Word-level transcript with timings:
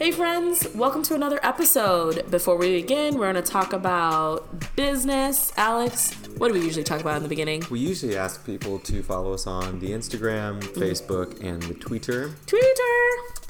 Hey, 0.00 0.12
friends, 0.12 0.66
welcome 0.74 1.02
to 1.02 1.14
another 1.14 1.38
episode. 1.42 2.30
Before 2.30 2.56
we 2.56 2.80
begin, 2.80 3.18
we're 3.18 3.30
going 3.30 3.34
to 3.34 3.42
talk 3.42 3.74
about 3.74 4.74
business. 4.74 5.52
Alex, 5.58 6.14
what 6.38 6.48
do 6.48 6.54
we 6.54 6.64
usually 6.64 6.84
talk 6.84 7.02
about 7.02 7.18
in 7.18 7.22
the 7.22 7.28
beginning? 7.28 7.64
We 7.68 7.80
usually 7.80 8.16
ask 8.16 8.46
people 8.46 8.78
to 8.78 9.02
follow 9.02 9.34
us 9.34 9.46
on 9.46 9.78
the 9.78 9.90
Instagram, 9.90 10.62
Facebook, 10.62 11.44
and 11.44 11.62
the 11.64 11.74
Twitter. 11.74 12.34
Twitter! 12.46 13.00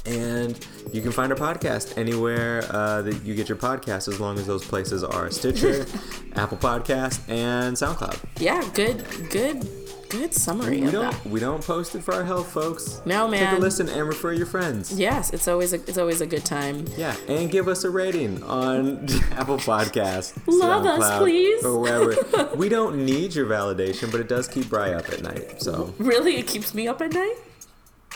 And 0.07 0.67
you 0.93 1.03
can 1.03 1.13
find 1.13 1.31
our 1.31 1.39
podcast 1.39 1.97
anywhere 1.97 2.65
uh, 2.71 3.03
that 3.03 3.23
you 3.23 3.37
get 3.37 3.49
your 3.49 3.59
podcast, 3.59 4.09
as 4.09 4.19
long 4.19 4.37
as 4.37 4.49
those 4.49 4.65
places 4.65 5.05
are 5.05 5.31
Stitcher, 5.31 5.87
Apple 6.35 6.59
Podcast, 6.59 7.29
and 7.29 7.77
SoundCloud. 7.77 8.19
Yeah, 8.41 8.69
good, 8.75 9.07
good, 9.31 9.80
good 10.11 10.35
summary 10.35 10.81
We 10.81 10.87
of 10.89 10.93
don't 10.93 11.11
that. 11.13 11.27
we 11.31 11.41
don't 11.41 11.65
post 11.65 11.95
it 11.95 12.03
for 12.03 12.13
our 12.15 12.25
health, 12.25 12.53
folks. 12.53 13.01
No, 13.05 13.27
man. 13.29 13.49
Take 13.51 13.59
a 13.59 13.61
listen 13.61 13.89
and 13.89 14.07
refer 14.09 14.33
your 14.33 14.47
friends. 14.47 14.93
Yes, 14.99 15.33
it's 15.33 15.49
always 15.49 15.73
a, 15.73 15.77
it's 15.77 15.97
always 15.99 16.21
a 16.21 16.27
good 16.27 16.45
time. 16.45 16.85
Yeah, 16.97 17.15
and 17.29 17.51
give 17.51 17.69
us 17.69 17.85
a 17.85 17.91
rating 17.91 18.43
on 18.43 19.07
Apple 19.33 19.57
Podcasts, 19.59 20.39
Love 20.47 20.85
us, 20.87 21.19
please. 21.19 21.65
or 21.65 21.79
wherever. 21.79 22.15
we 22.57 22.69
don't 22.69 23.05
need 23.05 23.35
your 23.35 23.47
validation, 23.47 24.11
but 24.11 24.21
it 24.21 24.29
does 24.29 24.47
keep 24.49 24.69
Bry 24.69 24.93
up 24.95 25.09
at 25.09 25.23
night. 25.23 25.63
So 25.63 25.95
Really, 25.99 26.37
it 26.37 26.47
keeps 26.47 26.75
me 26.75 26.87
up 26.89 27.01
at 27.01 27.13
night? 27.13 27.37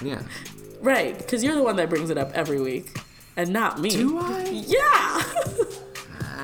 yeah. 0.02 0.22
Right, 0.80 1.16
because 1.16 1.42
you're 1.42 1.54
the 1.54 1.62
one 1.62 1.76
that 1.76 1.88
brings 1.88 2.10
it 2.10 2.18
up 2.18 2.30
every 2.34 2.60
week, 2.60 2.98
and 3.36 3.50
not 3.50 3.80
me. 3.80 3.90
Do 3.90 4.18
I? 4.18 4.42
Yeah! 4.66 5.22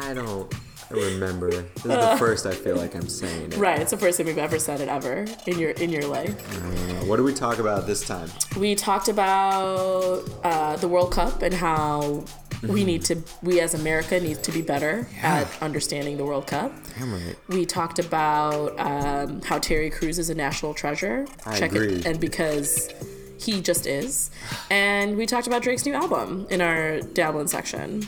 I 0.02 0.14
don't 0.14 0.52
remember. 0.90 1.50
This 1.50 1.84
is 1.84 1.84
the 1.84 2.16
first 2.18 2.46
I 2.46 2.52
feel 2.52 2.76
like 2.76 2.94
I'm 2.94 3.08
saying 3.08 3.52
it. 3.52 3.58
right, 3.58 3.80
it's 3.80 3.90
the 3.90 3.96
first 3.96 4.18
time 4.18 4.26
we've 4.26 4.38
ever 4.38 4.58
said 4.58 4.80
it 4.80 4.88
ever 4.88 5.26
in 5.46 5.58
your 5.58 5.70
in 5.70 5.90
your 5.90 6.06
life. 6.06 6.34
Uh, 6.56 7.06
what 7.06 7.16
do 7.16 7.24
we 7.24 7.32
talk 7.32 7.58
about 7.58 7.86
this 7.86 8.06
time? 8.06 8.28
We 8.58 8.74
talked 8.74 9.08
about 9.08 10.22
uh, 10.44 10.76
the 10.76 10.88
World 10.88 11.12
Cup 11.12 11.42
and 11.42 11.54
how 11.54 12.24
we 12.62 12.84
need 12.84 13.02
to, 13.06 13.22
we 13.42 13.60
as 13.60 13.72
America 13.72 14.20
need 14.20 14.42
to 14.42 14.52
be 14.52 14.60
better 14.60 15.08
at 15.22 15.46
understanding 15.62 16.18
the 16.18 16.24
World 16.24 16.46
Cup. 16.46 16.72
I'm 17.00 17.12
right. 17.12 17.36
We 17.48 17.64
talked 17.64 17.98
about 17.98 18.78
um, 18.78 19.40
how 19.42 19.58
Terry 19.58 19.88
Crews 19.90 20.18
is 20.18 20.28
a 20.28 20.34
national 20.34 20.74
treasure. 20.74 21.26
I 21.46 21.58
Check 21.58 21.72
agree. 21.72 21.94
it, 21.94 22.06
and 22.06 22.20
because 22.20 22.90
he 23.38 23.62
just 23.62 23.86
is. 23.86 24.30
And 24.70 25.16
we 25.16 25.24
talked 25.26 25.46
about 25.46 25.62
Drake's 25.62 25.86
new 25.86 25.94
album 25.94 26.46
in 26.50 26.60
our 26.60 27.00
dabbling 27.00 27.46
section. 27.46 28.06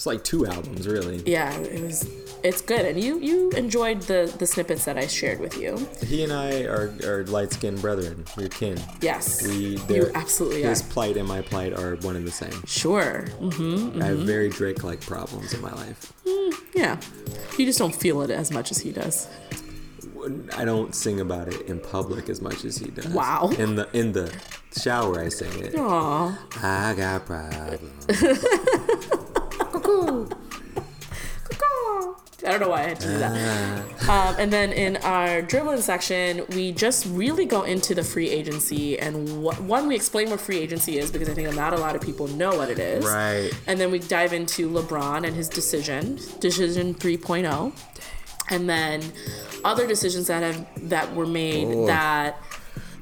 It's 0.00 0.06
like 0.06 0.24
two 0.24 0.46
albums, 0.46 0.88
really. 0.88 1.22
Yeah, 1.26 1.54
it 1.58 1.82
was. 1.82 2.08
It's 2.42 2.62
good, 2.62 2.86
and 2.86 2.98
you 2.98 3.18
you 3.18 3.50
enjoyed 3.50 4.00
the 4.00 4.34
the 4.38 4.46
snippets 4.46 4.86
that 4.86 4.96
I 4.96 5.06
shared 5.06 5.40
with 5.40 5.58
you. 5.58 5.76
He 6.06 6.24
and 6.24 6.32
I 6.32 6.62
are, 6.62 6.90
are 7.04 7.26
light 7.26 7.52
skinned 7.52 7.82
brethren. 7.82 8.24
We're 8.34 8.48
kin. 8.48 8.78
Yes, 9.02 9.46
We, 9.46 9.76
you 9.90 10.10
absolutely 10.14 10.64
are. 10.64 10.70
His 10.70 10.80
plight 10.80 11.18
and 11.18 11.28
my 11.28 11.42
plight 11.42 11.74
are 11.74 11.96
one 11.96 12.16
and 12.16 12.26
the 12.26 12.30
same. 12.30 12.64
Sure. 12.64 13.26
hmm 13.40 14.00
I 14.00 14.06
have 14.06 14.20
very 14.20 14.48
Drake 14.48 14.84
like 14.84 15.02
problems 15.02 15.52
in 15.52 15.60
my 15.60 15.72
life. 15.72 16.14
Yeah, 16.74 16.98
you 17.58 17.66
just 17.66 17.78
don't 17.78 17.94
feel 17.94 18.22
it 18.22 18.30
as 18.30 18.50
much 18.50 18.70
as 18.70 18.78
he 18.78 18.92
does. 18.92 19.28
I 20.56 20.64
don't 20.64 20.94
sing 20.94 21.20
about 21.20 21.48
it 21.48 21.68
in 21.68 21.78
public 21.78 22.30
as 22.30 22.40
much 22.40 22.64
as 22.64 22.78
he 22.78 22.90
does. 22.90 23.08
Wow. 23.08 23.50
In 23.58 23.74
the 23.74 23.86
in 23.92 24.12
the 24.12 24.32
shower, 24.74 25.20
I 25.20 25.28
sing 25.28 25.52
it. 25.62 25.74
Aw. 25.76 26.38
I 26.62 26.94
got 26.94 27.26
problems. 27.26 29.20
I 32.42 32.52
don't 32.52 32.60
know 32.62 32.70
why 32.70 32.78
I 32.84 32.88
had 32.88 33.00
to 33.00 33.06
do 33.06 33.18
that. 33.18 34.08
Um, 34.08 34.34
and 34.38 34.50
then 34.52 34.72
in 34.72 34.96
our 34.98 35.42
dribbling 35.42 35.82
section, 35.82 36.42
we 36.50 36.72
just 36.72 37.04
really 37.10 37.44
go 37.44 37.62
into 37.64 37.94
the 37.94 38.02
free 38.02 38.30
agency 38.30 38.98
and 38.98 39.42
what, 39.42 39.60
one, 39.60 39.86
we 39.86 39.94
explain 39.94 40.30
what 40.30 40.40
free 40.40 40.56
agency 40.58 40.98
is 40.98 41.10
because 41.12 41.28
I 41.28 41.34
think 41.34 41.54
not 41.54 41.74
a 41.74 41.76
lot 41.76 41.94
of 41.96 42.00
people 42.02 42.28
know 42.28 42.56
what 42.56 42.70
it 42.70 42.78
is. 42.78 43.04
Right. 43.04 43.50
And 43.66 43.78
then 43.78 43.90
we 43.90 43.98
dive 43.98 44.32
into 44.32 44.70
LeBron 44.70 45.26
and 45.26 45.36
his 45.36 45.50
decision, 45.50 46.18
decision 46.40 46.94
3.0. 46.94 47.72
And 48.48 48.68
then 48.68 49.02
other 49.62 49.86
decisions 49.86 50.26
that 50.28 50.42
have 50.42 50.88
that 50.88 51.14
were 51.14 51.26
made 51.26 51.68
Oh. 51.68 51.86
that 51.86 52.36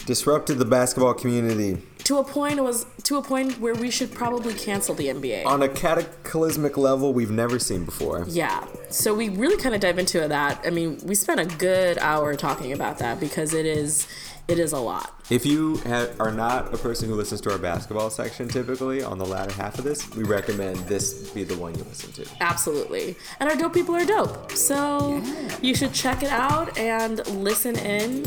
Disrupted 0.08 0.58
the 0.58 0.64
basketball 0.64 1.12
community 1.12 1.82
to 2.08 2.16
a 2.16 2.24
point 2.24 2.58
was 2.62 2.86
to 3.02 3.18
a 3.18 3.22
point 3.22 3.60
where 3.60 3.74
we 3.74 3.90
should 3.90 4.10
probably 4.10 4.54
cancel 4.54 4.94
the 4.94 5.08
NBA. 5.08 5.44
on 5.44 5.62
a 5.62 5.68
cataclysmic 5.68 6.78
level 6.78 7.12
we've 7.12 7.30
never 7.30 7.58
seen 7.58 7.84
before. 7.84 8.24
Yeah. 8.26 8.64
So 8.88 9.14
we 9.14 9.28
really 9.28 9.58
kind 9.62 9.74
of 9.74 9.82
dive 9.82 9.98
into 9.98 10.26
that. 10.26 10.58
I 10.64 10.70
mean, 10.70 10.98
we 11.04 11.14
spent 11.14 11.38
a 11.38 11.44
good 11.44 11.98
hour 11.98 12.34
talking 12.34 12.72
about 12.72 12.96
that 13.00 13.20
because 13.20 13.52
it 13.52 13.66
is 13.66 14.06
it 14.48 14.58
is 14.58 14.72
a 14.72 14.78
lot. 14.78 15.14
If 15.30 15.44
you 15.44 15.80
are 16.18 16.32
not 16.32 16.72
a 16.72 16.78
person 16.78 17.08
who 17.08 17.14
listens 17.14 17.42
to 17.42 17.52
our 17.52 17.58
basketball 17.58 18.08
section 18.08 18.48
typically 18.48 19.02
on 19.02 19.18
the 19.18 19.26
latter 19.26 19.52
half 19.52 19.78
of 19.78 19.84
this, 19.84 20.10
we 20.14 20.24
recommend 20.24 20.76
this 20.88 21.30
be 21.30 21.44
the 21.44 21.56
one 21.56 21.74
you 21.74 21.84
listen 21.84 22.10
to. 22.12 22.26
Absolutely. 22.40 23.14
And 23.40 23.50
our 23.50 23.56
dope 23.56 23.74
people 23.74 23.94
are 23.94 24.06
dope. 24.06 24.52
So 24.52 25.22
you 25.60 25.74
should 25.74 25.92
check 25.92 26.22
it 26.22 26.30
out 26.30 26.78
and 26.78 27.26
listen 27.26 27.78
in 27.78 28.22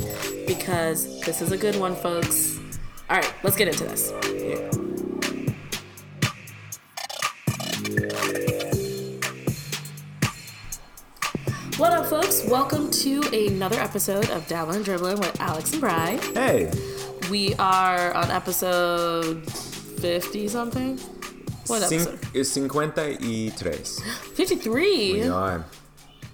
because 0.45 1.21
this 1.21 1.41
is 1.41 1.51
a 1.51 1.57
good 1.57 1.75
one, 1.75 1.95
folks. 1.95 2.59
All 3.09 3.17
right, 3.17 3.33
let's 3.43 3.57
get 3.57 3.67
into 3.67 3.83
this. 3.85 4.13
What 11.81 11.93
up, 11.93 12.05
folks? 12.05 12.45
Welcome 12.45 12.91
to 12.91 13.21
another 13.33 13.79
episode 13.79 14.29
of 14.29 14.45
Dabbling 14.47 14.77
and 14.77 14.85
Dribbling 14.85 15.17
with 15.17 15.41
Alex 15.41 15.71
and 15.71 15.81
Bry. 15.81 16.19
Hey, 16.35 16.71
We 17.31 17.55
are 17.55 18.13
on 18.13 18.29
episode 18.29 19.49
50 19.51 20.47
something. 20.47 20.97
What 21.65 21.81
cin- 21.81 22.01
episode? 22.01 22.35
is 22.35 22.53
53. 22.53 23.51
53. 24.35 25.13
We 25.13 25.27
are. 25.27 25.65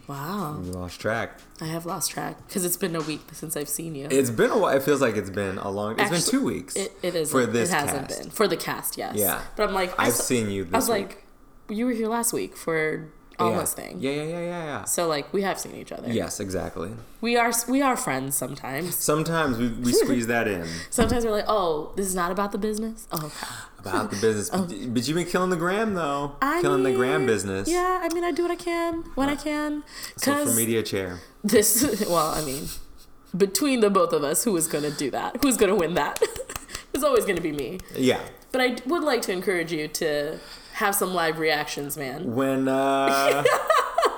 Wow. 0.08 0.58
We 0.62 0.70
lost 0.72 1.00
track. 1.00 1.40
I 1.62 1.66
have 1.66 1.86
lost 1.86 2.12
track 2.12 2.46
because 2.48 2.66
it's 2.66 2.78
been 2.78 2.96
a 2.98 3.02
week 3.02 3.22
since 3.32 3.56
I've 3.56 3.70
seen 3.70 3.96
you. 3.96 4.08
It's 4.12 4.30
been 4.30 4.52
a 4.52 4.58
while. 4.58 4.76
It 4.76 4.84
feels 4.84 5.00
like 5.02 5.16
it's 5.16 5.30
been 5.30 5.58
a 5.60 5.70
long. 5.70 5.94
It's 5.94 6.02
Actually, 6.02 6.18
been 6.20 6.30
two 6.30 6.44
weeks. 6.44 6.76
It, 6.76 6.92
it 7.02 7.16
is 7.16 7.32
for 7.32 7.46
this 7.46 7.70
It 7.72 7.74
hasn't 7.76 8.08
cast. 8.10 8.22
been 8.22 8.30
for 8.32 8.48
the 8.50 8.58
cast, 8.58 8.98
yes. 8.98 9.16
Yeah. 9.16 9.42
But 9.56 9.70
I'm 9.70 9.74
like, 9.74 9.98
I 9.98 10.08
I've 10.08 10.14
saw- 10.14 10.24
seen 10.24 10.52
you 10.52 10.68
I 10.74 10.78
was 10.78 10.90
week. 10.90 11.08
like, 11.10 11.24
you 11.70 11.86
were 11.86 11.92
here 11.94 12.10
last 12.10 12.34
week 12.34 12.56
for 12.58 13.10
almost 13.40 13.78
yeah. 13.78 13.84
thing. 13.84 13.98
Yeah, 14.00 14.12
yeah, 14.12 14.24
yeah, 14.24 14.40
yeah, 14.40 14.64
yeah. 14.66 14.84
So 14.86 15.08
like, 15.08 15.32
we 15.34 15.42
have 15.44 15.60
seen 15.60 15.76
each 15.76 15.92
other. 15.92 16.12
Yes, 16.12 16.40
exactly. 16.40 16.92
We 17.22 17.38
are 17.38 17.52
we 17.68 17.82
are 17.82 17.98
friends 17.98 18.36
sometimes. 18.36 18.96
Sometimes 18.96 19.58
we, 19.58 19.70
we 19.70 19.94
squeeze 19.94 20.28
that 20.28 20.48
in 20.48 20.68
Sometimes 20.90 21.26
we're 21.26 21.32
like, 21.32 21.46
oh, 21.48 21.94
this 21.96 22.08
is 22.08 22.16
not 22.16 22.32
about 22.32 22.52
the 22.52 22.58
business. 22.58 23.08
Oh, 23.12 23.26
okay. 23.26 23.48
about 23.80 24.12
the 24.12 24.18
business, 24.18 24.50
oh. 24.54 24.66
but, 24.66 24.94
but 24.94 25.08
you've 25.08 25.16
been 25.16 25.28
killing 25.28 25.50
the 25.50 25.56
gram 25.56 25.94
though. 25.94 26.36
I 26.42 26.62
killing 26.62 26.84
the 26.84 26.94
gram 26.94 27.26
business. 27.26 27.70
Yeah, 27.70 28.00
I 28.02 28.14
mean, 28.14 28.24
I 28.24 28.32
do 28.32 28.44
what 28.44 28.52
I 28.52 28.56
can 28.56 29.04
when 29.16 29.30
I 29.30 29.36
can. 29.36 29.84
Social 30.18 30.54
media 30.54 30.84
chair. 30.84 31.20
this, 31.44 32.06
well, 32.10 32.34
I 32.34 32.44
mean, 32.44 32.66
between 33.36 33.80
the 33.82 33.90
both 33.90 34.14
of 34.14 34.24
us, 34.24 34.44
who 34.44 34.56
is 34.58 34.68
gonna 34.68 34.92
do 34.92 35.12
that? 35.12 35.38
Who's 35.44 35.58
gonna 35.58 35.76
win 35.76 35.94
that? 35.96 36.22
it's 36.94 37.04
always 37.04 37.26
gonna 37.26 37.42
be 37.42 37.52
me. 37.52 37.80
Yeah. 37.96 38.22
But 38.52 38.62
I 38.62 38.78
would 38.86 39.04
like 39.04 39.22
to 39.24 39.32
encourage 39.34 39.72
you 39.72 39.88
to 39.90 40.40
have 40.78 40.94
some 40.94 41.14
live 41.14 41.40
reactions, 41.40 41.98
man. 41.98 42.36
When 42.36 42.68
uh 42.68 43.44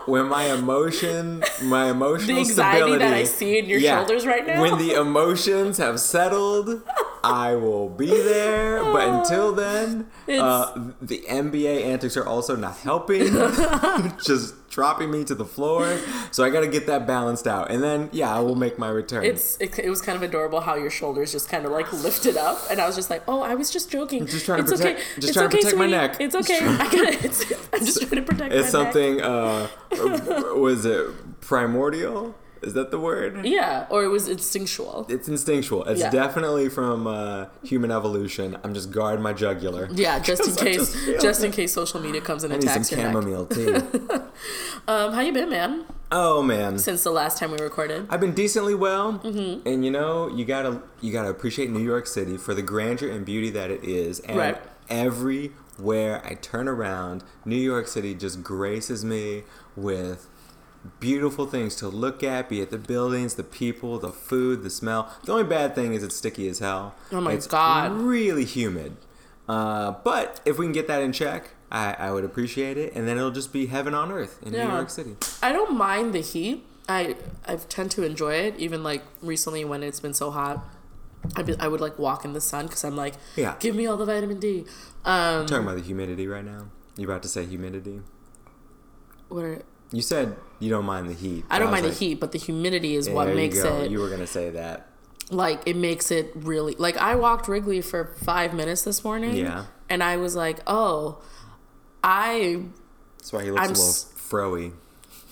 when 0.06 0.28
my 0.28 0.52
emotion 0.52 1.44
my 1.64 1.90
emotional 1.96 2.36
The 2.36 2.42
anxiety 2.42 2.78
stability 2.82 2.98
that 3.06 3.14
I 3.14 3.24
see 3.24 3.60
in 3.60 3.66
your 3.66 3.80
shoulders 3.80 4.26
right 4.26 4.46
now? 4.46 4.62
When 4.62 4.78
the 4.78 4.94
emotions 4.96 5.78
have 5.78 6.00
settled, 6.00 6.82
I 7.24 7.56
will 7.56 7.90
be 7.90 8.08
there. 8.08 8.84
But 8.84 9.08
until 9.08 9.52
then, 9.54 10.08
uh, 10.28 10.92
the 11.02 11.24
NBA 11.28 11.84
antics 11.86 12.18
are 12.18 12.26
also 12.26 12.56
not 12.56 12.78
helping. 12.78 13.34
Just 14.26 14.56
dropping 14.70 15.12
me 15.12 15.24
to 15.26 15.36
the 15.36 15.46
floor. 15.46 16.00
So 16.32 16.44
I 16.44 16.50
got 16.50 16.62
to 16.62 16.68
get 16.68 16.88
that 16.88 17.08
balanced 17.08 17.48
out, 17.48 17.72
and 17.72 17.84
then 17.84 18.10
yeah, 18.12 18.36
I 18.36 18.40
will 18.40 18.56
make 18.56 18.78
my 18.78 18.90
return. 18.90 19.24
It's 19.26 19.60
it, 19.60 19.78
it 19.80 19.90
was 19.90 20.02
kind 20.02 20.16
of 20.16 20.24
adorable 20.24 20.62
how 20.62 20.76
your 20.76 20.92
shoulders 20.92 21.32
just 21.32 21.50
kind 21.50 21.66
of 21.66 21.72
like 21.72 21.92
lifted 21.92 22.38
up, 22.38 22.60
and 22.70 22.80
I 22.80 22.88
was 22.88 22.96
just 22.96 23.10
like, 23.10 23.24
"Oh, 23.28 23.42
I 23.42 23.56
was 23.56 23.70
just 23.72 23.92
joking. 23.92 24.26
Just 24.26 24.46
trying 24.46 24.64
to 24.64 24.72
it's 24.72 24.82
protect- 24.82 25.00
okay. 25.00 25.08
just 25.16 25.28
it's 25.30 25.34
trying 25.34 25.50
to 25.50 25.58
okay, 25.58 25.64
protect 25.64 25.78
my 25.78 25.88
neck. 25.88 26.18
It's 26.20 26.36
okay. 26.36 26.60
I 26.62 26.78
got 26.78 27.14
it. 27.14 27.26
It's, 27.26 27.52
I'm 27.74 27.86
just 27.86 28.02
trying 28.02 28.16
to 28.16 28.22
protect 28.22 28.54
it's 28.54 28.74
my 28.74 28.84
neck." 28.84 28.94
something. 28.94 29.22
Uh, 29.22 29.68
was 30.56 30.86
it 30.86 31.42
primordial? 31.42 32.36
Is 32.62 32.74
that 32.74 32.92
the 32.92 33.00
word? 33.00 33.46
Yeah, 33.46 33.86
or 33.90 34.04
it 34.04 34.08
was 34.10 34.28
instinctual. 34.28 35.06
It's 35.10 35.28
instinctual. 35.30 35.86
It's 35.86 36.02
Yeah. 36.02 36.10
definitely 36.10 36.68
from 36.70 37.08
uh, 37.08 37.46
human 37.64 37.92
evolution. 37.92 38.58
I'm 38.64 38.74
just 38.74 38.92
guarding 38.92 39.24
my 39.24 39.34
jugular. 39.34 39.88
Yeah, 39.92 40.20
just 40.20 40.48
in 40.50 40.56
case, 40.56 40.94
just 41.06 41.22
just 41.22 41.44
in 41.44 41.52
case 41.52 41.74
social 41.74 42.00
media 42.02 42.22
comes 42.22 42.44
and 42.44 42.52
I 42.54 42.58
need 42.58 42.64
some 42.70 42.82
attacks 42.82 42.92
your 42.92 43.00
neck. 43.02 43.14
chamomile 43.14 43.46
tea. 43.46 44.20
Um, 44.88 45.14
how 45.14 45.22
you 45.22 45.32
been, 45.34 45.50
man? 45.50 45.86
oh 46.12 46.42
man, 46.42 46.80
Since 46.80 47.04
the 47.04 47.12
last 47.12 47.38
time 47.38 47.52
we 47.52 47.58
recorded. 47.60 48.08
I've 48.10 48.20
been 48.20 48.34
decently 48.34 48.74
well, 48.74 49.20
Mm-hmm. 49.20 49.68
and 49.68 49.86
you 49.86 49.92
know 49.92 50.28
you 50.28 50.46
gotta 50.46 50.82
you 51.02 51.12
gotta 51.12 51.30
appreciate 51.30 51.70
New 51.70 51.84
York 51.84 52.08
City 52.08 52.38
for 52.38 52.56
the 52.56 52.64
grandeur 52.64 53.10
and 53.12 53.24
beauty 53.26 53.52
that 53.52 53.70
it 53.70 53.84
is, 53.84 54.20
and 54.22 54.38
Right. 54.38 54.58
everywhere 54.90 56.22
I 56.26 56.34
turn 56.36 56.68
around, 56.68 57.24
New 57.46 57.56
York 57.58 57.88
City 57.88 58.16
just 58.16 58.42
graces 58.44 59.06
me 59.06 59.44
with 59.76 60.28
beautiful 61.00 61.46
things 61.46 61.76
to 61.78 61.88
look 61.90 62.24
at, 62.24 62.50
be 62.50 62.62
it 62.62 62.70
the 62.70 62.78
buildings, 62.78 63.36
the 63.36 63.44
people, 63.44 64.00
the 64.00 64.12
food, 64.12 64.64
the 64.64 64.70
smell. 64.70 65.14
The 65.26 65.32
only 65.34 65.44
bad 65.44 65.76
thing 65.76 65.94
is 65.94 66.04
it's 66.04 66.16
sticky 66.16 66.48
as 66.48 66.60
hell. 66.60 66.96
Oh 67.12 67.22
my 67.22 67.34
it's 67.34 67.48
God. 67.48 67.92
Really 67.94 68.46
humid. 68.46 68.96
Uh, 69.48 69.92
but 70.04 70.40
if 70.46 70.58
we 70.58 70.66
can 70.66 70.74
get 70.74 70.88
that 70.88 71.02
in 71.02 71.12
check, 71.12 71.52
I, 71.72 71.94
I 71.94 72.12
would 72.12 72.24
appreciate 72.24 72.78
it, 72.78 72.94
and 72.96 73.08
then 73.08 73.18
it'll 73.18 73.32
just 73.32 73.52
be 73.52 73.66
heaven 73.68 73.94
on 73.94 74.12
earth 74.12 74.40
in 74.44 74.54
New 74.54 74.60
York 74.60 74.90
City. 74.90 75.16
I 75.42 75.52
don't 75.52 75.76
mind 75.78 76.14
the 76.14 76.22
heat. 76.22 76.66
I 76.88 77.16
I 77.46 77.56
tend 77.58 77.92
to 77.92 78.04
enjoy 78.04 78.34
it. 78.34 78.56
Even 78.58 78.84
like 78.84 79.04
recently 79.22 79.64
when 79.66 79.84
it's 79.84 80.00
been 80.00 80.14
so 80.16 80.32
hot, 80.32 80.64
I 81.36 81.44
be, 81.44 81.56
I 81.60 81.68
would 81.68 81.82
like 81.82 82.00
walk 82.00 82.26
in 82.26 82.34
the 82.34 82.42
sun 82.42 82.66
because 82.68 82.84
I'm 82.84 82.96
like, 82.96 83.16
Yeah. 83.36 83.56
give 83.60 83.76
me 83.76 83.86
all 83.86 83.98
the 83.98 84.06
vitamin 84.06 84.40
D. 84.40 84.66
Um, 85.06 85.46
talking 85.46 85.64
about 85.64 85.78
the 85.78 85.84
humidity 85.84 86.28
right 86.28 86.46
now. 86.46 86.68
You 86.98 87.06
about 87.06 87.22
to 87.24 87.30
say 87.30 87.46
humidity? 87.46 88.02
what 89.30 89.46
are, 89.46 89.62
You 89.92 90.02
said 90.02 90.36
you 90.60 90.70
don't 90.70 90.86
mind 90.86 91.10
the 91.10 91.14
heat. 91.14 91.46
I 91.50 91.58
don't 91.60 91.70
was 91.72 91.74
mind 91.78 91.86
like, 91.86 91.94
the 91.98 92.06
heat, 92.06 92.16
but 92.20 92.32
the 92.32 92.38
humidity 92.38 92.96
is 92.96 93.10
what 93.10 93.28
makes 93.34 93.58
it 93.58 93.90
You 93.92 94.00
were 94.00 94.10
gonna 94.10 94.28
say 94.28 94.50
that. 94.52 94.88
like 95.32 95.62
it 95.66 95.76
makes 95.76 96.12
it 96.12 96.32
really 96.36 96.76
like 96.78 96.98
I 96.98 97.16
walked 97.16 97.48
Wrigley 97.48 97.82
for 97.82 98.06
five 98.24 98.54
minutes 98.54 98.84
this 98.84 99.04
morning. 99.04 99.36
Yeah. 99.36 99.66
and 99.90 100.04
I 100.04 100.18
was 100.18 100.36
like, 100.36 100.60
oh, 100.68 101.20
I 102.04 102.64
That's 103.18 103.34
why 103.34 103.44
he 103.44 103.52
looks 103.52 103.62
I'm 103.64 103.70
a 103.72 103.74
little 103.74 103.94
froey. 104.74 104.74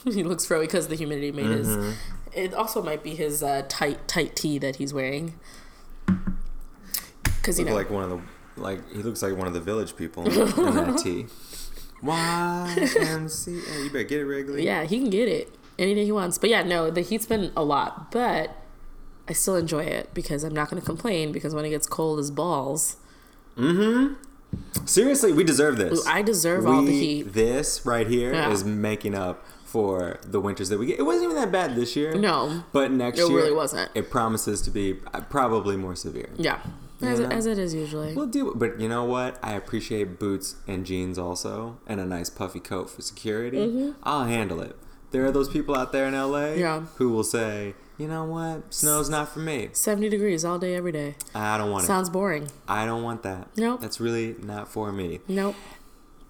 he 0.15 0.24
looks 0.24 0.45
froey 0.45 0.62
because 0.62 0.88
the 0.88 0.95
humidity 0.95 1.31
made 1.31 1.45
Mm-hmm. 1.45 1.81
his. 1.83 1.98
It 2.33 2.53
also 2.53 2.83
might 2.83 3.03
be 3.03 3.15
his 3.15 3.42
uh, 3.42 3.63
tight 3.68 4.07
tight 4.07 4.36
tee 4.36 4.57
that 4.60 4.75
he's 4.77 4.94
wearing. 4.94 5.39
Because 7.24 7.57
you 7.60 7.65
know, 7.65 7.74
like 7.75 7.89
one 7.89 8.03
of 8.03 8.10
the 8.10 8.21
like 8.62 8.80
he 8.92 9.00
looks 9.01 9.21
like 9.21 9.36
one 9.36 9.48
of 9.48 9.53
the 9.53 9.60
village 9.62 9.95
people 9.95 10.25
in 10.27 10.75
that 10.75 11.00
tee. 11.01 11.25
YMCA. 12.04 13.84
You 13.84 13.90
better 13.90 14.04
get 14.04 14.20
it 14.22 14.26
regularly. 14.26 14.66
yeah, 14.66 14.84
he 14.84 15.00
can 15.00 15.10
get 15.10 15.28
it 15.28 15.54
any 15.80 15.94
day 15.96 16.06
he 16.06 16.12
wants. 16.12 16.38
But 16.38 16.50
yeah, 16.50 16.64
no, 16.64 16.90
the 16.90 17.02
heat's 17.02 17.26
been 17.26 17.52
a 17.56 17.64
lot, 17.64 18.12
but 18.12 18.56
I 19.28 19.34
still 19.34 19.56
enjoy 19.56 19.84
it 19.84 20.14
because 20.14 20.44
I'm 20.44 20.54
not 20.54 20.70
going 20.70 20.82
to 20.82 20.86
complain. 20.86 21.32
Because 21.32 21.54
when 21.54 21.66
it 21.66 21.70
gets 21.70 21.88
cold 21.88 22.20
as 22.20 22.32
balls, 22.32 22.98
Mm 23.58 23.76
hmm. 23.76 24.14
Seriously, 24.86 25.34
we 25.34 25.44
deserve 25.44 25.78
this. 25.78 26.06
I 26.08 26.22
deserve 26.22 26.66
all 26.68 26.82
the 26.84 26.92
heat. 26.92 27.34
This 27.34 27.86
right 27.86 28.08
here 28.08 28.34
is 28.34 28.62
Yeah. 28.64 28.68
making 28.70 29.14
up 29.16 29.44
for 29.66 30.20
the 30.24 30.40
winters 30.40 30.70
that 30.70 30.78
we 30.80 30.86
get. 30.86 31.00
It 31.00 31.04
wasn't 31.04 31.26
even 31.26 31.36
that 31.36 31.52
bad 31.52 31.76
this 31.76 31.96
year. 31.96 32.14
No. 32.16 32.64
but 32.72 32.92
next 32.92 33.20
It 33.20 33.28
year 33.30 33.38
really 33.38 33.52
wasn't. 33.54 33.92
It 33.94 34.10
promises 34.10 34.62
to 34.62 34.72
be 34.72 34.94
probably 35.30 35.76
more 35.76 35.96
severe. 35.96 36.30
Yeah, 36.38 36.60
as, 37.02 37.20
as 37.20 37.46
it 37.46 37.58
is 37.60 37.74
usually. 37.74 38.14
We'll 38.16 38.26
do 38.28 38.54
but 38.56 38.80
you 38.80 38.88
know 38.90 39.04
what? 39.04 39.38
I 39.44 39.54
appreciate 39.54 40.20
boots 40.20 40.56
and 40.68 40.86
jeans 40.86 41.18
also, 41.18 41.80
and 41.88 42.00
a 42.00 42.06
nice 42.06 42.30
puffy 42.30 42.60
coat 42.60 42.90
for 42.90 43.02
security. 43.02 43.94
I'll 44.04 44.26
handle 44.26 44.62
it. 44.62 44.76
There 45.12 45.26
are 45.26 45.32
those 45.32 45.48
people 45.50 45.76
out 45.76 45.92
there 45.94 46.06
in 46.08 46.14
LA 46.14 46.40
Mm-hmm. 46.40 46.60
Yeah. 46.60 46.82
who 46.96 47.10
will 47.10 47.24
say, 47.24 47.76
"You 47.98 48.08
know 48.10 48.26
what? 48.26 48.74
Snow's 48.74 49.10
not 49.10 49.30
for 49.30 49.40
me. 49.40 49.70
70 49.72 50.10
degrees 50.10 50.44
all 50.44 50.60
day, 50.60 50.76
every 50.76 50.92
day. 50.92 51.16
I 51.34 51.58
don't 51.58 51.72
want 51.72 51.86
it. 51.86 51.88
Sounds 51.88 52.10
boring. 52.10 52.50
I 52.68 52.86
don't 52.86 53.04
want 53.04 53.24
that. 53.24 53.48
Nope. 53.56 53.80
That's 53.80 54.00
really 54.02 54.36
not 54.42 54.68
for 54.68 54.92
me." 54.92 55.20
Nope. 55.28 55.56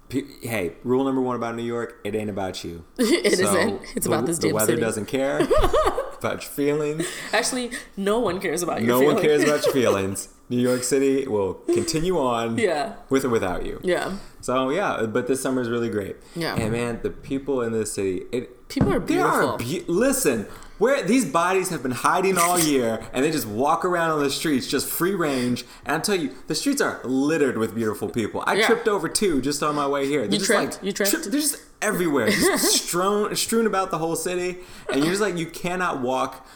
Hey, 0.09 0.73
rule 0.85 1.03
number 1.03 1.19
one 1.21 1.35
about 1.35 1.55
New 1.55 1.63
York: 1.63 1.99
it 2.05 2.15
ain't 2.15 2.29
about 2.29 2.63
you. 2.63 2.85
It 2.99 3.37
So, 3.37 3.51
not 3.51 3.81
It's 3.95 4.05
the- 4.05 4.13
about 4.13 4.25
this 4.25 4.37
The 4.37 4.51
weather 4.53 4.67
city. 4.73 4.81
doesn't 4.81 5.07
care 5.07 5.39
about 6.19 6.41
your 6.43 6.51
feelings. 6.51 7.05
Actually, 7.33 7.71
no 7.95 8.19
one 8.19 8.39
cares 8.39 8.61
about 8.63 8.81
your 8.81 8.87
No 8.87 8.99
feelings. 8.99 9.13
one 9.15 9.23
cares 9.23 9.43
about 9.43 9.63
your 9.65 9.73
feelings. 9.73 10.29
New 10.49 10.61
York 10.61 10.83
City 10.83 11.27
will 11.27 11.55
continue 11.55 12.17
on 12.17 12.57
Yeah. 12.57 12.93
with 13.09 13.25
or 13.25 13.29
without 13.29 13.65
you. 13.65 13.81
Yeah. 13.83 14.13
So 14.41 14.69
yeah, 14.69 15.05
but 15.05 15.27
this 15.27 15.41
summer 15.41 15.61
is 15.61 15.69
really 15.69 15.89
great. 15.89 16.15
Yeah. 16.35 16.55
And 16.55 16.71
man, 16.71 16.99
the 17.03 17.09
people 17.09 17.61
in 17.61 17.73
this 17.73 17.91
city, 17.93 18.23
it 18.31 18.53
People 18.69 18.93
are 18.93 18.99
they 18.99 19.15
beautiful. 19.15 19.49
are 19.51 19.57
be- 19.57 19.83
listen. 19.87 20.45
Where 20.77 21.01
these 21.01 21.25
bodies 21.25 21.69
have 21.69 21.81
been 21.81 21.91
hiding 21.91 22.37
all 22.37 22.59
year, 22.59 22.99
and 23.11 23.25
they 23.25 23.31
just 23.31 23.47
walk 23.47 23.83
around 23.83 24.11
on 24.11 24.19
the 24.19 24.29
streets, 24.29 24.67
just 24.67 24.85
free 24.87 25.15
range. 25.15 25.65
And 25.87 25.95
I 25.95 25.99
tell 25.99 26.13
you, 26.15 26.35
the 26.45 26.53
streets 26.53 26.81
are 26.81 27.01
littered 27.03 27.57
with 27.57 27.73
beautiful 27.73 28.09
people. 28.09 28.43
I 28.45 28.57
Yeah. 28.57 28.67
tripped 28.67 28.87
over 28.87 29.09
two 29.09 29.41
just 29.41 29.63
on 29.63 29.73
my 29.73 29.87
way 29.87 30.05
here. 30.05 30.21
They're 30.21 30.33
You 30.33 30.37
just 30.37 30.45
tripped? 30.45 30.73
like 30.75 30.83
You 30.83 30.91
tripped? 30.91 31.11
tri- 31.13 31.21
they're 31.23 31.39
just 31.41 31.57
everywhere, 31.81 32.29
just 32.29 32.85
strewn, 32.87 33.35
strewn 33.35 33.65
about 33.65 33.91
the 33.91 33.97
whole 33.97 34.15
city, 34.15 34.59
and 34.91 35.01
you're 35.01 35.11
just 35.11 35.21
like 35.21 35.37
you 35.37 35.45
cannot 35.45 36.01
walk 36.01 36.47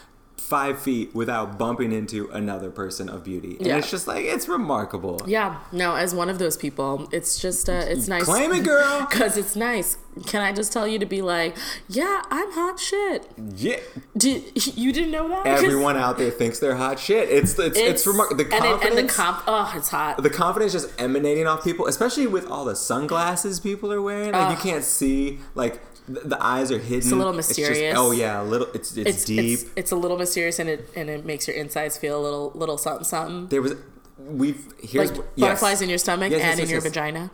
five 0.52 0.82
feet 0.82 1.16
without 1.16 1.58
bumping 1.58 1.94
into 1.94 2.30
another 2.32 2.70
person 2.70 3.08
of 3.08 3.24
beauty. 3.24 3.56
And 3.58 3.68
Yeah. 3.68 3.78
it's 3.78 3.90
just 3.90 4.06
like 4.06 4.26
it's 4.26 4.50
remarkable. 4.50 5.22
Yeah. 5.26 5.60
No, 5.72 5.96
as 5.96 6.14
one 6.14 6.30
of 6.30 6.40
those 6.40 6.58
people, 6.58 7.08
it's 7.14 7.40
just 7.40 7.70
uh, 7.70 7.86
it's 7.94 8.10
nice. 8.10 8.24
Claim 8.24 8.52
it, 8.52 8.66
girl. 8.66 9.08
Cause 9.10 9.38
it's 9.38 9.56
nice. 9.56 9.98
Can 10.28 10.42
I 10.42 10.52
just 10.52 10.74
tell 10.74 10.86
you 10.86 11.00
to 11.00 11.06
be 11.06 11.22
like, 11.22 11.56
yeah, 11.88 12.22
I'm 12.30 12.52
hot 12.52 12.82
shit. 12.82 13.32
Yeah. 13.56 13.80
Did 14.18 14.44
you 14.78 14.92
didn't 14.92 15.12
know 15.12 15.30
that? 15.30 15.48
Everyone 15.48 15.96
out 16.06 16.18
there 16.18 16.32
thinks 16.32 16.60
they're 16.60 16.76
hot 16.76 17.00
shit. 17.00 17.30
It's 17.30 17.58
it's 17.58 17.80
it's, 17.80 18.06
remarkable. 18.06 18.44
The 18.44 18.54
and, 18.54 18.66
it, 18.66 18.68
confidence, 18.68 19.00
and 19.00 19.10
the 19.10 19.14
comp. 19.14 19.44
Oh, 19.48 19.74
it's 19.78 19.88
hot. 19.88 20.22
the 20.22 20.30
confidence 20.30 20.74
just 20.74 20.90
emanating 21.00 21.48
off 21.48 21.64
people, 21.64 21.88
especially 21.88 22.28
with 22.28 22.46
all 22.52 22.66
the 22.66 22.76
sunglasses 22.76 23.62
people 23.62 23.90
are 23.94 24.02
wearing. 24.02 24.34
Like 24.34 24.58
you 24.58 24.62
can't 24.62 24.84
see, 24.84 25.40
like 25.56 25.80
the, 26.14 26.20
the 26.36 26.44
eyes 26.44 26.72
are 26.72 26.78
hidden. 26.80 26.98
It's 27.00 27.12
a 27.12 27.16
little 27.16 27.34
just- 27.34 27.50
mysterious. 27.58 27.96
oh 27.98 28.12
yeah, 28.12 28.42
a 28.42 28.44
little. 28.44 28.68
It's 28.74 28.96
it's, 28.98 29.10
It's 29.10 29.26
deep. 29.26 29.60
It's, 29.60 29.66
it's 29.76 29.92
a 29.92 29.96
little 29.96 30.18
mysterious 30.18 30.60
and 30.60 30.70
it 30.70 30.90
and 30.96 31.10
it 31.10 31.26
makes 31.26 31.48
your 31.48 31.56
insides 31.58 31.98
feel 31.98 32.20
a 32.20 32.24
little 32.24 32.52
little 32.56 32.78
something 32.78 33.04
something. 33.06 33.48
there 33.48 33.62
was 33.62 33.74
we've 34.18 34.62
here's 34.84 35.12
Like 35.12 35.26
yes. 35.36 35.48
butterflies 35.48 35.82
in 35.82 35.90
your 35.90 35.98
stomach 35.98 36.30
Yes, 36.32 36.40
yes, 36.42 36.52
and 36.52 36.60
in 36.60 36.66
yes, 36.66 36.70
your 36.72 36.82
yes. 36.82 36.88
vagina. 36.94 37.32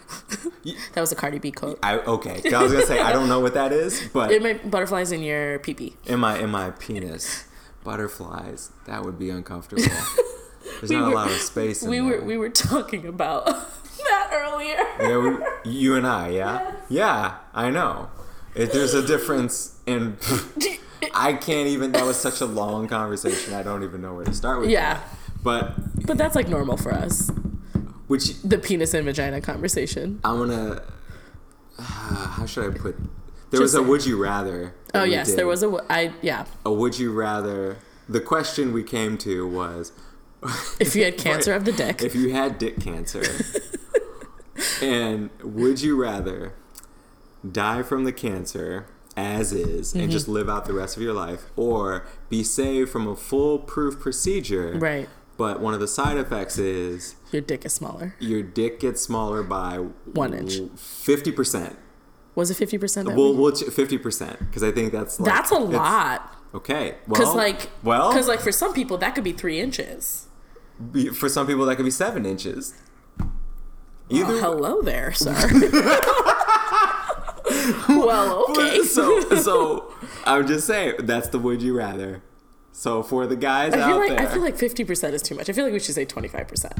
that 0.94 1.02
was 1.02 1.12
a 1.12 1.16
Cardi 1.16 1.40
B 1.40 1.52
quote. 1.52 1.78
I 1.84 1.98
okay. 2.00 2.42
I 2.54 2.62
was 2.64 2.72
gonna 2.72 2.86
say 2.86 3.00
I 3.00 3.12
don't 3.12 3.28
know 3.28 3.40
what 3.42 3.54
that 3.56 3.72
is, 3.74 4.08
but 4.14 4.32
It 4.32 4.42
might 4.42 4.72
butterflies 4.72 5.12
in 5.12 5.22
your 5.22 5.60
pee 5.60 5.74
pee. 5.74 5.96
in 6.06 6.20
my 6.20 6.38
in 6.40 6.50
my 6.50 6.72
penis, 6.72 7.46
butterflies. 7.84 8.72
That 8.86 9.04
would 9.04 9.18
be 9.18 9.30
uncomfortable. 9.30 9.84
There's 10.80 10.92
not 10.92 11.08
were- 11.08 11.12
a 11.14 11.16
lot 11.16 11.28
of 11.32 11.38
space. 11.38 11.82
In 11.84 11.90
We 11.90 11.98
there. 12.00 12.06
were 12.20 12.26
we 12.26 12.38
were 12.38 12.50
talking 12.50 13.06
about 13.08 13.46
that 14.08 14.30
earlier. 14.32 14.78
Yeah, 15.02 15.18
we, 15.66 15.72
you 15.72 15.96
and 15.96 16.06
I, 16.06 16.30
yeah, 16.30 16.72
yeah, 16.90 17.36
I 17.54 17.70
know. 17.70 18.10
If 18.58 18.72
there's 18.72 18.94
a 18.94 19.06
difference 19.06 19.80
in, 19.86 20.18
I 21.14 21.34
can't 21.34 21.68
even. 21.68 21.92
That 21.92 22.06
was 22.06 22.18
such 22.18 22.42
a 22.42 22.46
long 22.46 22.88
conversation. 22.88 23.54
I 23.54 23.64
don't 23.64 23.84
even 23.84 24.02
know 24.02 24.16
where 24.16 24.26
to 24.26 24.34
start 24.34 24.62
with. 24.62 24.70
Yeah. 24.70 24.96
that. 24.96 25.04
but 25.44 26.06
But 26.08 26.18
that's 26.18 26.36
like 26.36 26.48
normal 26.48 26.78
for 26.78 26.92
us. 26.92 27.32
which 28.08 28.42
The 28.42 28.58
penis 28.58 28.94
and 28.94 29.06
vagina 29.06 29.42
conversation. 29.42 30.20
I'm 30.24 30.38
gonna. 30.40 30.82
Uh, 31.78 31.84
how 31.84 32.46
should 32.46 32.74
I 32.74 32.78
put? 32.78 32.96
There 33.52 33.62
was 33.62 33.76
a 33.76 33.84
would 33.84 34.06
you 34.06 34.22
rather. 34.22 34.74
Oh 34.94 35.04
yes, 35.04 35.36
there 35.36 35.48
was 35.48 35.64
a 35.64 35.86
I 35.90 36.14
yeah. 36.22 36.46
a 36.66 36.72
would 36.72 36.98
you 36.98 37.14
rather. 37.14 37.78
The 38.10 38.22
question 38.22 38.72
we 38.72 38.84
came 38.84 39.18
to 39.20 39.46
was, 39.48 39.92
If 40.80 40.96
you 40.96 41.04
had 41.04 41.18
cancer 41.18 41.54
of 41.54 41.66
the 41.66 41.74
dick. 41.74 42.02
if 42.02 42.16
you 42.16 42.32
had 42.32 42.58
dick 42.58 42.80
cancer, 42.80 43.22
and 44.82 45.30
would 45.44 45.82
you 45.82 46.02
rather 46.02 46.54
die 47.50 47.84
from 47.84 48.04
the 48.04 48.12
cancer 48.14 48.88
as 49.16 49.52
is 49.52 49.94
and 49.94 50.04
Mm-hmm. 50.04 50.12
just 50.12 50.28
live 50.28 50.48
out 50.50 50.66
the 50.66 50.74
rest 50.74 50.96
of 50.96 51.02
your 51.04 51.14
life, 51.14 51.46
or 51.56 52.06
be 52.30 52.44
saved 52.44 52.90
from 52.92 53.08
a 53.08 53.16
foolproof 53.16 54.00
procedure? 54.00 54.78
Right. 54.78 55.10
But 55.38 55.60
one 55.60 55.74
of 55.74 55.80
the 55.80 55.88
side 55.88 56.18
effects 56.18 56.58
is 56.58 57.16
Your 57.32 57.42
dick 57.42 57.64
is 57.66 57.74
smaller. 57.74 58.16
your 58.20 58.42
dick 58.44 58.80
gets 58.80 59.02
smaller 59.02 59.44
by 59.44 59.78
One 60.14 60.34
inch. 60.34 60.60
fifty 60.76 61.32
percent. 61.32 61.78
Was 62.36 62.52
it 62.52 62.56
fifty 62.56 62.78
percent? 62.78 63.08
Well, 63.08 63.34
we'll 63.36 63.56
fifty 63.56 63.98
percent 63.98 64.40
because 64.40 64.64
I 64.64 64.72
think 64.72 64.92
that's 64.92 65.20
like, 65.20 65.32
That's 65.34 65.52
a 65.52 65.58
lot. 65.60 66.34
Okay, 66.54 66.96
well, 67.08 67.20
Because 67.20 67.36
like, 67.36 67.70
well, 67.84 68.10
because 68.12 68.28
like 68.28 68.40
for 68.40 68.52
some 68.52 68.74
people 68.74 68.98
that 69.00 69.14
could 69.16 69.24
be 69.24 69.32
three 69.34 69.60
inches. 69.60 70.28
for 71.16 71.28
some 71.30 71.46
people 71.48 71.66
that 71.66 71.76
could 71.76 71.86
be 71.86 71.92
seven 71.92 72.26
inches. 72.26 72.74
Either 74.10 74.34
Oh, 74.34 74.40
hello 74.40 74.82
there, 74.82 75.12
sir. 75.14 75.34
well, 77.90 78.46
okay. 78.50 78.84
so 78.84 79.20
so 79.42 79.94
I'm 80.26 80.48
just 80.48 80.68
saying 80.68 80.96
that's 81.00 81.30
the 81.30 81.40
would 81.40 81.62
you 81.62 81.78
rather. 81.78 82.22
So 82.72 83.02
for 83.02 83.26
the 83.26 83.36
guys 83.36 83.74
I 83.74 83.82
out 83.82 83.98
like 83.98 84.10
there, 84.10 84.20
I 84.20 84.26
feel 84.28 84.42
like 84.42 84.56
fifty 84.58 84.84
percent 84.84 85.14
is 85.14 85.22
too 85.22 85.36
much. 85.36 85.50
I 85.50 85.54
feel 85.54 85.64
like 85.64 85.74
we 85.74 85.80
should 85.80 85.96
say 85.96 86.06
twenty 86.06 86.28
five 86.28 86.48
percent. 86.48 86.76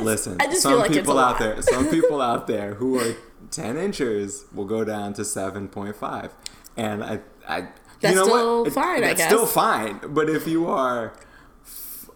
listen, 0.00 0.36
I 0.40 0.46
just 0.46 0.62
some 0.62 0.72
feel 0.72 0.78
like 0.80 0.92
people 0.92 1.18
out 1.18 1.32
lot. 1.32 1.38
there, 1.38 1.62
some 1.62 1.88
people 1.88 2.20
out 2.20 2.46
there 2.46 2.74
who 2.74 2.98
are 2.98 3.14
ten 3.50 3.76
inches 3.76 4.46
will 4.52 4.64
go 4.64 4.84
down 4.84 5.12
to 5.14 5.24
seven 5.24 5.68
point 5.68 5.94
five, 5.96 6.32
and 6.76 7.04
I, 7.04 7.20
I, 7.46 7.68
That's 8.00 8.14
you 8.14 8.20
know 8.20 8.24
still 8.26 8.58
what? 8.62 8.66
It- 8.68 8.72
fine, 8.72 9.04
I 9.04 9.14
That's 9.14 9.24
still 9.24 9.46
fine. 9.46 10.00
But 10.08 10.28
if 10.28 10.46
you 10.48 10.66
are 10.66 11.12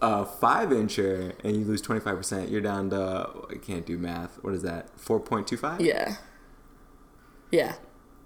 a 0.01 0.25
five 0.25 0.69
incher 0.69 1.33
and 1.43 1.55
you 1.55 1.65
lose 1.65 1.81
twenty 1.81 2.01
five 2.01 2.17
percent, 2.17 2.49
you're 2.49 2.61
down 2.61 2.89
to 2.91 3.29
I 3.49 3.55
can't 3.55 3.85
do 3.85 3.97
math. 3.97 4.37
What 4.43 4.53
is 4.53 4.61
that? 4.63 4.99
Four 4.99 5.19
point 5.19 5.47
two 5.47 5.57
five. 5.57 5.81
Yeah. 5.81 6.15
Yeah. 7.51 7.75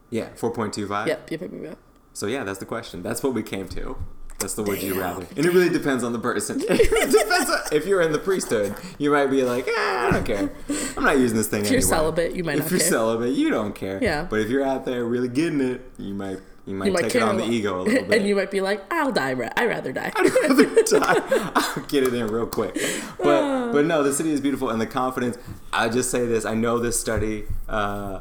Yeah, 0.09 0.29
four 0.35 0.51
point 0.51 0.73
two 0.73 0.87
five. 0.87 1.07
Yep. 1.07 1.31
Yep. 1.31 1.41
Yep. 1.41 1.51
Yep. 1.63 1.77
So 2.13 2.27
yeah, 2.27 2.43
that's 2.43 2.59
the 2.59 2.65
question. 2.65 3.01
That's 3.01 3.23
what 3.23 3.33
we 3.33 3.41
came 3.41 3.67
to. 3.69 3.97
That's 4.39 4.55
the 4.55 4.63
would 4.63 4.83
you 4.83 4.99
rather. 4.99 5.25
And 5.37 5.45
it 5.45 5.53
really 5.53 5.69
depends 5.69 6.03
on 6.03 6.11
the 6.11 6.19
person. 6.19 6.61
it 6.69 7.11
depends 7.11 7.49
on, 7.49 7.59
if 7.71 7.85
you're 7.87 8.01
in 8.01 8.11
the 8.11 8.19
priesthood, 8.19 8.75
you 8.97 9.09
might 9.09 9.27
be 9.27 9.41
like, 9.43 9.67
eh, 9.67 9.71
I 9.71 10.09
don't 10.11 10.25
care. 10.25 10.51
I'm 10.97 11.03
not 11.03 11.17
using 11.17 11.37
this 11.37 11.47
thing 11.47 11.63
If 11.63 11.71
you're 11.71 11.79
celibate, 11.79 12.35
you 12.35 12.43
might 12.43 12.57
if 12.57 12.63
not 12.63 12.71
you're 12.71 12.79
care. 12.81 12.89
celibate, 12.89 13.33
you 13.35 13.49
don't 13.49 13.73
care. 13.73 14.03
Yeah. 14.03 14.27
But 14.29 14.41
if 14.41 14.49
you're 14.49 14.63
out 14.65 14.83
there 14.85 15.05
really 15.05 15.29
getting 15.29 15.61
it, 15.61 15.89
you 15.97 16.13
might 16.13 16.39
you 16.65 16.75
might 16.75 16.85
You 16.87 16.91
might 16.93 17.01
take 17.03 17.15
it 17.15 17.21
on 17.23 17.37
the 17.37 17.45
ego 17.45 17.81
a 17.81 17.81
little 17.83 18.03
bit. 18.07 18.17
and 18.19 18.27
you 18.27 18.35
might 18.35 18.49
be 18.51 18.61
like, 18.61 18.81
I'll 18.91 19.11
die. 19.11 19.33
ra- 19.33 19.49
I'd 19.57 19.67
rather 19.67 19.91
die. 19.91 20.11
I'd 20.15 20.31
rather 20.31 20.83
die. 20.83 21.81
get 21.89 22.03
it 22.03 22.13
in 22.13 22.27
real 22.27 22.47
quick. 22.47 22.75
But 23.21 23.71
but 23.73 23.85
no, 23.85 24.03
the 24.03 24.13
city 24.13 24.31
is 24.31 24.39
beautiful, 24.41 24.69
and 24.69 24.79
the 24.79 24.85
confidence. 24.87 25.37
I 25.71 25.89
just 25.89 26.09
say 26.11 26.25
this. 26.25 26.45
I 26.45 26.53
know 26.53 26.79
this 26.79 26.99
study, 26.99 27.45
uh, 27.69 27.73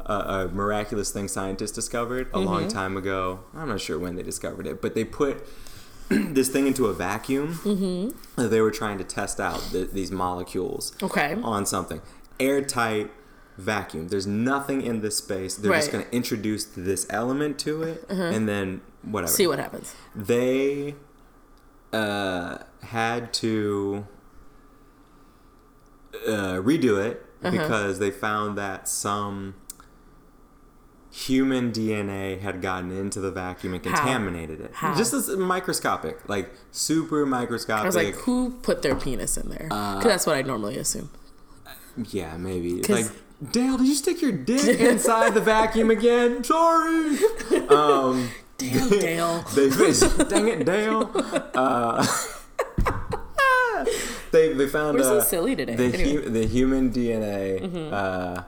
a, 0.05 0.47
a 0.47 0.47
miraculous 0.53 1.11
thing 1.11 1.27
scientists 1.27 1.71
discovered 1.71 2.29
a 2.33 2.39
long 2.39 2.61
Mm-hmm. 2.63 2.69
time 2.69 2.97
ago. 2.97 3.39
I'm 3.55 3.69
not 3.69 3.79
sure 3.81 3.97
when 3.99 4.15
they 4.15 4.23
discovered 4.23 4.67
it, 4.67 4.81
but 4.81 4.93
they 4.95 5.03
put 5.05 5.45
this 6.09 6.49
thing 6.49 6.67
into 6.67 6.87
a 6.87 6.93
vacuum. 6.93 7.53
Mm-hmm. 7.63 8.41
that 8.41 8.49
They 8.49 8.61
were 8.61 8.71
trying 8.71 8.97
to 8.97 9.03
test 9.03 9.39
out 9.39 9.61
th- 9.71 9.91
these 9.91 10.11
molecules 10.11 10.93
Okay. 11.01 11.37
on 11.43 11.65
something 11.65 12.01
airtight 12.39 13.09
vacuum. 13.57 14.07
There's 14.07 14.27
nothing 14.27 14.81
in 14.81 15.01
this 15.01 15.17
space. 15.17 15.55
They're 15.55 15.71
just 15.73 15.87
Right. 15.87 15.93
Uh-huh. 15.93 15.97
going 16.03 16.09
to 16.09 16.15
introduce 16.15 16.65
this 16.65 17.05
element 17.09 17.59
to 17.59 17.83
it, 17.83 18.05
and 18.09 18.47
then 18.49 18.81
whatever 19.03 19.31
See 19.31 19.47
what 19.47 19.59
happens. 19.59 19.93
they 20.15 20.95
uh, 21.91 22.57
had 22.83 23.31
to 23.33 24.07
uh, 26.27 26.55
redo 26.61 27.03
it 27.03 27.25
Uh-huh. 27.43 27.51
because 27.51 27.99
they 27.99 28.11
found 28.11 28.57
that 28.57 28.87
some 28.87 29.55
human 31.11 31.71
DNA 31.71 32.39
had 32.39 32.61
gotten 32.61 32.89
into 32.91 33.19
the 33.19 33.29
vacuum 33.29 33.73
and 33.75 33.85
How? 33.85 33.95
contaminated 33.97 34.59
it. 34.61 34.71
How? 34.73 34.95
Just 34.95 35.13
as 35.13 35.29
microscopic, 35.29 36.27
like 36.27 36.49
super 36.71 37.25
microscopic. 37.25 37.83
I 37.83 37.85
was 37.85 37.95
like, 37.95 38.15
who 38.15 38.51
put 38.63 38.81
their 38.81 38.95
penis 38.95 39.37
in 39.37 39.49
there? 39.49 39.67
Uh, 39.69 39.97
Because 39.97 40.11
that's 40.11 40.25
what 40.25 40.35
I 40.37 40.41
normally 40.41 40.77
assume. 40.77 41.11
yeah, 42.09 42.35
maybe. 42.37 42.81
Like, 42.81 43.05
Dale, 43.51 43.77
did 43.77 43.87
you 43.87 43.95
stick 43.95 44.21
your 44.21 44.31
dick 44.31 44.79
inside 44.79 45.33
the 45.33 45.41
vacuum 45.41 45.89
again? 45.91 46.43
Sorry. 46.43 47.17
Um, 47.69 48.29
Damn, 48.57 48.89
Dale. 48.89 49.41
They 49.55 49.69
dang 49.69 50.47
it, 50.47 50.65
Dale. 50.65 51.11
Uh, 51.55 52.05
they 54.31 54.53
they 54.53 54.67
found 54.67 54.97
We're 54.97 55.03
so 55.03 55.17
uh, 55.17 55.23
silly 55.23 55.55
today. 55.55 55.75
The 55.75 55.83
Anyway. 55.85 56.23
hu- 56.23 56.29
the 56.29 56.45
human 56.47 56.91
DNA 56.91 57.61
Mm-hmm. 57.61 57.93
uh, 57.93 58.43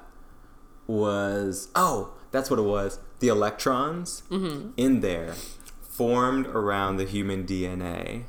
was 0.88 1.70
oh 1.76 2.14
that's 2.32 2.50
what 2.50 2.60
it 2.60 2.64
was. 2.64 3.00
The 3.20 3.28
electrons 3.28 4.24
Mm-hmm. 4.30 4.70
in 4.78 5.02
there 5.02 5.34
formed 5.82 6.48
around 6.48 6.98
the 6.98 7.06
human 7.06 7.46
DNA, 7.46 8.24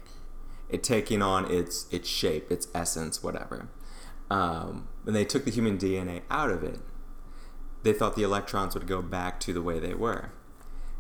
it 0.68 0.82
taking 0.82 1.22
on 1.22 1.50
its 1.50 1.86
its 1.90 2.08
shape, 2.08 2.50
its 2.50 2.68
essence, 2.74 3.22
whatever. 3.22 3.68
Um, 4.30 4.88
when 5.06 5.14
they 5.14 5.24
took 5.24 5.44
the 5.44 5.52
human 5.52 5.78
DNA 5.78 6.22
out 6.28 6.50
of 6.50 6.64
it, 6.64 6.80
they 7.84 7.92
thought 7.92 8.16
the 8.16 8.24
electrons 8.24 8.74
would 8.74 8.88
go 8.88 9.00
back 9.00 9.38
to 9.38 9.52
the 9.52 9.62
way 9.62 9.78
they 9.78 9.94
were. 9.94 10.32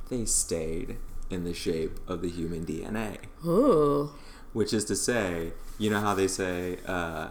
They 0.08 0.24
stayed 0.26 0.98
in 1.28 1.42
the 1.42 1.52
shape 1.52 1.98
of 2.06 2.22
the 2.22 2.28
human 2.30 2.64
DNA, 2.64 3.16
Ooh. 3.44 4.12
which 4.52 4.72
is 4.72 4.84
to 4.84 4.94
say, 4.94 5.54
you 5.76 5.90
know 5.90 5.98
how 6.00 6.14
they 6.14 6.28
say 6.28 6.78
uh, 6.86 7.30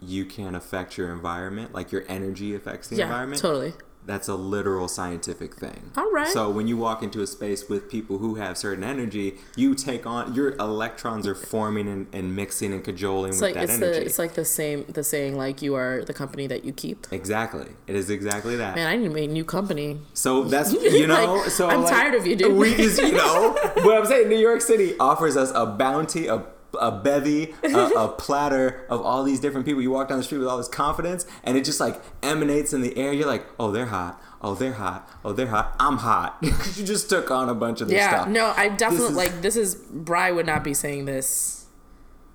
you 0.00 0.24
can 0.24 0.54
affect 0.54 0.96
your 0.96 1.10
environment, 1.12 1.74
like 1.74 1.90
your 1.90 2.04
energy 2.06 2.54
affects 2.54 2.86
the 2.86 2.94
Yeah, 2.94 3.06
environment. 3.06 3.40
totally. 3.42 3.72
That's 4.04 4.26
a 4.28 4.34
literal 4.34 4.88
scientific 4.88 5.54
thing. 5.54 5.92
All 5.96 6.10
right. 6.10 6.26
So 6.28 6.50
when 6.50 6.66
you 6.66 6.76
walk 6.76 7.02
into 7.02 7.22
a 7.22 7.26
space 7.26 7.68
with 7.68 7.88
people 7.90 8.18
who 8.18 8.34
have 8.34 8.58
certain 8.58 8.82
energy, 8.82 9.34
you 9.56 9.74
take 9.74 10.06
on 10.06 10.34
your 10.34 10.56
electrons 10.56 11.26
are 11.26 11.34
forming 11.34 11.88
and, 11.88 12.06
and 12.12 12.34
mixing 12.34 12.72
and 12.72 12.82
cajoling 12.82 13.30
It's 13.30 13.40
with 13.40 13.50
like 13.50 13.54
that 13.54 13.64
it's 13.64 13.72
energy. 13.74 14.00
the 14.00 14.04
it's 14.06 14.18
like 14.18 14.34
the 14.34 14.44
same 14.44 14.84
the 14.88 15.04
saying 15.04 15.36
like 15.36 15.62
you 15.62 15.74
are 15.76 16.04
the 16.04 16.14
company 16.14 16.46
that 16.48 16.64
you 16.64 16.72
keep. 16.72 17.06
exactly. 17.12 17.66
It 17.86 17.94
is 17.94 18.10
exactly 18.10 18.56
that. 18.56 18.74
Man, 18.74 18.88
I 18.88 18.96
need 18.96 19.08
to 19.08 19.14
make 19.14 19.30
a 19.30 19.32
new 19.32 19.44
company. 19.44 19.98
So 20.14 20.44
that's 20.44 20.72
you 20.98 21.06
know. 21.06 21.36
Like, 21.36 21.50
so 21.50 21.68
I'm 21.68 21.82
like, 21.82 21.92
tired 21.92 22.14
of 22.14 22.26
you, 22.26 22.34
dude. 22.36 22.56
We 22.56 22.74
just 22.74 23.00
you 23.00 23.12
know. 23.12 23.52
what 23.82 23.96
I'm 23.96 24.06
saying, 24.06 24.28
New 24.28 24.38
York 24.38 24.60
City 24.60 24.98
offers 24.98 25.36
us 25.36 25.52
a 25.54 25.64
bounty, 25.66 26.26
a 26.26 26.44
a 26.80 26.90
bevy, 26.90 27.54
a, 27.62 27.68
a 27.96 28.08
platter 28.08 28.84
of 28.88 29.00
all 29.00 29.24
these 29.24 29.40
different 29.40 29.66
people. 29.66 29.82
You 29.82 29.90
walk 29.90 30.08
down 30.08 30.18
the 30.18 30.24
street 30.24 30.38
with 30.38 30.48
all 30.48 30.56
this 30.58 30.68
confidence, 30.68 31.26
and 31.44 31.56
it 31.56 31.64
just 31.64 31.80
like 31.80 32.00
emanates 32.22 32.72
in 32.72 32.80
the 32.82 32.96
air. 32.96 33.12
You're 33.12 33.26
like, 33.26 33.44
oh, 33.58 33.70
they're 33.70 33.86
hot. 33.86 34.20
Oh, 34.40 34.54
they're 34.54 34.72
hot. 34.72 35.08
Oh, 35.24 35.32
they're 35.32 35.46
hot. 35.46 35.76
I'm 35.78 35.98
hot. 35.98 36.36
you 36.42 36.84
just 36.84 37.08
took 37.08 37.30
on 37.30 37.48
a 37.48 37.54
bunch 37.54 37.80
of 37.80 37.88
this 37.88 37.96
Yeah, 37.96 38.10
stuff. 38.10 38.28
no, 38.28 38.52
I 38.56 38.68
definitely 38.70 39.08
is- 39.10 39.16
like 39.16 39.42
this 39.42 39.56
is 39.56 39.74
Bry 39.74 40.30
would 40.32 40.46
not 40.46 40.64
be 40.64 40.74
saying 40.74 41.04
this 41.04 41.66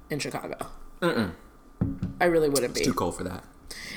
in 0.09 0.19
Chicago. 0.19 0.55
I 1.01 2.25
really 2.25 2.49
wouldn't 2.49 2.73
be. 2.73 2.83
Too 2.83 2.93
cold 2.93 3.17
for 3.17 3.23
that. 3.25 3.43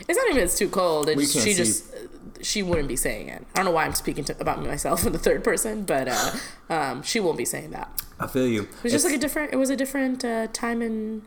It's 0.09 0.18
not 0.18 0.28
even 0.30 0.42
it's 0.42 0.59
too 0.59 0.68
cold. 0.68 1.09
It's 1.09 1.32
she 1.32 1.38
see- 1.40 1.54
just 1.54 1.85
she 2.42 2.62
wouldn't 2.62 2.88
be 2.88 2.97
saying 2.97 3.28
it. 3.28 3.47
I 3.54 3.59
don't 3.59 3.66
know 3.66 3.70
why 3.70 3.85
I'm 3.85 3.94
speaking 3.94 4.25
to, 4.25 4.40
about 4.40 4.62
myself 4.64 5.06
in 5.06 5.12
the 5.12 5.18
third 5.18 5.44
person, 5.44 5.85
but 5.85 6.09
uh, 6.09 6.30
um, 6.70 7.02
she 7.02 7.20
won't 7.20 7.37
be 7.38 7.44
saying 7.44 7.70
that. 7.70 8.02
I 8.21 8.27
feel 8.27 8.47
you. 8.47 8.62
It 8.62 8.83
was 8.85 8.93
just 8.93 9.05
like 9.05 9.15
a 9.15 9.19
different. 9.19 9.53
It 9.53 9.57
was 9.57 9.71
a 9.71 9.77
different 9.77 10.25
uh, 10.25 10.47
time 10.53 10.83
in 10.83 11.23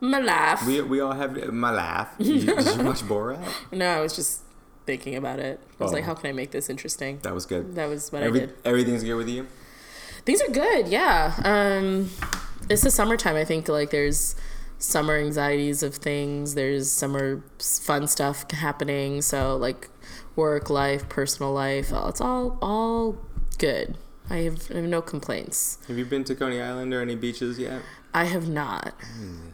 my 0.00 0.18
life. 0.18 0.66
we, 0.66 0.80
we 0.80 1.00
all 1.00 1.12
have 1.12 1.52
my 1.52 1.70
laugh. 1.70 2.08
You, 2.18 2.40
did 2.40 2.48
you 2.78 2.84
watch 2.84 3.02
Borat? 3.02 3.44
no, 3.72 3.86
I 3.98 4.00
was 4.00 4.14
just 4.16 4.42
thinking 4.86 5.14
about 5.16 5.38
it. 5.38 5.60
I 5.78 5.84
was 5.84 5.92
Oh. 5.92 5.96
like, 5.96 6.04
how 6.04 6.14
can 6.14 6.30
I 6.30 6.32
make 6.32 6.50
this 6.52 6.70
interesting? 6.70 7.18
That 7.22 7.34
was 7.34 7.44
good. 7.46 7.74
That 7.74 7.88
was 7.88 8.10
what 8.10 8.22
Every, 8.22 8.42
I 8.42 8.46
did. 8.46 8.54
everything's 8.64 9.04
good 9.04 9.14
with 9.16 9.28
you. 9.28 9.46
Things 10.24 10.40
are 10.42 10.50
good, 10.50 10.88
yeah. 10.88 11.34
Um, 11.44 12.10
it's 12.70 12.82
the 12.82 12.90
summertime. 12.90 13.36
I 13.36 13.44
think 13.44 13.68
like 13.68 13.90
there's 13.90 14.34
summer 14.78 15.16
anxieties 15.16 15.82
of 15.82 15.94
things. 15.96 16.54
There's 16.54 16.90
summer 16.90 17.42
fun 17.58 18.06
stuff 18.06 18.50
happening. 18.52 19.20
So 19.22 19.56
like 19.56 19.90
work 20.36 20.70
life, 20.70 21.08
personal 21.08 21.52
life. 21.52 21.92
uh, 21.92 22.06
It's 22.08 22.20
all 22.20 22.58
all 22.62 23.16
good. 23.58 23.96
I 24.30 24.38
have, 24.38 24.70
I 24.70 24.74
have 24.76 24.84
no 24.84 25.00
complaints. 25.02 25.78
Have 25.88 25.98
you 25.98 26.04
been 26.04 26.24
to 26.24 26.34
Coney 26.34 26.60
Island 26.60 26.92
or 26.92 27.00
any 27.00 27.16
beaches 27.16 27.58
yet? 27.58 27.82
I 28.14 28.24
have 28.24 28.48
not. 28.48 28.94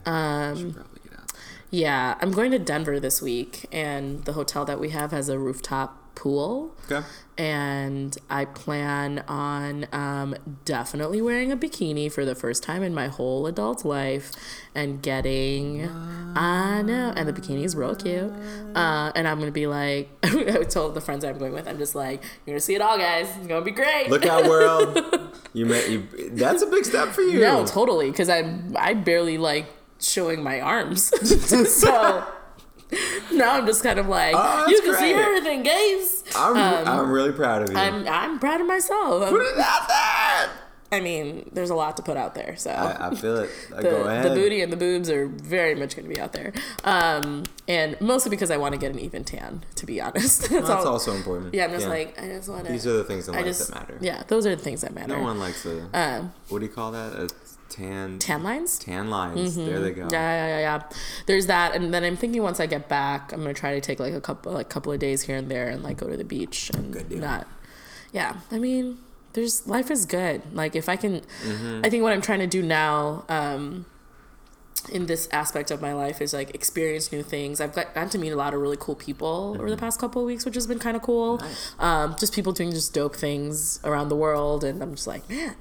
Um, 0.06 0.56
should 0.56 0.74
probably 0.74 1.00
get 1.08 1.18
out. 1.18 1.32
Yeah, 1.70 2.16
I'm 2.20 2.30
going 2.30 2.50
to 2.52 2.58
Denver 2.58 3.00
this 3.00 3.20
week, 3.22 3.66
and 3.72 4.24
the 4.24 4.32
hotel 4.34 4.64
that 4.64 4.78
we 4.80 4.90
have 4.90 5.10
has 5.10 5.28
a 5.28 5.38
rooftop 5.38 6.03
pool. 6.14 6.74
Okay. 6.90 7.06
and 7.38 8.16
I 8.28 8.44
plan 8.44 9.24
on 9.26 9.86
um, 9.92 10.36
definitely 10.66 11.22
wearing 11.22 11.50
a 11.50 11.56
bikini 11.56 12.12
for 12.12 12.24
the 12.24 12.34
first 12.34 12.62
time 12.62 12.82
in 12.82 12.92
my 12.94 13.08
whole 13.08 13.46
adult 13.46 13.84
life 13.86 14.30
and 14.74 15.00
getting 15.02 15.88
I 16.36 16.82
know 16.82 17.12
and 17.16 17.26
the 17.26 17.32
bikini 17.32 17.64
is 17.64 17.74
real 17.74 17.94
cute 17.96 18.30
uh, 18.74 19.10
and 19.16 19.26
I'm 19.26 19.38
gonna 19.38 19.50
be 19.50 19.66
like 19.66 20.10
I 20.24 20.62
told 20.64 20.94
the 20.94 21.00
friends 21.00 21.24
I'm 21.24 21.38
going 21.38 21.52
with 21.54 21.66
I'm 21.66 21.78
just 21.78 21.94
like 21.94 22.22
you're 22.44 22.54
gonna 22.54 22.60
see 22.60 22.74
it 22.74 22.82
all 22.82 22.98
guys 22.98 23.34
it's 23.36 23.46
gonna 23.46 23.64
be 23.64 23.70
great 23.70 24.10
Look 24.10 24.26
out, 24.26 24.44
world! 24.46 25.30
You 25.54 25.66
may, 25.66 25.88
you, 25.88 26.08
that's 26.32 26.62
a 26.62 26.66
big 26.66 26.84
step 26.84 27.10
for 27.10 27.22
you. 27.22 27.38
no 27.40 27.64
totally 27.64 28.10
because 28.10 28.28
I'm 28.28 28.74
I 28.76 28.92
barely 28.94 29.38
like 29.38 29.66
showing 30.00 30.42
my 30.42 30.60
arms 30.60 31.12
so 31.80 32.26
now 33.32 33.52
I'm 33.54 33.66
just 33.66 33.82
kind 33.82 33.98
of 33.98 34.06
like 34.08 34.34
Oh, 34.36 34.66
you 34.68 34.80
can 34.82 34.94
see 34.94 35.12
great. 35.12 35.16
everything 35.24 35.62
guys 35.62 36.24
I'm, 36.36 36.56
I'm 36.88 37.10
really 37.10 37.32
proud 37.32 37.62
of 37.62 37.70
you. 37.70 37.76
I'm 37.76 38.06
I'm 38.08 38.38
proud 38.38 38.60
of 38.60 38.66
myself 38.66 39.28
Put 39.28 39.40
it 39.42 39.58
out 39.58 39.88
there. 39.88 40.50
I 40.92 41.00
mean, 41.00 41.50
there's 41.52 41.70
a 41.70 41.74
lot 41.74 41.96
to 41.96 42.04
put 42.04 42.16
out 42.16 42.36
there, 42.36 42.54
so 42.56 42.70
I, 42.70 43.08
I 43.08 43.14
feel 43.16 43.38
it. 43.38 43.50
The, 43.74 43.82
Go 43.82 44.02
ahead. 44.04 44.26
the 44.30 44.34
booty 44.34 44.60
and 44.62 44.72
the 44.72 44.76
boobs 44.76 45.10
are 45.10 45.26
very 45.26 45.74
much 45.74 45.96
going 45.96 46.08
to 46.08 46.14
be 46.14 46.20
out 46.20 46.32
there, 46.32 46.52
um, 46.84 47.42
and 47.66 48.00
mostly 48.00 48.30
because 48.30 48.52
I 48.52 48.58
want 48.58 48.74
to 48.74 48.78
get 48.78 48.92
an 48.92 49.00
even 49.00 49.24
tan. 49.24 49.64
To 49.76 49.86
be 49.86 50.00
honest, 50.00 50.42
that's, 50.50 50.52
That's 50.68 50.70
all. 50.70 50.92
also 50.92 51.12
important. 51.14 51.52
Yeah, 51.52 51.64
I'm 51.64 51.72
just 51.72 51.88
like 51.88 52.16
I 52.22 52.28
just 52.28 52.48
want 52.48 52.66
to. 52.66 52.72
these 52.72 52.86
are 52.86 52.92
the 52.92 53.02
things 53.02 53.26
in 53.28 53.34
I 53.34 53.38
life 53.38 53.46
just 53.46 53.68
that 53.68 53.74
matter. 53.74 53.98
yeah, 54.00 54.22
those 54.28 54.46
are 54.46 54.54
the 54.54 54.62
things 54.62 54.82
that 54.82 54.94
matter. 54.94 55.16
No 55.16 55.22
one 55.24 55.40
likes 55.40 55.64
the 55.64 55.84
um, 55.94 56.32
what 56.48 56.60
do 56.60 56.66
you 56.66 56.70
call 56.70 56.92
that? 56.92 57.12
A 57.14 57.28
tan 57.74 58.18
tan 58.18 58.42
lines. 58.42 58.78
tan 58.78 59.10
lines. 59.10 59.56
There 59.56 59.80
they 59.80 59.92
go. 59.92 60.02
Yeah, 60.02 60.08
yeah, 60.10 60.46
yeah, 60.48 60.60
yeah. 60.60 60.82
There's 61.26 61.46
that, 61.46 61.74
and 61.74 61.92
then 61.92 62.04
I'm 62.04 62.16
thinking 62.16 62.42
once 62.42 62.60
I 62.60 62.66
get 62.66 62.88
back, 62.88 63.32
I'm 63.32 63.40
gonna 63.40 63.54
try 63.54 63.74
to 63.74 63.80
take 63.80 63.98
like 64.00 64.14
a 64.14 64.20
couple, 64.20 64.52
like 64.52 64.68
couple 64.68 64.92
of 64.92 64.98
days 65.00 65.22
here 65.22 65.36
and 65.36 65.50
there, 65.50 65.68
and 65.68 65.82
like 65.82 65.96
go 65.96 66.08
to 66.08 66.16
the 66.16 66.24
beach 66.24 66.70
and 66.74 66.92
Good 66.92 67.08
deal. 67.08 67.18
not. 67.18 67.46
Yeah, 68.12 68.36
I 68.52 68.58
mean, 68.58 68.98
there's 69.32 69.66
life 69.66 69.90
is 69.90 70.06
good. 70.06 70.42
Like 70.54 70.76
if 70.76 70.88
I 70.88 70.96
can, 70.96 71.22
Mm-hmm. 71.44 71.80
I 71.84 71.90
think 71.90 72.02
what 72.02 72.12
I'm 72.12 72.22
trying 72.22 72.40
to 72.40 72.46
do 72.46 72.62
now, 72.62 73.24
um, 73.28 73.86
in 74.92 75.06
this 75.06 75.26
aspect 75.32 75.70
of 75.70 75.80
my 75.80 75.94
life 75.94 76.20
is 76.20 76.32
like 76.34 76.54
experience 76.54 77.10
new 77.10 77.22
things. 77.22 77.60
I've 77.60 77.72
got, 77.74 77.94
gotten 77.94 78.10
to 78.10 78.18
meet 78.18 78.30
a 78.30 78.36
lot 78.36 78.52
of 78.54 78.60
really 78.60 78.76
cool 78.78 78.94
people 78.94 79.56
over 79.58 79.70
the 79.70 79.78
past 79.78 79.98
couple 79.98 80.20
of 80.20 80.26
weeks, 80.26 80.44
which 80.44 80.54
has 80.56 80.66
been 80.66 80.78
kind 80.78 80.94
of 80.96 81.02
cool. 81.02 81.38
Mm-hmm. 81.38 81.46
Nice. 81.46 81.74
Um, 81.78 82.16
just 82.20 82.34
people 82.34 82.52
doing 82.52 82.70
just 82.70 82.92
dope 82.94 83.16
things 83.16 83.80
around 83.82 84.10
the 84.10 84.16
world, 84.16 84.62
and 84.62 84.82
I'm 84.82 84.94
just 84.94 85.06
like, 85.06 85.28
man. 85.28 85.56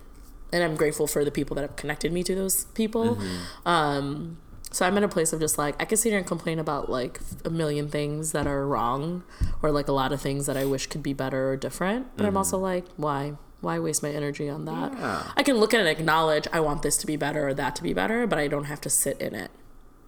And 0.54 0.64
I'm 0.64 0.76
grateful 0.76 1.08
for 1.08 1.26
the 1.26 1.32
people 1.32 1.56
that 1.56 1.64
have 1.64 1.76
connected 1.76 2.14
me 2.14 2.24
to 2.24 2.36
those 2.36 2.66
people. 2.76 3.16
Mm-hmm. 3.18 3.68
Um, 3.68 4.38
so 4.72 4.86
I'm 4.86 4.96
in 4.98 5.04
a 5.04 5.08
place 5.08 5.34
of 5.34 5.40
just 5.40 5.58
like 5.58 5.80
I 5.82 5.86
can 5.86 5.98
sit 5.98 6.10
here 6.10 6.18
and 6.20 6.28
complain 6.28 6.60
about 6.60 6.90
like 6.90 7.20
a 7.44 7.50
million 7.50 7.90
things 7.90 8.32
that 8.32 8.48
are 8.48 8.66
wrong, 8.66 9.24
or 9.62 9.72
like 9.72 9.88
a 9.88 9.92
lot 9.92 10.12
of 10.14 10.22
things 10.22 10.46
that 10.46 10.56
I 10.56 10.66
wish 10.66 10.88
could 10.88 11.04
be 11.04 11.14
better 11.14 11.50
or 11.50 11.58
different. 11.58 12.16
But 12.16 12.26
I'm 12.26 12.38
also 12.38 12.58
like, 12.58 12.86
why? 12.96 13.34
Why 13.62 13.80
waste 13.80 14.04
my 14.04 14.10
energy 14.10 14.50
on 14.50 14.66
that? 14.66 14.92
Mm-hmm. 14.92 15.02
Yeah. 15.02 15.32
I 15.38 15.44
can 15.44 15.58
look 15.58 15.74
at 15.74 15.78
it 15.80 15.88
and 15.88 15.90
acknowledge 15.90 16.48
I 16.52 16.60
want 16.60 16.82
this 16.82 16.98
to 16.98 17.08
be 17.08 17.16
better 17.16 17.48
or 17.48 17.54
that 17.54 17.76
to 17.78 17.84
be 17.84 17.94
better, 17.94 18.28
but 18.28 18.38
I 18.40 18.48
don't 18.48 18.66
have 18.66 18.82
to 18.82 18.90
sit 18.90 19.20
in 19.22 19.34
it, 19.34 19.52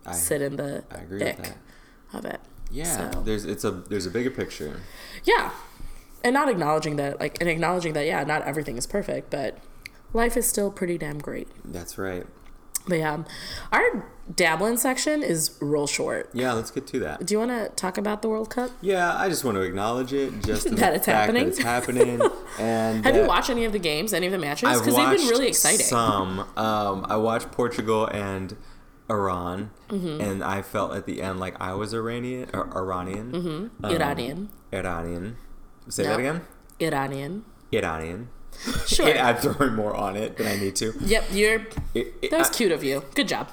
I, 0.06 0.12
sit 0.14 0.42
in 0.42 0.58
the 0.58 0.84
I 0.92 0.98
agree 0.98 1.24
ick 1.24 1.38
with 1.38 1.48
that. 1.48 2.18
of 2.18 2.26
it. 2.26 2.40
Yeah, 2.72 3.12
So- 3.12 3.22
there's 3.22 3.46
it's 3.46 3.64
a 3.64 3.72
there's 3.72 4.06
a 4.06 4.10
bigger 4.10 4.30
picture. 4.32 4.82
Yeah. 5.24 5.52
And 6.24 6.34
not 6.34 6.50
acknowledging 6.50 6.96
that, 6.96 7.20
like, 7.20 7.38
and 7.40 7.48
acknowledging 7.48 7.94
that, 7.94 8.08
yeah, 8.08 8.24
not 8.24 8.42
everything 8.42 8.78
is 8.78 8.88
perfect, 8.88 9.30
but 9.30 9.60
life 10.14 10.36
is 10.38 10.48
still 10.48 10.72
pretty 10.72 10.98
damn 10.98 11.20
great. 11.20 11.48
That's 11.64 11.98
right. 11.98 12.26
But 12.88 13.00
yeah, 13.00 13.24
our 13.72 14.06
dabbling 14.36 14.78
section 14.78 15.24
is 15.24 15.58
real 15.60 15.88
short. 15.88 16.30
Yeah, 16.34 16.54
let's 16.54 16.70
get 16.70 16.86
to 16.88 17.00
that. 17.00 17.26
Do 17.26 17.34
you 17.34 17.40
want 17.40 17.50
to 17.50 17.70
talk 17.76 17.98
about 17.98 18.22
the 18.22 18.30
World 18.30 18.52
Cup? 18.52 18.70
Yeah, 18.80 19.16
I 19.18 19.28
just 19.28 19.44
want 19.44 19.56
to 19.56 19.62
acknowledge 19.62 20.14
it, 20.14 20.44
just 20.44 20.70
That 20.76 20.94
it's 20.94 21.08
happening? 21.08 21.46
That 21.46 21.50
it's 21.50 21.60
happening. 21.64 22.22
And 22.60 23.04
Have 23.04 23.16
you 23.16 23.26
watched 23.26 23.50
any 23.50 23.66
of 23.66 23.74
the 23.74 23.80
games, 23.80 24.14
any 24.14 24.28
of 24.28 24.32
the 24.32 24.38
matches? 24.38 24.80
Because 24.80 24.96
they've 24.96 25.18
been 25.18 25.28
really 25.28 25.48
exciting. 25.48 25.86
Some. 25.86 26.40
Um, 26.56 27.06
I 27.10 27.18
watched 27.18 27.52
Portugal 27.52 28.06
and 28.08 28.56
Iran, 29.10 29.72
Mm-hmm. 29.90 30.22
and 30.22 30.44
I 30.44 30.62
felt 30.62 30.94
at 30.96 31.06
the 31.06 31.22
end 31.22 31.40
like 31.40 31.60
I 31.62 31.74
was 31.74 31.94
Iranian 31.94 32.50
or 32.54 32.70
Iranian. 32.78 33.36
Um, 33.36 33.72
Iranian. 33.92 34.50
Iranian. 34.74 35.38
Say 35.90 36.04
No. 36.04 36.10
that 36.12 36.20
again. 36.20 36.42
Iranian. 36.82 37.46
Iranian. 37.74 38.30
Sure. 38.88 39.08
It, 39.08 39.18
I'm 39.18 39.38
throwing 39.38 39.76
more 39.82 39.94
on 39.96 40.16
it 40.16 40.38
than 40.38 40.48
I 40.48 40.56
need 40.58 40.76
to. 40.78 40.94
Yep, 41.02 41.24
you're. 41.32 41.56
It- 41.94 42.14
it- 42.22 42.32
That 42.32 42.40
was 42.40 42.50
I- 42.50 42.54
cute 42.54 42.72
of 42.72 42.84
you. 42.84 43.04
Good 43.16 43.28
job. 43.28 43.50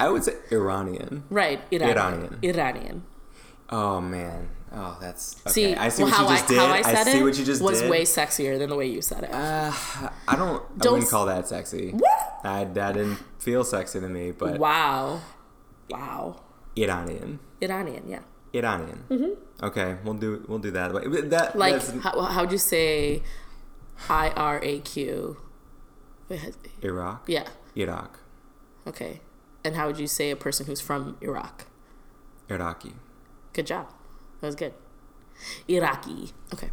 I 0.00 0.08
would 0.08 0.24
say 0.24 0.34
Iranian. 0.50 1.24
right, 1.30 1.60
Iranian. 1.70 1.98
Iranian. 1.98 2.38
Iranian. 2.42 3.02
Oh 3.70 4.00
man. 4.00 4.48
Oh, 4.74 4.96
that's 5.00 5.36
okay. 5.46 5.50
See, 5.52 5.74
I 5.74 5.90
see 5.90 6.02
well, 6.02 6.12
what 6.12 6.16
how 6.18 6.22
you 6.24 6.36
just 6.36 6.44
I, 6.44 6.48
did. 6.48 6.58
How 6.58 6.72
I 6.72 6.82
said 6.82 7.04
see 7.12 7.18
it 7.18 7.22
what 7.22 7.38
you 7.38 7.44
just 7.44 7.60
was 7.62 7.80
did. 7.80 7.90
way 7.90 8.02
sexier 8.04 8.58
than 8.58 8.70
the 8.70 8.76
way 8.76 8.86
you 8.86 9.02
said 9.02 9.24
it. 9.24 9.30
Uh, 9.32 9.70
I 10.28 10.34
don't. 10.36 10.62
Don't 10.78 10.92
wouldn't 10.94 11.04
s- 11.04 11.10
call 11.10 11.26
that 11.26 11.46
sexy. 11.48 11.90
What? 11.90 12.40
I, 12.44 12.64
that 12.64 12.92
didn't 12.94 13.18
feel 13.38 13.64
sexy 13.64 14.00
to 14.00 14.08
me, 14.08 14.30
but 14.32 14.58
wow. 14.58 15.20
Wow. 15.90 16.40
Iranian. 16.76 17.38
Iranian, 17.60 18.04
yeah. 18.08 18.20
Iranian. 18.54 19.04
Mm-hmm. 19.10 19.64
Okay, 19.66 19.96
we'll 20.04 20.14
do 20.14 20.44
we'll 20.48 20.58
do 20.58 20.70
that. 20.72 20.92
That 21.30 21.56
Like, 21.56 21.74
that's 21.74 21.90
how, 22.02 22.20
how'd 22.22 22.50
you 22.50 22.58
say 22.58 23.22
I 24.08 24.30
R 24.30 24.60
A 24.62 24.80
Q? 24.80 25.38
Iraq. 26.82 27.24
Yeah. 27.26 27.48
Iraq. 27.76 28.18
Okay. 28.86 29.20
And 29.64 29.76
how 29.76 29.86
would 29.86 29.98
you 29.98 30.06
say 30.06 30.30
a 30.30 30.36
person 30.36 30.66
who's 30.66 30.80
from 30.80 31.16
Iraq? 31.20 31.66
Iraqi. 32.48 32.94
Good 33.52 33.66
job. 33.66 33.88
That 34.40 34.46
was 34.46 34.56
good. 34.56 34.74
Iraqi. 35.68 36.32
Okay. 36.52 36.70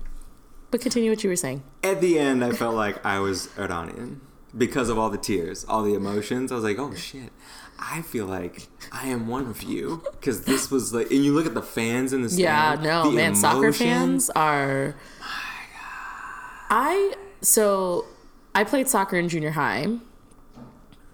But 0.71 0.81
continue 0.81 1.11
what 1.11 1.23
you 1.23 1.29
were 1.29 1.35
saying. 1.35 1.63
At 1.83 2.01
the 2.01 2.19
end, 2.19 2.43
I 2.43 2.51
felt 2.51 2.75
like 2.75 3.03
I 3.05 3.19
was 3.19 3.49
Iranian 3.57 4.21
because 4.57 4.89
of 4.89 4.97
all 4.97 5.09
the 5.09 5.17
tears, 5.17 5.65
all 5.67 5.83
the 5.83 5.93
emotions. 5.93 6.51
I 6.51 6.55
was 6.55 6.63
like, 6.63 6.79
oh 6.79 6.93
shit. 6.93 7.31
I 7.79 8.01
feel 8.01 8.25
like 8.25 8.67
I 8.91 9.07
am 9.07 9.27
one 9.27 9.47
of 9.47 9.63
you 9.63 10.03
because 10.11 10.41
this 10.43 10.69
was 10.69 10.93
like, 10.93 11.09
and 11.11 11.23
you 11.23 11.33
look 11.33 11.45
at 11.45 11.53
the 11.53 11.61
fans 11.61 12.11
in 12.11 12.23
the 12.23 12.29
Yeah, 12.29 12.75
no, 12.81 13.09
the 13.09 13.15
man. 13.15 13.35
Soccer 13.35 13.71
fans 13.71 14.29
are. 14.31 14.95
I 16.69 17.13
so 17.41 18.05
I 18.55 18.63
played 18.63 18.87
soccer 18.87 19.17
in 19.17 19.29
junior 19.29 19.51
high. 19.51 19.87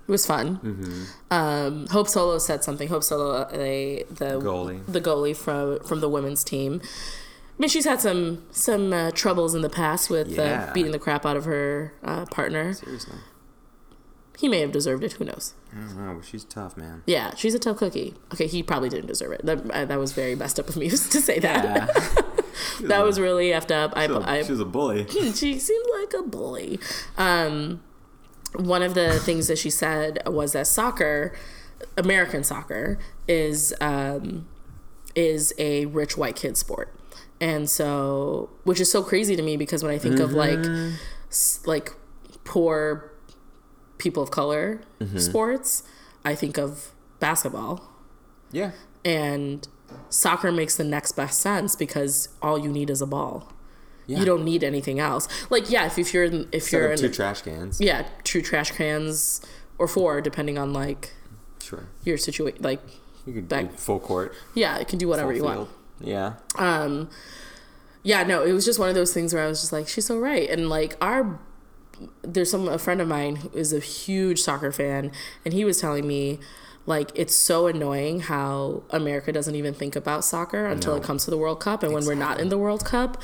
It 0.07 0.11
was 0.11 0.25
fun. 0.25 0.57
Mm-hmm. 0.57 1.03
Um, 1.31 1.87
Hope 1.87 2.07
Solo 2.07 2.37
said 2.37 2.63
something. 2.63 2.87
Hope 2.89 3.03
Solo, 3.03 3.47
they 3.51 4.05
the 4.09 4.39
Goalie. 4.39 4.85
the 4.85 5.01
goalie 5.01 5.35
from 5.35 5.79
from 5.79 5.99
the 5.99 6.09
women's 6.09 6.43
team. 6.43 6.79
I 6.83 6.87
mean, 7.57 7.69
she's 7.69 7.85
had 7.85 8.01
some 8.01 8.43
some 8.51 8.93
uh, 8.93 9.11
troubles 9.11 9.55
in 9.55 9.61
the 9.61 9.69
past 9.69 10.09
with 10.09 10.27
Yeah. 10.29 10.67
uh, 10.69 10.73
beating 10.73 10.91
the 10.91 10.99
crap 10.99 11.25
out 11.25 11.37
of 11.37 11.45
her 11.45 11.93
uh, 12.03 12.25
partner. 12.25 12.73
Seriously. 12.73 13.17
He 14.37 14.49
may 14.49 14.59
have 14.59 14.73
deserved 14.73 15.03
it. 15.05 15.13
Who 15.13 15.23
knows? 15.23 15.53
I 15.73 15.79
don't 15.79 15.97
know, 16.05 16.13
but 16.15 16.25
she's 16.25 16.43
tough, 16.43 16.75
man. 16.75 17.01
Yeah, 17.07 17.33
she's 17.35 17.55
a 17.55 17.59
tough 17.59 17.77
cookie. 17.77 18.13
Okay, 18.33 18.47
he 18.47 18.61
probably 18.61 18.89
didn't 18.89 19.07
deserve 19.07 19.31
it. 19.31 19.45
That 19.45 19.71
uh, 19.71 19.85
that 19.85 19.97
was 19.97 20.11
very 20.11 20.35
messed 20.35 20.59
up 20.59 20.67
of 20.69 20.75
me 20.75 20.89
to 20.89 20.97
say 20.97 21.39
that. 21.39 21.63
Yeah. 21.63 22.21
that 22.81 23.03
was 23.03 23.19
really 23.19 23.49
effed 23.49 23.71
up. 23.71 23.93
I, 23.95 24.07
She 24.07 24.11
was 24.13 24.23
a- 24.25 24.29
I 24.29 24.43
she 24.43 24.53
a 24.53 24.65
bully. 24.65 25.07
she 25.33 25.59
seemed 25.59 25.85
like 25.99 26.13
a 26.13 26.23
bully. 26.23 26.79
Um, 27.17 27.81
one 28.55 28.81
of 28.81 28.93
the 28.93 29.19
things 29.19 29.47
that 29.47 29.57
she 29.57 29.69
said 29.69 30.19
was 30.27 30.53
that 30.53 30.67
soccer, 30.67 31.35
American 31.97 32.43
soccer, 32.43 32.97
is 33.27 33.73
um, 33.81 34.47
is 35.15 35.53
a 35.57 35.85
rich 35.87 36.17
white 36.17 36.35
kid 36.35 36.55
sport, 36.57 36.93
and 37.41 37.69
so 37.69 38.49
which 38.63 38.79
is 38.79 38.89
so 38.91 39.03
crazy 39.03 39.35
to 39.35 39.41
me 39.41 39.57
because 39.57 39.83
when 39.83 39.91
I 39.93 39.97
think 39.97 40.19
of 40.19 40.31
like 40.31 40.59
like 41.65 41.93
poor 42.45 43.11
people 43.97 44.21
of 44.23 44.31
color 44.31 44.81
sports, 45.17 45.83
I 46.23 46.35
think 46.35 46.57
of 46.57 46.91
basketball 47.19 47.91
Yeah. 48.51 48.71
and 49.03 49.67
soccer 50.15 50.51
makes 50.51 50.75
the 50.77 50.83
next 50.83 51.11
best 51.13 51.41
sense 51.41 51.75
because 51.75 52.29
all 52.41 52.57
you 52.57 52.69
need 52.69 52.89
is 52.89 53.01
a 53.01 53.05
ball. 53.05 53.51
Yeah. 54.07 54.19
You 54.19 54.25
don't 54.25 54.45
need 54.45 54.63
anything 54.63 54.99
else. 54.99 55.27
Like 55.49 55.69
yeah, 55.69 55.85
if, 55.87 55.97
if 55.97 56.13
you're 56.13 56.23
in, 56.25 56.47
if 56.51 56.71
you're 56.71 56.91
in, 56.91 56.97
two 56.97 57.09
trash 57.09 57.41
cans. 57.41 57.81
yeah, 57.81 58.07
two 58.23 58.41
trash 58.41 58.71
cans 58.71 59.41
or 59.77 59.87
four 59.87 60.21
depending 60.21 60.57
on 60.57 60.73
like 60.73 61.11
Sure. 61.61 61.85
your 62.03 62.17
situation. 62.17 62.61
Like 62.61 62.81
You 63.25 63.33
could 63.33 63.47
do 63.49 63.67
full 63.75 63.99
court. 63.99 64.33
yeah, 64.53 64.77
it 64.77 64.87
can 64.87 64.99
do 64.99 65.07
whatever 65.07 65.29
full 65.29 65.35
you 65.37 65.41
field. 65.43 65.57
want. 65.57 65.69
Yeah. 65.99 66.33
Um, 66.57 67.09
yeah, 68.03 68.21
no, 68.23 68.43
it 68.43 68.51
was 68.53 68.63
just 68.65 68.77
one 68.77 68.89
of 68.89 68.95
those 68.95 69.11
things 69.13 69.33
where 69.33 69.43
I 69.43 69.47
was 69.47 69.59
just 69.61 69.73
like, 69.73 69.87
she's 69.87 70.05
so 70.05 70.19
right, 70.19 70.47
and 70.49 70.69
like 70.69 70.95
our 71.01 71.39
there's 72.21 72.51
some 72.51 72.67
a 72.67 72.77
friend 72.77 72.99
of 73.01 73.07
mine 73.07 73.37
who 73.37 73.49
is 73.53 73.71
a 73.73 73.79
huge 73.79 74.39
soccer 74.41 74.71
fan, 74.71 75.11
and 75.43 75.53
he 75.53 75.65
was 75.65 75.79
telling 75.81 76.05
me 76.07 76.39
like 76.87 77.11
it's 77.15 77.35
so 77.35 77.65
annoying 77.67 78.19
how 78.21 78.83
America 78.91 79.31
doesn't 79.31 79.55
even 79.55 79.73
think 79.73 79.95
about 79.95 80.23
soccer 80.23 80.65
until 80.67 80.93
No. 80.93 80.97
it 81.01 81.03
comes 81.03 81.25
to 81.25 81.31
the 81.31 81.37
World 81.37 81.59
Cup, 81.59 81.81
and 81.81 81.93
when 81.93 82.05
we're 82.05 82.13
not 82.15 82.39
in 82.39 82.49
the 82.49 82.57
World 82.59 82.85
Cup, 82.85 83.17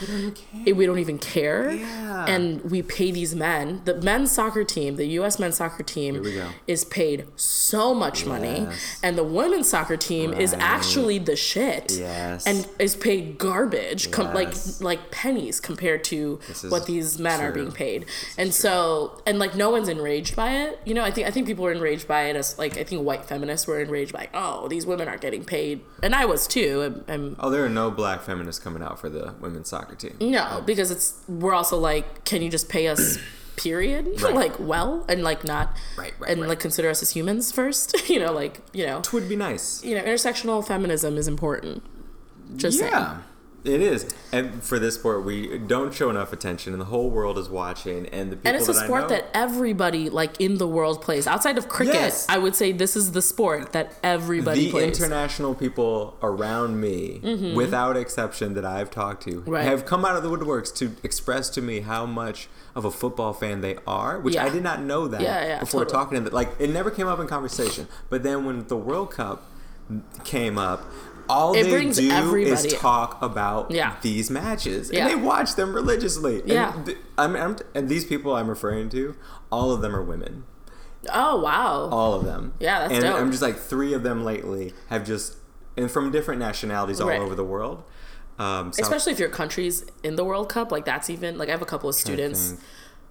it, 0.65 0.74
we 0.76 0.86
don't 0.88 0.97
even 1.00 1.19
care. 1.19 1.71
Yeah. 1.71 2.26
And 2.28 2.62
we 2.71 2.82
pay 2.82 3.12
these 3.12 3.36
men. 3.36 3.82
The 3.86 4.02
men's 4.02 4.32
soccer 4.32 4.63
team, 4.63 4.95
the 4.95 5.06
U.S. 5.19 5.38
men's 5.39 5.58
soccer 5.58 5.84
team, 5.84 6.26
is 6.65 6.84
paid 6.86 7.28
so 7.36 7.93
much 7.93 8.26
money, 8.26 8.62
Yes. 8.69 9.00
and 9.04 9.15
the 9.17 9.24
women's 9.24 9.69
soccer 9.69 9.95
team 9.97 10.34
is 10.34 10.54
actually 10.54 11.19
the 11.19 11.36
shit 11.36 11.91
Yes. 11.91 12.47
and 12.47 12.67
is 12.80 12.95
paid 12.95 13.38
garbage, 13.38 14.10
com- 14.10 14.34
like 14.34 14.47
Yes. 14.50 14.82
like 14.82 15.12
pennies 15.12 15.60
compared 15.60 16.04
to 16.06 16.39
what 16.69 16.88
these 16.88 17.19
men 17.19 17.39
are 17.41 17.52
being 17.52 17.71
paid. 17.71 18.06
And 18.39 18.54
so, 18.54 19.21
and 19.28 19.38
like 19.38 19.56
no 19.56 19.69
one's 19.69 19.88
enraged 19.88 20.36
by 20.36 20.54
it. 20.63 20.80
You 20.84 20.95
know, 20.95 21.04
I 21.04 21.12
think 21.12 21.28
I 21.28 21.32
think 21.32 21.45
people 21.45 21.65
are 21.67 21.71
enraged 21.71 22.08
by 22.08 22.24
it 22.24 22.36
as 22.36 22.58
like 22.58 22.78
I 22.80 22.84
think 22.84 23.04
white 23.06 23.26
feminists 23.26 23.51
were 23.68 23.80
enraged 23.80 24.14
by, 24.14 24.30
oh, 24.34 24.68
these 24.68 24.86
women 24.86 25.08
aren't 25.08 25.22
getting 25.22 25.44
paid, 25.44 25.82
and 26.04 26.14
I 26.16 26.26
was 26.26 26.48
too. 26.48 26.82
I'm, 27.08 27.14
I'm 27.14 27.36
Oh, 27.40 27.50
there 27.50 27.64
are 27.66 27.70
no 27.70 27.92
black 27.92 28.22
feminists 28.22 28.62
coming 28.64 28.82
out 28.84 29.00
for 29.00 29.10
the 29.10 29.34
women's 29.40 29.70
soccer 29.70 29.96
team. 29.96 30.16
no, 30.20 30.62
because 30.66 30.92
it's 30.92 31.20
we're 31.28 31.54
also 31.54 31.78
like, 31.78 32.24
can 32.26 32.42
you 32.42 32.50
just 32.50 32.70
pay 32.70 32.88
us? 32.88 33.18
Period. 33.58 34.08
Right. 34.24 34.34
like 34.34 34.60
well, 34.60 35.06
and 35.10 35.24
like 35.24 35.44
not, 35.44 35.76
Right, 35.98 36.14
right, 36.20 36.32
and 36.32 36.42
right. 36.42 36.50
like 36.52 36.60
consider 36.60 36.90
us 36.90 37.04
as 37.04 37.12
humans 37.12 37.52
first. 37.52 38.10
you 38.10 38.20
know, 38.20 38.32
like 38.32 38.62
you 38.74 38.86
know, 38.86 38.98
Which 39.00 39.14
would 39.14 39.30
be 39.30 39.36
nice. 39.36 39.84
you 39.84 39.94
know, 39.96 40.02
intersectional 40.02 40.66
feminism 40.66 41.18
is 41.18 41.28
important. 41.28 41.84
Just 42.56 42.80
saying. 42.80 42.92
Yeah. 43.63 43.76
It 43.76 43.82
is, 43.82 44.13
and 44.34 44.63
for 44.63 44.80
this 44.80 44.95
sport, 44.95 45.24
we 45.24 45.58
don't 45.60 45.93
show 45.93 46.10
enough 46.10 46.34
attention, 46.34 46.74
and 46.74 46.82
the 46.82 46.86
whole 46.86 47.10
world 47.10 47.38
is 47.38 47.47
watching. 47.50 48.08
And 48.08 48.32
the 48.32 48.36
people 48.38 48.50
And 48.50 48.58
it's 48.58 48.67
a 48.69 48.74
that 48.74 48.86
sport 48.86 49.02
know- 49.04 49.10
that 49.10 49.26
everybody 49.34 50.10
like 50.10 50.39
in 50.41 50.58
the 50.58 50.67
world 50.67 51.02
plays. 51.02 51.28
Outside 51.28 51.58
of 51.58 51.69
cricket, 51.69 51.93
Yes. 51.95 52.26
I 52.28 52.38
would 52.38 52.56
say 52.56 52.71
this 52.71 52.95
is 52.95 53.12
the 53.12 53.21
sport 53.21 53.71
that 53.74 53.93
everybody 54.04 54.65
the 54.65 54.71
plays. 54.71 55.00
international 55.00 55.54
people 55.56 56.17
around 56.24 56.80
me, 56.82 57.19
without 57.56 57.95
exception, 57.97 58.54
that 58.56 58.65
I've 58.65 58.89
talked 58.89 59.24
to, 59.24 59.32
Mm-hmm. 59.41 59.50
Right. 59.52 59.63
have 59.65 59.86
come 59.86 60.06
out 60.06 60.15
of 60.15 60.24
the 60.24 60.30
woodworks 60.30 60.74
to 60.78 60.95
express 61.04 61.50
to 61.52 61.62
me 61.62 61.82
how 61.82 62.06
much 62.06 62.47
of 62.74 62.86
a 62.86 62.91
football 62.91 63.34
fan 63.34 63.62
they 63.62 63.78
are, 63.86 64.19
which 64.19 64.38
I 64.38 64.50
did 64.50 64.63
not 64.63 64.82
know 64.82 65.08
that 65.08 65.21
Yeah, 65.21 65.45
yeah, 65.45 65.60
before 65.60 65.82
totally. 65.86 66.00
talking 66.04 66.17
to 66.17 66.24
them. 66.26 66.34
Like 66.34 66.50
it 66.58 66.69
never 66.71 66.89
came 66.89 67.08
up 67.08 67.19
in 67.19 67.28
conversation, 67.28 67.88
but 68.10 68.24
then 68.24 68.45
when 68.45 68.65
the 68.67 68.78
World 68.78 69.12
Cup 69.12 69.43
came 70.24 70.58
up. 70.58 70.86
All 71.32 71.54
It 71.54 71.63
they 71.63 71.89
do 71.91 72.10
everybody- 72.12 72.52
is 72.67 72.74
talk 72.74 73.22
about 73.22 73.72
Yeah. 73.72 73.96
these 74.02 74.30
matches, 74.30 74.89
and 74.89 74.98
Yeah. 75.00 75.08
they 75.08 75.15
watch 75.15 75.56
them 75.56 75.74
religiously. 75.74 76.41
Yeah. 76.46 76.74
and, 76.76 76.86
th- 76.86 76.98
I'm, 77.17 77.36
I'm, 77.36 77.58
and 77.74 77.88
these 77.89 78.06
people 78.06 78.36
I'm 78.36 78.50
referring 78.50 78.89
to, 78.89 79.15
all 79.52 79.72
of 79.72 79.82
them 79.82 79.96
are 79.96 80.04
women 80.04 80.44
oh 81.12 81.41
wow. 81.41 81.89
all 81.91 82.13
of 82.13 82.26
them. 82.26 82.54
Yeah, 82.60 82.82
that's 82.82 82.94
and 82.94 83.02
dope. 83.04 83.15
I'm 83.20 83.32
just 83.32 83.41
like 83.41 83.58
three 83.58 83.94
of 83.94 84.04
them 84.04 84.24
lately 84.24 84.74
have 84.89 85.04
just 85.04 85.36
and 85.76 85.89
from 85.89 86.12
different 86.12 86.39
nationalities 86.39 87.02
all 87.02 87.08
Right. 87.10 87.20
over 87.20 87.34
the 87.34 87.44
world. 87.44 87.82
Um, 88.38 88.70
Especially 88.80 89.12
if 89.12 89.17
your 89.20 89.30
country's 89.30 89.84
in 90.04 90.15
the 90.15 90.24
World 90.24 90.50
Cup, 90.50 90.72
like 90.72 90.86
that's 90.86 91.10
even 91.10 91.38
like 91.39 91.50
I 91.50 91.54
have 91.54 91.62
a 91.62 91.65
couple 91.65 91.89
of 91.89 91.96
students. 91.96 92.54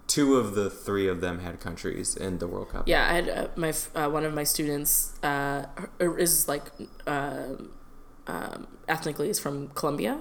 two 0.06 0.36
of 0.36 0.54
the 0.54 0.68
three 0.70 1.06
of 1.08 1.20
them 1.20 1.40
had 1.40 1.58
countries 1.60 2.16
in 2.16 2.38
the 2.38 2.46
World 2.46 2.68
Cup. 2.70 2.86
Yeah, 2.88 3.08
I 3.08 3.14
had 3.14 3.28
uh, 3.28 3.48
my 3.56 3.72
uh, 3.94 4.08
one 4.08 4.24
of 4.24 4.34
my 4.34 4.44
students 4.44 5.12
uh, 5.24 5.66
is 6.00 6.46
like 6.48 6.64
um 8.26 8.66
ethnically 8.88 9.28
is 9.30 9.38
from 9.38 9.68
Colombia 9.68 10.14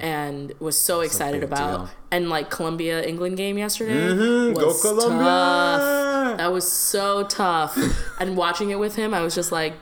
and 0.00 0.52
was 0.60 0.78
so 0.78 1.00
excited 1.00 1.42
about 1.42 1.70
deal. 1.86 1.90
and 2.10 2.28
like 2.28 2.50
Colombia 2.50 3.02
England 3.02 3.36
game 3.38 3.56
yesterday 3.58 3.94
Mhm, 4.12 4.54
go 4.54 4.74
Colombia! 4.80 5.24
tough. 5.24 6.36
That 6.38 6.52
was 6.52 6.70
so 6.70 7.24
tough. 7.24 7.76
and 8.20 8.36
watching 8.36 8.70
it 8.70 8.78
with 8.78 8.96
him, 8.96 9.12
I 9.14 9.20
was 9.22 9.34
just 9.34 9.50
like, 9.50 9.72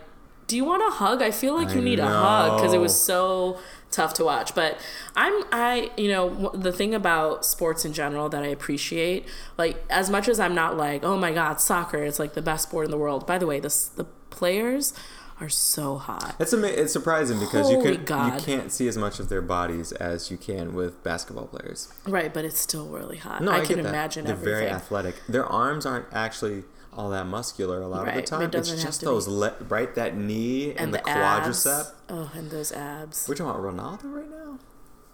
"Do 0.46 0.56
you 0.56 0.64
want 0.64 0.82
a 0.82 0.90
hug? 0.90 1.20
I 1.22 1.30
feel 1.30 1.54
like 1.54 1.70
you 1.74 1.80
I 1.80 1.84
need 1.84 1.98
a 1.98 2.06
hug 2.06 2.58
because 2.58 2.72
it 2.72 2.78
was 2.78 2.98
so 2.98 3.58
tough 3.90 4.14
to 4.14 4.24
watch. 4.24 4.54
But 4.54 4.78
I'm 5.16 5.44
I 5.52 5.90
you 5.96 6.08
know 6.08 6.50
the 6.54 6.72
thing 6.72 6.94
about 6.94 7.44
sports 7.44 7.84
in 7.84 7.92
general 7.92 8.28
that 8.30 8.42
I 8.42 8.46
appreciate, 8.48 9.26
like 9.58 9.84
as 9.90 10.08
much 10.10 10.26
as 10.28 10.38
I'm 10.40 10.54
not 10.54 10.76
like 10.76 11.04
oh 11.04 11.16
my 11.18 11.32
god 11.32 11.60
soccer 11.60 12.02
it's 12.02 12.18
like 12.18 12.34
the 12.34 12.42
best 12.42 12.68
sport 12.68 12.84
in 12.86 12.90
the 12.92 12.98
world. 12.98 13.26
By 13.26 13.36
the 13.38 13.46
way, 13.46 13.60
this 13.60 13.86
the 13.88 14.04
players 14.30 14.94
are 15.40 15.48
so 15.48 15.96
hot. 15.98 16.34
It's 16.38 16.52
ama- 16.52 16.66
it's 16.68 16.92
surprising 16.92 17.38
because 17.38 17.70
you 17.70 17.80
can 17.80 18.04
God. 18.04 18.34
you 18.34 18.44
can't 18.44 18.72
see 18.72 18.88
as 18.88 18.96
much 18.98 19.20
of 19.20 19.28
their 19.28 19.42
bodies 19.42 19.92
as 19.92 20.30
you 20.30 20.36
can 20.36 20.74
with 20.74 21.02
basketball 21.02 21.46
players. 21.46 21.92
Right, 22.06 22.32
but 22.32 22.44
it's 22.44 22.58
still 22.58 22.86
really 22.86 23.18
hot. 23.18 23.42
No, 23.42 23.52
I, 23.52 23.60
I, 23.60 23.64
can 23.64 23.78
imagine 23.78 24.24
They're 24.24 24.34
everything. 24.34 24.54
very 24.54 24.68
athletic. 24.68 25.14
Their 25.28 25.46
arms 25.46 25.86
aren't 25.86 26.06
actually 26.12 26.64
all 26.92 27.10
that 27.10 27.26
muscular 27.26 27.80
a 27.80 27.86
lot 27.86 28.06
Right, 28.06 28.16
of 28.16 28.24
the 28.24 28.28
time. 28.28 28.50
It's 28.52 28.82
just 28.82 29.02
those 29.02 29.28
le- 29.28 29.54
right 29.68 29.94
that 29.94 30.16
knee 30.16 30.70
and, 30.70 30.80
and 30.80 30.94
the, 30.94 30.98
the, 30.98 31.04
quadricep. 31.04 31.92
Oh, 32.08 32.30
and 32.34 32.50
those 32.50 32.72
abs. 32.72 33.28
We're 33.28 33.36
talking 33.36 33.50
about 33.60 33.62
Ronaldo 33.62 34.12
right 34.12 34.30
now. 34.30 34.58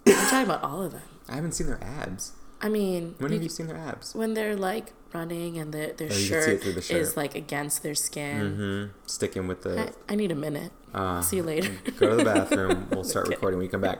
I'm 0.06 0.30
talking 0.30 0.44
about 0.46 0.62
all 0.62 0.82
of 0.82 0.92
them. 0.92 1.02
I 1.28 1.34
haven't 1.34 1.52
seen 1.52 1.66
their 1.66 1.82
abs. 1.82 2.32
I 2.64 2.68
mean, 2.68 3.14
When 3.18 3.30
you 3.30 3.36
have 3.36 3.42
you 3.42 3.48
seen 3.50 3.66
their 3.66 3.76
abs? 3.76 4.14
when 4.14 4.34
they're 4.34 4.56
like 4.56 4.92
running 5.12 5.58
and 5.58 5.72
their 5.72 5.92
their 5.92 6.08
Oh, 6.10 6.14
you 6.16 6.28
can 6.30 6.42
see 6.42 6.62
shirt, 6.72 6.84
shirt. 6.84 6.96
is 7.02 7.16
like 7.16 7.34
against 7.34 7.82
their 7.82 7.94
skin. 7.94 8.54
hmm 8.56 9.06
Sticking 9.06 9.46
with 9.46 9.62
the. 9.62 9.74
I, 10.08 10.12
I 10.12 10.14
need 10.16 10.32
a 10.32 10.34
minute. 10.34 10.72
Uh, 10.94 11.20
See 11.20 11.36
you 11.36 11.42
later. 11.42 11.72
go 11.98 12.10
to 12.10 12.16
the 12.16 12.24
bathroom. 12.24 12.86
We'll 12.90 13.04
start 13.04 13.28
recording 13.28 13.58
when 13.58 13.66
you 13.66 13.70
come 13.70 13.80
back. 13.82 13.98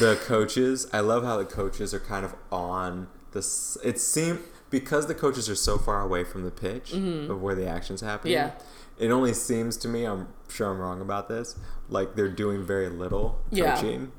The 0.00 0.18
coaches, 0.24 0.86
I 0.92 1.00
love 1.00 1.22
how 1.24 1.36
the 1.36 1.44
coaches 1.44 1.92
are 1.92 2.00
kind 2.00 2.24
of 2.24 2.34
on 2.50 3.08
this. 3.32 3.76
It 3.84 4.00
seemed 4.00 4.40
because 4.70 5.06
the 5.06 5.14
coaches 5.14 5.48
are 5.50 5.54
so 5.56 5.78
far 5.78 6.00
away 6.00 6.24
from 6.24 6.44
the 6.44 6.50
pitch 6.50 6.92
of 6.92 7.42
where 7.42 7.54
the 7.54 7.66
action's 7.66 8.00
happening. 8.00 8.34
Mm-hmm. 8.36 8.58
Yeah. 8.58 9.06
It 9.06 9.10
only 9.12 9.32
seems 9.34 9.76
to 9.78 9.88
me, 9.88 10.04
I'm 10.04 10.28
sure 10.48 10.70
I'm 10.70 10.78
wrong 10.78 11.00
about 11.00 11.28
this, 11.28 11.56
like 11.88 12.16
they're 12.16 12.28
doing 12.44 12.64
very 12.64 12.88
little 12.88 13.38
Yeah. 13.50 13.74
coaching. 13.76 14.12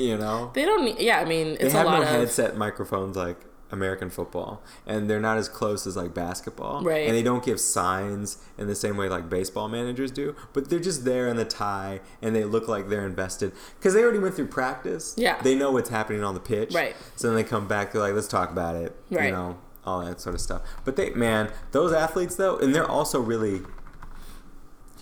You 0.00 0.16
know? 0.18 0.50
They 0.54 0.64
don't. 0.64 0.84
need- 0.84 0.98
Yeah, 0.98 1.20
I 1.20 1.24
mean, 1.24 1.54
They 1.54 1.60
it's 1.66 1.74
have 1.74 1.86
a 1.86 1.90
lot 1.90 1.96
no 1.98 2.02
of 2.02 2.08
headset 2.08 2.56
microphones 2.56 3.16
like 3.16 3.36
American 3.72 4.10
football, 4.10 4.62
and 4.86 5.08
they're 5.08 5.20
not 5.20 5.36
as 5.38 5.48
close 5.48 5.86
as 5.86 5.96
like 5.96 6.12
basketball. 6.12 6.82
Right. 6.82 7.06
And 7.06 7.14
they 7.16 7.22
don't 7.22 7.44
give 7.44 7.60
signs 7.60 8.38
in 8.58 8.66
the 8.66 8.74
same 8.74 8.96
way 8.96 9.08
like 9.08 9.28
baseball 9.30 9.68
managers 9.68 10.10
do, 10.10 10.34
but 10.52 10.68
they're 10.70 10.80
just 10.80 11.04
there 11.04 11.28
in 11.28 11.36
the 11.36 11.44
tie, 11.44 12.00
and 12.20 12.34
they 12.34 12.42
look 12.44 12.66
like 12.66 12.88
they're 12.88 13.06
invested 13.06 13.52
because 13.78 13.94
they 13.94 14.02
already 14.02 14.18
went 14.18 14.34
through 14.34 14.48
practice. 14.48 15.14
Yeah. 15.16 15.40
They 15.40 15.54
know 15.54 15.70
what's 15.70 15.90
happening 15.90 16.24
on 16.24 16.34
the 16.34 16.40
pitch. 16.40 16.74
Right. 16.74 16.96
So 17.14 17.28
then 17.28 17.36
they 17.36 17.44
come 17.44 17.68
back. 17.68 17.92
They're 17.92 18.00
like, 18.02 18.14
let's 18.14 18.26
talk 18.28 18.50
about 18.50 18.74
it. 18.74 18.96
right? 19.10 19.26
You 19.26 19.32
know, 19.32 19.58
all 19.84 20.04
that 20.04 20.20
sort 20.20 20.34
of 20.34 20.40
stuff. 20.40 20.62
But 20.84 20.96
they, 20.96 21.10
man, 21.10 21.52
those 21.70 21.92
athletes 21.92 22.34
though, 22.36 22.58
and 22.58 22.74
they're 22.74 22.90
also 22.90 23.20
really. 23.20 23.60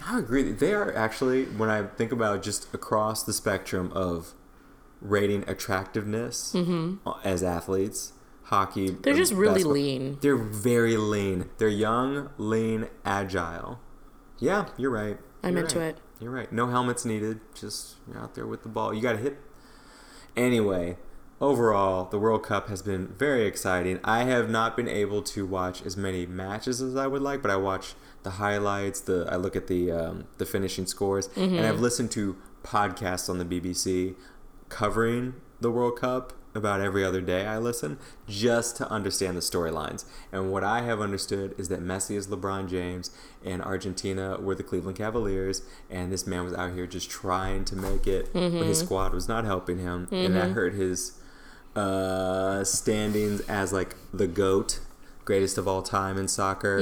I 0.07 0.19
agree. 0.19 0.43
They 0.53 0.73
are 0.75 0.95
actually, 0.95 1.45
when 1.47 1.69
I 1.69 1.83
think 1.85 2.13
about 2.13 2.43
just 2.43 2.73
across 2.73 3.25
the 3.25 3.33
spectrum 3.33 3.91
of 3.95 4.33
rating 5.01 5.49
attractiveness 5.49 6.55
as 7.25 7.43
athletes, 7.43 8.13
hockey. 8.45 8.89
Mm-hmm. 8.91 9.03
They're 9.03 9.15
just 9.15 9.33
really 9.33 9.55
basketball, 9.55 9.73
lean. 9.75 10.19
They're 10.21 10.37
very 10.37 10.97
lean. 10.97 11.51
They're 11.59 11.69
young, 11.69 12.31
lean, 12.39 12.89
agile. 13.05 13.81
Yeah, 14.39 14.67
you're 14.77 14.91
right. 14.91 15.19
I'm 15.43 15.55
You're 15.55 15.65
into 15.65 15.79
right. 15.79 15.89
it. 15.89 15.99
You're 16.21 16.33
right. 16.33 16.53
No 16.53 16.67
helmets 16.67 17.05
needed. 17.05 17.41
Just 17.55 17.97
you're 18.09 18.19
out 18.19 18.35
there 18.35 18.47
with 18.47 18.63
the 18.65 18.69
ball. 18.69 18.93
You 18.93 19.01
got 19.01 19.13
to 19.13 19.19
hit. 19.19 19.39
Anyway, 20.37 20.97
overall, 21.41 22.05
the 22.07 22.19
World 22.19 22.43
Cup 22.43 22.69
has 22.69 22.83
been 22.83 23.09
very 23.09 23.45
exciting. 23.47 24.01
I 24.05 24.25
have 24.25 24.49
not 24.49 24.77
been 24.77 24.89
able 24.89 25.23
to 25.23 25.47
watch 25.47 25.83
as 25.83 25.97
many 25.97 26.27
matches 26.27 26.81
as 26.81 26.97
I 26.97 27.07
would 27.07 27.23
like, 27.23 27.43
but 27.43 27.51
I 27.51 27.57
watch 27.57 27.95
the 28.23 28.31
highlights. 28.31 29.01
The 29.01 29.27
I 29.31 29.37
look 29.37 29.57
at 29.57 29.67
the 29.69 29.91
um, 29.93 30.25
the 30.39 30.47
finishing 30.47 30.87
scores, 30.87 31.29
and 31.37 31.53
Mm-hmm. 31.53 31.65
I've 31.65 31.81
listened 31.81 32.11
to 32.13 32.37
podcasts 32.65 33.29
on 33.29 33.39
the 33.39 33.45
BBC 33.45 34.15
covering 34.69 35.35
the 35.61 35.71
World 35.71 35.99
Cup 35.99 36.33
about 36.55 36.81
every 36.81 37.05
other 37.05 37.21
day 37.21 37.47
I 37.47 37.59
listen 37.59 37.99
just 38.27 38.77
to 38.79 38.91
understand 38.91 39.37
the 39.37 39.41
storylines. 39.41 40.05
And 40.33 40.51
what 40.51 40.65
I 40.65 40.83
have 40.83 41.01
understood 41.01 41.55
is 41.59 41.69
that 41.69 41.81
Messi 41.81 42.17
is 42.17 42.27
LeBron 42.27 42.69
James 42.69 43.11
and 43.45 43.63
Argentina 43.63 44.39
were 44.41 44.55
the 44.55 44.63
Cleveland 44.63 44.97
Cavaliers 44.97 45.63
and 45.91 46.11
this 46.13 46.27
man 46.27 46.45
was 46.45 46.55
out 46.55 46.73
here 46.75 46.87
just 46.87 47.11
trying 47.11 47.65
to 47.67 47.77
make 47.77 48.07
it, 48.07 48.33
but 48.33 48.67
his 48.67 48.79
squad 48.81 49.13
was 49.13 49.29
not 49.29 49.45
helping 49.45 49.79
him 49.79 50.09
and 50.11 50.35
that 50.35 50.51
hurt 50.51 50.75
his 50.75 51.21
uh, 51.77 52.65
standings 52.65 53.41
as 53.43 53.73
like 53.73 53.95
the 54.13 54.27
GOAT, 54.27 54.81
greatest 55.29 55.59
of 55.59 55.69
all 55.69 55.83
time 55.83 56.17
in 56.17 56.27
soccer, 56.27 56.81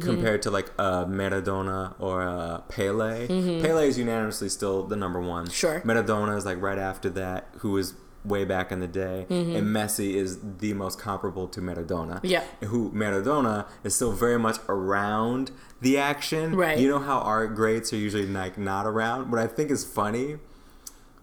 compared 0.00 0.42
to 0.42 0.50
like 0.50 0.68
uh, 0.80 1.04
Maradona 1.04 1.94
or 2.00 2.22
uh, 2.22 2.58
Pele. 2.62 3.28
Pele 3.28 3.88
is 3.88 3.96
unanimously 3.96 4.48
still 4.48 4.82
the 4.82 4.96
number 4.96 5.20
one. 5.20 5.48
Sure. 5.48 5.80
Maradona 5.82 6.36
is 6.36 6.44
like 6.44 6.60
right 6.60 6.76
after 6.76 7.08
that, 7.10 7.46
who 7.58 7.70
was 7.70 7.94
way 8.24 8.44
back 8.44 8.72
in 8.72 8.80
the 8.80 8.88
day, 8.88 9.26
and 9.30 9.64
Messi 9.68 10.14
is 10.14 10.40
the 10.58 10.74
most 10.74 10.98
comparable 10.98 11.46
to 11.46 11.60
Maradona. 11.60 12.18
Yeah. 12.24 12.42
Who 12.64 12.90
Maradona 12.90 13.68
is 13.84 13.94
still 13.94 14.10
very 14.10 14.40
much 14.40 14.56
around 14.68 15.52
the 15.80 15.96
action. 15.96 16.56
Right. 16.56 16.76
You 16.76 16.88
know 16.88 16.98
how 16.98 17.18
art 17.20 17.54
greats 17.54 17.92
are 17.92 17.96
usually 17.96 18.26
like 18.26 18.58
not 18.58 18.86
around. 18.86 19.30
What 19.30 19.40
I 19.40 19.46
think 19.46 19.70
is 19.70 19.84
funny, 19.84 20.38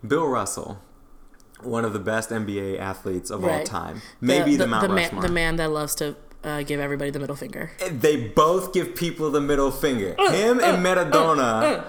Bill 0.07 0.25
Russell, 0.25 0.81
one 1.61 1.83
of 1.83 1.91
the 1.91 1.99
best 1.99 2.29
NBA 2.29 2.79
athletes 2.79 3.29
of 3.29 3.43
all 3.43 3.61
time, 3.65 4.01
maybe 4.21 4.55
the, 4.55 4.67
Mount 4.67 4.83
the 4.83 4.87
man, 4.87 5.03
Rushmore. 5.03 5.21
the 5.21 5.29
man 5.29 5.57
that 5.57 5.69
loves 5.69 5.95
to 5.95 6.15
uh, 6.43 6.63
give 6.63 6.79
everybody 6.79 7.11
the 7.11 7.19
middle 7.19 7.35
finger. 7.35 7.71
They 7.89 8.27
both 8.27 8.73
give 8.73 8.95
people 8.95 9.29
the 9.31 9.41
middle 9.41 9.71
finger. 9.71 10.15
Uh, 10.17 10.31
Him 10.31 10.59
and 10.59 10.83
Maradona. 10.85 11.85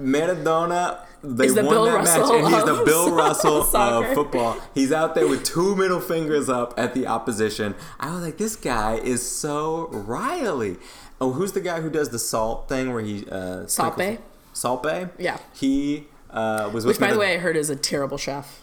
Maradona. 0.00 1.00
They 1.22 1.48
the 1.48 1.62
won 1.64 1.72
Bill 1.74 1.84
that 1.86 1.94
Russell 1.94 2.20
match, 2.20 2.44
and 2.44 2.54
he's 2.54 2.64
the 2.64 2.84
Bill 2.84 3.14
Russell 3.14 3.62
of 3.76 4.14
football. 4.14 4.58
He's 4.74 4.92
out 4.92 5.14
there 5.14 5.26
with 5.26 5.42
two 5.42 5.74
middle 5.74 6.00
fingers 6.00 6.50
up 6.50 6.74
at 6.76 6.92
the 6.92 7.06
opposition. 7.06 7.74
I 7.98 8.12
was 8.12 8.22
like, 8.22 8.36
this 8.36 8.56
guy 8.56 8.96
is 8.96 9.26
so 9.26 9.88
riley. 9.88 10.76
Oh, 11.22 11.32
who's 11.32 11.52
the 11.52 11.62
guy 11.62 11.80
who 11.80 11.88
does 11.88 12.10
the 12.10 12.18
salt 12.18 12.68
thing 12.68 12.92
where 12.92 13.00
he 13.02 13.24
uh, 13.30 13.66
Salt 13.66 13.96
Bae? 13.96 14.18
Salt 14.52 14.82
Bae? 14.82 15.08
Yeah. 15.18 15.38
He 15.54 16.08
uh, 16.30 16.68
was 16.74 16.84
with 16.84 16.96
Which, 16.96 17.00
by 17.00 17.06
the 17.08 17.14
the- 17.14 17.20
way, 17.20 17.36
I 17.36 17.38
heard 17.38 17.56
is 17.56 17.70
a 17.70 17.76
terrible 17.76 18.18
chef. 18.18 18.60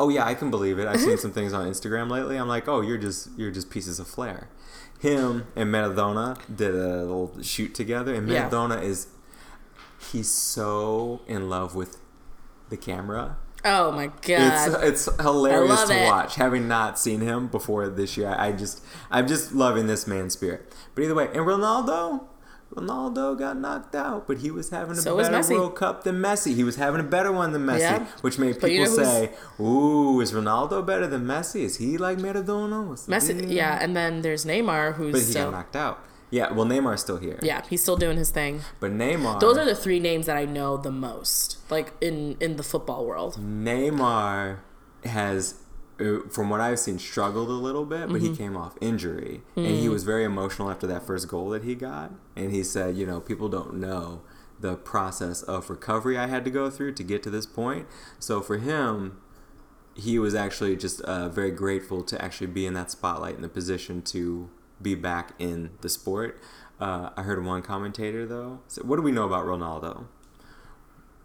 Oh 0.00 0.08
yeah, 0.08 0.24
I 0.24 0.32
can 0.34 0.50
believe 0.50 0.78
it. 0.78 0.88
I've 0.88 1.00
seen 1.00 1.18
some 1.24 1.32
things 1.32 1.52
on 1.52 1.68
Instagram 1.70 2.10
lately. 2.10 2.36
I'm 2.36 2.48
like, 2.48 2.68
oh, 2.68 2.80
you're 2.80 2.96
just 2.98 3.28
you're 3.36 3.50
just 3.50 3.68
pieces 3.70 3.98
of 4.00 4.06
flair. 4.08 4.48
Him 5.00 5.46
and 5.54 5.72
Maradona 5.72 6.38
did 6.54 6.74
a 6.74 7.04
little 7.04 7.42
shoot 7.42 7.74
together, 7.74 8.14
and 8.14 8.28
Yeah. 8.28 8.48
Is 8.80 9.08
he's 10.12 10.30
so 10.30 11.20
in 11.26 11.48
love 11.48 11.74
with 11.74 11.98
the 12.68 12.76
camera. 12.76 13.36
Oh 13.64 13.90
my 13.90 14.06
god! 14.22 14.84
it's 14.84 15.08
hilarious 15.20 15.84
to 15.84 15.94
it. 15.94 16.06
watch. 16.06 16.36
Having 16.36 16.68
not 16.68 16.98
seen 16.98 17.20
him 17.20 17.48
before 17.48 17.88
this 17.88 18.16
year, 18.16 18.34
I 18.38 18.52
just 18.52 18.84
I'm 19.10 19.26
just 19.26 19.52
loving 19.52 19.86
this 19.86 20.06
man's 20.06 20.34
spirit. 20.34 20.74
But 20.94 21.04
either 21.04 21.14
way, 21.14 21.26
and 21.26 21.46
Ronaldo. 21.46 22.24
Ronaldo 22.74 23.38
got 23.38 23.56
knocked 23.56 23.94
out, 23.94 24.26
but 24.26 24.38
he 24.38 24.50
was 24.50 24.70
having 24.70 24.92
a 24.92 25.00
So 25.00 25.16
better. 25.16 25.54
World 25.54 25.74
Cup 25.74 26.04
than 26.04 26.16
Messi. 26.16 26.54
He 26.54 26.64
was 26.64 26.76
having 26.76 27.00
a 27.00 27.04
better 27.04 27.32
one 27.32 27.52
than 27.52 27.64
Messi, 27.64 27.80
Yeah. 27.80 28.06
which 28.20 28.38
made 28.38 28.60
But 28.60 28.70
you 28.70 28.84
people 28.84 28.98
know 28.98 29.02
say, 29.04 29.32
"Ooh, 29.58 30.20
is 30.20 30.32
Ronaldo 30.32 30.84
better 30.84 31.06
than 31.06 31.24
Messi? 31.26 31.62
Is 31.62 31.76
he 31.76 31.96
like 31.96 32.18
Maradona?" 32.18 32.86
What's 32.86 33.06
Messi, 33.06 33.38
deal?" 33.40 33.50
yeah, 33.50 33.78
and 33.80 33.96
then 33.96 34.20
there's 34.22 34.44
Neymar, 34.44 34.94
who's 34.94 35.12
but 35.12 35.18
he 35.22 35.24
still, 35.26 35.50
got 35.50 35.56
knocked 35.58 35.76
out. 35.76 35.98
Yeah, 36.30 36.52
well, 36.52 36.66
Neymar's 36.66 37.00
still 37.00 37.16
here. 37.16 37.38
yeah, 37.42 37.62
he's 37.70 37.80
still 37.80 37.96
doing 37.96 38.18
his 38.18 38.30
thing. 38.30 38.60
but 38.80 38.90
Neymar, 38.92 39.40
Those 39.40 39.56
are 39.56 39.64
the 39.64 39.74
three 39.74 39.98
names 39.98 40.26
that 40.26 40.36
I 40.36 40.44
know 40.44 40.76
the 40.76 40.90
most, 40.92 41.56
like 41.70 41.94
in 42.02 42.36
in 42.38 42.56
the 42.56 42.62
football 42.62 43.06
world. 43.06 43.38
Neymar 43.40 44.58
has, 45.04 45.54
from 46.30 46.48
what 46.50 46.60
I've 46.60 46.78
seen, 46.78 46.98
struggled 46.98 47.48
a 47.48 47.52
little 47.52 47.84
bit, 47.84 48.08
but 48.08 48.16
Mm-hmm. 48.16 48.26
he 48.32 48.36
came 48.36 48.56
off 48.56 48.76
injury, 48.80 49.42
and 49.56 49.66
he 49.66 49.88
was 49.88 50.04
very 50.04 50.24
emotional 50.24 50.70
after 50.70 50.86
that 50.86 51.06
first 51.06 51.26
goal 51.28 51.50
that 51.50 51.64
he 51.64 51.74
got, 51.74 52.12
and 52.36 52.52
he 52.52 52.62
said, 52.62 52.96
you 52.96 53.04
know, 53.06 53.20
people 53.20 53.48
don't 53.48 53.74
know 53.74 54.22
the 54.60 54.74
process 54.76 55.42
of 55.42 55.70
recovery 55.70 56.16
I 56.18 56.26
had 56.26 56.44
to 56.44 56.50
go 56.50 56.68
through 56.70 56.92
to 56.94 57.02
get 57.04 57.22
to 57.24 57.30
this 57.30 57.46
point. 57.46 57.86
So 58.18 58.40
for 58.40 58.58
him, 58.58 59.20
he 59.94 60.18
was 60.18 60.34
actually 60.34 60.76
just 60.76 61.00
uh, 61.02 61.28
very 61.28 61.50
grateful 61.50 62.02
to 62.04 62.20
actually 62.24 62.48
be 62.48 62.66
in 62.66 62.74
that 62.74 62.90
spotlight 62.90 63.34
in 63.36 63.42
the 63.42 63.48
position 63.48 64.02
to 64.02 64.50
be 64.80 64.94
back 64.94 65.32
in 65.38 65.70
the 65.80 65.88
sport. 65.88 66.40
Uh, 66.80 67.10
I 67.16 67.22
heard 67.22 67.44
one 67.44 67.62
commentator 67.62 68.24
though. 68.26 68.60
So 68.68 68.82
what 68.82 68.96
do 68.96 69.02
we 69.02 69.10
know 69.12 69.26
about 69.26 69.44
Ronaldo? 69.46 70.06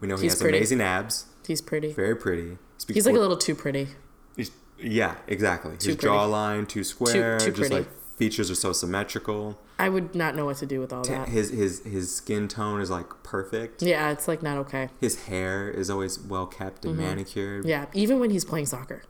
We 0.00 0.08
know 0.08 0.16
he 0.16 0.22
He's 0.24 0.32
has 0.32 0.40
pretty. 0.42 0.58
amazing 0.58 0.80
abs, 0.80 1.26
He's 1.46 1.60
pretty. 1.60 1.92
very 1.92 2.16
pretty. 2.16 2.58
Speaks 2.78 2.94
He's 2.96 3.06
like 3.06 3.14
a 3.16 3.20
little 3.20 3.36
too 3.36 3.54
pretty. 3.54 3.88
Yeah, 4.78 5.14
exactly. 5.26 5.72
His 5.74 5.84
Too 5.84 5.96
jawline 5.96 6.68
too 6.68 6.84
square, 6.84 7.38
too 7.38 7.46
just 7.52 7.58
pretty. 7.58 7.74
like 7.74 7.88
features 8.16 8.50
are 8.50 8.54
so 8.54 8.72
symmetrical. 8.72 9.58
I 9.78 9.88
would 9.88 10.14
not 10.14 10.36
know 10.36 10.44
what 10.44 10.56
to 10.58 10.66
do 10.66 10.80
with 10.80 10.92
all 10.92 11.02
that. 11.04 11.28
His 11.28 11.50
his 11.50 11.82
his 11.84 12.14
skin 12.14 12.48
tone 12.48 12.80
is 12.80 12.90
like 12.90 13.06
perfect. 13.22 13.82
Yeah, 13.82 14.10
it's 14.10 14.28
like 14.28 14.42
not 14.42 14.56
okay. 14.58 14.88
His 15.00 15.24
hair 15.24 15.68
is 15.70 15.90
always 15.90 16.18
well 16.20 16.46
kept 16.46 16.84
and 16.84 16.96
manicured. 16.96 17.60
Mm-hmm. 17.62 17.70
Yeah, 17.70 17.86
even 17.92 18.20
when 18.20 18.30
he's 18.30 18.44
playing 18.44 18.66
soccer. 18.66 19.02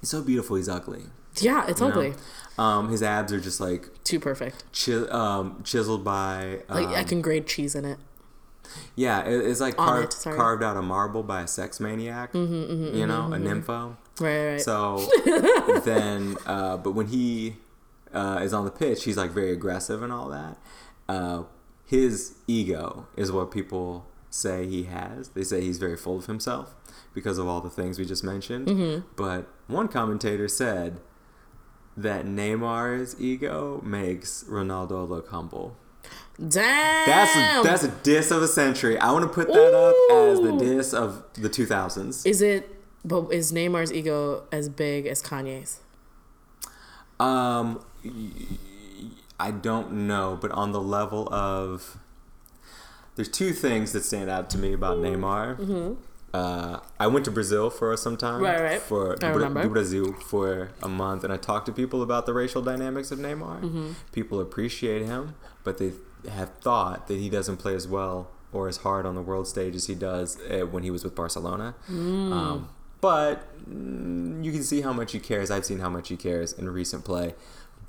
He's 0.00 0.10
so 0.10 0.22
beautiful. 0.22 0.56
He's 0.56 0.68
ugly. 0.68 1.04
Yeah, 1.40 1.66
it's 1.66 1.80
you 1.80 1.86
ugly. 1.88 2.14
Um, 2.58 2.90
his 2.90 3.02
abs 3.02 3.32
are 3.32 3.40
just 3.40 3.60
like 3.60 3.88
Too 4.04 4.20
perfect. 4.20 4.62
chi- 4.72 5.08
um, 5.10 5.60
chiseled 5.64 6.04
by. 6.04 6.60
Um, 6.68 6.84
Like 6.84 6.96
I 6.96 7.02
can 7.02 7.20
grade 7.22 7.46
cheese 7.48 7.74
in 7.74 7.84
it. 7.84 7.98
Yeah, 8.94 9.24
it, 9.24 9.44
it's 9.46 9.60
like 9.60 9.76
carved, 9.76 10.14
it, 10.14 10.36
carved 10.36 10.62
out 10.62 10.76
of 10.76 10.84
marble 10.84 11.22
by 11.24 11.42
a 11.42 11.46
sex 11.48 11.80
maniac. 11.80 12.32
you 12.34 12.40
know, 13.06 13.32
a 13.32 13.36
nympho. 13.38 13.96
Right, 14.20 14.52
right. 14.52 14.60
So 14.60 15.06
then, 15.84 16.36
uh, 16.46 16.76
but 16.76 16.92
when 16.92 17.08
he 17.08 17.56
uh, 18.12 18.40
is 18.42 18.52
on 18.52 18.64
the 18.64 18.70
pitch, 18.70 19.04
he's 19.04 19.16
like 19.16 19.30
very 19.30 19.52
aggressive 19.52 20.02
and 20.02 20.12
all 20.12 20.28
that. 20.28 20.56
Uh, 21.08 21.42
his 21.86 22.36
ego 22.46 23.06
is 23.16 23.30
what 23.32 23.50
people 23.50 24.06
say 24.30 24.66
he 24.66 24.84
has. 24.84 25.28
They 25.30 25.44
say 25.44 25.60
he's 25.60 25.78
very 25.78 25.96
full 25.96 26.18
of 26.18 26.26
himself 26.26 26.74
because 27.12 27.38
of 27.38 27.46
all 27.46 27.60
the 27.60 27.70
things 27.70 27.98
we 27.98 28.04
just 28.04 28.24
mentioned. 28.24 28.66
Mm-hmm. 28.66 29.06
But 29.16 29.48
one 29.66 29.88
commentator 29.88 30.48
said 30.48 31.00
that 31.96 32.24
Neymar's 32.24 33.20
ego 33.20 33.80
makes 33.84 34.44
Ronaldo 34.44 35.08
look 35.08 35.28
humble. 35.28 35.76
Damn. 36.36 37.06
That's 37.06 37.36
a, 37.36 37.62
that's 37.62 37.84
a 37.84 37.88
diss 38.02 38.30
of 38.30 38.42
a 38.42 38.48
century. 38.48 38.98
I 38.98 39.12
want 39.12 39.24
to 39.24 39.32
put 39.32 39.46
that 39.48 39.74
up 39.74 39.94
as 40.12 40.40
the 40.40 40.52
Ooh. 40.52 40.58
diss 40.58 40.92
of 40.92 41.22
the 41.34 41.48
2000s. 41.48 42.26
Is 42.26 42.42
it? 42.42 42.73
But 43.04 43.32
is 43.32 43.52
Neymar's 43.52 43.92
ego 43.92 44.44
as 44.50 44.68
big 44.68 45.06
as 45.06 45.22
Kanye's? 45.22 45.80
Um, 47.20 47.84
I 49.38 49.50
don't 49.50 49.92
know, 50.06 50.38
but 50.40 50.50
on 50.52 50.72
the 50.72 50.80
level 50.80 51.32
of, 51.32 51.98
there's 53.16 53.28
two 53.28 53.52
things 53.52 53.92
that 53.92 54.04
stand 54.04 54.30
out 54.30 54.48
to 54.50 54.58
me 54.58 54.72
about 54.72 54.98
Neymar. 54.98 55.96
Uh, 56.32 56.80
I 56.98 57.06
went 57.06 57.24
to 57.26 57.30
Brazil 57.30 57.70
for 57.70 57.96
some 57.96 58.16
time. 58.16 58.42
Mm-hmm. 58.42 58.44
Right, 58.44 58.62
right. 58.62 58.82
For 58.82 59.12
I 59.12 59.32
Bra- 59.32 59.46
remember. 59.46 59.68
Brazil 59.68 60.12
for 60.14 60.70
a 60.82 60.88
month, 60.88 61.22
and 61.22 61.32
I 61.32 61.36
talked 61.36 61.66
to 61.66 61.72
people 61.72 62.02
about 62.02 62.26
the 62.26 62.34
racial 62.34 62.60
dynamics 62.60 63.12
of 63.12 63.20
Neymar. 63.20 63.60
Mm-hmm. 63.62 63.92
People 64.10 64.40
appreciate 64.40 65.02
him, 65.06 65.36
but 65.62 65.78
they 65.78 65.92
have 66.28 66.54
thought 66.54 67.06
that 67.06 67.18
he 67.20 67.30
doesn't 67.30 67.58
play 67.58 67.74
as 67.76 67.86
well 67.86 68.30
or 68.52 68.66
as 68.66 68.78
hard 68.78 69.06
on 69.06 69.14
the 69.14 69.22
world 69.22 69.46
stage 69.46 69.76
as 69.76 69.86
he 69.86 69.94
does 69.94 70.40
uh, 70.50 70.66
when 70.66 70.82
he 70.82 70.90
was 70.90 71.04
with 71.04 71.14
Barcelona. 71.14 71.74
Mm. 71.88 72.32
Um, 72.32 72.68
but 73.04 73.36
mm, 73.70 74.42
you 74.42 74.50
can 74.50 74.62
see 74.62 74.80
how 74.80 74.92
much 74.92 75.12
he 75.12 75.18
cares. 75.18 75.50
I've 75.50 75.66
seen 75.66 75.80
how 75.80 75.90
much 75.90 76.08
he 76.08 76.16
cares 76.16 76.52
in 76.54 76.70
recent 76.70 77.04
play, 77.04 77.34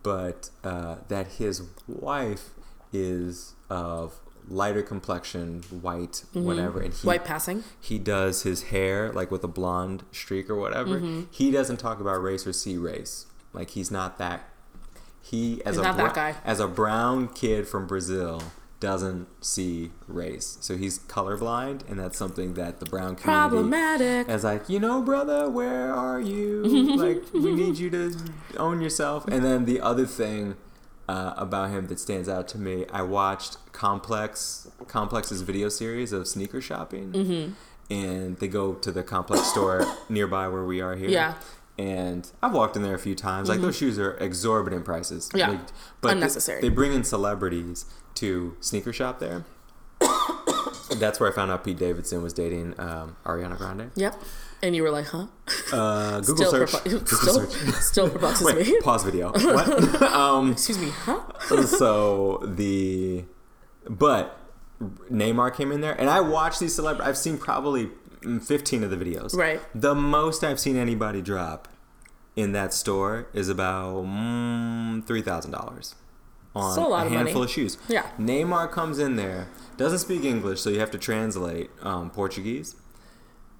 but 0.03 0.49
uh, 0.63 0.95
that 1.07 1.27
his 1.39 1.61
wife 1.87 2.49
is 2.91 3.53
of 3.69 4.19
lighter 4.49 4.81
complexion, 4.83 5.61
white, 5.87 6.23
whatever, 6.33 6.79
and 6.81 6.93
he 6.93 6.99
Mm-hmm. 6.99 7.07
White 7.07 7.23
passing. 7.25 7.63
he 7.79 7.97
does 7.97 8.43
his 8.43 8.63
hair 8.73 9.11
like 9.13 9.31
with 9.31 9.43
a 9.43 9.47
blonde 9.47 10.03
streak 10.11 10.49
or 10.49 10.55
whatever. 10.55 10.99
Mm-hmm. 10.99 11.23
He 11.31 11.49
doesn't 11.49 11.77
talk 11.77 11.99
about 12.01 12.21
race 12.21 12.45
or 12.45 12.51
see 12.53 12.77
race. 12.77 13.25
Like 13.53 13.69
he's 13.71 13.89
not 13.89 14.17
that. 14.17 14.49
He 15.21 15.61
as 15.65 15.75
He's 15.75 15.79
a 15.79 15.87
not 15.87 15.97
that 15.97 16.13
guy. 16.13 16.35
as 16.43 16.59
a 16.59 16.67
brown 16.67 17.29
kid 17.29 17.67
from 17.67 17.87
Brazil 17.87 18.43
doesn't 18.89 19.27
see 19.43 19.91
race, 20.07 20.57
so 20.61 20.77
he's 20.77 20.99
colorblind, 20.99 21.89
and 21.89 21.99
that's 21.99 22.17
something 22.17 22.53
that 22.53 22.79
the 22.79 22.85
brown 22.85 23.15
community 23.15 23.49
Problematic. 23.49 24.29
as 24.29 24.43
like, 24.43 24.69
you 24.69 24.79
know, 24.79 25.01
brother, 25.01 25.49
where 25.49 25.91
are 25.93 26.21
you? 26.21 26.63
like, 26.95 27.23
we 27.33 27.53
need 27.55 27.77
you 27.77 27.89
to 27.89 28.15
own 28.57 28.81
yourself. 28.81 29.27
And 29.27 29.43
then 29.43 29.65
the 29.65 29.81
other 29.81 30.05
thing 30.05 30.55
uh, 31.09 31.33
about 31.35 31.71
him 31.71 31.87
that 31.87 31.99
stands 31.99 32.29
out 32.29 32.47
to 32.49 32.57
me, 32.59 32.85
I 32.93 33.01
watched 33.01 33.57
Complex 33.73 34.67
Complex's 34.87 35.41
video 35.41 35.67
series 35.69 36.13
of 36.13 36.27
sneaker 36.27 36.61
shopping, 36.61 37.11
Mm-hmm. 37.11 37.53
and 37.93 38.37
they 38.37 38.47
go 38.47 38.73
to 38.75 38.91
the 38.91 39.03
Complex 39.03 39.43
store 39.53 39.83
nearby 40.09 40.47
where 40.47 40.63
we 40.63 40.79
are 40.81 40.95
here. 40.95 41.09
Yeah. 41.09 41.31
Mm-hmm. 41.33 41.41
And 41.77 42.31
I've 42.41 42.53
walked 42.53 42.77
in 42.77 42.83
there 42.83 42.95
a 42.95 42.99
few 42.99 43.15
times. 43.15 43.49
Like 43.49 43.59
those 43.59 43.75
shoes 43.75 43.99
are 43.99 44.13
exorbitant 44.17 44.85
prices. 44.85 45.29
Yeah. 45.35 45.49
Like, 45.49 45.59
but 46.01 46.07
they- 46.09 46.13
Unnecessary. 46.13 46.61
They, 46.61 46.69
bring 46.69 46.93
in 46.93 47.03
celebrities 47.03 47.85
to 48.15 48.57
sneaker 48.59 48.93
shop 48.93 49.19
there. 49.19 49.45
That's 50.99 51.19
where 51.19 51.29
I 51.29 51.33
found 51.35 51.51
out 51.51 51.63
Pete 51.63 51.77
Davidson 51.77 52.21
was 52.21 52.33
dating 52.33 52.79
um, 52.79 53.17
Ariana 53.25 53.57
Grande. 53.57 53.91
Yep. 53.95 54.21
And 54.61 54.75
you 54.75 54.83
were 54.83 54.91
like, 54.91 55.07
huh? 55.07 55.27
Uh, 55.71 56.19
Google 56.21 56.35
still, 56.35 56.67
search. 56.67 56.83
Google 56.83 57.05
still, 57.05 57.47
search. 57.47 57.73
still 57.81 58.09
perplexes 58.09 58.45
Wait, 58.45 58.67
me. 58.67 58.81
pause 58.81 59.03
video. 59.03 59.31
What? 59.33 60.01
um, 60.01 60.53
Excuse 60.53 60.79
me, 60.79 60.89
huh? 60.89 61.21
so 61.65 62.41
the, 62.43 63.25
but 63.89 64.39
Neymar 64.81 65.55
came 65.55 65.71
in 65.71 65.81
there, 65.81 65.93
and 65.99 66.09
I 66.09 66.21
watched 66.21 66.59
these 66.59 66.73
celebrities. 66.73 67.07
I've 67.07 67.17
seen 67.17 67.37
probably 67.37 67.89
mm, 68.21 68.41
fifteen 68.41 68.83
of 68.83 68.89
the 68.89 68.97
videos. 68.97 69.35
Right. 69.35 69.61
The 69.73 69.93
most 69.95 70.43
I've 70.43 70.59
seen 70.59 70.77
anybody 70.77 71.21
drop 71.21 71.67
in 72.35 72.51
that 72.53 72.73
store 72.73 73.27
is 73.33 73.49
about 73.49 74.05
mm, 74.05 75.05
three 75.05 75.21
thousand 75.21 75.51
dollars 75.51 75.95
on 76.55 76.71
Still 76.71 76.87
a 76.87 76.89
lot 76.89 77.07
of 77.07 77.11
handful 77.13 77.43
of 77.43 77.49
shoes. 77.51 77.77
Yeah. 77.89 78.05
Neymar 78.19 78.71
comes 78.71 78.97
in 78.99 79.15
there, 79.17 79.47
doesn't 79.77 79.99
speak 79.99 80.23
English, 80.23 80.61
so 80.61 80.69
you 80.69 80.79
have 80.79 80.91
to 80.91 80.97
translate 80.97 81.69
um, 81.81 82.09
Portuguese. 82.09 82.75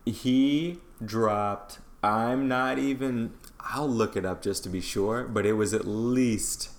He 0.06 0.80
dropped. 1.04 1.80
I'm 2.04 2.48
not 2.48 2.78
even. 2.78 3.34
I'll 3.60 3.90
look 3.90 4.16
it 4.16 4.26
up 4.26 4.42
just 4.44 4.64
to 4.64 4.70
be 4.70 4.80
sure, 4.82 5.24
but 5.24 5.46
it 5.46 5.54
was 5.54 5.74
at 5.74 5.86
least 5.88 6.70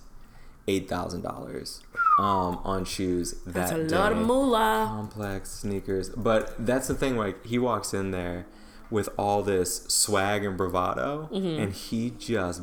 eight 0.69 0.87
thousand 0.89 1.21
dollars 1.21 1.81
um, 2.19 2.59
on 2.63 2.83
shoes 2.85 3.31
That 3.45 3.53
That's 3.53 3.71
that 3.71 3.79
a 3.93 3.99
lot 3.99 4.11
of 4.13 4.17
moolah. 4.25 4.85
Complex 4.87 5.49
sneakers, 5.51 6.09
but 6.09 6.53
that's 6.65 6.87
the 6.87 6.95
thing. 6.95 7.17
Like 7.17 7.45
he 7.45 7.59
walks 7.59 7.93
in 7.93 8.11
there 8.11 8.45
with 8.89 9.09
all 9.17 9.43
this 9.43 9.83
swag 9.87 10.45
and 10.45 10.55
bravado, 10.57 11.29
Mm-hmm. 11.31 11.61
and 11.61 11.73
he 11.73 12.09
just 12.11 12.61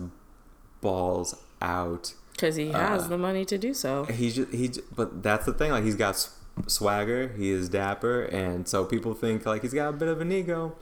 balls 0.81 1.37
out. 1.61 2.15
Because 2.45 2.57
he 2.57 2.69
has 2.73 3.05
Uh, 3.05 3.09
the 3.09 3.19
money 3.19 3.47
to 3.47 3.57
do 3.57 3.73
so. 3.73 4.05
He's 4.05 4.37
just 4.37 4.53
he, 4.53 4.71
but 4.95 5.23
that's 5.23 5.47
the 5.47 5.55
thing. 5.55 5.71
Like 5.71 5.83
he's 5.85 5.95
got 5.97 6.29
swagger. 6.67 7.29
He 7.39 7.51
is 7.51 7.71
dapper, 7.71 8.23
and 8.25 8.69
so 8.69 8.85
people 8.85 9.15
think 9.15 9.47
like 9.47 9.63
he's 9.63 9.73
got 9.73 9.89
a 9.89 9.93
bit 9.93 10.09
of 10.09 10.21
an 10.21 10.31
ego. 10.31 10.77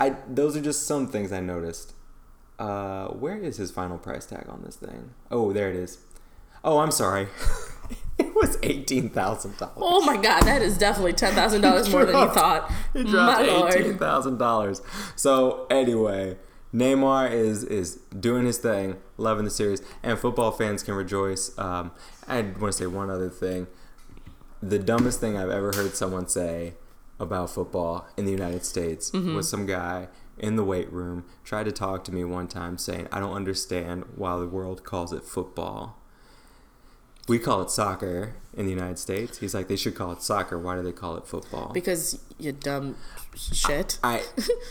I 0.00 0.16
those 0.26 0.56
are 0.56 0.62
just 0.62 0.86
some 0.86 1.06
things 1.08 1.30
I 1.30 1.40
noticed. 1.40 1.92
Uh, 2.58 3.08
where 3.08 3.36
is 3.36 3.58
his 3.58 3.70
final 3.70 3.98
price 3.98 4.24
tag 4.24 4.46
on 4.48 4.62
this 4.64 4.76
thing? 4.76 5.10
Oh, 5.30 5.52
there 5.52 5.68
it 5.68 5.76
is. 5.76 5.98
Oh, 6.64 6.78
I'm 6.78 6.90
sorry. 6.92 7.28
it 8.18 8.34
was 8.34 8.56
eighteen 8.62 9.10
thousand 9.10 9.58
dollars. 9.58 9.76
Oh 9.76 10.00
my 10.06 10.16
god, 10.16 10.44
that 10.44 10.62
is 10.62 10.78
definitely 10.78 11.12
ten 11.12 11.34
thousand 11.34 11.60
dollars 11.60 11.90
more 11.92 12.06
than 12.06 12.16
you 12.16 12.32
thought. 12.32 12.72
He 12.94 13.04
dropped 13.04 13.46
My 13.46 13.68
eighteen 13.68 13.98
thousand 13.98 14.38
dollars. 14.38 14.80
So 15.14 15.66
anyway, 15.70 16.38
Neymar 16.74 17.30
is 17.30 17.64
is 17.64 17.96
doing 18.18 18.46
his 18.46 18.58
thing, 18.58 18.96
loving 19.18 19.44
the 19.44 19.50
series, 19.50 19.82
and 20.02 20.18
football 20.18 20.50
fans 20.50 20.82
can 20.82 20.94
rejoice. 20.94 21.56
Um, 21.58 21.92
I 22.26 22.40
want 22.42 22.72
to 22.72 22.72
say 22.72 22.86
one 22.86 23.10
other 23.10 23.28
thing. 23.28 23.66
The 24.62 24.78
dumbest 24.78 25.20
thing 25.20 25.36
I've 25.36 25.50
ever 25.50 25.72
heard 25.74 25.94
someone 25.94 26.28
say 26.28 26.74
about 27.20 27.50
football 27.50 28.06
in 28.16 28.24
the 28.24 28.32
United 28.32 28.64
States 28.64 29.10
Mm-hmm. 29.10 29.34
was 29.34 29.48
some 29.48 29.66
guy 29.66 30.08
in 30.38 30.56
the 30.56 30.64
weight 30.64 30.90
room 30.92 31.24
tried 31.44 31.64
to 31.64 31.72
talk 31.72 32.04
to 32.04 32.12
me 32.12 32.24
one 32.24 32.48
time 32.48 32.78
saying, 32.78 33.06
"I 33.12 33.20
don't 33.20 33.34
understand 33.34 34.04
why 34.16 34.36
the 34.38 34.46
world 34.48 34.82
calls 34.82 35.12
it 35.12 35.24
football." 35.24 35.98
We 37.28 37.38
call 37.38 37.62
it 37.62 37.70
soccer 37.70 38.34
in 38.52 38.64
the 38.64 38.72
United 38.72 38.98
States. 38.98 39.38
He's 39.38 39.54
like, 39.54 39.68
they 39.68 39.76
should 39.76 39.94
call 39.94 40.10
it 40.10 40.22
soccer. 40.22 40.58
Why 40.58 40.74
do 40.74 40.82
they 40.82 40.90
call 40.90 41.16
it 41.16 41.24
football? 41.24 41.70
Because 41.72 42.18
you 42.36 42.50
dumb 42.50 42.96
shit. 43.36 44.00
I 44.02 44.22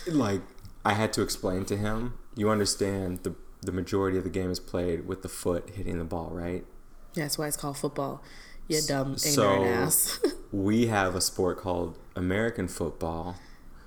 like 0.05 0.41
I 0.85 0.93
had 0.93 1.13
to 1.13 1.21
explain 1.21 1.65
to 1.65 1.77
him. 1.77 2.15
You 2.35 2.49
understand 2.49 3.23
the 3.23 3.35
the 3.63 3.71
majority 3.71 4.17
of 4.17 4.23
the 4.23 4.29
game 4.29 4.49
is 4.49 4.59
played 4.59 5.07
with 5.07 5.21
the 5.21 5.29
foot 5.29 5.69
hitting 5.75 5.99
the 5.99 6.03
ball, 6.03 6.29
right? 6.31 6.65
Yeah, 7.13 7.23
that's 7.25 7.37
why 7.37 7.47
it's 7.47 7.57
called 7.57 7.77
football. 7.77 8.23
You 8.67 8.81
dumb, 8.87 9.15
ignorant 9.15 9.19
so- 9.21 9.63
ass. 9.63 10.19
We 10.51 10.87
have 10.87 11.15
a 11.15 11.21
sport 11.21 11.59
called 11.59 11.97
American 12.13 12.67
football, 12.67 13.37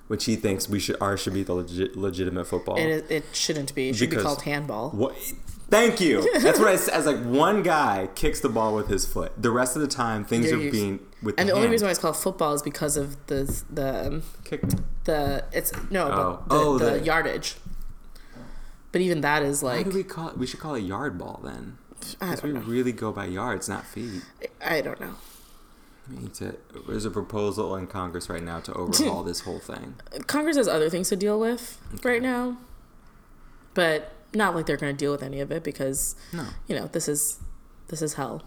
which 0.09 0.25
he 0.25 0.35
thinks 0.35 0.67
we 0.67 0.81
should 0.81 0.97
ours 0.99 1.21
should 1.21 1.35
be 1.35 1.43
the 1.43 1.53
legit, 1.53 1.95
legitimate 1.95 2.47
football. 2.47 2.77
it, 2.79 3.05
it 3.11 3.25
shouldn't 3.35 3.75
be. 3.75 3.91
It 3.91 3.97
should 3.97 4.09
be 4.11 4.17
called 4.17 4.43
handball. 4.43 4.91
What? 4.91 5.15
Thank 5.69 6.01
you. 6.01 6.23
That's 6.41 6.59
what 6.59 6.69
I 6.69 6.77
said. 6.77 6.95
I 6.95 6.97
was 6.99 7.07
like, 7.07 7.23
one 7.25 7.63
guy 7.63 8.09
kicks 8.15 8.41
the 8.41 8.49
ball 8.49 8.75
with 8.75 8.89
his 8.89 9.05
foot. 9.05 9.33
The 9.37 9.51
rest 9.51 9.77
of 9.77 9.83
the 9.83 9.89
time, 9.89 10.25
things 10.25 10.47
You're 10.51 10.59
are 10.59 10.63
used- 10.63 10.73
being 10.73 11.01
with 11.25 11.35
And 11.39 11.49
the, 11.49 11.53
the 11.53 11.57
only 11.57 11.63
hand. 11.67 11.73
reason 11.73 11.87
why 11.87 11.91
it's 11.91 11.99
called 12.01 12.17
football 12.17 12.53
is 12.55 12.63
because 12.63 12.97
of 12.97 13.27
the 13.27 13.65
the 13.71 14.07
um, 14.07 14.23
kick. 14.45 14.63
the 15.05 15.45
it's 15.53 15.73
no 15.91 16.05
Oh. 16.11 16.45
but 16.47 16.49
the, 16.49 16.55
Oh, 16.55 16.79
the, 16.79 16.91
the- 16.99 17.05
yardage. 17.05 17.57
But 18.93 19.01
even 19.01 19.23
that 19.23 19.43
is 19.43 19.61
Why 19.63 19.77
like 19.79 19.91
do 19.91 19.97
we 19.97 20.05
call 20.05 20.29
it? 20.29 20.39
We 20.39 20.47
should 20.47 20.61
call 20.61 20.75
it 20.77 20.83
yard 20.83 21.19
ball 21.19 21.41
then. 21.43 21.79
Because 22.21 22.43
we 22.43 22.53
know. 22.53 22.61
really 22.61 22.93
go 22.93 23.11
by 23.13 23.25
yards, 23.27 23.69
not 23.69 23.85
feet. 23.87 24.23
I 24.65 24.81
don't 24.83 25.01
know. 25.01 25.15
We 26.11 26.17
need 26.19 26.35
to. 26.35 26.55
There's 26.87 27.05
a 27.07 27.11
proposal 27.11 27.75
in 27.77 27.87
Congress 27.87 28.29
right 28.29 28.43
now 28.43 28.61
to 28.61 28.73
overhaul 28.75 29.23
this 29.31 29.41
whole 29.41 29.59
thing. 29.59 29.97
Congress 30.27 30.57
has 30.59 30.69
other 30.69 30.91
things 30.91 31.09
to 31.09 31.17
deal 31.17 31.41
with 31.41 31.81
right 32.05 32.21
now, 32.23 32.59
but 33.73 34.13
not 34.35 34.55
like 34.55 34.67
they're 34.67 34.77
going 34.77 34.93
to 34.95 34.99
deal 34.99 35.13
with 35.13 35.23
any 35.23 35.41
of 35.41 35.51
it 35.51 35.65
because 35.65 36.15
No, 36.33 36.45
you 36.69 36.77
know 36.77 36.87
this 36.89 37.09
is 37.09 37.39
this 37.89 38.03
is 38.03 38.15
hell. 38.15 38.43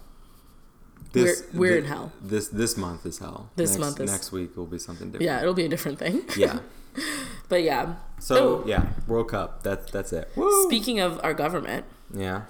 This 1.24 1.42
We're- 1.52 1.58
we're 1.72 1.78
in 1.78 1.84
hell. 1.84 2.12
This 2.22 2.48
this 2.48 2.76
month 2.76 3.06
is 3.06 3.18
hell. 3.18 3.50
This 3.56 3.70
next, 3.72 3.80
month 3.80 4.00
is- 4.00 4.10
next 4.10 4.32
week 4.32 4.56
will 4.56 4.66
be 4.66 4.78
something 4.78 5.08
different. 5.10 5.24
Yeah, 5.24 5.40
it'll 5.40 5.54
be 5.54 5.64
a 5.64 5.68
different 5.68 5.98
thing. 5.98 6.22
yeah. 6.36 6.60
but 7.48 7.62
yeah. 7.62 7.94
So 8.18 8.36
Oh. 8.36 8.64
yeah, 8.66 8.86
World 9.06 9.28
Cup. 9.28 9.62
That's 9.62 9.90
that's 9.90 10.12
it. 10.12 10.30
Speaking 10.66 10.98
of 11.00 11.20
our 11.22 11.34
government, 11.34 11.84
Yeah. 12.12 12.42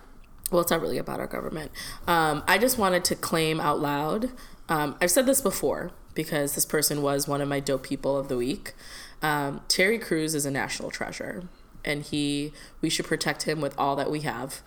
well, 0.51 0.63
it's 0.63 0.71
not 0.71 0.81
really 0.81 0.99
about 0.99 1.21
our 1.21 1.27
government. 1.27 1.71
Um, 2.07 2.43
I 2.49 2.57
just 2.59 2.79
wanted 2.79 3.05
to 3.05 3.15
claim 3.15 3.61
out 3.61 3.81
loud. 3.81 4.31
Um, 4.69 4.97
I've 5.01 5.11
said 5.11 5.27
this 5.27 5.41
before 5.41 5.91
because 6.15 6.55
this 6.55 6.65
person 6.65 7.03
was 7.03 7.29
one 7.29 7.41
of 7.41 7.49
my 7.49 7.61
dope 7.61 7.83
people 7.83 8.17
of 8.17 8.29
the 8.29 8.37
week. 8.37 8.75
Um, 9.23 9.61
Terry 9.69 9.99
Crews 9.99 10.35
is 10.35 10.47
a 10.47 10.51
national 10.51 10.91
treasure, 10.91 11.45
and 11.85 12.03
he 12.03 12.53
we 12.81 12.89
should 12.89 13.07
protect 13.07 13.43
him 13.43 13.61
with 13.61 13.75
all 13.79 13.97
that 13.97 14.11
we 14.11 14.21
have. 14.21 14.63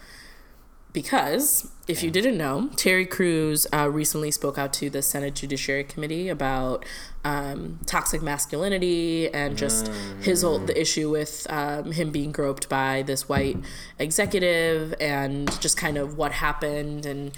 Because 0.93 1.71
if 1.87 2.03
you 2.03 2.11
didn't 2.11 2.37
know, 2.37 2.69
Terry 2.75 3.05
Crews 3.05 3.65
uh, 3.73 3.89
recently 3.89 4.29
spoke 4.29 4.57
out 4.57 4.73
to 4.73 4.89
the 4.89 5.01
Senate 5.01 5.35
Judiciary 5.35 5.85
Committee 5.85 6.27
about 6.27 6.85
um, 7.23 7.79
toxic 7.85 8.21
masculinity 8.21 9.33
and 9.33 9.57
just 9.57 9.87
his 10.21 10.41
whole 10.41 10.59
the 10.59 10.79
issue 10.79 11.09
with 11.09 11.47
um, 11.49 11.93
him 11.93 12.11
being 12.11 12.31
groped 12.31 12.67
by 12.67 13.03
this 13.03 13.29
white 13.29 13.57
executive 13.99 14.93
and 14.99 15.61
just 15.61 15.77
kind 15.77 15.97
of 15.97 16.17
what 16.17 16.33
happened. 16.33 17.05
And 17.05 17.31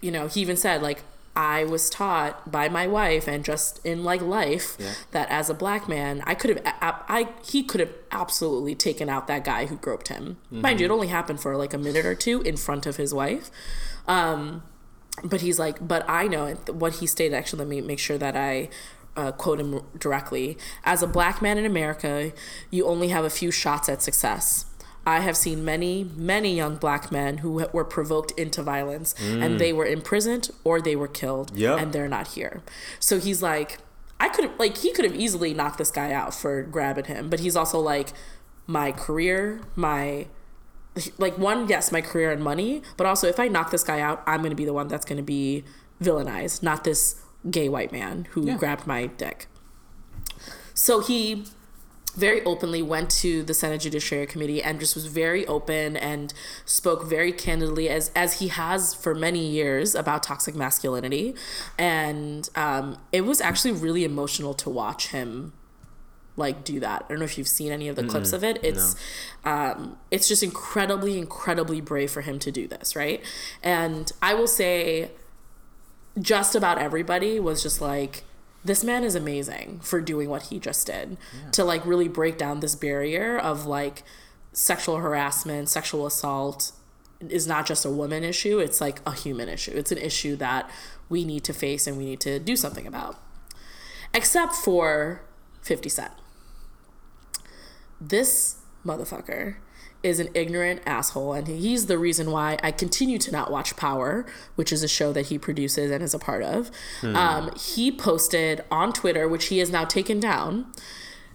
you 0.00 0.10
know 0.10 0.26
he 0.28 0.40
even 0.40 0.56
said 0.56 0.82
like 0.82 1.02
I 1.40 1.62
was 1.64 1.88
taught 1.88 2.50
by 2.50 2.68
my 2.68 2.86
wife 2.88 3.28
and 3.28 3.44
just 3.44 3.78
in 3.86 4.02
like 4.02 4.20
life 4.20 4.76
Yeah. 4.80 4.94
that 5.12 5.28
as 5.30 5.48
a 5.48 5.54
black 5.54 5.88
man, 5.88 6.20
I 6.26 6.34
could 6.34 6.50
have, 6.56 6.60
I, 6.82 6.94
I 7.08 7.28
he 7.46 7.62
could 7.62 7.78
have 7.80 7.92
absolutely 8.10 8.74
taken 8.74 9.08
out 9.08 9.28
that 9.28 9.44
guy 9.44 9.66
who 9.66 9.76
groped 9.76 10.08
him. 10.08 10.38
Mind 10.50 10.80
you, 10.80 10.86
it 10.86 10.90
only 10.90 11.06
happened 11.08 11.40
for 11.40 11.56
like 11.56 11.72
a 11.72 11.78
minute 11.78 12.04
or 12.04 12.16
two 12.16 12.42
in 12.42 12.56
front 12.56 12.86
of 12.86 12.96
his 12.96 13.14
wife. 13.14 13.50
Um, 14.08 14.64
but 15.22 15.40
he's 15.40 15.58
like, 15.60 15.86
but 15.86 16.04
I 16.08 16.26
know 16.26 16.46
it- 16.46 16.74
what 16.74 16.94
he 16.94 17.06
stated. 17.06 17.34
Actually, 17.36 17.60
let 17.60 17.68
me 17.68 17.80
make 17.82 17.98
sure 18.00 18.18
that 18.18 18.36
I 18.36 18.68
uh, 19.16 19.32
quote 19.32 19.60
him 19.60 19.82
directly. 19.98 20.58
As 20.84 21.02
a 21.02 21.06
black 21.06 21.40
man 21.42 21.56
in 21.58 21.64
America, 21.66 22.32
you 22.70 22.86
only 22.86 23.08
have 23.08 23.24
a 23.24 23.30
few 23.30 23.50
shots 23.50 23.88
at 23.88 24.02
success. 24.02 24.64
I 25.08 25.20
have 25.20 25.36
seen 25.36 25.64
many, 25.64 25.92
many 26.32 26.54
young 26.62 26.76
black 26.76 27.10
men 27.10 27.38
who 27.38 27.50
were 27.72 27.84
provoked 27.96 28.30
into 28.32 28.62
violence 28.62 29.14
and 29.18 29.54
mm. 29.54 29.58
they 29.58 29.72
were 29.72 29.86
imprisoned 29.86 30.50
or 30.64 30.74
they 30.88 30.96
were 31.02 31.08
killed 31.08 31.48
Yep. 31.56 31.80
and 31.80 31.92
they're 31.92 32.08
not 32.18 32.26
here. 32.36 32.62
So 33.00 33.18
he's 33.18 33.40
like, 33.42 33.78
I 34.20 34.28
could 34.28 34.44
have, 34.46 34.58
like, 34.58 34.76
he 34.84 34.92
could 34.92 35.04
have 35.04 35.14
easily 35.24 35.54
knocked 35.54 35.78
this 35.78 35.90
guy 35.90 36.12
out 36.12 36.34
for 36.34 36.62
grabbing 36.62 37.06
him, 37.06 37.30
but 37.30 37.40
he's 37.40 37.56
also 37.56 37.78
like, 37.80 38.08
my 38.66 38.92
career, 38.92 39.60
my 39.76 40.26
like 41.16 41.38
one 41.38 41.68
yes 41.68 41.92
my 41.92 42.00
career 42.00 42.32
and 42.32 42.42
money 42.42 42.82
but 42.96 43.06
also 43.06 43.28
if 43.28 43.38
i 43.38 43.46
knock 43.46 43.70
this 43.70 43.84
guy 43.84 44.00
out 44.00 44.20
i'm 44.26 44.40
going 44.40 44.50
to 44.50 44.56
be 44.56 44.64
the 44.64 44.72
one 44.72 44.88
that's 44.88 45.06
going 45.06 45.16
to 45.16 45.22
be 45.22 45.62
villainized 46.02 46.60
not 46.60 46.82
this 46.82 47.22
gay 47.48 47.68
white 47.68 47.92
man 47.92 48.26
who 48.32 48.40
Yeah. 48.46 48.56
grabbed 48.56 48.84
my 48.84 49.06
dick 49.06 49.46
so 50.74 50.98
he 51.00 51.44
very 52.10 52.42
openly 52.44 52.82
went 52.82 53.10
to 53.10 53.42
the 53.42 53.54
senate 53.54 53.80
judiciary 53.80 54.26
committee 54.26 54.62
and 54.62 54.80
just 54.80 54.94
was 54.94 55.06
very 55.06 55.46
open 55.46 55.96
and 55.96 56.32
spoke 56.64 57.04
very 57.04 57.32
candidly 57.32 57.88
as 57.88 58.10
as 58.16 58.40
he 58.40 58.48
has 58.48 58.94
for 58.94 59.14
many 59.14 59.46
years 59.46 59.94
about 59.94 60.22
toxic 60.22 60.54
masculinity 60.54 61.34
and 61.78 62.48
um, 62.56 62.98
it 63.12 63.22
was 63.22 63.40
actually 63.40 63.72
really 63.72 64.04
emotional 64.04 64.54
to 64.54 64.70
watch 64.70 65.08
him 65.08 65.52
like 66.38 66.64
do 66.64 66.80
that. 66.80 67.04
I 67.04 67.08
don't 67.08 67.18
know 67.18 67.24
if 67.24 67.36
you've 67.36 67.48
seen 67.48 67.72
any 67.72 67.88
of 67.88 67.96
the 67.96 68.04
clips 68.04 68.32
of 68.32 68.44
it. 68.44 68.60
It's 68.62 68.94
um, 69.44 69.98
it's 70.10 70.28
just 70.28 70.42
incredibly, 70.42 71.18
incredibly 71.18 71.80
brave 71.80 72.10
for 72.10 72.20
him 72.22 72.38
to 72.38 72.52
do 72.52 72.68
this, 72.68 72.94
right? 72.94 73.22
And 73.62 74.10
I 74.22 74.34
will 74.34 74.46
say, 74.46 75.10
just 76.18 76.54
about 76.54 76.78
everybody 76.78 77.40
was 77.40 77.62
just 77.62 77.80
like, 77.80 78.24
this 78.64 78.82
man 78.82 79.04
is 79.04 79.14
amazing 79.14 79.80
for 79.82 80.00
doing 80.00 80.28
what 80.28 80.44
he 80.44 80.58
just 80.58 80.86
did 80.86 81.16
to 81.52 81.64
like 81.64 81.84
really 81.86 82.08
break 82.08 82.36
down 82.36 82.60
this 82.60 82.74
barrier 82.74 83.38
of 83.38 83.66
like 83.66 84.02
sexual 84.52 84.96
harassment, 84.96 85.68
sexual 85.68 86.06
assault 86.06 86.72
is 87.20 87.46
not 87.46 87.66
just 87.66 87.84
a 87.84 87.90
woman 87.90 88.24
issue, 88.24 88.58
it's 88.58 88.80
like 88.80 89.00
a 89.06 89.12
human 89.12 89.48
issue. 89.48 89.72
It's 89.74 89.92
an 89.92 89.98
issue 89.98 90.36
that 90.36 90.70
we 91.08 91.24
need 91.24 91.44
to 91.44 91.52
face 91.52 91.86
and 91.86 91.96
we 91.96 92.04
need 92.04 92.20
to 92.20 92.38
do 92.38 92.56
something 92.56 92.86
about. 92.86 93.16
Except 94.14 94.54
for 94.54 95.22
50 95.62 95.88
Cent 95.88 96.12
this 98.00 98.56
motherfucker 98.84 99.56
is 100.02 100.20
an 100.20 100.28
ignorant 100.34 100.80
asshole 100.86 101.32
and 101.32 101.48
he's 101.48 101.86
the 101.86 101.98
reason 101.98 102.30
why 102.30 102.56
i 102.62 102.70
continue 102.70 103.18
to 103.18 103.32
not 103.32 103.50
watch 103.50 103.76
power 103.76 104.24
which 104.54 104.72
is 104.72 104.82
a 104.84 104.88
show 104.88 105.12
that 105.12 105.26
he 105.26 105.38
produces 105.38 105.90
and 105.90 106.02
is 106.04 106.14
a 106.14 106.18
part 106.18 106.42
of. 106.42 106.70
Um, 107.02 107.50
he 107.58 107.90
posted 107.90 108.64
on 108.70 108.92
twitter 108.92 109.28
which 109.28 109.46
he 109.46 109.58
has 109.58 109.70
now 109.70 109.84
taken 109.84 110.20
down. 110.20 110.66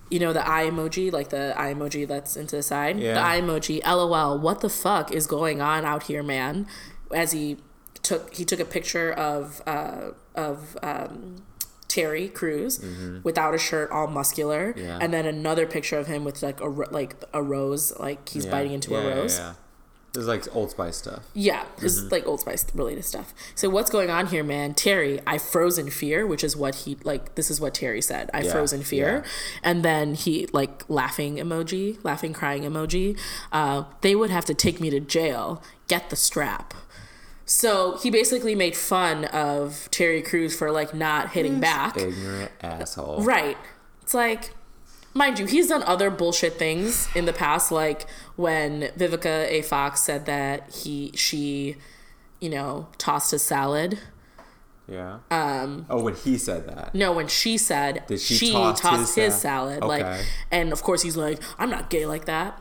You 0.09 0.19
know 0.19 0.31
the 0.31 0.47
eye 0.47 0.65
emoji 0.69 1.11
like 1.11 1.29
the 1.29 1.53
eye 1.57 1.73
emoji 1.73 2.07
that's 2.07 2.37
into 2.37 2.55
the 2.55 2.63
side? 2.63 2.99
Yeah. 2.99 3.15
the 3.15 3.21
eye 3.25 3.41
emoji 3.41 3.81
lol 3.85 4.39
what 4.39 4.61
the 4.61 4.69
fuck 4.69 5.11
is 5.11 5.27
going 5.27 5.59
on 5.61 5.83
out 5.85 6.03
here 6.03 6.23
man? 6.23 6.67
As 7.11 7.31
he 7.31 7.57
took 8.01 8.33
he 8.33 8.45
took 8.45 8.59
a 8.59 8.65
picture 8.65 9.11
of 9.11 9.61
uh 9.65 10.11
of 10.35 10.77
um 10.83 11.43
Terry 11.93 12.27
Crews 12.29 12.73
without 13.23 13.53
a 13.53 13.57
shirt, 13.59 13.91
all 13.91 14.07
muscular, 14.07 14.73
Mm-hmm. 14.73 14.79
Yeah. 14.87 14.99
and 15.01 15.13
then 15.13 15.25
another 15.25 15.65
picture 15.67 15.97
of 15.97 16.07
him 16.07 16.23
with 16.23 16.41
like 16.41 16.59
a 16.59 16.65
like 16.99 17.11
a 17.33 17.41
rose, 17.43 17.85
like 17.99 18.27
he's 18.29 18.45
Yeah. 18.45 18.51
biting 18.51 18.73
into 18.73 18.91
Yeah, 18.91 18.99
a 19.01 19.15
rose. 19.15 19.37
Yeah, 19.37 19.53
This 20.13 20.21
is 20.21 20.27
like 20.27 20.43
Old 20.55 20.69
Spice 20.71 20.97
stuff. 20.97 21.23
Yeah, 21.33 21.63
it's 21.81 21.99
Mm-hmm. 21.99 22.09
like 22.15 22.25
Old 22.27 22.39
Spice 22.41 22.65
related 22.73 23.03
stuff. 23.05 23.33
So 23.55 23.69
what's 23.69 23.89
going 23.91 24.09
on 24.09 24.27
here, 24.33 24.43
man? 24.43 24.73
Terry, 24.73 25.19
I 25.27 25.37
froze 25.37 25.77
in 25.77 25.89
fear, 25.91 26.25
which 26.31 26.43
is 26.43 26.53
what 26.55 26.73
he 26.83 26.97
like. 27.03 27.35
This 27.35 27.49
is 27.51 27.59
what 27.61 27.73
Terry 27.73 28.01
said. 28.01 28.29
I 28.33 28.41
froze 28.43 28.73
in 28.73 28.83
fear, 28.83 29.23
and 29.63 29.83
then 29.83 30.13
he 30.15 30.47
like 30.53 30.75
laughing 30.87 31.35
emoji, 31.37 31.97
laughing 32.03 32.33
crying 32.33 32.63
emoji. 32.63 33.17
Uh, 33.51 33.83
they 34.01 34.15
would 34.15 34.29
have 34.31 34.45
to 34.45 34.53
take 34.65 34.79
me 34.79 34.89
to 34.89 34.99
jail. 34.99 35.61
Get 35.87 36.09
the 36.09 36.15
strap. 36.15 36.73
So 37.55 37.97
he 37.97 38.09
basically 38.09 38.55
made 38.55 38.75
fun 38.75 39.25
of 39.25 39.87
Terry 39.91 40.23
Crews 40.23 40.55
for 40.57 40.71
like 40.71 40.93
not 40.95 41.29
hitting 41.33 41.59
back. 41.59 41.95
Ignorant 41.97 42.51
asshole. 42.61 43.21
Right. 43.23 43.57
It's 44.01 44.15
like, 44.15 44.49
mind 45.13 45.37
you, 45.37 45.45
he's 45.45 45.67
done 45.67 45.83
other 45.83 46.09
bullshit 46.09 46.53
things 46.53 47.07
in 47.15 47.25
the 47.25 47.31
past, 47.31 47.71
like 47.71 48.07
when 48.37 48.89
Vivica 48.97 49.47
A. 49.49 49.61
Fox 49.61 50.01
said 50.01 50.25
that 50.25 50.71
he 50.73 51.11
she, 51.13 51.75
you 52.39 52.49
know, 52.49 52.87
tossed 52.97 53.29
his 53.29 53.43
salad. 53.43 53.99
Yeah. 54.89 55.19
Um. 55.29 55.85
Oh, 55.91 56.01
when 56.01 56.15
he 56.15 56.39
said 56.39 56.67
that. 56.67 56.95
No, 56.95 57.13
when 57.13 57.27
she 57.27 57.59
said 57.59 58.03
Did 58.07 58.19
she 58.19 58.33
she 58.33 58.51
toss 58.51 58.81
tossed 58.81 59.15
his 59.15 59.25
his, 59.25 59.33
sal- 59.35 59.67
salad, 59.69 59.83
like, 59.83 60.01
Okay. 60.03 60.25
and 60.51 60.73
of 60.73 60.81
course 60.81 61.03
he's 61.03 61.15
like, 61.15 61.39
I'm 61.59 61.69
not 61.69 61.91
gay 61.91 62.07
like 62.07 62.25
that. 62.25 62.59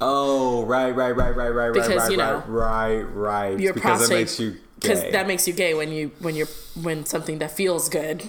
Oh, 0.00 0.64
right, 0.64 0.94
right, 0.94 1.10
right, 1.10 1.34
right, 1.34 1.48
right, 1.48 1.68
right. 1.68 1.72
Because, 1.74 1.96
right, 1.96 2.10
you 2.10 2.16
know, 2.16 2.42
right, 2.46 3.00
right, 3.00 3.02
right. 3.02 3.60
Your 3.60 3.74
because 3.74 3.98
prostate 3.98 4.16
it 4.16 4.20
makes 4.20 4.40
you 4.40 4.56
because 4.76 5.02
that 5.10 5.26
makes 5.26 5.48
you 5.48 5.54
gay 5.54 5.74
when 5.74 5.90
you 5.90 6.12
when 6.20 6.36
you're 6.36 6.46
when 6.80 7.04
something 7.04 7.38
that 7.40 7.50
feels 7.50 7.88
good. 7.88 8.28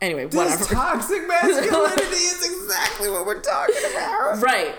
Anyway, 0.00 0.24
this 0.26 0.34
whatever. 0.34 0.64
toxic 0.64 1.26
masculinity 1.26 2.02
is 2.02 2.44
exactly 2.44 3.10
what 3.10 3.26
we're 3.26 3.40
talking 3.40 3.74
about. 3.90 4.40
Right. 4.40 4.74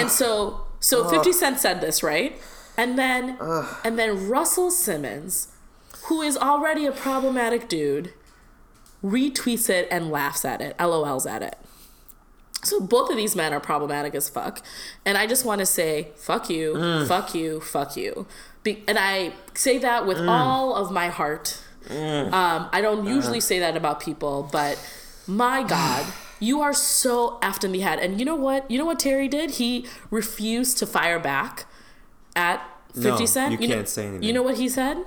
and 0.00 0.10
so 0.10 0.66
so 0.80 1.08
50 1.08 1.32
Cent 1.32 1.58
said 1.58 1.80
this, 1.80 2.02
right? 2.02 2.40
And 2.76 2.98
then 2.98 3.38
and 3.84 3.98
then 3.98 4.28
Russell 4.28 4.70
Simmons, 4.70 5.48
who 6.04 6.20
is 6.20 6.36
already 6.36 6.84
a 6.84 6.92
problematic 6.92 7.68
dude, 7.68 8.12
retweets 9.04 9.70
it 9.70 9.88
and 9.90 10.10
laughs 10.10 10.44
at 10.44 10.60
it, 10.60 10.76
LOLs 10.78 11.26
at 11.26 11.42
it. 11.42 11.56
So 12.66 12.80
both 12.80 13.10
of 13.10 13.16
these 13.16 13.36
men 13.36 13.52
are 13.52 13.60
problematic 13.60 14.14
as 14.14 14.28
fuck. 14.28 14.62
And 15.04 15.16
I 15.16 15.26
just 15.26 15.44
want 15.44 15.60
to 15.60 15.66
say, 15.66 16.08
fuck 16.16 16.50
you, 16.50 16.74
mm. 16.74 17.06
fuck 17.06 17.34
you, 17.34 17.60
fuck 17.60 17.96
you. 17.96 18.26
Be- 18.62 18.82
and 18.88 18.98
I 18.98 19.32
say 19.54 19.78
that 19.78 20.06
with 20.06 20.18
mm. 20.18 20.28
all 20.28 20.74
of 20.74 20.90
my 20.90 21.08
heart. 21.08 21.62
Mm. 21.86 22.32
Um, 22.32 22.68
I 22.72 22.80
don't 22.80 23.00
uh-huh. 23.00 23.14
usually 23.14 23.40
say 23.40 23.60
that 23.60 23.76
about 23.76 24.00
people, 24.00 24.48
but 24.50 24.78
my 25.26 25.62
God, 25.68 26.06
you 26.40 26.60
are 26.60 26.74
so 26.74 27.38
effed 27.40 27.64
in 27.64 27.72
the 27.72 27.80
head. 27.80 27.98
And 28.00 28.18
you 28.18 28.26
know 28.26 28.36
what? 28.36 28.68
You 28.70 28.78
know 28.78 28.84
what 28.84 28.98
Terry 28.98 29.28
did? 29.28 29.52
He 29.52 29.86
refused 30.10 30.78
to 30.78 30.86
fire 30.86 31.20
back 31.20 31.66
at 32.34 32.60
50 32.94 33.10
No, 33.10 33.26
Cent. 33.26 33.60
you 33.60 33.68
know, 33.68 33.74
can't 33.76 33.88
say 33.88 34.06
anything. 34.06 34.22
You 34.22 34.32
know 34.32 34.42
what 34.42 34.56
he 34.56 34.68
said? 34.68 35.04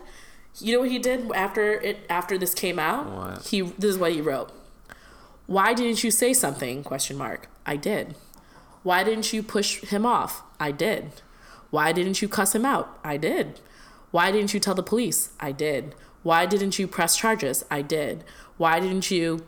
You 0.60 0.74
know 0.74 0.82
what 0.82 0.92
he 0.92 1.00
did 1.00 1.32
after 1.34 1.74
it 1.74 2.00
after 2.10 2.38
this 2.38 2.54
came 2.54 2.80
out? 2.80 3.06
What? 3.10 3.48
He 3.48 3.62
this 3.62 3.92
is 3.92 3.98
what 3.98 4.12
he 4.12 4.22
wrote. 4.22 4.52
Why 5.50 5.74
didn't 5.74 6.04
you 6.04 6.12
say 6.12 6.34
something? 6.34 6.84
Question 6.84 7.18
mark. 7.18 7.48
I 7.66 7.76
did. 7.76 8.14
Why 8.84 9.04
didn't 9.04 9.34
you 9.34 9.42
push 9.42 9.82
him 9.82 10.06
off? 10.06 10.44
I 10.60 10.72
did. 10.72 11.24
Why 11.72 11.92
didn't 11.92 12.22
you 12.22 12.30
cuss 12.30 12.54
him 12.54 12.66
out? 12.66 13.00
I 13.04 13.18
did. 13.18 13.60
Why 14.12 14.32
didn't 14.32 14.54
you 14.54 14.60
tell 14.60 14.76
the 14.76 14.84
police? 14.84 15.32
I 15.40 15.52
did. 15.52 15.96
Why 16.22 16.46
didn't 16.46 16.78
you 16.78 16.88
press 16.88 17.18
charges? 17.18 17.66
I 17.72 17.82
did. 17.82 18.24
Why 18.58 18.80
didn't 18.80 19.10
you 19.10 19.44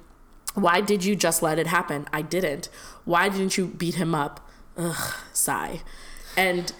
why 0.55 0.81
did 0.81 1.05
you 1.05 1.15
just 1.15 1.43
let 1.43 1.59
it 1.59 1.67
happen? 1.67 2.07
I 2.11 2.23
didn't. 2.23 2.67
Why 3.05 3.29
didn't 3.29 3.55
you 3.59 3.67
beat 3.67 3.95
him 3.95 4.15
up? 4.15 4.49
Ugh, 4.77 5.13
sigh. 5.33 5.81
And 6.35 6.73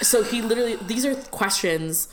so 0.00 0.22
he 0.22 0.40
literally 0.40 0.76
these 0.76 1.04
are 1.04 1.14
questions 1.14 2.08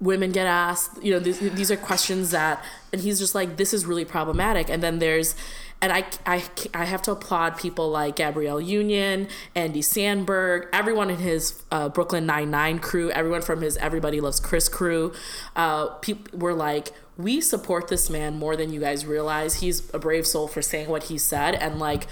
women 0.00 0.32
get 0.32 0.46
asked. 0.46 1.02
You 1.02 1.12
know, 1.12 1.20
these, 1.20 1.38
these 1.38 1.70
are 1.70 1.76
questions 1.76 2.30
that, 2.30 2.64
and 2.92 3.00
he's 3.00 3.18
just 3.18 3.34
like, 3.34 3.56
this 3.56 3.74
is 3.74 3.86
really 3.86 4.04
problematic. 4.04 4.70
And 4.70 4.82
then 4.82 4.98
there's, 4.98 5.34
and 5.82 5.92
I, 5.92 6.04
I, 6.26 6.42
I 6.74 6.84
have 6.84 7.02
to 7.02 7.12
applaud 7.12 7.56
people 7.56 7.90
like 7.90 8.16
Gabrielle 8.16 8.60
Union, 8.60 9.28
Andy 9.54 9.80
Samberg, 9.80 10.68
everyone 10.72 11.10
in 11.10 11.18
his 11.18 11.62
uh, 11.70 11.88
Brooklyn 11.88 12.26
Nine 12.26 12.50
Nine 12.50 12.78
crew, 12.78 13.10
everyone 13.10 13.42
from 13.42 13.62
his 13.62 13.76
Everybody 13.78 14.20
Loves 14.20 14.40
Chris 14.40 14.68
crew. 14.68 15.12
Uh, 15.56 15.86
people 16.00 16.38
were 16.38 16.54
like, 16.54 16.88
we 17.16 17.40
support 17.40 17.88
this 17.88 18.10
man 18.10 18.38
more 18.38 18.56
than 18.56 18.72
you 18.72 18.80
guys 18.80 19.06
realize. 19.06 19.56
He's 19.56 19.92
a 19.94 19.98
brave 19.98 20.26
soul 20.26 20.48
for 20.48 20.62
saying 20.62 20.88
what 20.88 21.04
he 21.04 21.18
said, 21.18 21.54
and 21.54 21.78
like, 21.78 22.06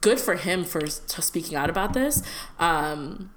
good 0.00 0.18
for 0.18 0.34
him 0.34 0.64
for 0.64 0.86
speaking 0.86 1.56
out 1.56 1.70
about 1.70 1.92
this. 1.92 2.22
Um, 2.58 3.30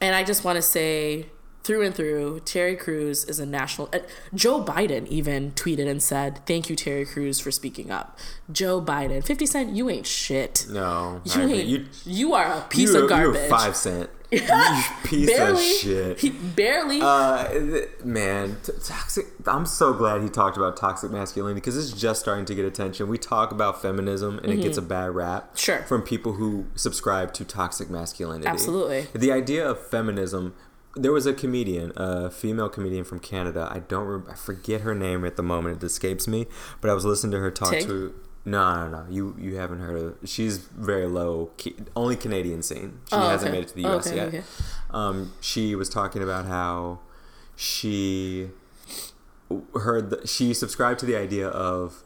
and 0.00 0.14
I 0.14 0.22
just 0.24 0.44
want 0.44 0.56
to 0.56 0.62
say 0.62 1.26
through 1.64 1.82
and 1.82 1.94
through, 1.94 2.40
Terry 2.44 2.76
Crews 2.76 3.24
is 3.24 3.40
a 3.40 3.46
national. 3.46 3.88
Uh, 3.92 4.00
Joe 4.34 4.62
Biden 4.62 5.06
even 5.08 5.52
tweeted 5.52 5.88
and 5.88 6.02
said, 6.02 6.40
"Thank 6.46 6.68
you, 6.70 6.76
Terry 6.76 7.06
Crews, 7.06 7.40
for 7.40 7.50
speaking 7.50 7.90
up." 7.90 8.18
Joe 8.52 8.80
Biden, 8.80 9.24
Fifty 9.24 9.46
Cent, 9.46 9.74
you 9.74 9.88
ain't 9.90 10.06
shit. 10.06 10.66
No, 10.70 11.20
You 11.24 11.42
I- 11.42 11.44
ain't. 11.46 11.66
You, 11.68 11.86
you, 12.04 12.34
are 12.34 12.52
a 12.52 12.60
piece 12.68 12.92
you, 12.92 13.02
of 13.02 13.08
garbage. 13.08 13.42
You 13.42 13.48
five 13.48 13.74
cent. 13.74 14.10
You 14.34 14.40
piece 15.04 15.30
barely. 15.30 15.52
of 15.52 15.76
shit. 15.76 16.18
He 16.20 16.30
barely. 16.30 16.98
Uh, 17.00 17.46
th- 17.52 17.88
man, 18.02 18.56
t- 18.64 18.72
toxic. 18.82 19.26
I'm 19.46 19.64
so 19.64 19.92
glad 19.92 20.22
he 20.22 20.28
talked 20.28 20.56
about 20.56 20.76
toxic 20.76 21.12
masculinity 21.12 21.60
because 21.60 21.76
it's 21.76 21.92
just 21.98 22.20
starting 22.20 22.44
to 22.46 22.54
get 22.54 22.64
attention. 22.64 23.06
We 23.06 23.16
talk 23.16 23.52
about 23.52 23.80
feminism 23.80 24.38
and 24.38 24.52
it 24.52 24.60
gets 24.60 24.76
a 24.76 24.82
bad 24.82 25.14
rap. 25.14 25.44
Mm-hmm. 25.48 25.56
Sure. 25.56 25.78
From 25.82 26.02
people 26.02 26.32
who 26.32 26.66
subscribe 26.74 27.32
to 27.34 27.44
toxic 27.44 27.88
masculinity. 27.88 28.48
Absolutely. 28.48 29.06
The 29.14 29.30
idea 29.30 29.68
of 29.68 29.78
feminism. 29.86 30.54
There 30.96 31.12
was 31.12 31.26
a 31.26 31.32
comedian, 31.32 31.92
a 31.96 32.30
female 32.30 32.68
comedian 32.68 33.04
from 33.04 33.18
Canada. 33.18 33.68
I 33.70 33.80
don't. 33.80 34.06
Re- 34.06 34.22
I 34.30 34.34
forget 34.34 34.82
her 34.82 34.94
name 34.94 35.24
at 35.24 35.36
the 35.36 35.42
moment. 35.42 35.82
It 35.82 35.86
escapes 35.86 36.28
me. 36.28 36.46
But 36.80 36.90
I 36.90 36.94
was 36.94 37.04
listening 37.04 37.32
to 37.32 37.38
her 37.40 37.50
talk 37.50 37.72
Tig? 37.72 37.86
to. 37.86 38.14
No, 38.44 38.74
no, 38.84 38.90
no. 39.02 39.06
You 39.10 39.34
you 39.38 39.56
haven't 39.56 39.80
heard 39.80 39.96
of. 39.96 40.28
She's 40.28 40.58
very 40.58 41.06
low. 41.06 41.50
Only 41.96 42.14
Canadian 42.16 42.62
scene. 42.62 43.00
She 43.08 43.16
Oh, 43.16 43.28
hasn't 43.28 43.48
okay. 43.50 43.58
made 43.58 43.64
it 43.64 43.68
to 43.70 43.74
the 43.74 43.86
Oh, 43.86 43.92
U.S. 43.94 44.06
okay, 44.06 44.16
yet. 44.16 44.28
okay. 44.28 44.42
Um, 44.90 45.32
she 45.40 45.74
was 45.74 45.88
talking 45.88 46.22
about 46.22 46.44
how 46.46 47.00
she 47.56 48.50
heard 49.74 50.10
the, 50.10 50.26
she 50.26 50.52
subscribed 50.54 51.00
to 51.00 51.06
the 51.06 51.16
idea 51.16 51.48
of 51.48 52.02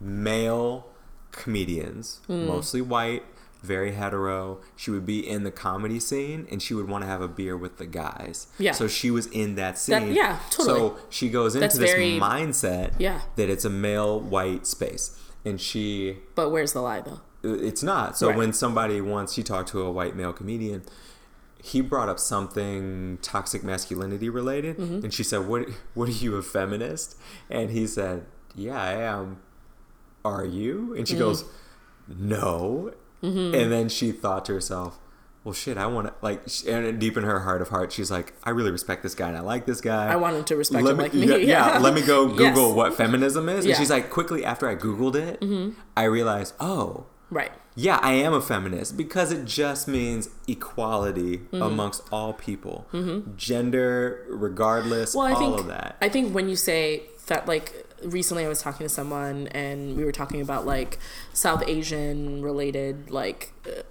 male 0.00 0.86
comedians, 1.32 2.20
Hmm. 2.26 2.46
mostly 2.46 2.80
white, 2.80 3.22
very 3.62 3.92
hetero. 3.92 4.60
She 4.76 4.90
would 4.90 5.04
be 5.06 5.26
in 5.28 5.42
the 5.44 5.50
comedy 5.50 5.98
scene 6.00 6.46
and 6.50 6.62
she 6.62 6.74
would 6.74 6.88
want 6.88 7.02
to 7.02 7.08
have 7.08 7.20
a 7.20 7.28
beer 7.28 7.56
with 7.56 7.78
the 7.78 7.86
guys. 7.86 8.46
Yeah. 8.58 8.72
So 8.72 8.86
she 8.88 9.10
was 9.10 9.26
in 9.26 9.54
that 9.56 9.78
scene. 9.78 10.12
yeah, 10.12 10.38
totally. 10.50 10.78
So 10.78 10.96
she 11.10 11.28
goes 11.28 11.54
into 11.54 11.64
That's 11.66 11.78
this 11.78 11.90
very- 11.92 12.18
mindset 12.20 12.92
Yeah. 12.98 13.22
that 13.36 13.48
it's 13.50 13.64
a 13.64 13.70
male 13.70 14.20
white 14.20 14.66
space. 14.66 15.18
And 15.44 15.60
she 15.60 16.18
but 16.34 16.50
where's 16.50 16.72
the 16.72 16.80
lie 16.80 17.00
though? 17.00 17.20
it's 17.44 17.82
not. 17.82 18.18
So 18.18 18.28
Right. 18.28 18.36
when 18.36 18.52
somebody 18.52 19.00
once 19.00 19.32
she 19.34 19.42
talked 19.42 19.68
to 19.70 19.82
a 19.82 19.90
white 19.90 20.14
male 20.16 20.32
comedian, 20.32 20.82
he 21.62 21.80
brought 21.80 22.08
up 22.08 22.18
something 22.18 23.18
toxic 23.22 23.62
masculinity 23.64 24.28
related, 24.28 24.76
Mm-hmm. 24.76 25.04
and 25.04 25.14
she 25.14 25.22
said, 25.24 25.46
"What? 25.48 25.68
What 25.94 26.08
are 26.08 26.12
you 26.12 26.36
a 26.36 26.42
feminist?" 26.42 27.16
And 27.50 27.70
he 27.70 27.86
said, 27.86 28.26
"Yeah, 28.54 28.80
I 28.80 28.92
am." 28.94 29.38
Are 30.24 30.44
you? 30.44 30.94
And 30.94 31.06
she 31.08 31.14
Mm-hmm. 31.14 31.22
goes, 31.22 31.44
"No." 32.08 32.92
And 33.22 33.72
then 33.72 33.88
she 33.88 34.12
thought 34.12 34.44
to 34.46 34.52
herself, 34.54 34.98
"Well, 35.44 35.52
shit, 35.54 35.76
I 35.76 35.86
want 35.86 36.08
to 36.08 36.14
like." 36.22 36.42
And 36.68 36.98
deep 37.00 37.16
in 37.16 37.24
her 37.24 37.40
heart 37.40 37.62
of 37.62 37.68
hearts, 37.70 37.94
she's 37.94 38.10
like, 38.10 38.34
"I 38.44 38.50
really 38.50 38.70
respect 38.70 39.02
this 39.02 39.14
guy, 39.14 39.28
and 39.28 39.36
I 39.36 39.40
like 39.40 39.66
this 39.66 39.80
guy. 39.80 40.06
I 40.12 40.16
want 40.16 40.36
him 40.36 40.44
to 40.44 40.56
respect 40.56 40.84
Let 40.84 40.92
him 40.92 40.96
me, 40.98 41.02
like 41.04 41.14
me. 41.14 41.26
yeah, 41.26 41.36
yeah, 41.72 41.78
let 41.86 41.94
me 41.94 42.02
go 42.02 42.26
Google 42.28 42.44
Yes. 42.44 42.58
Mm-hmm. 42.58 42.76
what 42.76 42.94
feminism 42.94 43.48
is." 43.48 43.64
Yeah. 43.66 43.70
And 43.72 43.78
she's 43.78 43.90
like, 43.90 44.10
quickly 44.10 44.44
after 44.44 44.68
I 44.68 44.76
Googled 44.76 45.14
it, 45.16 45.42
I 45.96 46.04
realized, 46.04 46.54
oh, 46.60 47.06
Right. 47.30 47.52
yeah, 47.74 47.98
I 48.02 48.12
am 48.12 48.32
a 48.32 48.40
feminist 48.40 48.96
because 48.96 49.32
it 49.32 49.44
just 49.44 49.86
means 49.88 50.28
equality 50.46 51.38
Mm-hmm. 51.38 51.60
amongst 51.62 52.02
all 52.12 52.32
people, 52.32 52.86
gender, 53.36 54.24
regardless, 54.28 55.14
Well, 55.14 55.26
I 55.26 55.32
all 55.32 55.38
think 55.38 55.58
of 55.58 55.66
that. 55.68 55.96
I 56.00 56.08
think 56.08 56.34
when 56.34 56.48
you 56.48 56.56
say 56.56 57.04
that, 57.26 57.46
like 57.48 57.86
recently, 58.02 58.44
I 58.44 58.48
was 58.48 58.60
talking 58.62 58.84
to 58.84 58.88
someone 58.88 59.48
and 59.48 59.96
we 59.96 60.04
were 60.04 60.12
talking 60.12 60.40
about 60.40 60.66
like 60.66 60.98
South 61.32 61.62
Asian 61.66 62.42
related 62.42 63.10
like. 63.10 63.52
Uh, 63.66 63.82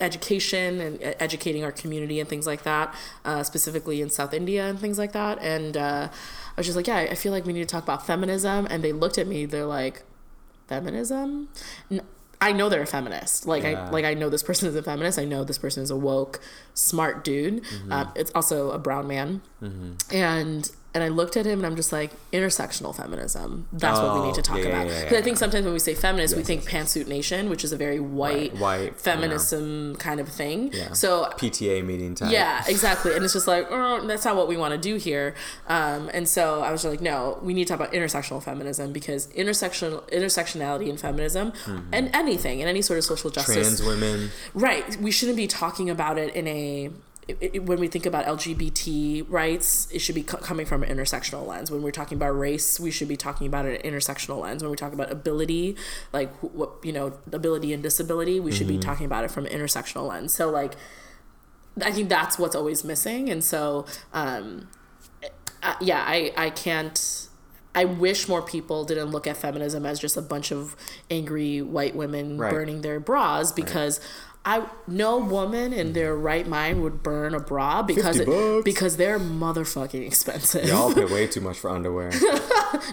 education 0.00 0.80
and 0.80 1.00
uh, 1.00 1.14
educating 1.20 1.62
our 1.62 1.70
community 1.70 2.18
and 2.18 2.28
things 2.28 2.48
like 2.48 2.64
that 2.64 2.92
uh, 3.24 3.44
specifically 3.44 4.02
in 4.02 4.10
south 4.10 4.34
india 4.34 4.66
and 4.68 4.80
things 4.80 4.98
like 4.98 5.12
that. 5.12 5.38
And 5.40 5.76
uh, 5.76 6.08
i 6.10 6.54
was 6.56 6.66
just 6.66 6.74
like 6.74 6.88
yeah 6.88 6.96
i 6.96 7.14
feel 7.14 7.30
like 7.30 7.44
we 7.46 7.52
need 7.52 7.60
to 7.60 7.66
talk 7.72 7.84
about 7.84 8.04
feminism. 8.04 8.66
And 8.70 8.82
they 8.82 8.90
looked 8.92 9.18
at 9.18 9.28
me 9.28 9.46
they're 9.46 9.64
like 9.64 10.02
feminism? 10.66 11.48
N- 11.92 12.00
i 12.40 12.50
know 12.50 12.68
they're 12.68 12.82
a 12.82 12.86
feminist. 12.86 13.46
Like 13.46 13.62
Yeah. 13.62 13.86
i 13.86 13.90
like 13.90 14.04
i 14.04 14.14
know 14.14 14.28
this 14.28 14.42
person 14.42 14.68
is 14.68 14.74
a 14.74 14.82
feminist. 14.82 15.16
I 15.16 15.24
know 15.24 15.44
this 15.44 15.58
person 15.58 15.84
is 15.84 15.92
a 15.92 15.96
woke 15.96 16.40
smart 16.74 17.22
dude. 17.22 17.62
Mm-hmm. 17.62 17.92
um, 17.92 18.12
it's 18.16 18.32
also 18.34 18.72
a 18.72 18.80
brown 18.80 19.06
man. 19.06 19.42
And 20.12 20.68
and 20.94 21.02
I 21.02 21.08
looked 21.08 21.36
at 21.36 21.44
him 21.44 21.58
and 21.58 21.66
I'm 21.66 21.76
just 21.76 21.92
like 21.92 22.12
intersectional 22.32 22.94
feminism. 22.94 23.66
That's 23.72 23.98
what 23.98 24.14
we 24.14 24.20
Oh, 24.20 24.26
need 24.26 24.34
to 24.36 24.42
talk 24.42 24.58
yeah, 24.58 24.62
yeah, 24.64 24.68
about. 24.70 24.86
yeah, 24.86 24.98
Because 25.00 25.12
I 25.12 25.16
yeah. 25.18 25.22
think 25.24 25.36
sometimes 25.38 25.64
when 25.64 25.72
we 25.74 25.80
say 25.80 25.94
feminist, 25.94 26.36
we 26.36 26.42
think 26.44 26.62
yes, 26.64 26.72
pantsuit 26.72 27.08
nation, 27.08 27.50
which 27.50 27.64
is 27.64 27.72
a 27.72 27.76
very 27.76 27.98
white, 28.00 28.52
Right, 28.52 28.58
white, 28.60 28.80
you 28.82 28.90
know. 28.90 28.96
feminism 28.96 29.96
kind 29.96 30.20
of 30.20 30.28
thing. 30.28 30.70
Yeah. 30.72 30.92
So 30.92 31.24
PTA 31.36 31.84
meeting 31.84 32.14
time. 32.14 32.30
yeah, 32.30 32.62
exactly. 32.68 33.14
And 33.14 33.24
it's 33.24 33.34
just 33.34 33.48
like, 33.48 33.66
oh, 33.70 34.06
that's 34.06 34.24
not 34.24 34.36
what 34.36 34.46
we 34.48 34.56
want 34.56 34.72
to 34.72 34.78
do 34.78 34.96
here. 34.96 35.34
Um, 35.68 36.10
and 36.14 36.28
so 36.28 36.60
I 36.62 36.70
was 36.70 36.84
like, 36.84 37.00
no, 37.00 37.38
we 37.42 37.54
need 37.54 37.66
to 37.66 37.76
talk 37.76 37.80
about 37.80 37.92
intersectional 37.92 38.42
feminism 38.42 38.92
because 38.92 39.26
intersectional 39.28 40.08
intersectionality 40.10 40.88
in 40.88 40.96
feminism 40.96 41.52
and 41.92 42.10
anything 42.14 42.60
and 42.60 42.68
any 42.68 42.82
sort 42.82 42.98
of 42.98 43.04
social 43.04 43.30
justice 43.30 43.54
Trans 43.56 43.82
women. 43.82 44.30
Right. 44.54 44.96
We 45.00 45.10
shouldn't 45.10 45.36
be 45.36 45.46
talking 45.48 45.90
about 45.90 46.18
it 46.18 46.34
in 46.34 46.46
a. 46.46 46.90
It, 47.26 47.38
it- 47.40 47.64
when 47.64 47.78
we 47.80 47.88
think 47.88 48.04
about 48.06 48.26
LGBT 48.26 49.24
rights, 49.28 49.88
it 49.90 50.00
should 50.00 50.14
be 50.14 50.22
co- 50.22 50.36
coming 50.38 50.66
from 50.66 50.82
an 50.82 50.94
intersectional 50.94 51.46
lens. 51.46 51.70
When 51.70 51.82
we're 51.82 51.90
talking 51.90 52.16
about 52.16 52.30
race, 52.38 52.78
we 52.78 52.90
should 52.90 53.08
be 53.08 53.16
talking 53.16 53.46
about 53.46 53.64
an 53.66 53.76
intersectional 53.82 54.40
lens. 54.42 54.62
When 54.62 54.70
we 54.70 54.76
talk 54.76 54.92
about 54.92 55.10
ability, 55.10 55.76
like 56.12 56.30
wh- 56.40 56.54
what 56.54 56.70
you 56.82 56.92
know, 56.92 57.14
ability 57.32 57.72
and 57.72 57.82
disability, 57.82 58.40
we 58.40 58.52
should 58.52 58.68
be 58.68 58.78
talking 58.78 59.06
about 59.06 59.24
it 59.24 59.30
from 59.30 59.46
an 59.46 59.52
intersectional 59.52 60.06
lens. 60.08 60.34
So, 60.34 60.50
like, 60.50 60.74
I 61.82 61.90
think 61.92 62.08
that's 62.08 62.38
what's 62.38 62.54
always 62.54 62.84
missing. 62.84 63.30
And 63.30 63.42
so, 63.42 63.86
um, 64.12 64.68
uh, 65.62 65.74
yeah, 65.80 66.04
I 66.06 66.32
I 66.36 66.50
can't. 66.50 67.28
I 67.76 67.84
wish 67.86 68.28
more 68.28 68.40
people 68.42 68.84
didn't 68.84 69.08
look 69.10 69.26
at 69.26 69.36
feminism 69.36 69.84
as 69.84 69.98
just 69.98 70.16
a 70.16 70.22
bunch 70.22 70.52
of 70.52 70.76
angry 71.10 71.60
white 71.60 71.96
women 71.96 72.38
Right. 72.38 72.52
burning 72.52 72.82
their 72.82 73.00
bras 73.00 73.50
because 73.50 73.98
I 74.46 74.66
no 74.86 75.16
woman 75.18 75.72
in 75.72 75.94
their 75.94 76.14
right 76.14 76.46
mind 76.46 76.82
would 76.82 77.02
burn 77.02 77.34
a 77.34 77.40
bra 77.40 77.82
because 77.82 78.18
50 78.18 78.24
bucks. 78.30 78.64
because 78.64 78.96
they're 78.98 79.18
motherfucking 79.18 80.06
expensive. 80.06 80.66
Y'all 80.66 80.92
pay 80.92 81.04
way 81.14 81.26
too 81.26 81.40
much 81.40 81.58
for 81.58 81.70
underwear. 81.70 82.10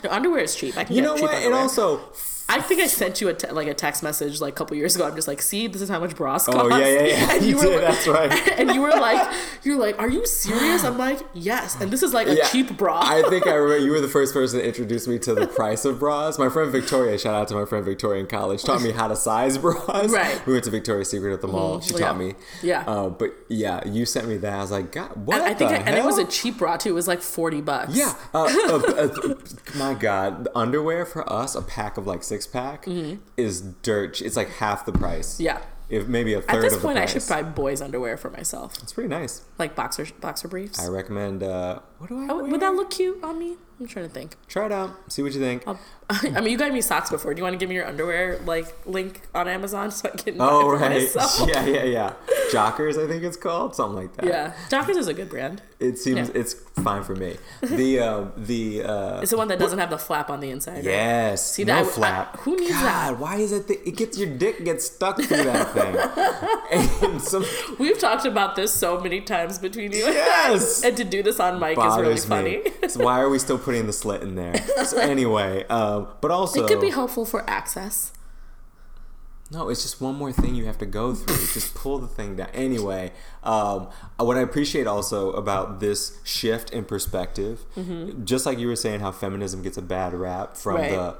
no, 0.04 0.10
underwear 0.10 0.44
is 0.44 0.56
cheap. 0.56 0.78
I 0.78 0.86
can 0.86 0.96
You 0.96 1.02
get 1.02 1.08
know 1.08 1.16
cheap 1.16 1.24
what? 1.24 1.34
And 1.36 1.44
underwear. 1.54 1.62
also, 1.62 1.98
I 2.52 2.62
think 2.62 2.82
I 2.82 2.88
sent 2.88 3.22
you 3.22 3.30
a 3.30 3.34
te- 3.34 3.52
like 3.52 3.68
a 3.68 3.74
text 3.74 4.04
message 4.04 4.42
like 4.42 4.54
a 4.54 4.56
couple 4.56 4.76
years 4.78 4.96
ago. 4.96 5.08
I'm 5.08 5.16
just 5.16 5.28
like, 5.28 5.42
see, 5.42 5.68
this 5.68 5.82
is 5.82 5.90
how 5.90 6.00
much 6.00 6.16
bras 6.16 6.46
cost. 6.46 6.58
oh 6.60 6.68
yeah, 6.78 6.88
yeah, 6.88 7.02
yeah. 7.06 7.32
And 7.36 7.46
you, 7.46 7.56
were 7.58 7.64
did. 7.64 7.82
that's 7.84 8.08
right. 8.08 8.32
and 8.60 8.72
you 8.72 8.82
were 8.82 8.90
like, 8.92 9.34
you're 9.64 9.78
like, 9.78 9.98
are 10.00 10.10
you 10.10 10.26
serious? 10.28 10.84
I'm 10.84 10.98
like, 10.98 11.20
yes. 11.34 11.80
And 11.80 11.90
this 11.92 12.04
is 12.04 12.14
like 12.14 12.28
a 12.28 12.36
Yeah. 12.36 12.48
cheap 12.48 12.76
bra. 12.78 13.00
I 13.04 13.24
think 13.30 13.48
I 13.48 13.54
remember 13.56 13.84
you 13.86 13.92
were 13.92 14.02
the 14.02 14.08
first 14.08 14.34
person 14.34 14.60
to 14.60 14.66
introduce 14.66 15.08
me 15.08 15.18
to 15.20 15.34
the 15.34 15.48
price 15.48 15.86
of 15.86 16.00
bras. 16.00 16.38
My 16.38 16.50
friend 16.50 16.72
Victoria, 16.72 17.18
shout 17.18 17.34
out 17.36 17.48
to 17.48 17.56
my 17.56 17.66
friend 17.66 17.86
Victoria 17.86 18.20
in 18.22 18.28
college, 18.28 18.64
taught 18.64 18.82
me 18.82 18.92
how 18.92 19.08
to 19.08 19.16
size 19.16 19.58
bras. 19.58 20.12
Right. 20.12 20.46
We 20.46 20.54
went 20.54 20.66
to 20.66 20.72
Victoria's 20.72 21.10
Secret 21.10 21.34
at 21.34 21.42
the 21.42 21.48
mall. 21.48 21.80
She 21.80 21.94
Yeah. 21.94 22.00
taught 22.00 22.18
me. 22.18 22.34
Yeah. 22.62 22.84
Uh, 22.86 23.10
but 23.10 23.32
yeah, 23.48 23.88
you 23.88 24.06
sent 24.06 24.28
me 24.28 24.38
that. 24.38 24.54
I 24.54 24.62
was 24.62 24.72
like, 24.72 24.92
God, 24.92 25.26
what 25.26 25.38
And 25.42 25.44
I 25.50 25.54
think, 25.54 25.72
I, 25.72 25.76
and 25.78 25.96
it 25.96 26.04
was 26.04 26.18
a 26.18 26.26
cheap 26.26 26.58
bra 26.58 26.76
too. 26.78 26.90
It 26.90 26.94
was 26.94 27.08
like 27.08 27.22
forty 27.22 27.62
bucks. 27.62 27.96
Yeah. 27.96 28.14
Uh, 28.34 28.44
uh, 28.44 28.82
uh, 28.98 29.36
my 29.76 29.94
God, 29.94 30.44
the 30.46 30.58
underwear 30.58 31.06
for 31.06 31.32
us, 31.32 31.56
a 31.56 31.62
pack 31.62 31.98
of 31.98 32.06
like 32.08 32.24
six 32.24 32.41
pack, 32.48 32.86
is 33.38 33.62
dirt. 33.62 34.22
It's 34.22 34.36
like 34.36 34.50
half 34.50 34.86
the 34.86 34.92
price. 34.92 35.34
Mm-hmm. 35.36 35.44
Yeah. 35.44 35.62
If 35.90 36.08
maybe 36.08 36.34
a 36.34 36.40
At 36.40 36.46
third 36.48 36.64
this 36.64 36.74
of 36.76 36.82
the 36.82 36.88
point, 36.88 37.00
I 37.00 37.06
should 37.06 37.28
buy 37.28 37.44
boys' 37.44 37.82
underwear 37.82 38.16
for 38.16 38.30
myself, 38.30 38.82
It's 38.82 38.94
pretty 38.94 39.10
nice. 39.10 39.42
like 39.58 39.76
boxer 39.76 40.08
boxer 40.22 40.48
briefs. 40.48 40.80
I 40.80 40.88
recommend. 40.88 41.44
Uh, 41.44 41.80
what 42.02 42.10
do 42.10 42.18
I? 42.30 42.34
Wear? 42.34 42.44
would 42.46 42.62
that 42.62 42.74
look 42.74 42.90
cute 42.92 43.24
on 43.24 43.40
me? 43.40 43.56
I'm 43.80 43.88
trying 43.88 44.08
to 44.08 44.14
think. 44.14 44.36
Try 44.48 44.68
it 44.68 44.72
out. 44.72 44.92
See 45.12 45.24
what 45.24 45.34
you 45.34 45.40
think. 45.40 45.64
I'll, 45.68 45.80
I 46.10 46.40
mean, 46.42 46.52
you 46.52 46.58
got 46.58 46.72
me 46.72 46.82
socks 46.82 47.10
before. 47.10 47.34
Do 47.34 47.40
you 47.40 47.44
want 47.44 47.54
to 47.54 47.58
give 47.58 47.68
me 47.68 47.74
your 47.74 47.88
underwear 47.88 48.38
like 48.46 48.68
link 48.86 49.22
on 49.34 49.48
Amazon 49.48 49.90
so 49.98 50.10
I 50.14 50.18
can? 50.18 50.36
Oh 50.40 50.70
right, 50.72 50.92
myself? 50.92 51.50
yeah, 51.50 51.66
yeah, 51.66 51.84
yeah. 51.86 52.14
Jockers, 52.52 53.04
I 53.04 53.08
think 53.08 53.24
it's 53.24 53.38
called, 53.38 53.74
something 53.76 53.96
like 54.04 54.14
that. 54.18 54.26
Yeah, 54.26 54.54
Jockers 54.70 54.98
is 54.98 55.08
a 55.08 55.14
good 55.16 55.30
brand. 55.30 55.64
It 55.80 55.98
seems 55.98 56.30
Yeah. 56.30 56.36
it's 56.42 56.54
fine 56.84 57.02
for 57.04 57.16
me. 57.16 57.38
The 57.62 58.00
uh, 58.00 58.26
the 58.38 58.84
uh, 58.84 59.22
It's 59.22 59.32
the 59.32 59.38
one 59.38 59.48
that 59.48 59.58
doesn't 59.58 59.80
have 59.80 59.90
the 59.90 59.98
flap 59.98 60.30
on 60.30 60.42
the 60.42 60.52
inside. 60.52 60.76
right? 60.76 60.84
yes, 60.84 61.54
See, 61.54 61.64
no 61.64 61.76
that- 61.78 61.86
I- 61.86 61.90
flap. 61.90 62.38
who 62.42 62.56
needs 62.58 62.72
God, 62.74 62.84
that? 62.84 63.20
Why 63.20 63.38
is 63.38 63.52
it? 63.52 63.68
That 63.68 63.88
it 63.88 63.96
gets 63.98 64.16
your 64.20 64.30
dick 64.30 64.64
gets 64.64 64.86
stuck 64.86 65.20
through 65.20 65.44
that 65.44 65.72
thing, 65.74 65.96
and 67.12 67.22
some 67.22 67.46
We've 67.80 67.98
talked 67.98 68.26
about 68.26 68.56
this 68.56 68.72
so 68.74 69.00
many 69.00 69.22
times 69.22 69.58
between 69.58 69.92
you 69.92 70.06
and 70.06 70.14
Yes! 70.14 70.84
And 70.84 70.96
to 70.98 71.04
do 71.04 71.24
this 71.24 71.40
on 71.40 71.60
mic 71.60 71.78
really 72.00 72.14
bothers 72.14 72.26
funny. 72.26 72.58
me. 72.82 72.88
so 72.90 73.04
why 73.04 73.20
are 73.20 73.30
we 73.30 73.40
still 73.40 73.58
putting 73.58 73.88
the 73.88 73.94
slit 73.94 74.22
in 74.22 74.36
there? 74.36 74.54
So 74.86 74.98
anyway, 74.98 75.66
um, 75.68 76.08
but 76.22 76.32
also 76.32 76.64
It 76.64 76.68
could 76.68 76.82
be 76.82 76.90
helpful 76.90 77.26
for 77.26 77.48
access. 77.50 78.12
No, 79.52 79.68
it's 79.70 79.82
just 79.82 80.00
one 80.00 80.16
more 80.16 80.32
thing 80.32 80.56
you 80.56 80.66
have 80.66 80.78
to 80.78 80.86
go 80.86 81.14
through. 81.14 81.36
just 81.54 81.76
pull 81.82 82.00
the 82.00 82.08
thing 82.08 82.38
down. 82.38 82.48
Anyway, 82.54 83.12
um, 83.44 83.90
what 84.18 84.38
I 84.38 84.42
appreciate 84.42 84.88
also 84.88 85.34
about 85.34 85.82
this 85.82 86.20
shift 86.24 86.70
in 86.72 86.86
perspective, 86.86 87.66
just 88.24 88.46
like 88.46 88.58
you 88.60 88.68
were 88.68 88.78
saying, 88.78 89.02
how 89.02 89.12
feminism 89.12 89.62
gets 89.62 89.78
a 89.78 89.82
bad 89.82 90.14
rap 90.14 90.56
from 90.56 90.76
Right. 90.76 90.92
the 90.92 91.18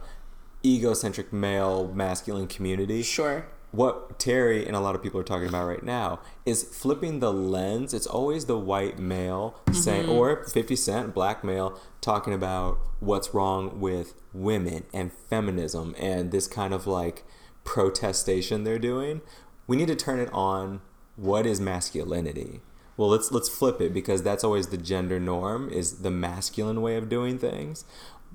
egocentric 0.66 1.34
male 1.34 1.92
masculine 1.94 2.48
community. 2.48 3.04
Sure. 3.04 3.46
What 3.72 4.20
Terry 4.20 4.68
and 4.68 4.76
a 4.76 4.82
lot 4.82 4.96
of 4.96 5.02
people 5.02 5.20
are 5.20 5.24
talking 5.24 5.48
about 5.48 5.66
right 5.66 5.84
now 5.84 6.20
is 6.46 6.64
flipping 6.64 7.20
the 7.20 7.32
lens. 7.32 7.94
It's 7.94 8.06
always 8.06 8.46
the 8.46 8.58
white 8.58 9.00
male 9.00 9.62
saying, 9.72 10.04
mm-hmm. 10.04 10.12
or 10.12 10.44
50 10.44 10.76
Cent, 10.76 11.14
black 11.14 11.44
male, 11.44 11.80
talking 12.02 12.34
about 12.34 12.80
what's 13.00 13.34
wrong 13.34 13.80
with 13.80 14.14
women 14.34 14.84
and 14.94 15.14
feminism 15.14 15.96
and 15.98 16.32
this 16.32 16.48
kind 16.48 16.74
of 16.74 16.86
like 16.86 17.24
protestation 17.64 18.64
they're 18.64 18.80
doing. 18.80 19.22
We 19.68 19.78
need 19.78 19.88
to 19.88 19.96
turn 19.96 20.20
it 20.20 20.30
on 20.34 20.82
what 21.16 21.46
is 21.46 21.62
masculinity? 21.62 22.62
Well, 22.98 23.10
let's 23.10 23.32
let's 23.32 23.50
flip 23.50 23.80
it 23.82 23.94
because 23.94 24.24
that's 24.24 24.44
always 24.44 24.68
the 24.68 24.78
gender 24.78 25.20
norm 25.20 25.70
is 25.70 26.00
the 26.00 26.12
masculine 26.12 26.82
way 26.82 26.96
of 26.96 27.10
doing 27.10 27.38
things. 27.38 27.86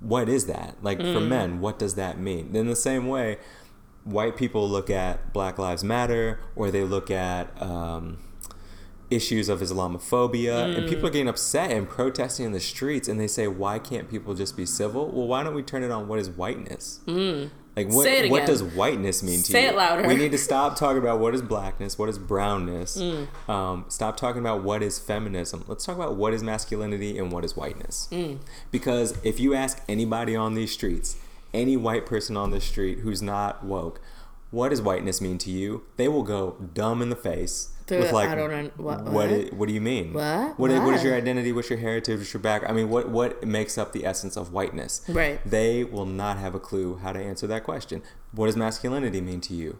What 0.00 0.28
is 0.28 0.46
that? 0.46 0.82
Like 0.82 0.98
for 0.98 1.04
mm. 1.20 1.28
men, 1.28 1.60
what 1.60 1.78
does 1.78 1.94
that 1.94 2.18
mean? 2.18 2.54
In 2.54 2.66
the 2.66 2.76
same 2.76 3.08
way, 3.08 3.38
white 4.06 4.36
people 4.36 4.68
look 4.68 4.88
at 4.88 5.32
Black 5.32 5.58
Lives 5.58 5.84
Matter 5.84 6.40
or 6.54 6.70
they 6.70 6.84
look 6.84 7.10
at 7.10 7.50
um, 7.60 8.18
issues 9.10 9.48
of 9.48 9.60
Islamophobia, 9.60 10.76
and 10.76 10.88
people 10.88 11.06
are 11.06 11.10
getting 11.10 11.28
upset 11.28 11.70
and 11.70 11.88
protesting 11.88 12.46
in 12.46 12.52
the 12.52 12.60
streets, 12.60 13.08
and 13.08 13.20
they 13.20 13.28
say, 13.28 13.46
"Why 13.48 13.78
can't 13.78 14.08
people 14.08 14.34
just 14.34 14.56
be 14.56 14.64
civil?" 14.64 15.10
Well, 15.10 15.26
why 15.26 15.42
don't 15.42 15.54
we 15.54 15.62
turn 15.62 15.82
it 15.82 15.90
on 15.90 16.08
what 16.08 16.18
is 16.18 16.30
whiteness? 16.30 17.00
Like 17.76 17.88
what? 17.88 18.04
Say 18.04 18.30
What 18.30 18.46
does 18.46 18.62
whiteness 18.62 19.22
mean 19.22 19.42
to 19.42 19.52
Say 19.52 19.64
you? 19.64 19.68
it 19.68 19.76
louder. 19.76 20.08
We 20.08 20.16
need 20.16 20.32
to 20.32 20.38
stop 20.50 20.76
talking 20.76 20.98
about 20.98 21.20
what 21.20 21.34
is 21.34 21.42
blackness, 21.42 21.98
what 21.98 22.08
is 22.08 22.18
brownness. 22.18 22.96
Mm. 22.96 23.50
Um, 23.50 23.84
stop 23.88 24.16
talking 24.16 24.40
about 24.40 24.62
what 24.62 24.82
is 24.82 24.98
feminism. 24.98 25.62
Let's 25.68 25.84
talk 25.84 25.96
about 25.96 26.16
what 26.16 26.32
is 26.32 26.42
masculinity 26.42 27.18
and 27.18 27.30
what 27.30 27.44
is 27.44 27.54
whiteness. 27.54 28.08
Mm. 28.10 28.38
Because 28.70 29.18
if 29.22 29.38
you 29.38 29.52
ask 29.52 29.82
anybody 29.90 30.34
on 30.34 30.54
these 30.54 30.72
streets, 30.72 31.16
any 31.56 31.76
white 31.76 32.06
person 32.06 32.36
on 32.36 32.50
the 32.50 32.60
street 32.60 33.00
who's 33.00 33.20
not 33.22 33.64
woke, 33.64 34.00
what 34.50 34.68
does 34.68 34.80
whiteness 34.82 35.20
mean 35.20 35.38
to 35.38 35.50
you? 35.50 35.82
They 35.96 36.08
will 36.08 36.22
go 36.22 36.56
dumb 36.74 37.02
in 37.02 37.10
the 37.10 37.16
face. 37.16 37.72
With 37.88 38.10
like, 38.10 38.28
"I 38.28 38.34
don't 38.34 38.76
what- 38.78 39.04
what, 39.04 39.12
what? 39.30 39.52
what 39.52 39.68
do 39.68 39.72
you 39.74 39.80
mean? 39.80 40.12
What? 40.12 40.58
What, 40.58 40.70
what 40.72 40.94
is 40.96 41.04
your 41.04 41.14
identity? 41.14 41.52
What's 41.52 41.70
your 41.70 41.78
heritage? 41.78 42.18
What's 42.18 42.32
your 42.34 42.40
back? 42.42 42.68
I 42.68 42.72
mean, 42.72 42.88
what 42.90 43.08
what 43.10 43.44
makes 43.44 43.78
up 43.78 43.92
the 43.92 44.04
essence 44.04 44.36
of 44.36 44.52
whiteness? 44.52 45.02
Right. 45.08 45.38
They 45.48 45.84
will 45.84 46.04
not 46.06 46.36
have 46.38 46.54
a 46.56 46.58
clue 46.58 46.96
how 46.96 47.12
to 47.12 47.20
answer 47.20 47.46
that 47.46 47.62
question. 47.62 48.02
What 48.32 48.46
does 48.46 48.56
masculinity 48.56 49.20
mean 49.20 49.40
to 49.42 49.54
you? 49.54 49.78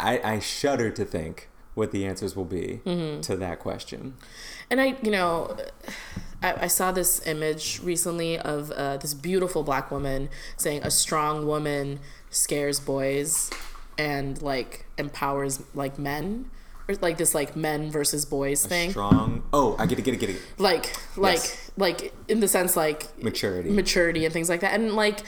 I, 0.00 0.20
I 0.34 0.38
shudder 0.40 0.90
to 0.90 1.04
think 1.04 1.48
what 1.74 1.92
the 1.92 2.04
answers 2.04 2.34
will 2.34 2.44
be 2.46 2.80
Mm-hmm. 2.84 3.20
to 3.20 3.36
that 3.36 3.60
question. 3.60 4.14
And 4.68 4.80
I, 4.80 4.96
you 5.00 5.12
know, 5.12 5.56
I, 6.42 6.64
I 6.64 6.66
saw 6.68 6.92
this 6.92 7.26
image 7.26 7.80
recently 7.82 8.38
of 8.38 8.70
uh, 8.70 8.96
this 8.96 9.14
beautiful 9.14 9.62
black 9.62 9.90
woman 9.90 10.28
saying 10.56 10.82
a 10.84 10.90
strong 10.90 11.46
woman 11.46 12.00
scares 12.30 12.80
boys 12.80 13.50
and 13.98 14.40
like 14.40 14.86
empowers 14.98 15.62
like 15.74 15.98
men 15.98 16.50
or 16.88 16.94
like 16.96 17.18
this 17.18 17.34
like 17.34 17.54
men 17.56 17.90
versus 17.90 18.24
boys 18.24 18.64
thing. 18.64 18.90
Strong. 18.90 19.42
Oh, 19.52 19.76
I 19.78 19.86
get 19.86 19.98
it, 19.98 20.02
get 20.02 20.14
it, 20.14 20.18
get 20.20 20.30
it. 20.30 20.40
Like 20.58 20.96
like 21.16 21.36
Yes. 21.36 21.70
like 21.76 22.14
in 22.28 22.40
the 22.40 22.48
sense 22.48 22.76
like 22.76 23.08
Maturity. 23.22 23.70
maturity 23.70 24.24
and 24.24 24.32
things 24.32 24.48
like 24.48 24.60
that. 24.60 24.72
And 24.74 24.94
like 24.94 25.20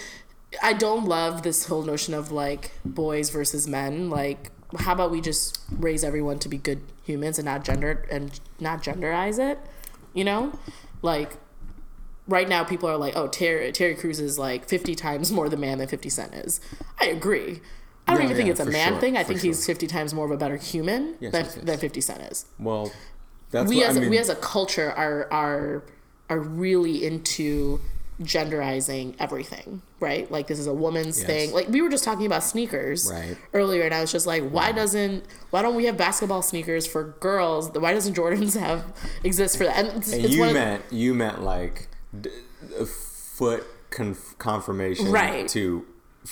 I 0.62 0.72
don't 0.72 1.04
love 1.06 1.42
this 1.42 1.66
whole 1.66 1.82
notion 1.82 2.14
of 2.14 2.30
like 2.32 2.72
boys 2.84 3.30
versus 3.30 3.66
men. 3.68 4.08
Like 4.10 4.50
how 4.78 4.92
about 4.92 5.10
we 5.10 5.20
just 5.20 5.60
raise 5.70 6.02
everyone 6.02 6.38
to 6.38 6.48
be 6.48 6.56
good 6.56 6.80
humans 7.04 7.38
and 7.38 7.44
not 7.44 7.64
gender 7.64 8.06
and 8.10 8.40
not 8.58 8.82
genderize 8.82 9.38
it? 9.38 9.58
You 10.14 10.24
know? 10.24 10.58
Like 11.02 11.36
right 12.26 12.48
now 12.48 12.64
people 12.64 12.88
are 12.88 12.96
like, 12.96 13.16
"Oh, 13.16 13.28
Terry 13.28 13.70
Terry 13.72 13.94
Crews 13.94 14.20
is 14.20 14.38
like 14.38 14.68
50 14.68 14.94
times 14.94 15.30
more 15.32 15.48
the 15.48 15.56
man 15.56 15.78
than 15.78 15.88
50 15.88 16.08
Cent 16.08 16.34
is." 16.34 16.60
I 17.00 17.06
agree. 17.06 17.60
I 18.06 18.14
don't 18.14 18.22
Yeah, 18.22 18.30
even 18.30 18.36
think 18.36 18.48
it's 18.50 18.60
a 18.60 18.64
man 18.64 18.92
sure, 18.94 19.00
thing. 19.00 19.16
I 19.16 19.22
think 19.22 19.40
sure. 19.40 19.48
he's 19.50 19.64
50 19.64 19.86
times 19.86 20.12
more 20.14 20.24
of 20.24 20.30
a 20.32 20.36
better 20.36 20.56
human 20.56 21.14
Yes, 21.20 21.32
than, 21.32 21.44
yes, 21.44 21.56
yes. 21.56 21.64
than 21.64 21.78
50 21.78 22.00
Cent 22.00 22.22
is 22.32 22.46
Well, 22.58 22.90
that's 23.50 23.68
we 23.68 23.76
what 23.78 23.90
as 23.90 23.96
I 23.96 24.00
mean. 24.00 24.10
we 24.10 24.18
as 24.18 24.28
a 24.28 24.34
culture 24.36 24.90
are 24.92 25.28
are 25.32 25.84
are 26.30 26.38
really 26.40 27.04
into 27.04 27.80
genderizing 28.24 29.14
everything, 29.18 29.82
right? 30.00 30.30
Like 30.30 30.46
this 30.46 30.58
is 30.58 30.66
a 30.66 30.72
woman's 30.74 31.18
Yes. 31.18 31.26
thing. 31.26 31.52
Like 31.52 31.68
we 31.68 31.80
were 31.82 31.88
just 31.88 32.04
talking 32.04 32.26
about 32.26 32.42
sneakers 32.44 33.10
Right. 33.10 33.36
earlier, 33.52 33.82
and 33.82 33.94
I 33.94 34.00
was 34.00 34.10
just 34.12 34.26
like, 34.26 34.42
why 34.50 34.72
doesn't 34.72 35.24
why 35.50 35.62
don't 35.62 35.74
we 35.74 35.84
have 35.86 35.96
basketball 35.96 36.42
sneakers 36.42 36.86
for 36.86 37.14
girls? 37.20 37.70
Why 37.70 37.92
doesn't 37.92 38.16
Jordans 38.16 38.58
have 38.66 38.84
exist 39.24 39.56
for 39.58 39.64
that? 39.64 39.76
And 39.76 39.88
it's, 39.98 40.12
and 40.12 40.24
it's 40.24 40.34
you 40.34 40.40
one 40.40 40.48
of- 40.50 40.54
meant 40.54 40.82
you 40.90 41.14
meant 41.14 41.42
like 41.42 41.88
d- 42.18 42.30
a 42.78 42.86
foot 42.86 43.64
conf- 43.90 44.36
confirmation 44.38 45.10
Right. 45.10 45.48
to 45.48 45.86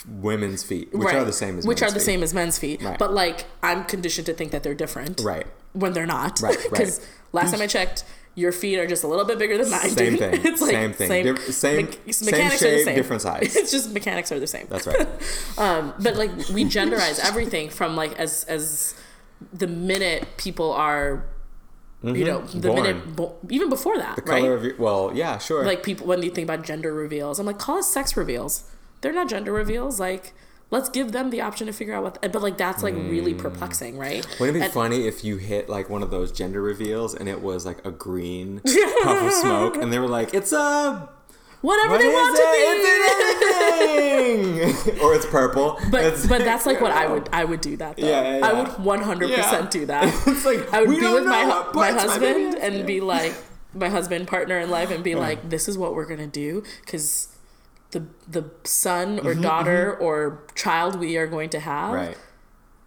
women's 0.08 0.62
feet, 0.62 0.92
which 0.94 1.02
right, 1.06 1.16
are 1.16 1.24
the 1.24 1.32
same 1.32 1.58
as 1.58 1.66
which 1.66 1.80
men's 1.80 1.90
are 1.92 1.94
the 1.94 2.00
feet. 2.00 2.04
same 2.06 2.22
as 2.22 2.32
men's 2.32 2.58
feet. 2.58 2.82
Right. 2.82 2.98
But 2.98 3.12
like 3.12 3.46
I'm 3.62 3.84
conditioned 3.84 4.26
to 4.26 4.34
think 4.34 4.52
that 4.52 4.62
they're 4.62 4.74
different, 4.74 5.20
Right. 5.20 5.46
When 5.72 5.92
they're 5.92 6.06
not, 6.06 6.40
Right, 6.40 6.56
right. 6.58 6.70
Because 6.70 7.00
last 7.32 7.52
time 7.52 7.60
I 7.60 7.66
checked. 7.66 8.04
Your 8.40 8.52
feet 8.52 8.78
are 8.78 8.86
just 8.86 9.04
a 9.04 9.08
little 9.08 9.24
bit 9.24 9.38
bigger 9.38 9.56
than 9.58 9.70
mine. 9.70 9.90
Same 9.90 10.16
dude. 10.16 10.18
thing. 10.18 10.40
It's 10.52 10.60
like 10.60 10.70
Same 10.70 10.92
thing. 10.92 11.08
Same, 11.08 11.24
Diff- 11.26 11.54
same- 11.54 11.86
me- 12.06 12.12
same 12.12 12.26
mechanics 12.30 12.62
are 12.62 12.70
the 12.70 12.76
shape, 12.76 12.84
same. 12.86 12.94
different 12.96 13.22
size. 13.28 13.56
It's 13.56 13.70
just 13.70 13.92
mechanics 13.92 14.32
are 14.32 14.40
the 14.40 14.46
same. 14.46 14.66
That's 14.70 14.86
right. 14.86 15.06
Um, 15.58 15.92
but 16.00 16.16
like 16.16 16.30
we 16.56 16.64
genderize 16.64 17.18
everything 17.24 17.68
from 17.68 17.96
like 17.96 18.18
as 18.18 18.44
as 18.44 18.94
the 19.52 19.66
minute 19.66 20.26
people 20.36 20.72
are, 20.72 21.24
you 22.02 22.24
know, 22.24 22.40
the 22.40 22.46
Mm-hmm. 22.46 22.60
Born. 22.68 22.82
minute 22.82 23.16
bo- 23.16 23.36
even 23.50 23.68
before 23.68 23.96
that, 23.98 24.16
The 24.16 24.22
right? 24.22 24.40
color 24.40 24.54
of 24.54 24.64
your 24.64 24.76
well, 24.78 25.12
yeah, 25.14 25.36
sure. 25.38 25.64
like 25.64 25.82
people 25.82 26.06
when 26.06 26.22
you 26.22 26.30
think 26.30 26.46
about 26.50 26.64
gender 26.64 26.92
reveals, 26.94 27.38
I'm 27.38 27.46
like 27.46 27.58
call 27.58 27.78
it 27.78 27.84
sex 27.84 28.16
reveals. 28.16 28.64
They're 29.02 29.12
not 29.20 29.28
gender 29.28 29.52
reveals. 29.52 29.98
Like 30.00 30.32
let's 30.70 30.88
give 30.88 31.12
them 31.12 31.30
the 31.30 31.40
option 31.40 31.66
to 31.66 31.72
figure 31.72 31.94
out 31.94 32.02
what. 32.02 32.20
But 32.32 32.42
like 32.42 32.56
that's 32.58 32.82
like 32.82 32.94
really 32.94 33.34
perplexing, 33.34 33.98
right? 33.98 34.24
Mm. 34.26 34.40
Wouldn't 34.40 34.56
it 34.56 34.60
be 34.60 34.64
And- 34.66 34.72
funny 34.74 35.06
if 35.06 35.24
you 35.24 35.36
hit 35.36 35.68
like 35.68 35.88
one 35.90 36.02
of 36.02 36.10
those 36.10 36.32
gender 36.32 36.62
reveals 36.62 37.14
and 37.14 37.28
it 37.28 37.42
was 37.42 37.66
like 37.66 37.84
a 37.86 37.90
green 37.90 38.60
puff 39.02 39.22
of 39.22 39.32
smoke 39.32 39.76
and 39.76 39.92
they 39.92 39.98
were 39.98 40.08
like, 40.08 40.34
"It's 40.34 40.52
a 40.52 41.08
Whatever 41.62 41.90
what 41.90 41.98
they 42.00 42.08
want 42.08 42.36
to 42.36 42.42
be. 42.52 42.60
It's 44.62 44.86
or 45.02 45.14
it's 45.14 45.26
purple. 45.26 45.78
But 45.90 46.04
It's- 46.04 46.26
but 46.26 46.38
that's 46.44 46.66
like 46.66 46.80
what 46.80 46.92
I 46.92 47.06
would 47.12 47.28
I 47.32 47.44
would 47.44 47.60
do 47.60 47.76
that 47.76 47.96
though. 47.96 48.06
Yeah, 48.06 48.38
yeah, 48.38 48.46
I 48.46 48.52
would 48.54 48.68
one 48.84 49.02
hundred 49.02 49.30
percent 49.34 49.70
do 49.70 49.86
that. 49.86 50.04
It's 50.26 50.44
like, 50.44 50.72
I 50.72 50.80
would 50.82 50.98
be 51.00 51.06
with 51.12 51.24
my 51.26 51.42
hu- 51.42 51.48
my 51.48 51.62
parts 51.62 51.74
my 51.74 51.90
husband 51.92 52.54
and 52.56 52.74
Yeah. 52.76 52.82
be 52.84 53.00
like 53.00 53.34
my 53.74 53.88
husband 53.88 54.26
partner 54.26 54.58
in 54.58 54.70
life 54.70 54.90
and 54.90 55.04
be 55.04 55.14
like 55.14 55.48
this 55.50 55.68
is 55.68 55.76
what 55.78 55.94
we're 55.94 56.06
gonna 56.06 56.26
do 56.26 56.62
because 56.84 57.28
the 57.92 58.06
the 58.28 58.50
son 58.64 59.18
or 59.26 59.34
daughter 59.34 59.94
or 59.96 60.42
child 60.54 60.96
we 60.98 61.16
are 61.16 61.26
going 61.26 61.50
to 61.50 61.60
have 61.60 61.90
Mm-hmm, 61.92 62.06
right. 62.08 62.18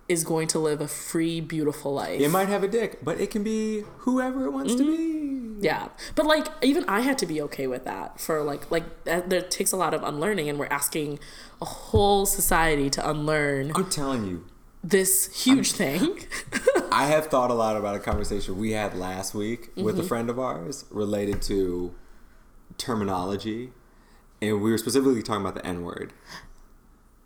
is 0.07 0.23
going 0.23 0.47
to 0.49 0.59
live 0.59 0.79
a 0.81 0.87
free 0.87 1.41
beautiful 1.41 1.93
life. 1.93 2.19
It 2.21 2.29
might 2.29 2.47
have 2.49 2.63
a 2.63 2.67
dick, 2.67 2.99
but 3.03 3.19
it 3.19 3.29
can 3.31 3.43
be 3.43 3.83
whoever 3.99 4.45
it 4.45 4.51
wants 4.51 4.75
to 4.75 4.83
Mm-hmm. 4.83 5.59
be. 5.59 5.65
Yeah, 5.65 5.89
but 6.15 6.25
like 6.25 6.47
even 6.61 6.83
I 6.89 6.99
had 7.01 7.17
to 7.19 7.25
be 7.25 7.41
okay 7.43 7.67
with 7.67 7.85
that 7.85 8.19
for 8.19 8.43
like 8.43 8.69
like 8.71 9.03
that, 9.05 9.29
there 9.29 9.41
takes 9.41 9.71
a 9.71 9.77
lot 9.77 9.93
of 9.93 10.03
unlearning, 10.03 10.49
and 10.49 10.59
we're 10.59 10.65
asking 10.81 11.19
a 11.61 11.65
whole 11.65 12.25
society 12.25 12.89
to 12.89 13.09
unlearn 13.09 13.71
I'm 13.75 13.89
telling 13.89 14.25
you, 14.27 14.45
this 14.83 15.43
huge 15.43 15.71
thing. 15.71 16.19
I 16.91 17.05
have 17.05 17.27
thought 17.27 17.49
a 17.49 17.53
lot 17.53 17.77
about 17.77 17.95
a 17.95 17.99
conversation 17.99 18.57
we 18.57 18.71
had 18.71 18.93
last 18.95 19.33
week 19.33 19.69
with 19.75 19.95
Mm-hmm. 19.95 19.99
a 19.99 20.03
friend 20.03 20.29
of 20.29 20.37
ours 20.37 20.83
related 20.91 21.41
to 21.43 21.95
terminology. 22.77 23.71
And 24.49 24.61
we 24.61 24.71
were 24.71 24.77
specifically 24.77 25.23
talking 25.23 25.41
about 25.41 25.55
the 25.55 25.65
N 25.65 25.83
word. 25.83 26.13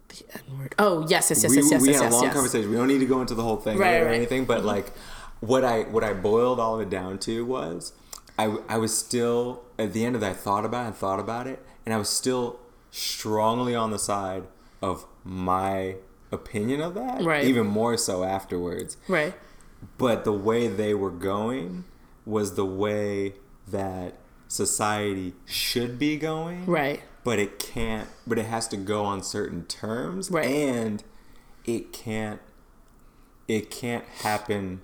the 0.10 0.24
N 0.34 0.60
word. 0.60 0.76
Oh 0.80 1.06
yes, 1.08 1.30
yes, 1.30 1.44
yes, 1.44 1.52
we, 1.52 1.58
yes, 1.58 1.72
yes, 1.72 1.82
we 1.82 1.88
yes, 1.90 1.98
had 2.02 2.04
yes, 2.06 2.12
a 2.14 2.16
long 2.16 2.24
yes. 2.26 2.34
conversation. 2.34 2.70
We 2.70 2.76
don't 2.76 2.88
need 2.88 3.00
to 3.00 3.06
go 3.06 3.22
into 3.22 3.36
the 3.36 3.44
whole 3.44 3.58
thing 3.58 3.78
Right, 3.78 4.02
or 4.02 4.06
right. 4.06 4.16
anything, 4.16 4.46
but 4.46 4.60
mm-hmm. 4.60 4.68
like 4.68 4.92
what 5.40 5.64
I 5.64 5.82
what 5.84 6.04
I 6.04 6.14
boiled 6.14 6.60
all 6.60 6.76
of 6.76 6.82
it 6.82 6.90
down 6.90 7.18
to 7.20 7.46
was 7.46 7.94
I 8.38 8.58
I 8.70 8.78
was 8.78 8.98
still 8.98 9.64
at 9.80 9.94
the 9.94 10.06
end 10.06 10.16
of 10.16 10.22
that 10.22 10.32
I 10.32 10.34
thought 10.34 10.66
about 10.66 10.84
it 10.84 10.88
and 10.88 10.96
thought 10.96 11.20
about 11.20 11.48
it, 11.48 11.64
and 11.86 11.94
I 11.94 11.98
was 11.98 12.10
still 12.10 12.60
strongly 12.92 13.76
on 13.76 13.92
the 13.92 14.00
side 14.00 14.44
of 14.82 15.06
my 15.24 15.96
opinion 16.32 16.82
of 16.82 16.94
that. 16.96 17.22
Right. 17.24 17.46
Even 17.46 17.68
more 17.68 17.98
so 17.98 18.24
afterwards. 18.24 18.98
Right. 19.08 19.34
but 19.98 20.24
the 20.24 20.34
way 20.34 20.68
they 20.68 20.94
were 20.94 21.12
going 21.12 21.86
was 22.26 22.56
the 22.56 22.66
way 22.66 23.34
that 23.68 24.16
society 24.48 25.34
should 25.46 25.98
be 26.00 26.18
going. 26.18 26.66
Right. 26.66 27.02
But 27.24 27.40
it 27.40 27.60
can't. 27.60 28.08
But 28.26 28.38
it 28.40 28.46
has 28.46 28.68
to 28.70 28.78
go 28.78 29.04
on 29.04 29.22
certain 29.24 29.66
terms. 29.66 30.32
Right. 30.32 30.46
And 30.46 31.04
it 31.66 31.92
can't. 31.92 32.40
It 33.48 33.70
can't 33.72 34.06
happen 34.22 34.82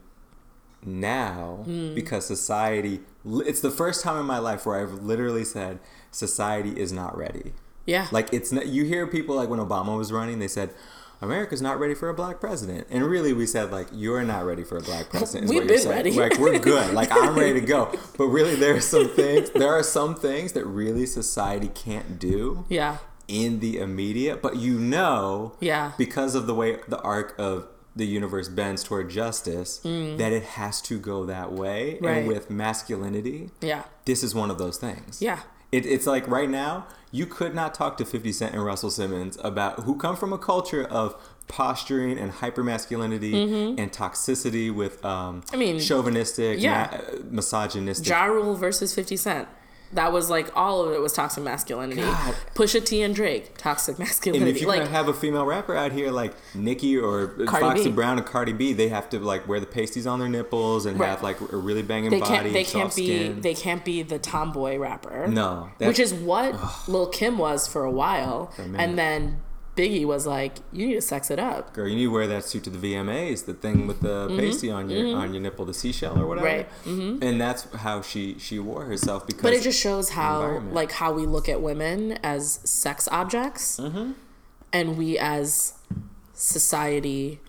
now 0.86 1.62
Hmm. 1.66 1.94
because 1.94 2.26
society. 2.26 3.02
It's 3.26 3.62
the 3.62 3.72
first 3.72 4.04
time 4.04 4.20
in 4.20 4.26
my 4.26 4.40
life 4.40 4.66
where 4.66 4.82
I've 4.82 5.02
literally 5.04 5.46
said 5.46 5.80
society 6.12 6.72
is 6.80 6.92
not 6.92 7.18
ready. 7.18 7.54
Yeah. 7.86 8.08
Like 8.12 8.34
it's 8.34 8.52
not, 8.52 8.68
you 8.68 8.84
hear 8.86 9.08
people 9.08 9.36
like 9.36 9.50
when 9.50 9.60
Obama 9.60 9.98
was 9.98 10.12
running, 10.12 10.40
they 10.40 10.48
said 10.48 10.72
America's 11.24 11.62
not 11.62 11.80
ready 11.80 11.94
for 11.96 12.10
a 12.10 12.14
black 12.14 12.40
president, 12.40 12.88
and 12.90 13.04
really 13.06 13.34
we 13.34 13.46
said 13.46 13.72
like 13.72 13.88
you're 13.92 14.24
not 14.24 14.46
ready 14.46 14.64
for 14.64 14.78
a 14.78 14.82
black 14.82 15.10
president. 15.12 15.46
is 15.46 15.50
We've 15.50 15.60
what 15.62 15.66
you're 15.68 15.76
been 15.78 15.84
saying. 15.84 15.96
ready. 15.96 16.12
Like 16.12 16.38
we're 16.38 16.60
good. 16.60 16.94
Like 16.94 17.12
I'm 17.12 17.36
ready 17.38 17.60
to 17.60 17.66
go. 17.66 17.92
But 18.18 18.26
really, 18.28 18.56
there 18.56 18.76
are 18.76 18.80
some 18.82 19.10
things. 19.10 19.50
There 19.52 19.74
are 19.74 19.84
some 19.84 20.16
things 20.16 20.52
that 20.54 20.66
really 20.66 21.06
society 21.06 21.70
can't 21.74 22.20
do 22.20 22.66
yeah. 22.70 22.98
in 23.28 23.60
the 23.60 23.80
immediate. 23.80 24.42
But 24.42 24.58
you 24.58 24.78
know, 24.80 25.56
Yeah. 25.60 25.94
because 25.98 26.36
of 26.36 26.46
the 26.46 26.54
way 26.54 26.80
the 26.88 27.00
arc 27.02 27.34
of 27.40 27.68
the 27.96 28.06
universe 28.06 28.50
bends 28.50 28.84
toward 28.84 29.10
justice, 29.10 29.78
that 29.84 30.32
it 30.34 30.44
has 30.44 30.82
to 30.82 30.98
go 31.00 31.26
that 31.26 31.52
way. 31.54 31.98
Mm. 32.02 32.06
Right. 32.06 32.18
And 32.18 32.28
with 32.28 32.50
masculinity, 32.50 33.50
Yeah. 33.62 33.84
this 34.06 34.24
is 34.24 34.34
one 34.36 34.50
of 34.52 34.58
those 34.58 34.78
things. 34.78 35.22
Yeah. 35.22 35.40
It, 35.72 35.86
it's 35.86 36.06
like 36.06 36.28
right 36.28 36.50
now, 36.50 36.86
you 37.14 37.26
could 37.28 37.54
not 37.56 37.74
talk 37.74 37.96
to 37.98 38.06
50 38.06 38.32
Cent 38.34 38.54
and 38.56 38.66
Russell 38.66 38.90
Simmons 38.90 39.38
about 39.44 39.82
who 39.82 39.96
come 39.96 40.16
from 40.18 40.34
a 40.34 40.38
culture 40.38 40.84
of 40.84 41.16
posturing 41.48 42.18
and 42.18 42.32
hypermasculinity 42.32 43.78
and 43.78 43.92
toxicity 43.92 44.74
with 44.74 45.04
um, 45.06 45.42
Mm-hmm. 45.44 45.56
I 45.56 45.58
mean, 45.60 45.80
chauvinistic, 45.80 46.60
yeah. 46.60 46.90
ma- 46.92 47.20
misogynistic. 47.30 48.08
Ja 48.08 48.26
Rule 48.26 48.56
versus 48.56 48.94
50 48.96 49.16
Cent. 49.16 49.48
That 49.94 50.12
was 50.12 50.30
like 50.30 50.56
all 50.56 50.84
of 50.84 50.94
it 50.94 51.00
was 51.02 51.14
toxic 51.14 51.44
masculinity. 51.44 52.02
God. 52.02 52.36
Pusha 52.56 52.84
T 52.86 53.02
and 53.02 53.14
Drake, 53.16 53.58
toxic 53.58 54.00
masculinity. 54.00 54.50
and 54.50 54.56
if 54.56 54.62
you're 54.62 54.70
like 54.70 54.80
gonna 54.80 54.92
have 54.92 55.08
a 55.08 55.14
female 55.14 55.46
rapper 55.46 55.76
out 55.76 55.92
here 55.92 56.12
like 56.12 56.34
Nicki 56.56 56.98
or 56.98 57.28
Cardi 57.46 57.66
Foxy 57.66 57.84
B. 57.86 57.92
Brown 57.92 58.20
or 58.20 58.24
Cardi 58.24 58.54
B, 58.54 58.74
they 58.74 58.90
have 58.90 59.10
to 59.12 59.20
like 59.20 59.48
wear 59.48 59.60
the 59.60 59.66
pasties 59.66 60.08
on 60.08 60.20
their 60.20 60.30
nipples 60.30 60.86
and 60.86 61.00
Right. 61.00 61.10
have 61.10 61.22
like 61.24 61.40
a 61.42 61.58
really 61.58 61.82
banging 61.84 62.10
they 62.12 62.20
body, 62.20 62.34
can't 62.34 62.54
they 62.54 62.64
can't 62.64 62.96
be 62.96 63.06
skin. 63.06 63.42
they 63.42 63.54
can't 63.54 63.86
be 63.86 64.02
the 64.04 64.20
tomboy 64.20 64.78
rapper. 64.78 65.28
no, 65.28 65.70
which 65.80 66.00
is 66.00 66.14
what 66.14 66.56
Lil 66.88 67.08
Kim 67.08 67.38
was 67.38 67.68
for 67.68 67.84
a 67.84 67.92
while, 67.92 68.52
and 68.58 68.98
then 68.98 69.42
Biggie 69.76 70.06
was 70.06 70.28
like, 70.28 70.58
"You 70.72 70.86
need 70.88 70.94
to 70.96 71.02
sex 71.02 71.32
it 71.32 71.40
up." 71.40 71.74
Girl, 71.74 71.88
you 71.88 71.96
need 71.96 72.04
to 72.04 72.12
wear 72.12 72.28
that 72.28 72.46
suit 72.46 72.64
to 72.66 72.70
the 72.70 72.78
VMAs, 72.78 73.46
the 73.46 73.54
thing 73.56 73.88
with 73.88 74.02
the 74.02 74.28
pasty 74.38 74.70
on 74.70 74.90
your 74.90 75.16
on 75.18 75.34
your 75.34 75.42
nipple, 75.42 75.66
the 75.66 75.74
seashell 75.74 76.20
or 76.20 76.28
whatever. 76.28 76.48
Mm-hmm. 76.86 77.12
Right. 77.14 77.24
And 77.24 77.42
that's 77.42 77.64
how 77.78 78.02
she 78.04 78.38
she 78.38 78.60
wore 78.60 78.86
herself 78.86 79.26
because. 79.26 79.42
But 79.42 79.54
it 79.54 79.64
just 79.64 79.80
shows 79.80 80.10
how 80.10 80.60
like 80.72 80.92
how 80.92 81.12
we 81.14 81.26
look 81.26 81.50
at 81.50 81.62
women 81.62 82.20
as 82.24 82.60
sex 82.64 83.08
objects, 83.12 83.80
Mm-hmm. 83.80 84.12
and 84.72 84.98
we 84.98 85.18
as 85.18 85.74
society 86.34 87.40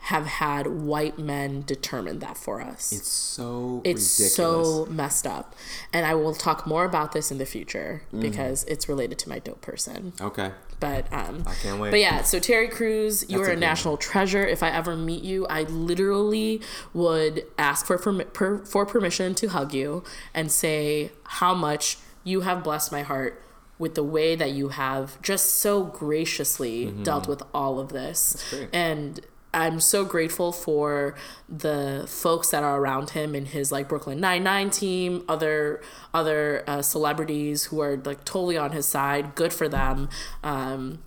have 0.00 0.26
had 0.26 0.68
white 0.68 1.18
men 1.18 1.62
determine 1.66 2.20
that 2.20 2.36
for 2.36 2.60
us. 2.60 2.92
it's 2.92 3.08
so 3.10 3.80
it's 3.84 4.20
ridiculous. 4.20 4.34
so 4.34 4.86
messed 4.86 5.26
up. 5.26 5.54
And 5.92 6.06
I 6.06 6.14
will 6.14 6.32
talk 6.34 6.64
more 6.64 6.84
about 6.84 7.10
this 7.10 7.32
in 7.32 7.38
the 7.38 7.46
future 7.46 8.02
Mm. 8.12 8.20
because 8.20 8.62
it's 8.64 8.88
related 8.88 9.18
to 9.20 9.28
my 9.28 9.40
dope 9.40 9.60
person. 9.62 10.12
okay. 10.20 10.52
But 10.78 11.12
um 11.12 11.44
I 11.46 11.54
can't 11.54 11.80
wait. 11.80 11.90
But 11.90 12.00
yeah, 12.00 12.22
so 12.22 12.38
Terry 12.38 12.68
Crews, 12.68 13.28
you 13.28 13.38
That's 13.38 13.48
are 13.48 13.52
a 13.52 13.56
a 13.56 13.60
national 13.60 13.96
treasure. 13.96 14.46
If 14.46 14.62
I 14.62 14.70
ever 14.70 14.96
meet 14.96 15.22
you, 15.22 15.46
I 15.46 15.62
literally 15.62 16.60
would 16.92 17.44
ask 17.58 17.86
for 17.86 17.98
permi- 17.98 18.32
per, 18.32 18.58
for 18.64 18.84
permission 18.86 19.34
to 19.36 19.48
hug 19.48 19.72
you 19.72 20.04
and 20.34 20.50
say 20.50 21.12
how 21.24 21.54
much 21.54 21.98
you 22.24 22.42
have 22.42 22.62
blessed 22.64 22.92
my 22.92 23.02
heart 23.02 23.42
with 23.78 23.94
the 23.94 24.04
way 24.04 24.34
that 24.34 24.52
you 24.52 24.70
have 24.70 25.20
just 25.22 25.56
so 25.56 25.84
graciously 25.84 26.90
dealt 27.02 27.28
with 27.28 27.42
all 27.52 27.78
of 27.78 27.90
this. 27.90 28.42
Mm-hmm. 28.50 28.64
And 28.74 29.20
I'm 29.56 29.80
so 29.80 30.04
grateful 30.04 30.52
for 30.52 31.14
the 31.48 32.04
folks 32.06 32.50
that 32.50 32.62
are 32.62 32.78
around 32.78 33.10
him 33.10 33.34
and 33.34 33.48
his 33.48 33.72
like 33.72 33.88
Brooklyn 33.88 34.20
Nine 34.20 34.44
Nine 34.44 34.68
team, 34.68 35.24
other 35.28 35.80
other 36.12 36.62
uh, 36.66 36.82
celebrities 36.82 37.64
who 37.64 37.80
are 37.80 37.96
like 37.96 38.24
totally 38.24 38.58
on 38.58 38.72
his 38.72 38.86
side. 38.86 39.34
Good 39.34 39.54
for 39.54 39.66
them. 39.66 40.10
Um, 40.44 41.02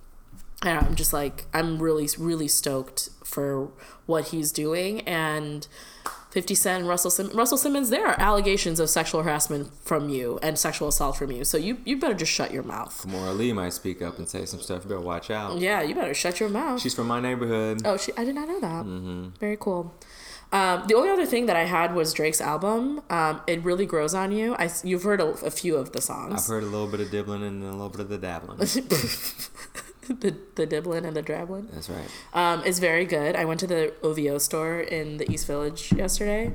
and 0.62 0.78
I'm 0.78 0.94
just 0.96 1.12
like 1.12 1.46
I'm 1.54 1.80
really 1.80 2.08
really 2.18 2.48
stoked 2.48 3.10
for 3.24 3.70
what 4.06 4.28
he's 4.28 4.50
doing 4.50 5.02
and 5.02 5.68
50 6.30 6.54
Cent 6.54 6.84
Russell 6.86 7.10
Simmons 7.10 7.34
Russell 7.34 7.58
Simmons 7.58 7.90
there 7.90 8.06
are 8.06 8.18
allegations 8.20 8.78
of 8.80 8.88
sexual 8.88 9.22
harassment 9.22 9.70
from 9.84 10.08
you 10.08 10.38
and 10.42 10.58
sexual 10.58 10.88
assault 10.88 11.16
from 11.16 11.32
you 11.32 11.44
so 11.44 11.56
you 11.58 11.78
you 11.84 11.96
better 11.98 12.14
just 12.14 12.32
shut 12.32 12.52
your 12.52 12.62
mouth 12.62 13.04
Kimora 13.04 13.36
Lee 13.36 13.52
might 13.52 13.72
speak 13.72 14.00
up 14.02 14.18
and 14.18 14.28
say 14.28 14.44
some 14.46 14.60
stuff. 14.60 14.84
You 14.84 14.88
better 14.90 15.00
watch 15.00 15.30
out. 15.30 15.58
yeah 15.58 15.82
you 15.82 15.94
better 15.94 16.14
shut 16.14 16.38
your 16.40 16.48
mouth 16.48 16.80
She's 16.80 16.94
from 16.94 17.08
my 17.08 17.20
neighborhood. 17.20 17.82
oh 17.84 17.96
she 17.96 18.12
I 18.16 18.24
did 18.24 18.34
not 18.34 18.48
know 18.48 18.60
that 18.60 18.84
Mm-hmm. 18.86 19.28
very 19.40 19.56
cool 19.58 19.94
um, 20.52 20.82
the 20.88 20.94
only 20.94 21.10
other 21.10 21.26
thing 21.26 21.46
that 21.46 21.54
I 21.54 21.62
had 21.62 21.94
was 21.94 22.12
Drake's 22.12 22.40
album. 22.40 23.02
Um, 23.08 23.40
it 23.46 23.62
really 23.62 23.86
grows 23.86 24.14
on 24.16 24.32
you. 24.32 24.56
I 24.58 24.68
you've 24.82 25.04
heard 25.04 25.20
a, 25.20 25.28
a 25.46 25.50
few 25.52 25.76
of 25.76 25.92
the 25.92 26.00
songs. 26.00 26.34
I've 26.42 26.46
heard 26.48 26.64
a 26.64 26.66
little 26.66 26.88
bit 26.88 26.98
of 26.98 27.08
dibbling 27.12 27.44
and 27.44 27.62
a 27.62 27.70
little 27.70 27.88
bit 27.88 28.00
of 28.00 28.08
the 28.08 28.18
dabbling. 28.18 28.58
the 30.20 30.34
the 30.56 30.66
Diblin 30.66 31.04
and 31.04 31.14
the 31.16 31.22
Drablin. 31.22 31.70
That's 31.72 31.88
right. 31.88 32.08
Um, 32.34 32.62
it's 32.64 32.78
very 32.78 33.04
good. 33.04 33.36
I 33.36 33.44
went 33.44 33.60
to 33.60 33.66
the 33.66 33.92
OVO 34.02 34.38
store 34.38 34.80
in 34.80 35.16
the 35.18 35.30
East 35.30 35.46
Village 35.46 35.92
yesterday 35.92 36.52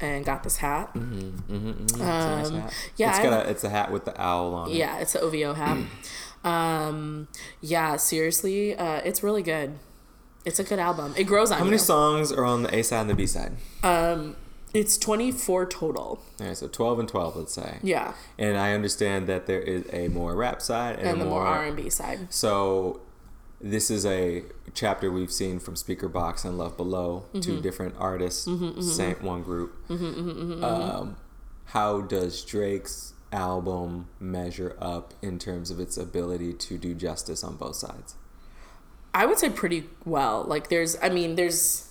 and 0.00 0.24
got 0.24 0.42
this 0.42 0.56
hat. 0.58 0.94
Mm-hmm, 0.94 1.82
It's 1.84 1.92
a 1.94 1.98
nice 1.98 2.48
Um, 2.48 2.60
hat. 2.60 2.72
yeah, 2.96 3.10
It's 3.10 3.18
got 3.28 3.46
a 3.46 3.50
it's 3.50 3.64
a 3.64 3.68
hat 3.70 3.90
with 3.92 4.04
the 4.04 4.20
owl 4.20 4.54
on 4.54 4.70
it. 4.70 4.74
Yeah, 4.76 4.98
it's 4.98 5.14
an 5.14 5.22
OVO 5.22 5.54
hat. 5.54 5.78
um, 6.44 7.28
yeah, 7.60 7.96
seriously, 7.96 8.76
uh, 8.76 9.00
it's 9.04 9.22
really 9.22 9.42
good. 9.42 9.78
It's 10.44 10.58
a 10.58 10.64
good 10.64 10.80
album. 10.80 11.14
It 11.16 11.24
grows 11.24 11.52
on 11.52 11.58
How 11.58 11.64
you. 11.64 11.70
many 11.70 11.78
songs 11.78 12.32
are 12.32 12.44
on 12.44 12.64
the 12.64 12.74
A 12.74 12.82
side 12.82 13.02
and 13.02 13.10
the 13.10 13.14
B 13.14 13.26
side? 13.26 13.52
um, 13.84 14.36
it's 14.74 14.96
24 14.98 15.66
total. 15.66 16.22
All 16.40 16.46
right, 16.46 16.56
so 16.56 16.68
twelve 16.68 16.98
and 16.98 17.08
twelve, 17.08 17.36
let's 17.36 17.52
say. 17.54 17.78
Yeah, 17.82 18.14
And 18.38 18.56
I 18.56 18.72
understand 18.72 19.26
that 19.26 19.46
there 19.46 19.60
is 19.60 19.84
a 19.92 20.08
more 20.08 20.34
rap 20.34 20.62
side 20.62 20.98
and, 20.98 21.08
and 21.08 21.20
a 21.20 21.24
the 21.24 21.30
more 21.30 21.46
R&B 21.46 21.90
side. 21.90 22.32
So 22.32 23.00
this 23.60 23.90
is 23.90 24.04
a 24.06 24.44
chapter 24.74 25.10
we've 25.10 25.32
seen 25.32 25.58
from 25.60 25.74
Speakerboxxx 25.74 26.44
and 26.44 26.58
Love 26.58 26.76
Below, 26.76 27.24
Mm-hmm. 27.28 27.40
two 27.40 27.60
different 27.60 27.94
artists, 27.98 28.46
mm-hmm, 28.48 28.64
mm-hmm, 28.64 28.80
same 28.80 29.14
mm-hmm. 29.16 29.26
one 29.26 29.42
group. 29.42 29.74
Um, 29.90 31.16
how 31.66 32.00
does 32.00 32.44
Drake's 32.44 33.14
album 33.32 34.08
measure 34.20 34.76
up 34.78 35.14
in 35.22 35.38
terms 35.38 35.70
of 35.70 35.80
its 35.80 35.96
ability 35.96 36.52
to 36.52 36.76
do 36.78 36.94
justice 36.94 37.42
on 37.44 37.56
both 37.56 37.76
sides? 37.76 38.14
I 39.14 39.26
would 39.26 39.38
say 39.38 39.50
pretty 39.50 39.84
well. 40.04 40.42
Like 40.44 40.68
there's 40.68 40.96
I 41.02 41.08
mean 41.08 41.36
there's 41.36 41.88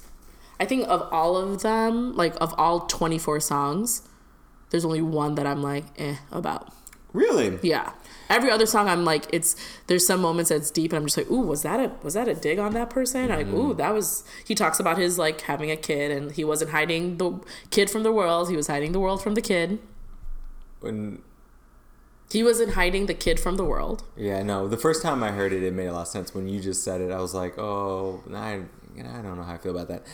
I 0.62 0.66
think 0.66 0.88
of 0.88 1.10
all 1.12 1.36
of 1.38 1.64
them, 1.64 2.16
like 2.16 2.36
of 2.40 2.54
all 2.58 2.82
24 2.82 3.40
songs, 3.40 4.08
there's 4.70 4.86
only 4.86 5.02
one 5.02 5.34
that 5.36 5.48
I'm 5.48 5.64
like 5.64 5.86
eh 5.98 6.18
about. 6.32 6.72
Really? 7.14 7.60
Yeah. 7.64 7.92
Every 8.30 8.52
other 8.52 8.66
song 8.66 8.88
I'm 8.88 9.04
like 9.04 9.26
it's 9.34 9.56
there's 9.88 10.06
some 10.06 10.22
moments 10.22 10.50
that's 10.50 10.70
deep 10.72 10.94
and 10.94 11.00
I'm 11.00 11.06
just 11.06 11.18
like, 11.18 11.30
"Ooh, 11.32 11.42
was 11.42 11.64
that 11.64 11.80
a 11.80 11.92
was 12.04 12.14
that 12.14 12.28
a 12.28 12.36
dig 12.36 12.60
on 12.60 12.74
that 12.74 12.90
person?" 12.90 13.30
Like, 13.30 13.48
"Ooh, 13.48 13.74
that 13.74 13.92
was 13.94 14.24
he 14.46 14.54
talks 14.56 14.80
about 14.80 14.98
his 14.98 15.18
like 15.18 15.42
having 15.42 15.72
a 15.72 15.76
kid 15.76 16.12
and 16.12 16.32
he 16.32 16.44
wasn't 16.44 16.72
hiding 16.72 17.18
the 17.18 17.40
kid 17.72 17.90
from 17.90 18.04
the 18.04 18.12
world, 18.12 18.50
he 18.50 18.56
was 18.56 18.68
hiding 18.68 18.92
the 18.92 19.00
world 19.00 19.22
from 19.22 19.34
the 19.34 19.42
kid." 19.42 19.80
When 20.80 21.22
He 22.32 22.44
wasn't 22.44 22.74
hiding 22.76 23.08
the 23.08 23.14
kid 23.14 23.40
from 23.40 23.58
the 23.58 23.66
world. 23.66 24.04
yeah, 24.16 24.42
no. 24.44 24.68
The 24.68 24.78
first 24.78 25.02
time 25.02 25.22
I 25.22 25.32
heard 25.32 25.52
it, 25.52 25.64
it 25.64 25.74
made 25.74 25.88
a 25.88 25.94
lot 25.94 26.04
of 26.04 26.08
sense. 26.08 26.34
When 26.34 26.48
you 26.48 26.62
just 26.62 26.82
said 26.84 27.02
it, 27.02 27.12
I 27.12 27.20
was 27.20 27.34
like, 27.34 27.58
oh, 27.60 28.24
I, 28.34 28.62
I 29.00 29.22
don't 29.22 29.38
know 29.38 29.44
how 29.44 29.54
I 29.54 29.58
feel 29.58 29.72
about 29.76 29.88
that. 29.90 30.06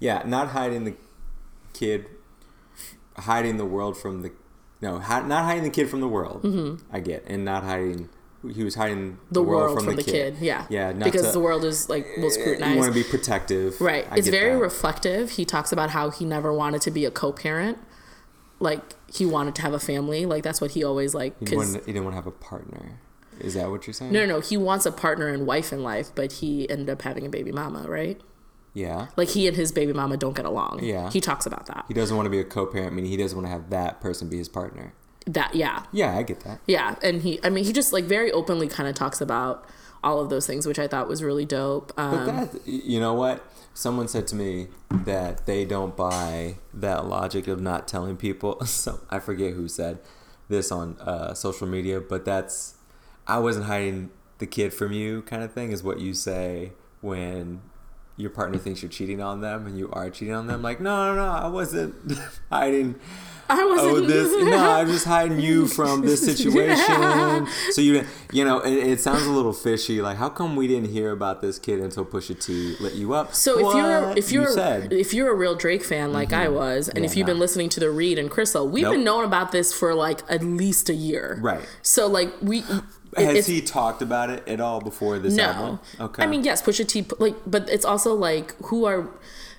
Yeah, 0.00 0.22
not 0.26 0.48
hiding 0.48 0.84
the 0.84 0.94
kid, 1.72 2.06
hiding 3.16 3.56
the 3.56 3.64
world 3.64 3.96
from 3.96 4.22
the, 4.22 4.32
no, 4.80 4.98
not 4.98 5.44
hiding 5.44 5.64
the 5.64 5.70
kid 5.70 5.88
from 5.88 6.00
the 6.00 6.08
world. 6.08 6.80
I 6.92 7.00
get, 7.00 7.24
and 7.26 7.44
not 7.44 7.64
hiding. 7.64 8.08
He 8.54 8.62
was 8.62 8.74
hiding 8.74 9.12
Mm-hmm. 9.12 9.32
The, 9.34 9.42
world, 9.42 9.82
from, 9.82 9.96
the, 9.96 10.02
kid. 10.02 10.36
Yeah. 10.38 10.66
Yeah, 10.68 10.92
not 10.92 11.04
because 11.04 11.22
to- 11.28 11.32
the 11.32 11.40
world 11.40 11.64
is 11.64 11.88
like 11.88 12.06
will 12.18 12.30
scrutinize. 12.30 12.74
You 12.74 12.78
want 12.80 12.92
to 12.94 13.02
be 13.02 13.08
protective, 13.08 13.80
Right. 13.80 14.06
I 14.10 14.16
it's 14.16 14.28
very 14.28 14.52
that. 14.54 14.60
reflective. 14.60 15.30
He 15.30 15.44
talks 15.46 15.72
about 15.72 15.90
how 15.90 16.10
he 16.10 16.26
never 16.26 16.52
wanted 16.52 16.82
to 16.82 16.90
be 16.90 17.06
a 17.06 17.10
co-parent. 17.10 17.78
Like 18.60 18.82
he 19.12 19.24
wanted 19.24 19.54
to 19.56 19.62
have 19.62 19.72
a 19.72 19.78
family. 19.80 20.26
Like 20.26 20.42
that's 20.42 20.60
what 20.60 20.72
he 20.72 20.84
always 20.84 21.14
like. 21.14 21.34
He, 21.48 21.56
wanted, 21.56 21.86
he 21.86 21.92
didn't 21.92 22.04
want 22.04 22.12
to 22.12 22.16
have 22.16 22.26
a 22.26 22.30
partner. 22.32 23.00
Is 23.40 23.54
that 23.54 23.70
what 23.70 23.86
you're 23.86 23.94
saying? 23.94 24.12
no, 24.12 24.20
no, 24.20 24.36
no. 24.36 24.40
He 24.40 24.56
wants 24.56 24.86
a 24.86 24.92
partner 24.92 25.28
and 25.28 25.46
wife 25.46 25.72
in 25.72 25.82
life, 25.82 26.10
but 26.14 26.32
he 26.32 26.68
ended 26.70 26.90
up 26.90 27.02
having 27.02 27.26
a 27.26 27.28
baby 27.28 27.52
mama. 27.52 27.86
Right. 27.88 28.20
Yeah. 28.72 29.06
Like 29.16 29.28
he 29.28 29.46
and 29.46 29.56
his 29.56 29.70
baby 29.72 29.92
mama 29.92 30.16
don't 30.16 30.34
get 30.34 30.44
along. 30.44 30.80
Yeah. 30.82 31.10
He 31.10 31.20
talks 31.20 31.46
about 31.46 31.66
that. 31.66 31.84
He 31.88 31.94
doesn't 31.94 32.16
want 32.16 32.26
to 32.26 32.30
be 32.30 32.40
a 32.40 32.44
co-parent, 32.44 32.92
meaning 32.92 33.10
he 33.10 33.16
doesn't 33.16 33.36
want 33.36 33.46
to 33.46 33.52
have 33.52 33.70
that 33.70 34.00
person 34.00 34.28
be 34.28 34.36
his 34.38 34.48
partner. 34.48 34.92
That 35.26 35.54
yeah. 35.54 35.84
Yeah, 35.92 36.16
I 36.18 36.22
get 36.22 36.40
that. 36.40 36.60
Yeah, 36.66 36.96
and 37.02 37.22
he 37.22 37.40
I 37.42 37.50
mean 37.50 37.64
he 37.64 37.72
just 37.72 37.92
like 37.92 38.04
very 38.04 38.30
openly 38.32 38.68
kind 38.68 38.88
of 38.88 38.94
talks 38.94 39.20
about 39.20 39.64
all 40.02 40.20
of 40.20 40.28
those 40.28 40.46
things, 40.46 40.66
which 40.66 40.78
I 40.78 40.86
thought 40.86 41.08
was 41.08 41.22
really 41.22 41.46
dope. 41.46 41.92
Um, 41.96 42.26
But 42.26 42.52
that, 42.52 42.66
you 42.68 43.00
know 43.00 43.14
what? 43.14 43.42
Someone 43.72 44.06
said 44.06 44.26
to 44.28 44.36
me 44.36 44.68
that 44.90 45.46
they 45.46 45.64
don't 45.64 45.96
buy 45.96 46.56
that 46.74 47.06
logic 47.06 47.48
of 47.48 47.60
not 47.60 47.88
telling 47.88 48.16
people. 48.16 48.60
So 48.66 49.00
I 49.08 49.18
forget 49.18 49.54
who 49.54 49.66
said 49.66 49.98
this 50.48 50.70
on 50.70 50.98
uh, 51.00 51.32
social 51.32 51.66
media, 51.66 52.00
but 52.00 52.24
that's 52.26 52.74
I 53.26 53.38
wasn't 53.38 53.66
hiding 53.66 54.10
the 54.38 54.46
kid 54.46 54.72
from 54.74 54.92
you 54.92 55.22
kind 55.22 55.42
of 55.42 55.52
thing 55.52 55.72
is 55.72 55.82
what 55.82 56.00
you 56.00 56.12
say 56.14 56.72
when 57.00 57.62
your 58.16 58.30
partner 58.30 58.58
thinks 58.58 58.82
you're 58.82 58.90
cheating 58.90 59.20
on 59.20 59.40
them 59.40 59.66
and 59.66 59.76
you 59.78 59.90
are 59.92 60.08
cheating 60.10 60.34
on 60.34 60.46
them. 60.46 60.62
Like, 60.62 60.80
no, 60.80 61.14
no, 61.14 61.24
no, 61.24 61.30
I 61.32 61.48
wasn't 61.48 61.94
hiding. 62.50 62.94
I 63.48 63.62
wasn't. 63.66 63.90
Oh, 63.96 64.00
this 64.00 64.44
no, 64.50 64.56
I'm 64.70 64.86
just 64.86 65.04
hiding 65.04 65.38
you 65.40 65.66
from 65.66 66.00
this 66.02 66.24
situation. 66.24 67.46
So 67.72 67.80
you, 67.82 68.04
you 68.32 68.44
know, 68.44 68.60
it, 68.60 68.72
it 68.72 69.00
sounds 69.00 69.24
a 69.26 69.30
little 69.30 69.52
fishy. 69.52 70.00
Like, 70.00 70.16
how 70.16 70.28
come 70.30 70.56
we 70.56 70.66
didn't 70.66 70.90
hear 70.90 71.10
about 71.10 71.42
this 71.42 71.58
kid 71.58 71.80
until 71.80 72.04
Pusha 72.06 72.40
T 72.42 72.76
lit 72.80 72.94
you 72.94 73.12
up? 73.12 73.34
So 73.34 73.58
if 73.58 73.76
you're 73.76 74.06
What? 74.08 74.18
if 74.18 74.32
you're 74.32 74.48
You 74.48 74.56
Mm-hmm. 74.56 74.92
if 74.92 75.12
you're 75.12 75.30
a 75.30 75.34
real 75.34 75.54
Drake 75.56 75.84
fan 75.84 76.12
like 76.12 76.32
I 76.32 76.48
was, 76.48 76.88
and 76.88 77.00
Yeah, 77.00 77.04
if 77.10 77.16
you've 77.16 77.26
no. 77.26 77.32
been 77.34 77.40
listening 77.40 77.68
to 77.70 77.80
the 77.80 77.90
Read 77.90 78.18
and 78.18 78.30
Crissle, 78.30 78.70
we've 78.70 78.84
Nope. 78.84 78.94
been 78.94 79.04
knowing 79.04 79.26
about 79.26 79.52
this 79.52 79.74
for 79.74 79.94
like 79.94 80.20
at 80.30 80.42
least 80.42 80.88
a 80.88 80.94
year. 80.94 81.38
Right. 81.42 81.66
So 81.82 82.06
like 82.06 82.32
we. 82.40 82.62
Has 83.16 83.46
he 83.46 83.60
talked 83.60 84.02
about 84.02 84.30
it 84.30 84.46
at 84.48 84.60
all 84.60 84.80
before 84.80 85.18
this 85.18 85.34
No. 85.34 85.44
album? 85.44 85.80
Okay. 86.00 86.22
I 86.22 86.26
mean, 86.26 86.44
yes, 86.44 86.62
Pusha 86.62 86.86
T. 86.86 87.06
Like, 87.18 87.34
but 87.46 87.68
it's 87.68 87.84
also 87.84 88.14
like 88.14 88.54
who 88.66 88.84
are. 88.84 89.08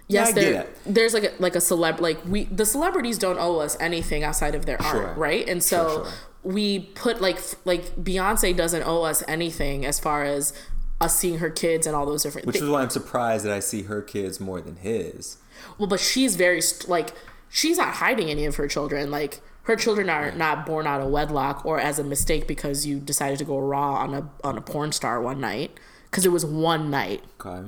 Yes, 0.08 0.34
there, 0.34 0.52
get 0.54 0.66
it. 0.68 0.78
there's 0.86 1.16
like 1.16 1.24
a, 1.24 1.32
like 1.40 1.56
a 1.56 1.60
celeb 1.60 2.00
like 2.00 2.20
we 2.28 2.44
the 2.44 2.66
celebrities 2.66 3.18
don't 3.18 3.40
owe 3.40 3.58
us 3.58 3.76
anything 3.80 4.24
outside 4.24 4.54
of 4.54 4.68
their 4.68 4.80
Sure. 4.80 5.08
art, 5.08 5.18
right? 5.18 5.48
And 5.50 5.64
so 5.64 5.88
Sure, 5.90 6.06
sure. 6.06 6.14
we 6.44 6.80
put 6.94 7.22
like 7.22 7.40
like 7.66 7.96
Beyonce 7.96 8.56
doesn't 8.56 8.84
owe 8.84 9.02
us 9.02 9.24
anything 9.28 9.84
as 9.84 10.00
far 10.00 10.24
as 10.24 10.54
us 11.02 11.18
seeing 11.18 11.40
her 11.40 11.50
kids 11.50 11.88
and 11.88 11.96
all 11.96 12.06
those 12.06 12.22
different. 12.22 12.46
which 12.46 12.58
thi- 12.58 12.64
is 12.64 12.70
why 12.70 12.84
I'm 12.84 12.92
surprised 12.92 13.46
that 13.46 13.52
I 13.52 13.60
see 13.60 13.82
her 13.84 14.04
kids 14.04 14.40
more 14.40 14.62
than 14.62 14.76
his. 14.76 15.38
well, 15.80 15.88
but 15.88 16.00
she's 16.00 16.36
very 16.36 16.62
like 16.88 17.14
she's 17.50 17.78
not 17.80 17.96
hiding 17.96 18.30
any 18.30 18.46
of 18.46 18.58
her 18.58 18.68
children. 18.68 19.10
Like 19.10 19.42
her 19.66 19.76
children 19.76 20.10
are 20.10 20.32
not 20.32 20.66
born 20.66 20.88
out 20.88 21.02
of 21.02 21.10
wedlock 21.10 21.66
or 21.66 21.80
as 21.80 22.00
a 22.00 22.04
mistake 22.04 22.48
because 22.48 22.86
you 22.86 23.00
decided 23.00 23.38
to 23.40 23.46
go 23.46 23.60
raw 23.60 23.96
on 23.96 24.14
a 24.14 24.30
on 24.44 24.58
a 24.58 24.62
porn 24.62 24.92
star 24.92 25.22
one 25.22 25.40
night 25.40 25.78
because 26.10 26.26
it 26.26 26.30
was 26.32 26.46
one 26.46 26.90
night. 26.90 27.24
Okay. 27.40 27.68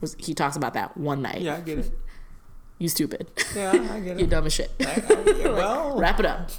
Was 0.00 0.14
he 0.18 0.32
talks 0.34 0.56
about 0.56 0.74
that 0.74 0.96
one 0.96 1.22
night? 1.22 1.40
Yeah, 1.40 1.56
I 1.56 1.60
get 1.60 1.78
it. 1.80 1.90
You 2.78 2.88
stupid. 2.88 3.26
Yeah, 3.56 3.72
I 3.72 3.98
get 4.00 4.16
it. 4.16 4.20
you 4.20 4.26
dumb 4.26 4.46
as 4.46 4.52
shit. 4.52 4.70
I- 4.80 5.02
I- 5.08 5.48
well, 5.50 5.98
Wrap 5.98 6.20
it 6.20 6.26
up. 6.26 6.50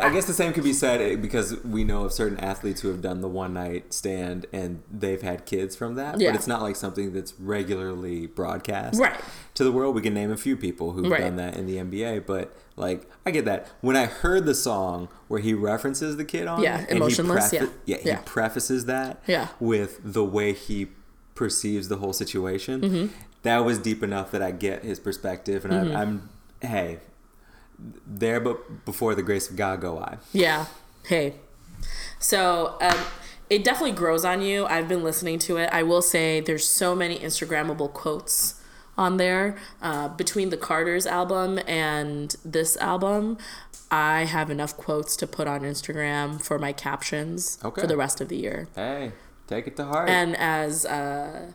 I 0.00 0.10
guess 0.10 0.26
the 0.26 0.32
same 0.32 0.52
could 0.52 0.64
be 0.64 0.72
said 0.72 1.00
eh, 1.00 1.16
because 1.16 1.62
we 1.64 1.84
know 1.84 2.04
of 2.04 2.12
certain 2.12 2.38
athletes 2.40 2.80
who 2.80 2.88
have 2.88 3.02
done 3.02 3.20
the 3.20 3.28
one 3.28 3.52
night 3.54 3.92
stand 3.92 4.46
and 4.52 4.82
they've 4.90 5.20
had 5.22 5.44
kids 5.46 5.74
from 5.76 5.94
that. 5.96 6.20
Yeah. 6.20 6.30
But 6.30 6.36
it's 6.36 6.46
not 6.46 6.62
like 6.62 6.76
something 6.76 7.12
that's 7.12 7.34
regularly 7.38 8.26
broadcast 8.26 8.98
Right. 9.00 9.18
to 9.54 9.64
the 9.64 9.72
world. 9.72 9.94
We 9.94 10.02
can 10.02 10.14
name 10.14 10.30
a 10.30 10.36
few 10.36 10.56
people 10.56 10.92
who've 10.92 11.10
Right. 11.10 11.20
done 11.20 11.36
that 11.36 11.56
in 11.56 11.66
the 11.66 11.78
NBA, 11.78 12.20
but 12.26 12.54
like 12.76 13.08
I 13.26 13.30
get 13.30 13.44
that. 13.44 13.68
When 13.80 13.96
I 13.96 14.06
heard 14.06 14.46
the 14.46 14.54
song 14.54 15.08
where 15.28 15.40
he 15.40 15.52
references 15.54 16.16
the 16.16 16.24
kid 16.24 16.46
on 16.46 16.62
Yeah, 16.62 16.84
Emotionless, 16.88 17.50
he 17.50 17.56
yeah. 17.58 17.66
yeah, 17.84 17.96
he 17.98 18.08
Yeah. 18.08 18.20
prefaces 18.24 18.86
that 18.86 19.22
Yeah. 19.26 19.48
with 19.60 20.00
the 20.04 20.24
way 20.24 20.52
he 20.52 20.88
perceives 21.34 21.88
the 21.88 21.96
whole 21.96 22.12
situation. 22.12 22.80
Mm-hmm. 22.80 23.06
That 23.42 23.64
was 23.64 23.78
deep 23.78 24.02
enough 24.02 24.30
that 24.30 24.42
I 24.42 24.52
get 24.52 24.84
his 24.84 25.00
perspective, 25.00 25.64
and 25.64 25.72
Mm-hmm. 25.74 25.96
I, 25.96 26.00
I'm 26.00 26.28
hey 26.62 26.98
there, 28.06 28.40
but 28.40 28.84
before 28.84 29.14
the 29.14 29.22
grace 29.22 29.50
of 29.50 29.56
God 29.56 29.80
go 29.80 29.98
I. 29.98 30.18
Yeah. 30.32 30.66
Hey. 31.06 31.34
So 32.18 32.76
um, 32.80 32.98
it 33.50 33.64
definitely 33.64 33.92
grows 33.96 34.24
on 34.24 34.42
you. 34.42 34.66
I've 34.66 34.88
been 34.88 35.02
listening 35.02 35.38
to 35.40 35.56
it. 35.56 35.68
I 35.72 35.82
will 35.82 36.02
say 36.02 36.40
there's 36.40 36.66
so 36.68 36.94
many 36.94 37.18
Instagrammable 37.18 37.92
quotes 37.92 38.60
on 38.96 39.16
there. 39.16 39.56
Uh, 39.80 40.08
between 40.08 40.50
the 40.50 40.56
Carter's 40.56 41.06
album 41.06 41.58
and 41.66 42.36
this 42.44 42.76
album, 42.76 43.38
I 43.90 44.24
have 44.24 44.50
enough 44.50 44.76
quotes 44.76 45.16
to 45.16 45.26
put 45.26 45.46
on 45.48 45.62
Instagram 45.62 46.40
for 46.40 46.58
my 46.58 46.72
captions 46.72 47.58
Okay. 47.64 47.80
for 47.80 47.86
the 47.86 47.96
rest 47.96 48.20
of 48.20 48.28
the 48.28 48.36
year. 48.36 48.68
Hey, 48.74 49.12
take 49.48 49.66
it 49.66 49.76
to 49.76 49.84
heart. 49.86 50.08
And 50.08 50.36
as 50.36 50.86
uh, 50.86 51.52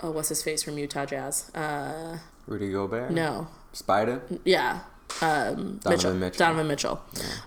oh, 0.00 0.10
what's 0.12 0.30
his 0.30 0.42
face 0.42 0.62
from 0.62 0.78
Utah 0.78 1.06
Jazz? 1.06 1.50
Uh, 1.54 2.18
Rudy 2.46 2.72
Gobert. 2.72 3.10
no, 3.10 3.48
Spider. 3.72 4.22
yeah. 4.44 4.80
Um, 5.22 5.80
Mitchell. 5.86 6.14
Mitchell. 6.14 6.38
Donovan 6.38 6.68
Mitchell. 6.68 7.00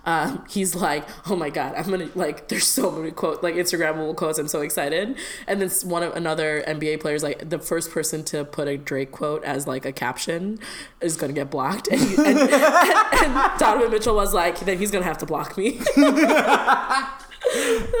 Um, 0.04 0.44
he's 0.48 0.74
like, 0.74 1.04
oh 1.28 1.36
my 1.36 1.50
god, 1.50 1.74
I'm 1.76 1.90
gonna 1.90 2.08
like. 2.14 2.48
There's 2.48 2.66
so 2.66 2.90
many 2.90 3.10
quote 3.10 3.42
like 3.42 3.54
Instagrammable 3.54 4.14
quotes. 4.16 4.38
I'm 4.38 4.48
so 4.48 4.60
excited. 4.60 5.16
And 5.46 5.60
then 5.60 5.70
one 5.88 6.02
of 6.02 6.14
another 6.14 6.62
NBA 6.68 7.00
players 7.00 7.22
like 7.22 7.48
the 7.48 7.58
first 7.58 7.90
person 7.90 8.22
to 8.24 8.44
put 8.44 8.68
a 8.68 8.76
Drake 8.76 9.12
quote 9.12 9.42
as 9.44 9.66
like 9.66 9.84
a 9.84 9.92
caption 9.92 10.58
is 11.00 11.16
gonna 11.16 11.32
get 11.32 11.50
blocked. 11.50 11.88
And, 11.88 12.00
and, 12.00 12.38
and, 12.38 12.50
and 12.52 13.58
Donovan 13.58 13.90
Mitchell 13.90 14.14
was 14.14 14.32
like, 14.34 14.60
then 14.60 14.78
he's 14.78 14.90
gonna 14.90 15.04
have 15.04 15.18
to 15.18 15.26
block 15.26 15.56
me. 15.56 15.80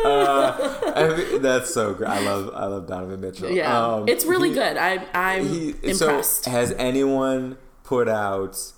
I 0.06 1.14
mean, 1.16 1.42
that's 1.42 1.72
so 1.72 1.94
great. 1.94 2.08
I 2.10 2.20
love 2.20 2.50
I 2.54 2.66
love 2.66 2.86
Donovan 2.86 3.20
Mitchell. 3.20 3.50
yeah, 3.50 3.76
Um, 3.94 4.08
it's 4.08 4.24
really 4.24 4.48
he- 4.50 4.54
good. 4.54 4.76
I 4.76 5.06
I'm 5.14 5.46
He, 5.48 5.74
impressed. 5.82 6.44
So 6.44 6.50
has 6.50 6.72
anyone 6.72 7.56
put 7.82 8.08
out 8.08 8.72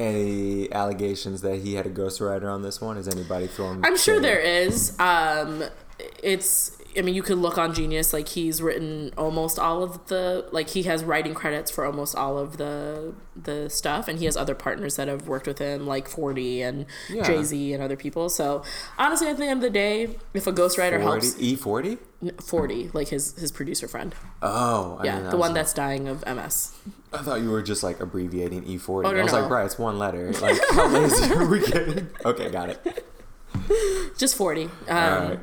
any 0.00 0.72
allegations 0.72 1.42
that 1.42 1.56
he 1.60 1.74
had 1.74 1.86
a 1.86 1.90
ghostwriter 1.90 2.52
on 2.52 2.62
this 2.62 2.80
one? 2.80 2.96
Has 2.96 3.06
anybody 3.06 3.46
thrown? 3.46 3.84
I'm 3.84 3.96
sure 3.96 4.20
there 4.20 4.38
is. 4.40 4.98
Um, 4.98 5.64
it's. 6.22 6.79
I 6.96 7.02
mean, 7.02 7.14
you 7.14 7.22
could 7.22 7.38
look 7.38 7.56
on 7.58 7.72
Genius. 7.72 8.12
Like 8.12 8.28
he's 8.28 8.60
written 8.60 9.12
almost 9.16 9.58
all 9.58 9.82
of 9.82 10.06
the. 10.08 10.48
Like 10.52 10.70
he 10.70 10.82
has 10.84 11.04
writing 11.04 11.34
credits 11.34 11.70
for 11.70 11.84
almost 11.84 12.16
all 12.16 12.36
of 12.38 12.56
the 12.56 13.14
the 13.36 13.70
stuff, 13.70 14.08
and 14.08 14.18
he 14.18 14.24
has 14.24 14.36
other 14.36 14.54
partners 14.54 14.96
that 14.96 15.06
have 15.08 15.28
worked 15.28 15.46
with 15.46 15.58
him, 15.58 15.86
like 15.86 16.08
Forty 16.08 16.62
and 16.62 16.86
Yeah. 17.08 17.22
Jay 17.22 17.42
Z 17.44 17.72
and 17.72 17.82
other 17.82 17.96
people. 17.96 18.28
So 18.28 18.62
honestly, 18.98 19.28
at 19.28 19.36
the 19.36 19.44
end 19.44 19.58
of 19.58 19.62
the 19.62 19.70
day, 19.70 20.16
if 20.34 20.46
a 20.46 20.52
ghostwriter 20.52 21.00
40? 21.00 21.04
helps, 21.04 21.36
E 21.38 21.54
forty. 21.56 21.98
Forty, 22.44 22.90
like 22.92 23.08
his 23.08 23.38
his 23.38 23.50
producer 23.50 23.88
friend, 23.88 24.14
Oh, 24.42 24.98
I 25.00 25.04
yeah, 25.06 25.20
mean, 25.20 25.30
the 25.30 25.36
one 25.38 25.54
that's 25.54 25.72
dying 25.72 26.06
of 26.08 26.22
MS. 26.26 26.74
I 27.12 27.18
thought 27.22 27.40
you 27.40 27.50
were 27.50 27.62
just 27.62 27.82
like 27.82 27.98
abbreviating 28.00 28.64
E 28.64 28.76
forty. 28.78 29.08
Oh, 29.08 29.12
no, 29.12 29.20
I 29.20 29.22
was 29.22 29.32
no. 29.32 29.40
like, 29.42 29.50
right, 29.50 29.64
it's 29.64 29.78
one 29.78 29.98
letter. 29.98 30.30
Like, 30.32 30.58
how 30.72 30.88
lazy 30.88 31.32
are 31.32 31.46
we 31.46 31.60
getting? 31.66 32.08
Okay, 32.24 32.50
got 32.50 32.68
it. 32.70 33.06
Just 34.18 34.36
Forty. 34.36 34.64
Um, 34.64 34.70
All 34.88 35.20
right. 35.28 35.40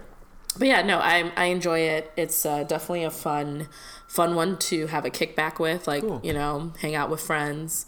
But 0.58 0.68
yeah, 0.68 0.82
no, 0.82 1.00
I 1.00 1.32
I 1.36 1.46
enjoy 1.46 1.80
it. 1.80 2.12
It's 2.18 2.46
uh, 2.46 2.64
definitely 2.64 3.04
a 3.04 3.12
fun, 3.12 3.68
fun 4.08 4.36
one 4.36 4.58
to 4.60 4.88
have 4.88 5.06
a 5.06 5.10
kickback 5.10 5.60
with, 5.60 5.88
like 5.88 6.02
Cool. 6.04 6.20
you 6.24 6.34
know, 6.34 6.74
hang 6.82 6.96
out 6.96 7.10
with 7.10 7.22
friends. 7.22 7.86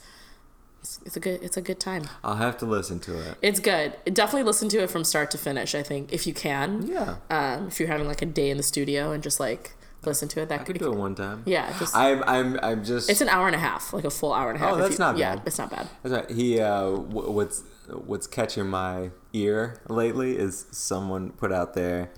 It's, 0.81 0.99
it's 1.05 1.17
a 1.17 1.19
good 1.19 1.41
it's 1.43 1.57
a 1.57 1.61
good 1.61 1.79
time. 1.79 2.03
I'll 2.23 2.37
have 2.37 2.57
to 2.59 2.65
listen 2.65 2.99
to 3.01 3.17
it. 3.19 3.35
It's 3.41 3.59
good. 3.59 3.97
Definitely 4.05 4.43
listen 4.43 4.69
to 4.69 4.77
it 4.83 4.89
from 4.89 5.03
start 5.03 5.29
to 5.31 5.37
finish. 5.37 5.75
I 5.75 5.83
think 5.83 6.13
if 6.13 6.25
you 6.25 6.33
can, 6.33 6.87
Yeah, 6.87 7.15
um, 7.29 7.67
if 7.67 7.79
you're 7.79 7.89
having 7.89 8.07
like 8.07 8.21
a 8.21 8.25
day 8.25 8.49
in 8.49 8.57
the 8.57 8.63
studio 8.63 9.11
and 9.11 9.21
just 9.21 9.39
like 9.39 9.73
listen 10.05 10.29
to 10.29 10.41
it, 10.41 10.47
that 10.47 10.61
I 10.61 10.63
could 10.63 10.77
could 10.77 10.85
do 10.85 10.93
it 10.93 10.97
one 10.97 11.15
time. 11.15 11.43
yeah, 11.45 11.77
just 11.77 11.93
I'm 11.93 12.23
I'm 12.25 12.57
I'm 12.63 12.85
just. 12.85 13.09
it's 13.09 13.19
an 13.19 13.27
hour 13.27 13.47
and 13.47 13.55
a 13.55 13.59
half, 13.59 13.91
like 13.91 14.05
a 14.05 14.09
full 14.09 14.31
hour 14.33 14.49
and 14.51 14.55
a 14.55 14.59
half. 14.59 14.73
Oh, 14.73 14.77
that's 14.77 14.93
you- 14.93 14.99
not 14.99 15.17
yeah, 15.17 15.41
it's 15.45 15.57
not 15.57 15.69
bad. 15.69 15.89
That's 16.03 16.15
right. 16.15 16.29
He 16.31 16.61
uh, 16.61 16.91
w- 16.91 17.29
what's 17.31 17.63
what's 17.89 18.25
catching 18.27 18.67
my 18.67 19.09
ear 19.33 19.81
lately 19.89 20.37
is 20.37 20.65
someone 20.71 21.31
put 21.31 21.51
out 21.51 21.73
there 21.73 22.09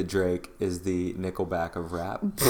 that 0.00 0.08
Drake 0.08 0.50
is 0.58 0.80
the 0.80 1.12
Nickelback 1.14 1.76
of 1.76 1.92
rap. 1.92 2.22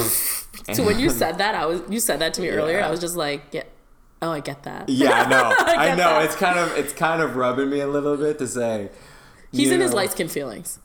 So 0.73 0.85
when 0.85 0.99
you 0.99 1.09
said 1.09 1.39
that, 1.39 1.55
I 1.55 1.65
was 1.65 1.81
you 1.89 1.99
said 1.99 2.19
that 2.19 2.35
to 2.35 2.41
me 2.41 2.49
earlier. 2.49 2.83
I 2.83 2.91
was 2.91 2.99
just 2.99 3.15
like, 3.15 3.41
yeah, 3.51 3.63
oh, 4.21 4.31
I 4.31 4.41
get 4.41 4.61
that. 4.63 4.89
yeah, 4.89 5.23
I 5.23 5.29
know, 5.29 5.55
I, 5.59 5.87
get 5.87 5.97
know. 5.97 6.03
that. 6.03 6.25
It's 6.25 6.35
kind 6.35 6.59
of 6.59 6.77
it's 6.77 6.93
kind 6.93 7.21
of 7.21 7.35
rubbing 7.35 7.69
me 7.69 7.79
a 7.79 7.87
little 7.87 8.15
bit 8.15 8.37
to 8.39 8.47
say. 8.47 8.89
He's 9.51 9.69
you 9.69 9.73
in 9.75 9.81
his 9.81 9.93
light 9.93 10.11
skin 10.11 10.27
feelings. 10.27 10.77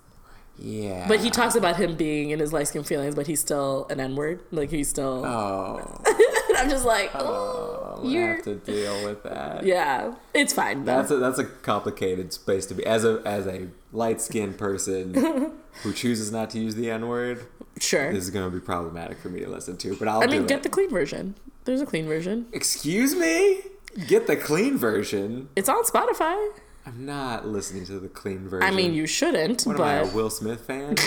Yeah, 0.58 1.06
But 1.06 1.20
he 1.20 1.28
talks 1.28 1.56
about 1.56 1.76
him 1.76 1.96
being 1.96 2.30
in 2.30 2.38
his 2.38 2.52
light 2.54 2.68
skin 2.68 2.84
feelings, 2.84 3.14
but 3.14 3.26
he's 3.26 3.40
still 3.40 3.86
an 3.90 4.00
N 4.00 4.16
word. 4.16 4.40
Like 4.50 4.70
he's 4.70 4.88
still. 4.88 5.26
Oh, 5.26 6.00
I'm 6.56 6.70
just 6.70 6.86
like, 6.86 7.10
oh 7.14 7.76
oh, 7.98 8.08
you're. 8.08 8.36
have 8.36 8.44
to 8.44 8.54
deal 8.54 9.04
with 9.04 9.22
that. 9.24 9.64
Yeah, 9.64 10.14
it's 10.32 10.52
fine. 10.54 10.84
though. 10.84 10.96
That's 10.96 11.10
a 11.10 11.16
that's 11.18 11.38
a 11.38 11.44
complicated 11.44 12.32
space 12.32 12.66
to 12.66 12.74
be 12.74 12.86
as 12.86 13.04
a 13.04 13.20
as 13.24 13.46
a 13.46 13.68
light 13.92 14.20
skinned 14.20 14.58
person 14.58 15.14
who 15.82 15.92
chooses 15.92 16.32
not 16.32 16.50
to 16.50 16.58
use 16.58 16.74
the 16.74 16.90
N 16.90 17.08
word. 17.08 17.46
sure. 17.80 18.12
This 18.12 18.24
is 18.24 18.30
going 18.30 18.50
to 18.50 18.54
be 18.54 18.64
problematic 18.64 19.18
for 19.18 19.28
me 19.28 19.40
to 19.40 19.48
listen 19.48 19.76
to, 19.78 19.96
but 19.96 20.08
I'll 20.08 20.22
I 20.22 20.26
mean, 20.26 20.42
it. 20.42 20.48
get 20.48 20.62
the 20.62 20.68
clean 20.68 20.90
version. 20.90 21.34
There's 21.64 21.80
a 21.80 21.86
clean 21.86 22.06
version. 22.06 22.46
Excuse 22.52 23.14
me? 23.14 23.60
Get 24.06 24.26
the 24.26 24.36
clean 24.36 24.76
version. 24.78 25.48
It's 25.56 25.68
on 25.68 25.82
Spotify. 25.84 26.50
I'm 26.84 27.04
not 27.04 27.46
listening 27.48 27.84
to 27.86 27.98
the 27.98 28.08
clean 28.08 28.48
version. 28.48 28.68
I 28.68 28.70
mean, 28.70 28.94
you 28.94 29.06
shouldn't, 29.06 29.62
What 29.62 29.76
am 29.76 29.82
I, 29.82 29.94
a 29.94 30.06
Will 30.06 30.30
Smith 30.30 30.60
fan? 30.60 30.94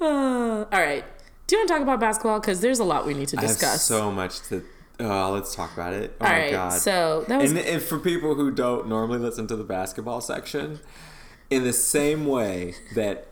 uh, 0.00 0.04
all 0.04 0.66
right. 0.72 1.04
Do 1.46 1.56
you 1.56 1.60
want 1.60 1.68
to 1.68 1.74
talk 1.74 1.82
about 1.82 2.00
basketball? 2.00 2.40
Because 2.40 2.60
there's 2.60 2.78
a 2.78 2.84
lot 2.84 3.06
we 3.06 3.14
need 3.14 3.28
to 3.28 3.38
I 3.38 3.42
have 3.42 3.50
discuss. 3.50 3.82
so 3.82 4.10
much 4.10 4.40
to. 4.48 4.64
Oh, 4.98 5.32
let's 5.32 5.54
talk 5.54 5.72
about 5.74 5.92
it. 5.92 6.16
Oh 6.20 6.24
all 6.24 6.30
my 6.30 6.38
right. 6.38 6.50
god. 6.52 6.72
So 6.72 7.24
that 7.28 7.40
was 7.40 7.50
and, 7.50 7.60
and 7.60 7.82
for 7.82 7.98
people 7.98 8.34
who 8.34 8.50
don't 8.50 8.88
normally 8.88 9.18
listen 9.18 9.46
to 9.48 9.56
the 9.56 9.64
basketball 9.64 10.20
section, 10.20 10.80
in 11.50 11.64
the 11.64 11.72
same 11.72 12.26
way 12.26 12.74
that 12.94 13.28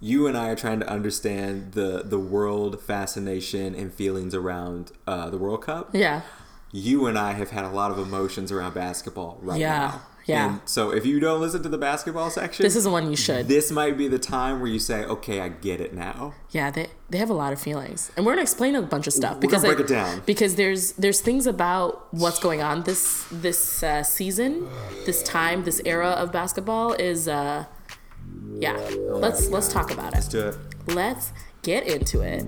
you 0.00 0.26
and 0.28 0.36
I 0.36 0.50
are 0.50 0.56
trying 0.56 0.80
to 0.80 0.88
understand 0.88 1.72
the 1.72 2.02
the 2.04 2.18
world 2.18 2.80
fascination 2.80 3.74
and 3.74 3.92
feelings 3.92 4.34
around 4.34 4.92
uh, 5.06 5.28
the 5.30 5.38
World 5.38 5.62
Cup. 5.62 5.90
Yeah. 5.92 6.22
You 6.70 7.06
and 7.06 7.18
I 7.18 7.32
have 7.32 7.50
had 7.50 7.64
a 7.64 7.70
lot 7.70 7.90
of 7.90 7.98
emotions 7.98 8.52
around 8.52 8.74
basketball 8.74 9.38
right 9.40 9.58
Yeah, 9.58 9.78
now. 9.78 10.02
Yeah. 10.28 10.50
And 10.50 10.60
so 10.66 10.90
if 10.90 11.04
you 11.06 11.18
don't 11.20 11.40
listen 11.40 11.62
to 11.62 11.68
the 11.68 11.78
basketball 11.78 12.30
section, 12.30 12.62
This 12.62 12.76
is 12.76 12.84
the 12.84 12.90
one 12.90 13.10
you 13.10 13.16
should. 13.16 13.48
this 13.48 13.70
might 13.70 13.96
be 13.96 14.06
the 14.08 14.18
time 14.18 14.60
where 14.60 14.70
you 14.70 14.78
say, 14.78 15.04
"Okay, 15.04 15.40
I 15.40 15.48
get 15.48 15.80
it 15.80 15.94
now." 15.94 16.34
Yeah, 16.50 16.70
they 16.70 16.88
they 17.10 17.18
have 17.18 17.30
a 17.30 17.34
lot 17.34 17.52
of 17.52 17.60
feelings, 17.60 18.10
and 18.16 18.24
we're 18.24 18.32
gonna 18.32 18.42
explain 18.42 18.74
a 18.76 18.82
bunch 18.82 19.06
of 19.06 19.12
stuff 19.12 19.34
We're 19.36 19.40
because 19.40 19.62
break 19.62 19.78
like, 19.78 19.86
it 19.86 19.92
down. 19.92 20.22
because 20.26 20.54
there's 20.56 20.92
there's 20.92 21.20
things 21.20 21.46
about 21.46 22.06
what's 22.12 22.38
going 22.38 22.60
on 22.62 22.82
this 22.84 23.24
this 23.32 23.82
uh, 23.82 24.02
season, 24.02 24.68
this 25.06 25.22
time, 25.22 25.64
this 25.64 25.80
era 25.84 26.10
of 26.10 26.30
basketball 26.32 26.92
is 26.92 27.26
uh, 27.28 27.64
yeah. 28.58 28.76
Let's 29.24 29.48
let's 29.48 29.68
talk 29.72 29.90
about 29.90 30.12
it. 30.12 30.16
Let's 30.16 30.28
do 30.28 30.48
it. 30.48 30.56
Let's 30.88 31.32
get 31.62 31.86
into 31.86 32.20
it. 32.22 32.44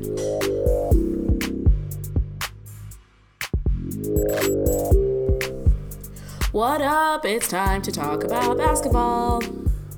What 6.52 6.82
up? 6.82 7.24
It's 7.24 7.46
time 7.48 7.80
to 7.82 7.92
talk 7.92 8.24
about 8.24 8.58
basketball. 8.58 9.40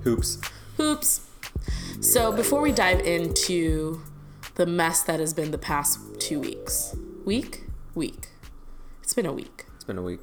Hoops. 0.04 0.38
Hoops. 0.76 1.26
So 2.00 2.32
before 2.32 2.60
we 2.60 2.72
dive 2.72 3.00
into 3.00 4.02
the 4.56 4.66
mess 4.66 5.02
that 5.04 5.18
has 5.20 5.32
been 5.32 5.50
the 5.50 5.58
past 5.58 5.98
two 6.20 6.38
weeks, 6.40 6.94
week, 7.24 7.64
week, 7.94 8.28
it's 9.02 9.14
been 9.14 9.24
a 9.26 9.32
week. 9.32 9.64
It's 9.76 9.84
been 9.84 9.96
a 9.98 10.02
week. 10.02 10.20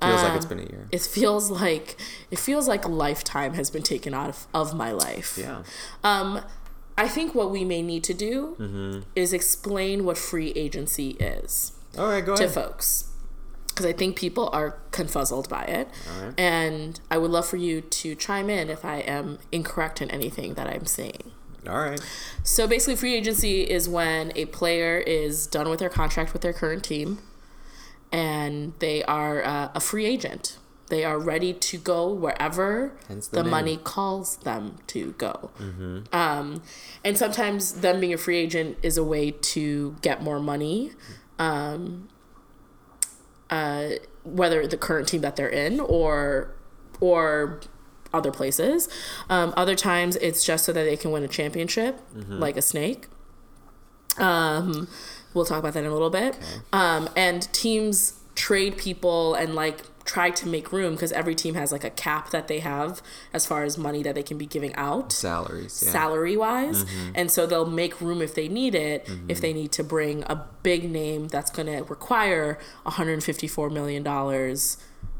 Feels 0.00 0.22
like 0.22 0.30
Um, 0.30 0.36
it's 0.36 0.46
been 0.46 0.58
a 0.60 0.62
year. 0.62 0.88
It 0.92 1.02
feels 1.02 1.50
like 1.50 1.96
it 2.30 2.38
feels 2.38 2.68
like 2.68 2.84
a 2.84 2.88
lifetime 2.88 3.54
has 3.54 3.70
been 3.70 3.82
taken 3.82 4.14
out 4.14 4.28
of, 4.30 4.46
of 4.54 4.74
my 4.74 4.92
life. 4.92 5.36
Yeah. 5.38 5.62
Um, 6.04 6.40
I 6.98 7.08
think 7.08 7.34
what 7.34 7.50
we 7.50 7.64
may 7.64 7.82
need 7.82 8.04
to 8.04 8.14
do 8.14 8.56
Mm-hmm. 8.58 9.00
is 9.14 9.32
explain 9.34 10.04
what 10.04 10.16
free 10.16 10.52
agency 10.56 11.10
is 11.20 11.72
All 11.98 12.08
right, 12.08 12.24
go 12.24 12.34
to 12.36 12.44
ahead. 12.44 12.54
folks 12.54 13.10
because 13.76 13.84
I 13.84 13.92
think 13.92 14.16
people 14.16 14.48
are 14.54 14.78
confuzzled 14.90 15.50
by 15.50 15.64
it. 15.64 15.88
Alright. 16.16 16.40
And 16.40 16.98
I 17.10 17.18
would 17.18 17.30
love 17.30 17.46
for 17.46 17.58
you 17.58 17.82
to 17.82 18.14
chime 18.14 18.48
in 18.48 18.70
if 18.70 18.86
I 18.86 19.00
am 19.00 19.38
incorrect 19.52 20.00
in 20.00 20.10
anything 20.10 20.54
that 20.54 20.66
I'm 20.66 20.86
saying. 20.86 21.32
All 21.68 21.80
right. 21.80 22.00
So 22.42 22.66
basically, 22.66 22.96
free 22.96 23.14
agency 23.14 23.62
is 23.62 23.86
when 23.86 24.32
a 24.34 24.46
player 24.46 24.96
is 24.98 25.46
done 25.46 25.68
with 25.68 25.80
their 25.80 25.90
contract 25.90 26.32
with 26.32 26.40
their 26.40 26.54
current 26.54 26.84
team 26.84 27.18
and 28.10 28.72
they 28.78 29.02
are 29.04 29.44
uh, 29.44 29.68
a 29.74 29.80
free 29.80 30.06
agent. 30.06 30.56
They 30.88 31.04
are 31.04 31.18
ready 31.18 31.52
to 31.52 31.78
go 31.78 32.10
wherever 32.10 32.92
Hence 33.08 33.26
the 33.26 33.42
the 33.42 33.50
money 33.50 33.76
calls 33.76 34.36
them 34.38 34.76
to 34.86 35.12
go. 35.18 35.50
Um, 36.12 36.62
and 37.04 37.18
sometimes 37.18 37.80
them 37.80 38.00
being 38.00 38.14
a 38.14 38.16
free 38.16 38.38
agent 38.38 38.78
is 38.82 38.96
a 38.96 39.04
way 39.04 39.32
to 39.32 39.96
get 40.00 40.22
more 40.22 40.38
money, 40.38 40.92
um, 41.40 42.08
uh, 43.50 43.88
whether 44.24 44.66
the 44.66 44.76
current 44.76 45.08
team 45.08 45.20
that 45.22 45.36
they're 45.36 45.48
in 45.48 45.80
or 45.80 46.54
or 47.00 47.60
other 48.14 48.30
places. 48.32 48.88
Um, 49.28 49.52
other 49.56 49.74
times 49.74 50.16
it's 50.16 50.44
just 50.44 50.64
so 50.64 50.72
that 50.72 50.84
they 50.84 50.96
can 50.96 51.10
win 51.10 51.22
a 51.22 51.28
championship, 51.28 52.00
like 52.40 52.56
a 52.56 52.62
snake. 52.62 53.08
Um, 54.18 54.88
we'll 55.34 55.44
talk 55.44 55.58
about 55.58 55.74
that 55.74 55.80
in 55.80 55.90
a 55.90 55.92
little 55.92 56.10
bit. 56.10 56.38
Um, 56.72 57.10
and 57.14 57.52
teams 57.52 58.14
trade 58.34 58.78
people 58.78 59.34
and 59.34 59.54
like 59.54 59.82
try 60.06 60.30
to 60.30 60.48
make 60.48 60.72
room 60.72 60.94
because 60.94 61.12
every 61.12 61.34
team 61.34 61.54
has 61.54 61.72
like 61.72 61.84
a 61.84 61.90
cap 61.90 62.30
that 62.30 62.48
they 62.48 62.60
have 62.60 63.02
as 63.32 63.44
far 63.44 63.64
as 63.64 63.76
money 63.76 64.02
that 64.02 64.14
they 64.14 64.22
can 64.22 64.38
be 64.38 64.46
giving 64.46 64.74
out 64.76 65.12
Salaries. 65.12 65.82
Yeah. 65.84 65.90
salary 65.90 66.36
wise. 66.36 66.84
And 67.14 67.30
so 67.30 67.46
they'll 67.46 67.66
make 67.66 68.00
room 68.00 68.22
if 68.22 68.34
they 68.34 68.48
need 68.48 68.74
it, 68.74 69.08
if 69.28 69.40
they 69.40 69.52
need 69.52 69.72
to 69.72 69.84
bring 69.84 70.22
a 70.24 70.46
big 70.62 70.90
name 70.90 71.28
that's 71.28 71.50
going 71.50 71.66
to 71.66 71.82
require 71.84 72.58
$154 72.86 73.70
million 73.72 74.04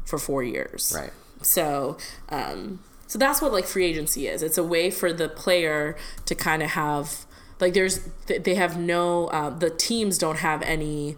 for 0.05 0.17
four 0.17 0.43
years. 0.43 0.93
right. 0.95 1.11
So, 1.41 1.97
um, 2.29 2.79
so 3.05 3.19
that's 3.19 3.41
what 3.41 3.53
like 3.53 3.65
free 3.65 3.85
agency 3.85 4.27
is. 4.27 4.41
It's 4.41 4.57
a 4.57 4.63
way 4.63 4.89
for 4.89 5.13
the 5.13 5.29
player 5.29 5.95
to 6.25 6.35
kind 6.35 6.63
of 6.63 6.71
have 6.71 7.25
like 7.59 7.73
there's 7.73 7.99
they 8.25 8.55
have 8.55 8.77
no 8.77 9.27
uh, 9.27 9.49
the 9.49 9.69
teams 9.69 10.17
don't 10.17 10.39
have 10.39 10.61
any 10.63 11.15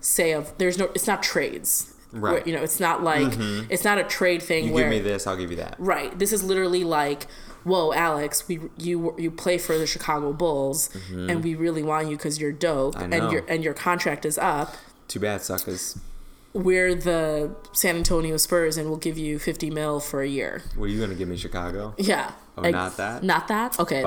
say 0.00 0.32
of 0.32 0.56
there's 0.58 0.78
no 0.78 0.86
it's 0.94 1.06
not 1.06 1.22
trades. 1.22 1.92
Right. 2.12 2.32
Where, 2.32 2.42
you 2.48 2.54
know, 2.54 2.62
it's 2.62 2.80
not 2.80 3.02
like 3.02 3.32
it's 3.68 3.84
not 3.84 3.98
a 3.98 4.04
trade 4.04 4.42
thing 4.42 4.66
You 4.66 4.72
where 4.72 4.84
give 4.84 4.90
me 4.90 5.00
this, 5.00 5.26
I'll 5.26 5.36
give 5.36 5.50
you 5.50 5.56
that. 5.56 5.74
Right. 5.78 6.16
This 6.18 6.32
is 6.32 6.42
literally 6.42 6.84
like, 6.84 7.26
whoa, 7.64 7.92
Alex, 7.92 8.46
we 8.48 8.60
you 8.78 9.14
you 9.18 9.30
play 9.30 9.58
for 9.58 9.76
the 9.76 9.86
Chicago 9.86 10.32
Bulls, 10.32 10.88
and 11.10 11.42
we 11.42 11.54
really 11.54 11.82
want 11.82 12.08
you 12.08 12.16
because 12.16 12.40
you're 12.40 12.52
dope, 12.52 12.94
Mm-hmm. 12.94 13.12
And 13.12 13.32
your 13.32 13.44
and 13.48 13.64
your 13.64 13.74
contract 13.74 14.24
is 14.24 14.38
up. 14.38 14.76
Too 15.08 15.20
bad, 15.20 15.42
suckers. 15.42 15.98
We're 16.52 16.94
the 16.94 17.54
San 17.72 17.96
Antonio 17.96 18.38
Spurs, 18.38 18.78
and 18.78 18.88
we'll 18.88 18.98
give 18.98 19.18
you 19.18 19.38
fifty 19.38 19.68
mil 19.68 20.00
for 20.00 20.22
a 20.22 20.28
year. 20.28 20.62
What 20.74 20.86
are 20.86 20.88
you 20.88 21.00
gonna 21.00 21.14
give 21.14 21.28
me, 21.28 21.36
Chicago? 21.36 21.94
Yeah. 21.98 22.32
Oh, 22.56 22.62
not 22.62 22.96
that? 22.96 23.22
Not 23.22 23.48
that. 23.48 23.78
Okay. 23.78 24.02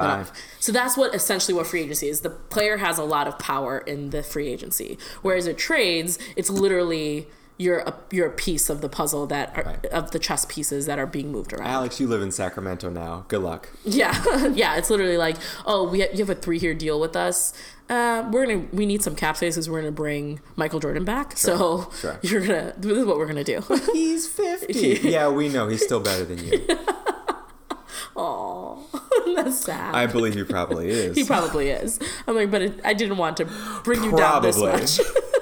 So 0.59 0.71
that's 0.71 0.97
what 0.97 1.13
essentially 1.13 1.53
what 1.53 1.67
free 1.67 1.81
agency 1.81 2.07
is. 2.07 2.21
The 2.21 2.31
player 2.31 2.77
has 2.77 2.97
a 2.97 3.03
lot 3.03 3.27
of 3.27 3.37
power 3.37 3.77
in 3.79 4.09
the 4.09 4.23
free 4.23 4.47
agency, 4.47 4.97
whereas 5.21 5.45
it 5.45 5.57
trades, 5.59 6.17
it's 6.35 6.49
literally. 6.49 7.27
You're 7.61 7.79
a, 7.79 7.93
you're 8.09 8.27
a 8.27 8.31
piece 8.31 8.69
of 8.69 8.79
the 8.79 8.87
puzzle 8.87 9.27
that 9.27 9.55
are, 9.57 9.63
Right. 9.63 9.85
of 9.87 10.11
the 10.11 10.17
chess 10.19 10.45
pieces 10.45 10.85
that 10.85 10.97
are 10.97 11.05
being 11.05 11.29
moved 11.31 11.51
around. 11.51 11.67
Alex, 11.67 11.99
you 11.99 12.07
live 12.07 12.21
in 12.21 12.31
Sacramento 12.31 12.89
now. 12.89 13.25
Good 13.27 13.41
luck. 13.41 13.67
Yeah, 13.83 14.47
yeah. 14.53 14.77
It's 14.77 14.89
literally 14.89 15.17
like, 15.17 15.35
oh, 15.65 15.87
we 15.89 15.99
have, 15.99 16.11
you 16.13 16.19
have 16.19 16.29
a 16.29 16.35
three 16.39 16.57
year 16.57 16.73
deal 16.73 16.99
with 17.01 17.17
us. 17.17 17.51
Uh, 17.89 18.29
we're 18.31 18.45
gonna 18.45 18.65
we 18.71 18.85
need 18.85 19.01
some 19.03 19.13
cap 19.15 19.35
space 19.35 19.55
because 19.55 19.69
we're 19.69 19.79
gonna 19.81 19.91
bring 19.91 20.39
Michael 20.55 20.79
Jordan 20.79 21.03
back. 21.03 21.35
so 21.37 21.89
sure. 21.99 22.17
you're 22.23 22.41
gonna 22.41 22.73
this 22.77 22.97
is 22.97 23.05
what 23.05 23.17
we're 23.17 23.25
gonna 23.27 23.43
do. 23.43 23.61
He's 23.93 24.25
50. 24.27 24.99
yeah, 25.03 25.27
we 25.29 25.49
know. 25.49 25.67
He's 25.67 25.83
still 25.83 25.99
better 25.99 26.23
than 26.23 26.37
you. 26.45 26.65
Oh, 28.15 28.85
that's 29.35 29.57
sad. 29.59 29.95
I 29.95 30.05
believe 30.05 30.33
he 30.35 30.43
probably 30.43 30.89
is. 30.89 31.15
he 31.15 31.23
probably 31.23 31.69
is. 31.69 31.99
I'm 32.27 32.35
like, 32.35 32.51
but 32.51 32.61
it, 32.61 32.79
I 32.83 32.93
didn't 32.93 33.17
want 33.17 33.37
to 33.37 33.45
bring 33.83 34.03
you 34.03 34.15
down 34.15 34.41
this 34.41 34.57
much. 34.57 34.99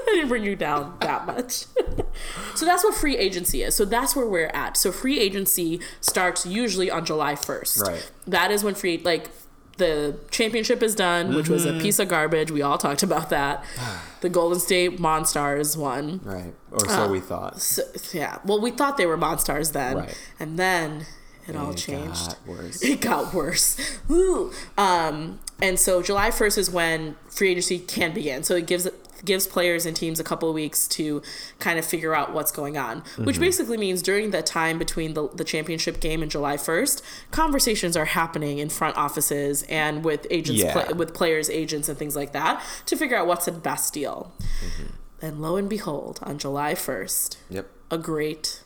I 0.10 0.12
didn't 0.14 0.30
bring 0.30 0.44
you 0.44 0.56
down 0.56 0.98
that 1.02 1.26
much. 1.26 1.66
so 2.56 2.66
that's 2.66 2.84
what 2.84 2.96
free 2.96 3.18
agency 3.18 3.64
is. 3.64 3.76
So 3.76 3.86
that's 3.86 4.16
where 4.16 4.26
we're 4.28 4.48
at. 4.54 4.78
So 4.78 4.92
free 4.92 5.20
agency 5.20 5.80
starts 6.02 6.46
usually 6.46 6.90
on 6.90 7.06
July 7.06 7.34
1st. 7.36 7.82
Right. 7.82 8.12
That 8.28 8.52
is 8.52 8.64
when 8.64 8.76
free 8.76 8.98
like 9.00 9.30
the 9.78 10.18
championship 10.32 10.82
is 10.82 10.96
done, 10.96 11.36
which 11.36 11.50
was 11.50 11.66
Mm-hmm. 11.66 11.78
a 11.78 11.82
piece 11.82 12.00
of 12.00 12.08
garbage. 12.08 12.50
We 12.50 12.64
all 12.64 12.78
talked 12.80 13.04
about 13.04 13.30
that. 13.30 13.64
the 14.22 14.30
Golden 14.30 14.60
State 14.60 14.98
Monstars 14.98 15.78
won. 15.78 16.20
right. 16.24 16.54
Or 16.72 16.80
so 16.88 17.08
we 17.10 17.20
thought. 17.20 17.62
So, 17.62 17.84
yeah. 18.14 18.40
Well, 18.44 18.60
we 18.60 18.72
thought 18.72 18.98
they 18.98 19.06
were 19.06 19.18
Monstars 19.18 19.74
then, 19.74 19.98
Right. 19.98 20.18
and 20.40 20.58
then 20.58 21.06
it 21.48 21.56
all 21.56 21.74
changed. 21.76 21.88
It 21.88 21.92
changed 22.06 22.30
got 22.30 22.48
worse. 22.48 22.82
it 22.84 23.02
got 23.02 23.34
worse. 23.34 24.00
Woo. 24.08 24.52
Um, 24.80 25.40
and 25.62 25.80
so 25.80 26.02
July 26.02 26.30
1st 26.32 26.58
is 26.58 26.70
when 26.72 27.16
free 27.30 27.52
agency 27.52 27.78
can 27.80 28.14
begin. 28.14 28.42
So 28.44 28.56
it 28.56 28.66
gives 28.68 28.88
gives 29.26 29.48
players 29.48 29.86
and 29.86 29.96
teams 29.96 30.20
a 30.20 30.24
couple 30.24 30.48
of 30.50 30.56
weeks 30.56 30.88
to 30.90 31.22
kind 31.60 31.78
of 31.80 31.86
figure 31.86 32.14
out 32.16 32.34
what's 32.34 32.52
going 32.52 32.78
on, 32.78 33.02
Mm-hmm. 33.02 33.26
which 33.26 33.40
basically 33.40 33.78
means 33.78 34.02
during 34.02 34.32
the 34.32 34.42
time 34.42 34.78
between 34.78 35.14
the, 35.14 35.28
the 35.30 35.44
championship 35.44 36.00
game 36.00 36.22
and 36.22 36.30
July 36.32 36.58
1st, 36.58 37.02
conversations 37.32 37.96
are 37.98 38.06
happening 38.06 38.58
in 38.60 38.70
front 38.70 38.96
offices 38.98 39.64
and 39.64 40.04
with 40.04 40.26
agents, 40.30 40.62
Yeah. 40.62 40.92
with 40.94 41.14
players, 41.14 41.50
agents, 41.50 41.90
and 41.90 41.98
things 41.98 42.16
like 42.16 42.32
that 42.34 42.64
to 42.86 42.96
figure 42.96 43.18
out 43.18 43.28
what's 43.28 43.46
the 43.46 43.52
best 43.52 43.94
deal. 43.94 44.34
Mm-hmm. 44.40 45.26
And 45.26 45.42
lo 45.42 45.56
and 45.56 45.68
behold, 45.70 46.20
on 46.24 46.38
July 46.38 46.74
1st, 46.74 47.38
Yep. 47.50 47.68
a 47.92 47.98
great 47.98 48.62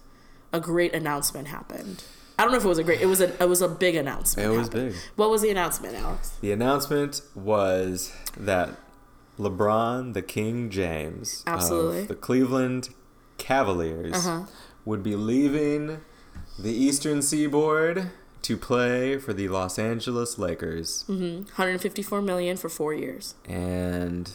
a 0.54 0.60
great 0.60 0.94
announcement 0.94 1.48
happened. 1.48 2.04
I 2.38 2.44
don't 2.44 2.52
know 2.52 2.58
if 2.58 2.66
it 2.66 2.68
was 2.68 2.78
a 2.80 2.84
great 2.84 3.00
it 3.02 3.06
was 3.06 3.22
a 3.22 3.42
it 3.42 3.48
was 3.48 3.62
a 3.62 3.70
big 3.70 3.96
announcement. 3.96 4.52
It 4.52 4.58
was 4.58 4.68
happened. 4.68 4.92
big. 4.92 5.00
What 5.16 5.30
was 5.30 5.42
the 5.44 5.50
announcement, 5.50 5.96
Alex? 5.96 6.32
The 6.42 6.52
announcement 6.52 7.22
was 7.36 8.12
that 8.36 8.72
LeBron, 9.40 10.14
the 10.14 10.22
King 10.22 10.70
James 10.70 11.44
Absolutely. 11.48 12.02
of 12.02 12.08
the 12.08 12.16
Cleveland 12.16 12.90
Cavaliers, 13.38 14.14
Uh-huh. 14.16 14.44
would 14.86 15.02
be 15.04 15.16
leaving 15.16 16.00
the 16.60 16.72
Eastern 16.72 17.22
Seaboard 17.22 18.12
to 18.44 18.58
play 18.58 19.18
for 19.18 19.34
the 19.34 19.48
Los 19.48 19.78
Angeles 19.80 20.38
Lakers, 20.38 21.06
154 21.08 22.22
million 22.22 22.58
for 22.58 22.70
4 22.70 22.94
years. 22.94 23.36
and 23.48 24.32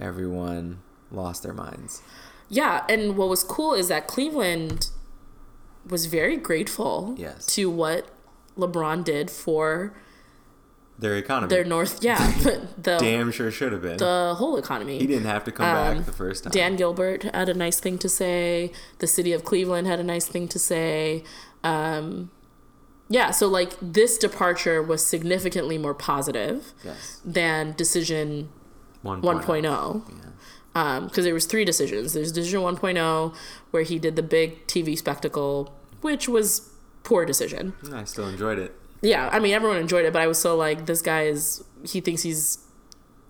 everyone 0.00 0.80
lost 1.10 1.42
their 1.42 1.52
minds. 1.52 2.02
Yeah, 2.48 2.84
and 2.88 3.16
what 3.16 3.28
was 3.28 3.44
cool 3.44 3.74
is 3.74 3.88
that 3.88 4.06
Cleveland 4.06 4.88
was 5.88 6.06
very 6.06 6.36
grateful 6.36 7.14
Yes. 7.18 7.46
to 7.54 7.68
what 7.70 8.06
LeBron 8.56 9.04
did 9.04 9.30
for 9.30 9.94
Their 11.00 11.16
economy, 11.16 11.48
their 11.48 11.64
North, 11.64 12.02
yeah, 12.02 12.18
the 12.78 12.98
damn 12.98 13.30
sure 13.32 13.50
should 13.50 13.72
have 13.72 13.82
been. 13.82 13.96
the 13.96 14.34
whole 14.36 14.56
economy. 14.58 14.98
he 14.98 15.06
didn't 15.06 15.26
have 15.26 15.44
to 15.44 15.52
come 15.52 15.66
Um, 15.66 15.96
back 15.98 16.06
the 16.06 16.12
first 16.12 16.44
time. 16.44 16.50
Dan 16.52 16.76
Gilbert 16.76 17.22
had 17.34 17.48
a 17.48 17.54
nice 17.54 17.80
thing 17.80 17.96
to 17.98 18.08
say. 18.08 18.70
The 18.98 19.06
city 19.06 19.32
of 19.32 19.44
Cleveland 19.44 19.86
had 19.86 19.98
a 19.98 20.04
nice 20.04 20.26
thing 20.26 20.46
to 20.48 20.58
say. 20.58 21.24
Um, 21.64 22.30
yeah, 23.08 23.30
so 23.30 23.48
like 23.48 23.72
this 23.80 24.18
departure 24.18 24.82
was 24.82 25.04
significantly 25.04 25.78
more 25.78 25.94
positive 25.94 26.72
Yes. 26.84 27.20
than 27.24 27.72
decision 27.76 28.50
One 29.02 29.20
1.0 29.22 30.02
Yeah. 30.74 31.00
because 31.00 31.24
there 31.24 31.34
was 31.34 31.46
three 31.46 31.64
decisions. 31.64 32.12
There's 32.12 32.30
decision 32.30 32.60
1.0 32.60 33.34
where 33.72 33.82
he 33.82 33.98
did 33.98 34.16
the 34.16 34.22
big 34.22 34.66
TV 34.66 34.96
spectacle, 34.96 35.74
which 36.02 36.28
was 36.28 36.70
poor 37.02 37.24
decision. 37.24 37.72
I 37.92 38.04
still 38.04 38.28
enjoyed 38.28 38.58
it. 38.58 38.74
Yeah, 39.02 39.28
I 39.32 39.38
mean 39.38 39.52
everyone 39.54 39.78
enjoyed 39.78 40.04
it, 40.04 40.12
but 40.12 40.22
I 40.22 40.26
was 40.26 40.38
so 40.38 40.56
like 40.56 40.86
this 40.86 41.02
guy 41.02 41.22
is 41.24 41.64
he 41.84 42.00
thinks 42.00 42.22
he's 42.22 42.58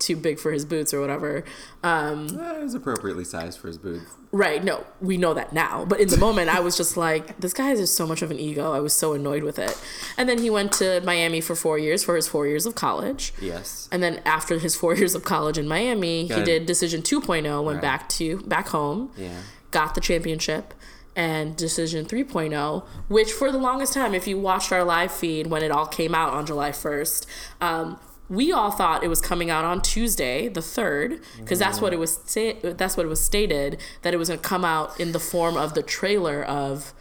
too 0.00 0.16
big 0.16 0.38
for 0.38 0.50
his 0.50 0.64
boots 0.64 0.94
or 0.94 1.00
whatever. 1.00 1.44
Um, 1.84 2.26
Eh, 2.40 2.60
It 2.60 2.62
was 2.62 2.74
appropriately 2.74 3.22
sized 3.24 3.58
for 3.60 3.68
his 3.68 3.76
boots. 3.76 4.06
right? 4.32 4.64
No, 4.64 4.86
we 5.02 5.18
know 5.18 5.34
that 5.34 5.52
now, 5.52 5.84
but 5.84 6.00
in 6.00 6.08
the 6.08 6.16
moment 6.16 6.48
I 6.48 6.58
was 6.60 6.74
just 6.74 6.96
like 6.96 7.38
this 7.38 7.52
guy 7.52 7.66
has 7.68 7.78
just 7.80 7.94
so 7.96 8.06
much 8.06 8.22
of 8.22 8.30
an 8.30 8.38
ego. 8.38 8.72
I 8.72 8.80
was 8.80 8.94
so 8.94 9.12
annoyed 9.12 9.42
with 9.42 9.58
it. 9.58 9.78
And 10.16 10.26
then 10.26 10.38
he 10.38 10.48
went 10.48 10.72
to 10.72 11.02
Miami 11.02 11.42
for 11.42 11.54
4 11.54 11.78
years 11.78 12.02
for 12.02 12.16
his 12.16 12.26
4 12.26 12.46
years 12.46 12.64
of 12.64 12.74
college. 12.74 13.34
Yes. 13.42 13.88
And 13.92 14.02
then 14.02 14.22
after 14.24 14.58
his 14.58 14.74
4 14.74 14.94
years 14.96 15.14
of 15.14 15.24
college 15.24 15.58
in 15.58 15.68
Miami, 15.68 16.26
he 16.26 16.42
did 16.44 16.64
decision 16.64 17.02
2.0, 17.02 17.62
went 17.62 17.76
Right. 17.76 17.82
back 17.82 18.08
to 18.10 18.38
back 18.38 18.68
home. 18.68 19.10
Yeah. 19.18 19.28
got 19.70 19.94
the 19.94 20.00
championship 20.00 20.74
and 21.16 21.56
decision 21.56 22.04
3.0 22.06 22.84
which 23.08 23.32
for 23.32 23.50
the 23.50 23.58
longest 23.58 23.92
time 23.94 24.14
if 24.14 24.26
you 24.28 24.38
watched 24.38 24.70
our 24.72 24.84
live 24.84 25.10
feed 25.10 25.48
when 25.48 25.62
it 25.62 25.70
all 25.70 25.86
came 25.86 26.14
out 26.14 26.32
on 26.32 26.46
july 26.46 26.70
1st 26.70 27.26
um, 27.60 27.98
we 28.28 28.52
all 28.52 28.70
thought 28.70 29.02
it 29.02 29.08
was 29.08 29.20
coming 29.20 29.50
out 29.50 29.64
on 29.64 29.82
tuesday 29.82 30.46
the 30.48 30.60
3rd 30.60 31.20
because 31.38 31.58
that's 31.58 31.80
what 31.80 31.92
it 31.92 31.98
was 31.98 32.20
sta- 32.24 32.60
that's 32.74 32.96
what 32.96 33.04
it 33.04 33.08
was 33.08 33.22
stated 33.24 33.76
that 34.02 34.14
it 34.14 34.18
was 34.18 34.28
going 34.28 34.38
to 34.40 34.48
come 34.48 34.64
out 34.64 34.98
in 35.00 35.10
the 35.12 35.18
form 35.18 35.56
of 35.56 35.74
the 35.74 35.82
trailer 35.82 36.44
of 36.44 36.94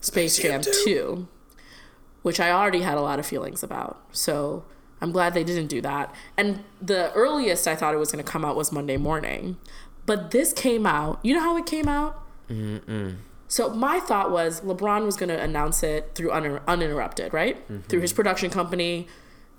space 0.00 0.36
jam 0.38 0.60
2 0.84 1.28
which 2.22 2.40
i 2.40 2.50
already 2.50 2.80
had 2.82 2.96
a 2.96 3.00
lot 3.00 3.18
of 3.18 3.26
feelings 3.26 3.62
about. 3.62 4.00
So 4.12 4.64
i'm 5.00 5.10
glad 5.12 5.34
they 5.34 5.44
didn't 5.44 5.66
do 5.68 5.80
that. 5.82 6.12
And 6.36 6.64
the 6.80 7.12
earliest 7.14 7.66
i 7.68 7.74
thought 7.76 7.94
it 7.94 7.98
was 7.98 8.10
going 8.12 8.24
to 8.24 8.28
come 8.30 8.44
out 8.44 8.56
was 8.56 8.72
monday 8.72 8.96
morning. 8.96 9.56
But 10.06 10.32
this 10.32 10.52
came 10.52 10.84
out 10.86 11.20
you 11.22 11.34
know 11.34 11.40
how 11.40 11.56
it 11.56 11.66
came 11.66 11.86
out 11.88 12.20
so 13.52 13.68
my 13.68 14.00
thought 14.00 14.30
was 14.30 14.62
LeBron 14.62 15.04
was 15.04 15.14
going 15.14 15.28
to 15.28 15.38
announce 15.38 15.82
it 15.82 16.12
through 16.14 16.30
uninter- 16.30 16.62
uninterrupted, 16.66 17.34
right? 17.34 17.62
Mm-hmm. 17.70 17.82
Through 17.82 18.00
his 18.00 18.14
production 18.14 18.48
company. 18.48 19.08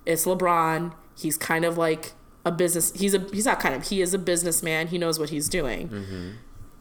It's 0.04 0.26
LeBron. 0.26 0.92
He's 1.16 1.36
kind 1.36 1.64
of 1.64 1.78
like 1.78 2.10
a 2.44 2.50
business. 2.50 2.92
He's 2.92 3.14
a 3.14 3.20
he's 3.32 3.46
not 3.46 3.60
kind 3.60 3.72
of. 3.72 3.86
He 3.86 4.02
is 4.02 4.12
a 4.12 4.18
businessman. 4.18 4.88
He 4.88 4.98
knows 4.98 5.20
what 5.20 5.30
he's 5.30 5.48
doing. 5.48 5.90
Mm-hmm. 5.90 6.30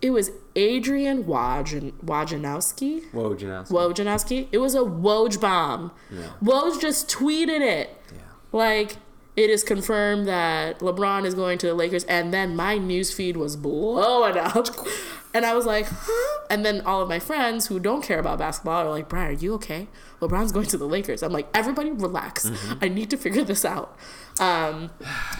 It 0.01 0.09
was 0.09 0.31
Adrian 0.55 1.25
Woj 1.25 1.93
Wojnarowski. 2.03 3.03
Whoa, 3.11 3.35
Janowski. 3.35 3.69
Wojnarowski. 3.69 4.47
It 4.51 4.57
was 4.57 4.73
a 4.73 4.79
Woj 4.79 5.39
bomb. 5.39 5.91
Yeah. 6.09 6.29
Woj 6.41 6.81
just 6.81 7.07
tweeted 7.11 7.61
it. 7.61 7.95
Yeah. 8.11 8.21
Like 8.51 8.97
it 9.35 9.49
is 9.49 9.63
confirmed 9.63 10.27
that 10.27 10.79
LeBron 10.79 11.25
is 11.25 11.33
going 11.33 11.57
to 11.59 11.67
the 11.67 11.73
Lakers, 11.73 12.03
and 12.05 12.33
then 12.33 12.55
my 12.55 12.77
news 12.77 13.13
feed 13.13 13.37
was 13.37 13.55
blowing 13.55 14.37
up, 14.37 14.67
and 15.33 15.45
I 15.45 15.53
was 15.53 15.65
like, 15.65 15.87
huh? 15.89 16.45
and 16.49 16.65
then 16.65 16.81
all 16.81 17.01
of 17.01 17.09
my 17.09 17.19
friends 17.19 17.67
who 17.67 17.79
don't 17.79 18.03
care 18.03 18.19
about 18.19 18.37
basketball 18.37 18.85
are 18.85 18.89
like, 18.89 19.09
Brian, 19.09 19.29
are 19.29 19.37
you 19.37 19.53
okay? 19.55 19.87
LeBron's 20.19 20.51
going 20.51 20.67
to 20.67 20.77
the 20.77 20.87
Lakers. 20.87 21.23
I'm 21.23 21.31
like, 21.31 21.47
everybody 21.53 21.91
relax. 21.91 22.49
I 22.81 22.87
need 22.87 23.09
to 23.09 23.17
figure 23.17 23.43
this 23.43 23.65
out. 23.65 23.97
Um, 24.39 24.91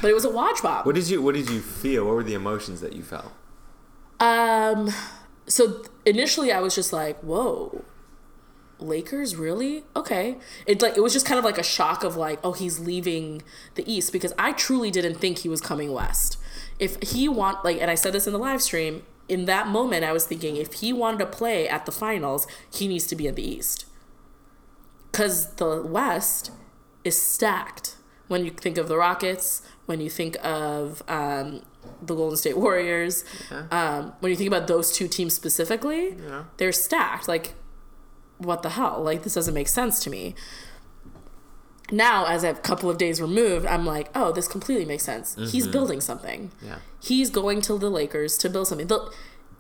but 0.02 0.10
it 0.10 0.14
was 0.14 0.26
a 0.26 0.30
Woj 0.30 0.62
bomb. 0.62 0.86
What 0.86 0.96
did 0.96 1.10
you 1.10 1.22
What 1.22 1.36
did 1.36 1.50
you 1.50 1.62
feel? 1.62 2.06
What 2.06 2.16
were 2.16 2.24
the 2.24 2.34
emotions 2.34 2.82
that 2.82 2.94
you 2.94 3.04
felt? 3.04 3.32
Um, 4.20 4.91
so 5.48 5.84
initially 6.06 6.52
I 6.52 6.60
was 6.60 6.76
just 6.76 6.94
like, 6.94 7.20
whoa. 7.22 7.84
Lakers? 8.84 9.36
Really? 9.36 9.84
Okay. 9.96 10.38
It 10.66 10.82
like 10.82 10.96
it 10.98 11.02
was 11.02 11.14
just 11.14 11.26
kind 11.26 11.40
of 11.40 11.46
like 11.46 11.58
a 11.58 11.64
shock 11.64 12.04
of 12.04 12.16
like 12.16 12.40
oh 12.44 12.54
he's 12.54 12.80
leaving 12.80 13.42
the 13.76 13.84
east 13.92 14.12
because 14.12 14.34
i 14.38 14.52
truly 14.52 14.92
didn't 14.92 15.16
think 15.16 15.40
he 15.40 15.50
was 15.50 15.62
coming 15.62 15.92
west. 15.92 16.38
If 16.80 17.02
he 17.02 17.28
want 17.28 17.64
like 17.66 17.82
and 17.82 17.90
i 17.90 17.96
said 17.96 18.14
this 18.14 18.28
in 18.28 18.34
the 18.34 18.40
live 18.40 18.62
stream 18.62 19.04
in 19.30 19.46
that 19.46 19.68
moment 19.68 20.04
i 20.04 20.12
was 20.12 20.26
thinking 20.26 20.58
if 20.58 20.74
he 20.74 20.92
wanted 20.92 21.20
to 21.20 21.26
play 21.26 21.68
at 21.68 21.86
the 21.86 21.92
finals 21.92 22.46
he 22.72 22.88
needs 22.88 23.08
to 23.08 23.16
be 23.16 23.28
in 23.28 23.36
the 23.36 23.48
east. 23.48 23.86
Because 25.12 25.54
the 25.56 25.82
west 25.82 26.52
is 27.04 27.20
stacked. 27.22 27.96
When 28.28 28.46
you 28.46 28.52
think 28.52 28.78
of 28.78 28.88
the 28.88 28.98
rockets 28.98 29.62
when 29.86 30.00
you 30.00 30.10
think 30.10 30.38
of 30.44 31.04
um, 31.10 31.62
the 32.02 32.16
golden 32.16 32.38
state 32.38 32.58
warriors 32.66 33.26
um, 33.70 34.14
when 34.22 34.30
you 34.32 34.36
think 34.38 34.48
about 34.48 34.66
those 34.68 34.92
two 34.94 35.08
teams 35.10 35.34
specifically 35.34 36.16
Yeah. 36.18 36.46
they're 36.58 36.72
stacked. 36.72 37.28
Like 37.28 37.54
what 38.46 38.62
the 38.64 38.70
hell 38.72 39.02
like 39.04 39.24
this 39.24 39.34
doesn't 39.36 39.54
make 39.54 39.68
sense 39.68 40.00
to 40.04 40.10
me 40.10 40.36
now 41.91 42.26
as 42.26 42.44
a 42.44 42.54
couple 42.54 42.89
of 42.89 42.98
days 42.98 43.22
removed 43.22 43.66
i'm 43.66 43.86
like 43.86 44.10
oh 44.16 44.32
this 44.32 44.48
completely 44.48 44.86
makes 44.86 45.04
sense 45.04 45.36
he's 45.36 45.64
mm-hmm. 45.64 45.72
building 45.72 46.02
something 46.02 46.52
Yeah. 46.62 46.78
he's 47.02 47.30
going 47.30 47.62
to 47.62 47.78
the 47.78 47.89
lakers 47.89 48.38
to 48.39 48.50
build 48.50 48.68
something 48.68 48.88
the, 48.88 49.12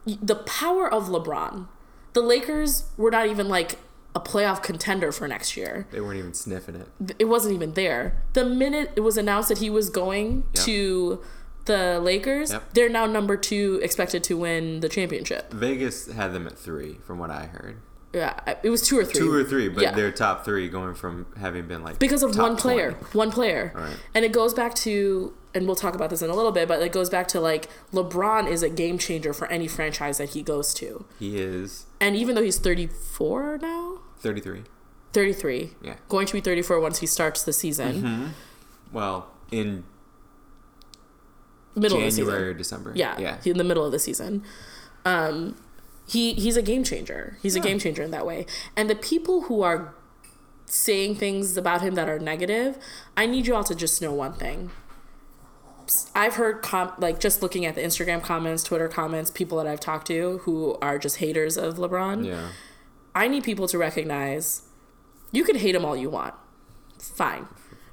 the 0.05 0.35
power 0.35 0.91
of 0.91 1.07
lebron 1.09 1.67
the 2.13 2.21
lakers 2.21 2.85
were 2.97 3.11
not 3.11 3.27
even 3.27 3.47
like 3.49 3.77
a 4.15 4.19
playoff 4.19 4.61
contender 4.61 5.11
for 5.11 5.27
next 5.27 5.57
year 5.57 5.87
They 5.91 5.99
weren't 5.99 6.19
even 6.19 6.33
sniffing 6.35 6.75
it. 6.75 7.15
it 7.17 7.25
wasn't 7.25 7.55
even 7.55 7.73
there. 7.73 8.21
The 8.33 8.45
minute 8.45 8.91
it 8.95 8.99
was 8.99 9.17
announced 9.17 9.49
that 9.49 9.57
he 9.57 9.71
was 9.71 9.89
going 9.89 10.43
Yep. 10.53 10.65
to 10.65 11.21
the 11.65 11.99
Lakers, 11.99 12.51
Yep. 12.51 12.73
they're 12.73 12.89
now 12.89 13.07
number 13.07 13.35
two, 13.35 13.79
expected 13.81 14.23
to 14.25 14.37
win 14.37 14.81
the 14.81 14.89
championship. 14.89 15.51
Vegas 15.51 16.11
had 16.11 16.31
them 16.31 16.45
at 16.45 16.59
three, 16.59 16.99
from 17.03 17.17
what 17.17 17.31
I 17.31 17.47
heard. 17.47 17.77
Yeah, 18.13 18.39
it 18.61 18.69
was 18.69 18.81
two 18.87 18.99
or 18.99 19.03
three. 19.05 19.19
Two 19.19 19.33
or 19.33 19.43
three, 19.43 19.69
but 19.69 19.81
Yeah. 19.81 19.91
they're 19.91 20.11
top 20.11 20.45
three, 20.45 20.69
going 20.69 20.93
from 20.93 21.25
having 21.39 21.67
been 21.67 21.83
like 21.83 21.97
because 21.97 22.21
of 22.21 22.37
one 22.37 22.55
player, 22.55 22.91
20. 22.91 23.17
one 23.17 23.31
player, 23.31 23.71
Right. 23.75 23.97
and 24.13 24.23
it 24.23 24.31
goes 24.31 24.53
back 24.53 24.75
to, 24.75 25.33
and 25.55 25.65
we'll 25.65 25.75
talk 25.75 25.95
about 25.95 26.11
this 26.11 26.21
in 26.21 26.29
a 26.29 26.35
little 26.35 26.51
bit, 26.51 26.67
but 26.67 26.79
it 26.83 26.91
goes 26.91 27.09
back 27.09 27.27
to 27.29 27.39
like 27.41 27.69
LeBron 27.91 28.47
is 28.47 28.61
a 28.61 28.69
game 28.69 28.99
changer 28.99 29.33
for 29.33 29.47
any 29.47 29.67
franchise 29.67 30.19
that 30.19 30.29
he 30.29 30.43
goes 30.43 30.75
to, 30.75 31.05
He 31.17 31.39
is 31.39 31.85
and 31.99 32.15
even 32.15 32.35
though 32.35 32.43
he's 32.43 32.59
thirty 32.59 32.85
four 32.87 33.57
now, 33.59 33.99
thirty 34.19 34.39
three, 34.41 35.71
Yeah. 35.81 35.95
going 36.07 36.27
to 36.27 36.33
be 36.33 36.39
thirty 36.41 36.61
four 36.61 36.79
once 36.79 36.99
he 36.99 37.07
starts 37.07 37.41
the 37.43 37.53
season, 37.53 38.35
Well, 38.91 39.25
in 39.51 39.85
middle 41.75 41.97
of 41.97 42.03
the 42.03 42.11
season. 42.11 42.25
January 42.25 42.49
or 42.49 42.53
December. 42.53 42.91
Yeah, 42.95 43.17
Yeah. 43.19 43.37
in 43.43 43.57
the 43.57 43.63
middle 43.63 43.83
of 43.85 43.91
the 43.91 43.97
season. 43.99 44.43
Um, 45.05 45.55
he 46.07 46.33
he's 46.33 46.57
a 46.57 46.61
game 46.61 46.83
changer. 46.83 47.37
He's 47.41 47.55
a 47.55 47.59
game 47.59 47.79
changer 47.79 48.03
in 48.03 48.11
that 48.11 48.25
way. 48.25 48.45
And 48.75 48.89
the 48.89 48.95
people 48.95 49.43
who 49.43 49.61
are 49.61 49.93
saying 50.65 51.15
things 51.15 51.55
about 51.57 51.81
him 51.81 51.95
that 51.95 52.09
are 52.09 52.19
negative, 52.19 52.77
I 53.15 53.25
need 53.25 53.47
you 53.47 53.55
all 53.55 53.63
to 53.63 53.75
just 53.75 54.01
know 54.01 54.13
one 54.13 54.33
thing. 54.33 54.71
I've 56.15 56.35
heard 56.35 56.61
com- 56.61 56.93
like 56.97 57.19
just 57.19 57.41
looking 57.41 57.65
at 57.65 57.75
the 57.75 57.81
Instagram 57.81 58.23
comments, 58.23 58.63
Twitter 58.63 58.87
comments, 58.87 59.29
people 59.29 59.57
that 59.57 59.67
I've 59.67 59.79
talked 59.81 60.07
to 60.07 60.39
who 60.43 60.77
are 60.81 60.97
just 60.97 61.17
haters 61.17 61.57
of 61.57 61.75
LeBron. 61.75 62.25
Yeah. 62.25 62.49
I 63.13 63.27
need 63.27 63.43
people 63.43 63.67
to 63.67 63.77
recognize 63.77 64.63
you 65.31 65.43
can 65.43 65.57
hate 65.57 65.75
him 65.75 65.83
all 65.85 65.95
you 65.95 66.09
want. 66.09 66.33
Fine. 66.99 67.47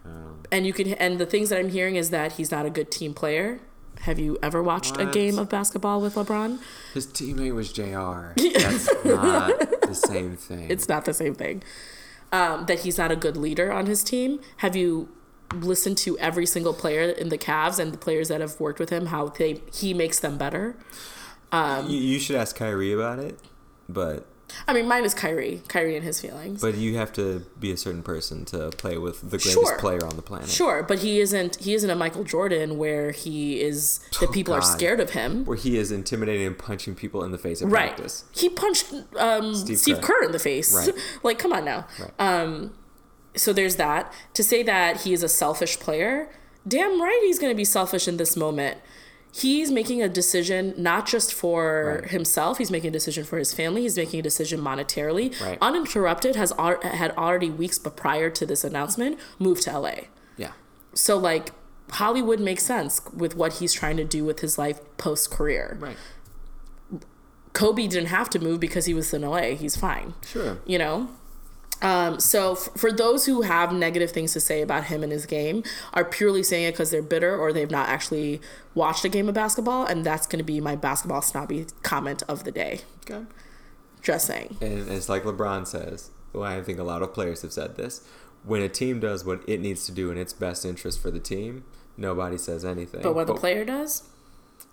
Um, 0.04 0.42
And 0.52 0.66
you 0.66 0.72
can 0.72 0.94
and 0.94 1.18
the 1.18 1.26
things 1.26 1.48
that 1.50 1.58
I'm 1.58 1.70
hearing 1.70 1.96
is 1.96 2.11
that 2.11 2.32
he's 2.32 2.50
not 2.50 2.64
a 2.64 2.70
good 2.70 2.90
team 2.90 3.12
player. 3.12 3.61
Have 4.01 4.18
you 4.18 4.38
ever 4.42 4.62
watched 4.62 4.98
a 4.98 5.07
game 5.07 5.38
of 5.38 5.48
basketball 5.48 6.01
with 6.01 6.14
LeBron? 6.14 6.59
his 6.94 7.07
teammate 7.07 7.55
was 7.55 7.72
J.R. 7.72 8.32
That's 8.36 8.88
not 9.05 9.82
the 9.82 9.94
same 9.94 10.36
thing. 10.36 10.70
It's 10.70 10.88
not 10.88 11.05
the 11.05 11.12
same 11.12 11.34
thing. 11.34 11.62
Um, 12.32 12.66
that 12.66 12.80
he's 12.80 12.96
not 12.96 13.11
a 13.11 13.16
good 13.16 13.36
leader 13.36 13.72
on 13.72 13.86
his 13.86 14.03
team. 14.03 14.40
Have 14.59 14.74
you 14.74 15.09
listened 15.53 15.98
to 15.98 16.16
every 16.18 16.46
single 16.46 16.72
player 16.72 17.11
in 17.11 17.28
the 17.28 17.38
Cavs 17.38 17.78
and 17.78 17.92
the 17.92 17.98
players 17.98 18.28
that 18.28 18.40
have 18.40 18.59
worked 18.61 18.78
with 18.78 18.90
him? 18.90 19.07
How 19.07 19.28
they 19.28 19.61
he 19.72 19.92
makes 19.92 20.20
them 20.20 20.38
better. 20.38 20.76
you, 21.53 21.98
you 21.98 22.18
should 22.20 22.36
ask 22.36 22.57
Kyrie 22.57 22.92
about 22.92 23.18
it, 23.18 23.38
but 23.88 24.26
I 24.66 24.72
mean, 24.72 24.86
mine 24.88 25.05
is 25.05 25.14
Kyrie. 25.14 25.62
Kyrie 25.68 25.96
and 25.96 26.05
his 26.05 26.20
feelings. 26.20 26.61
but 26.61 26.74
you 26.76 26.96
have 26.96 27.12
to 27.14 27.40
be 27.59 27.70
a 27.72 27.76
certain 27.76 28.03
person 28.03 28.44
to 28.46 28.70
play 28.70 28.98
with 28.98 29.20
the 29.22 29.38
greatest 29.38 29.53
Sure. 29.53 29.78
player 29.78 30.05
on 30.05 30.16
the 30.16 30.22
planet. 30.22 30.48
Sure, 30.48 30.82
but 30.82 31.01
he 31.01 31.20
isn't. 31.20 31.57
He 31.57 31.74
isn't 31.74 31.90
a 31.90 31.94
Michael 31.94 32.24
Jordan 32.24 32.78
where 32.78 33.11
he 33.12 33.61
is 33.61 34.01
that 34.20 34.32
people 34.32 34.55
are 34.55 34.59
Oh, 34.59 34.61
scared 34.76 35.01
of 35.01 35.11
him. 35.11 35.44
Where 35.44 35.57
he 35.57 35.76
is 35.78 35.90
intimidating 35.92 36.46
and 36.46 36.59
punching 36.59 36.94
people 36.94 37.22
in 37.24 37.30
the 37.32 37.38
face 37.38 37.62
at 37.62 37.68
Right. 37.68 37.88
practice. 37.94 38.24
He 38.32 38.48
punched 38.48 38.92
um, 39.18 39.55
Steve, 39.55 39.78
Steve 39.78 40.01
Kerr. 40.01 40.20
Kerr. 40.20 40.24
in 40.24 40.32
the 40.32 40.38
face. 40.38 40.74
Right. 40.74 40.94
like, 41.22 41.38
come 41.38 41.53
on 41.53 41.64
now. 41.64 41.86
Right. 41.98 42.11
Um, 42.18 42.72
so 43.36 43.53
there's 43.53 43.76
that. 43.76 44.12
To 44.34 44.42
say 44.42 44.62
that 44.64 45.03
he 45.03 45.12
is 45.12 45.22
a 45.22 45.28
selfish 45.28 45.78
player, 45.78 46.28
damn 46.66 47.01
right 47.01 47.20
he's 47.22 47.38
going 47.38 47.53
to 47.53 47.57
be 47.57 47.64
selfish 47.64 48.09
in 48.09 48.16
this 48.16 48.36
moment. 48.36 48.78
He's 49.33 49.70
making 49.70 50.03
a 50.03 50.09
decision 50.09 50.74
not 50.76 51.07
just 51.07 51.33
for 51.33 52.01
Right. 52.03 52.11
himself. 52.11 52.59
He's 52.59 52.70
making 52.70 52.89
a 52.89 52.93
decision 52.93 53.24
for 53.24 53.39
his 53.39 53.55
family. 53.55 53.83
He's 53.83 53.97
making 53.97 54.20
a 54.20 54.22
decision 54.22 54.61
monetarily. 54.61 55.41
Right. 55.41 55.57
Uninterrupted 55.61 56.35
has 56.37 56.53
al- 56.59 56.81
had 56.83 57.12
already 57.16 57.49
weeks, 57.51 57.78
but 57.78 57.97
prior 57.97 58.28
to 58.31 58.45
this 58.47 58.64
announcement, 58.64 59.18
moved 59.39 59.62
to 59.62 59.70
LA. 59.78 60.07
Yeah. 60.37 60.53
So 60.95 61.16
like 61.16 61.53
Hollywood 61.93 62.41
makes 62.41 62.64
sense 62.64 63.01
with 63.14 63.37
what 63.37 63.55
he's 63.55 63.72
trying 63.72 63.97
to 63.99 64.05
do 64.05 64.24
with 64.24 64.41
his 64.41 64.59
life 64.59 64.81
post 64.97 65.31
career. 65.31 65.76
Right. 65.81 65.97
Kobe 67.53 67.87
didn't 67.89 68.09
have 68.09 68.31
to 68.31 68.39
move 68.39 68.61
because 68.61 68.87
he 68.87 68.95
was 68.95 69.12
in 69.12 69.22
LA. 69.22 69.55
He's 69.57 69.76
fine. 69.76 70.14
Sure. 70.24 70.59
You 70.66 70.78
know? 70.78 71.09
Um, 71.83 72.20
so 72.20 72.53
f- 72.53 72.68
for 72.76 72.93
those 72.93 73.26
who 73.26 73.43
have 73.43 73.72
negative 73.72 74.11
things 74.11 74.33
to 74.35 74.41
say 74.41 74.61
about 74.61 74.85
him 74.85 75.03
and 75.03 75.11
his 75.11 75.24
game, 75.26 75.62
are 75.95 76.05
purely 76.05 76.43
saying 76.43 76.64
it 76.64 76.72
because 76.72 76.91
they're 76.91 77.03
bitter 77.03 77.37
or 77.37 77.53
they've 77.53 77.70
not 77.70 77.89
actually 77.89 78.41
watched 78.74 79.05
a 79.05 79.09
game 79.09 79.28
of 79.28 79.35
basketball, 79.35 79.85
and 79.87 80.05
that's 80.05 80.26
going 80.26 80.39
to 80.39 80.45
be 80.45 80.61
my 80.61 80.76
basketball 80.76 81.22
snobby 81.22 81.66
comment 81.83 82.22
of 82.28 82.45
the 82.45 82.53
day. 82.53 82.81
Okay. 83.11 83.24
Just 84.03 84.26
saying. 84.26 84.57
And 84.61 84.91
it's 84.91 85.09
like 85.09 85.24
LeBron 85.24 85.66
says. 85.66 86.11
Well, 86.33 86.45
I 86.45 86.62
think 86.62 86.78
a 86.78 86.85
lot 86.85 87.03
of 87.03 87.12
players 87.12 87.43
have 87.43 87.53
said 87.53 87.76
this. 87.76 88.07
When 88.45 88.62
a 88.62 88.68
team 88.68 89.01
does 89.01 89.24
what 89.24 89.43
it 89.49 89.61
needs 89.61 89.85
to 89.87 89.93
do 89.93 90.11
in 90.11 90.16
its 90.16 90.33
best 90.33 90.64
interest 90.64 91.01
for 91.03 91.11
the 91.11 91.18
team, 91.18 91.64
nobody 91.97 92.39
says 92.39 92.64
anything. 92.64 93.03
But 93.03 93.14
when 93.14 93.26
the 93.26 93.35
player 93.35 93.64
does, 93.64 94.05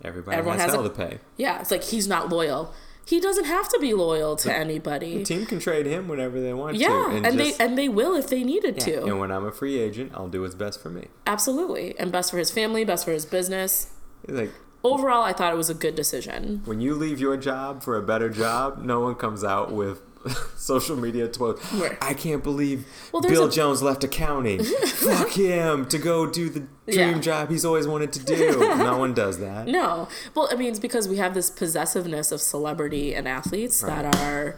everybody 0.03 0.38
everyone 0.38 0.60
has, 0.60 0.68
has 0.68 0.76
hell 0.76 0.86
a- 0.86 0.89
to 0.89 0.95
pay. 0.95 1.20
yeah, 1.36 1.60
it's 1.60 1.72
like 1.72 1.84
he's 1.84 2.08
not 2.08 2.30
loyal. 2.30 2.74
He 3.08 3.22
doesn't 3.22 3.45
have 3.45 3.70
to 3.70 3.80
be 3.80 3.93
loyal 3.93 4.36
to 4.38 4.53
anybody. 4.53 5.20
The 5.20 5.24
team 5.24 5.45
can 5.45 5.60
trade 5.60 5.86
him 5.86 6.10
whenever 6.10 6.41
they 6.41 6.53
want 6.53 6.76
Yeah, 6.76 6.89
to. 6.89 7.10
and, 7.24 7.38
just- 7.38 7.58
they 7.58 7.64
and 7.66 7.78
they 7.78 7.88
will 7.88 8.16
if 8.16 8.28
they 8.28 8.43
needed 8.43 8.76
Yeah, 8.86 8.99
to. 9.01 9.05
And 9.05 9.20
when 9.20 9.32
I'm 9.32 9.45
a 9.45 9.51
free 9.51 9.80
agent, 9.80 10.12
I'll 10.14 10.28
do 10.28 10.41
what's 10.41 10.55
best 10.55 10.82
for 10.82 10.89
me. 10.89 11.08
Absolutely, 11.26 11.97
and 11.97 12.12
best 12.12 12.32
for 12.32 12.38
his 12.38 12.51
family, 12.51 12.84
best 12.84 13.05
for 13.05 13.12
his 13.14 13.26
business. 13.26 13.91
Like 14.28 14.51
Overall, 14.84 15.24
I 15.24 15.32
thought 15.34 15.53
it 15.53 15.58
was 15.58 15.70
a 15.70 15.74
good 15.74 15.95
decision. 15.95 16.62
when 16.66 16.82
you 16.82 16.95
leave 16.95 17.20
your 17.20 17.38
job 17.38 17.82
for 17.82 17.95
a 17.97 18.01
better 18.01 18.30
job, 18.30 18.84
no 18.84 18.99
one 18.99 19.16
comes 19.16 19.43
out 19.43 19.72
with 19.72 20.01
social 20.55 20.95
media 20.95 21.28
twelve. 21.28 21.59
Right. 21.80 21.97
I 22.01 22.13
can't 22.13 22.43
believe 22.43 22.86
Well, 23.11 23.22
Bill 23.22 23.45
a- 23.45 23.51
Jones 23.51 23.82
left 23.82 24.03
accounting. 24.03 24.63
Fuck 24.86 25.30
him 25.32 25.86
to 25.88 25.97
go 25.97 26.26
do 26.26 26.49
the 26.49 26.59
dream 26.91 27.15
Yeah. 27.15 27.20
job 27.20 27.49
he's 27.49 27.65
always 27.65 27.88
wanted 27.88 28.13
to 28.13 28.20
do. 28.24 28.59
no 28.59 28.97
one 28.97 29.13
does 29.13 29.39
that. 29.39 29.68
No, 29.68 30.07
well, 30.36 30.47
I 30.51 30.55
mean, 30.55 30.70
it's 30.70 30.80
because 30.80 31.07
we 31.07 31.18
have 31.18 31.34
this 31.34 31.49
possessiveness 31.49 32.32
of 32.32 32.41
celebrity 32.41 33.13
and 33.15 33.28
athletes 33.28 33.82
that 33.82 34.15
are 34.18 34.57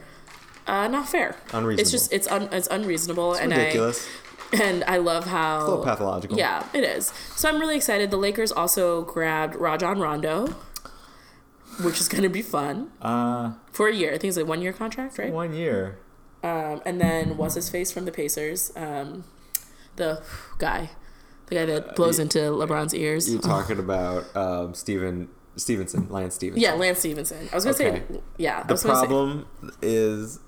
uh, 0.67 0.87
not 0.87 1.09
fair. 1.09 1.35
Unreasonable. 1.53 1.81
It's 1.81 1.91
just 1.91 2.13
it's 2.13 2.27
un, 2.27 2.49
it's 2.51 2.67
unreasonable 2.67 3.33
and 3.33 3.51
Ridiculous. 3.51 4.07
I 4.07 4.09
and 4.63 4.83
I 4.85 4.97
love 4.97 5.25
how 5.27 5.59
a 5.59 5.63
little 5.63 5.83
pathological. 5.83 6.35
Yeah, 6.37 6.65
it 6.73 6.83
is. 6.83 7.13
So 7.35 7.47
I'm 7.49 7.59
really 7.59 7.75
excited. 7.75 8.09
The 8.09 8.17
Lakers 8.17 8.51
also 8.51 9.03
grabbed 9.03 9.55
Rajon 9.55 9.99
Rondo, 9.99 10.55
which 11.83 11.99
is 11.99 12.07
going 12.07 12.23
to 12.23 12.29
be 12.29 12.41
fun 12.41 12.91
Uh, 13.01 13.53
for 13.71 13.87
a 13.87 13.93
year. 13.93 14.09
I 14.09 14.17
think 14.17 14.29
it's 14.29 14.37
a 14.37 14.45
one 14.45 14.61
year 14.61 14.73
contract, 14.73 15.17
right? 15.17 15.31
one 15.31 15.53
year. 15.53 15.97
Um, 16.43 16.81
and 16.85 16.99
then 17.01 17.35
what's 17.37 17.55
his 17.55 17.69
face 17.69 17.91
from 17.91 18.05
the 18.05 18.11
Pacers? 18.11 18.71
Um, 18.75 19.25
the 19.97 20.21
guy, 20.57 20.91
the 21.47 21.55
guy 21.55 21.65
that 21.65 21.95
blows 21.95 22.17
you- 22.17 22.23
into 22.23 22.39
LeBron's 22.39 22.93
ears. 22.93 23.29
You're 23.31 23.41
talking 23.55 23.79
about 23.79 24.33
um, 24.35 24.73
Steven 24.73 25.27
Stephenson, 25.57 26.07
Lance 26.09 26.35
Stephenson. 26.35 26.61
Yeah, 26.61 26.73
Lance 26.75 26.99
Stephenson. 26.99 27.49
I 27.51 27.55
was 27.55 27.65
gonna 27.65 27.75
Okay. 27.75 28.03
say 28.13 28.19
yeah. 28.37 28.59
I 28.63 28.67
The 28.67 28.73
was 28.73 28.83
gonna 28.83 28.99
say- 28.99 29.07
problem 29.07 29.45
is 29.81 30.39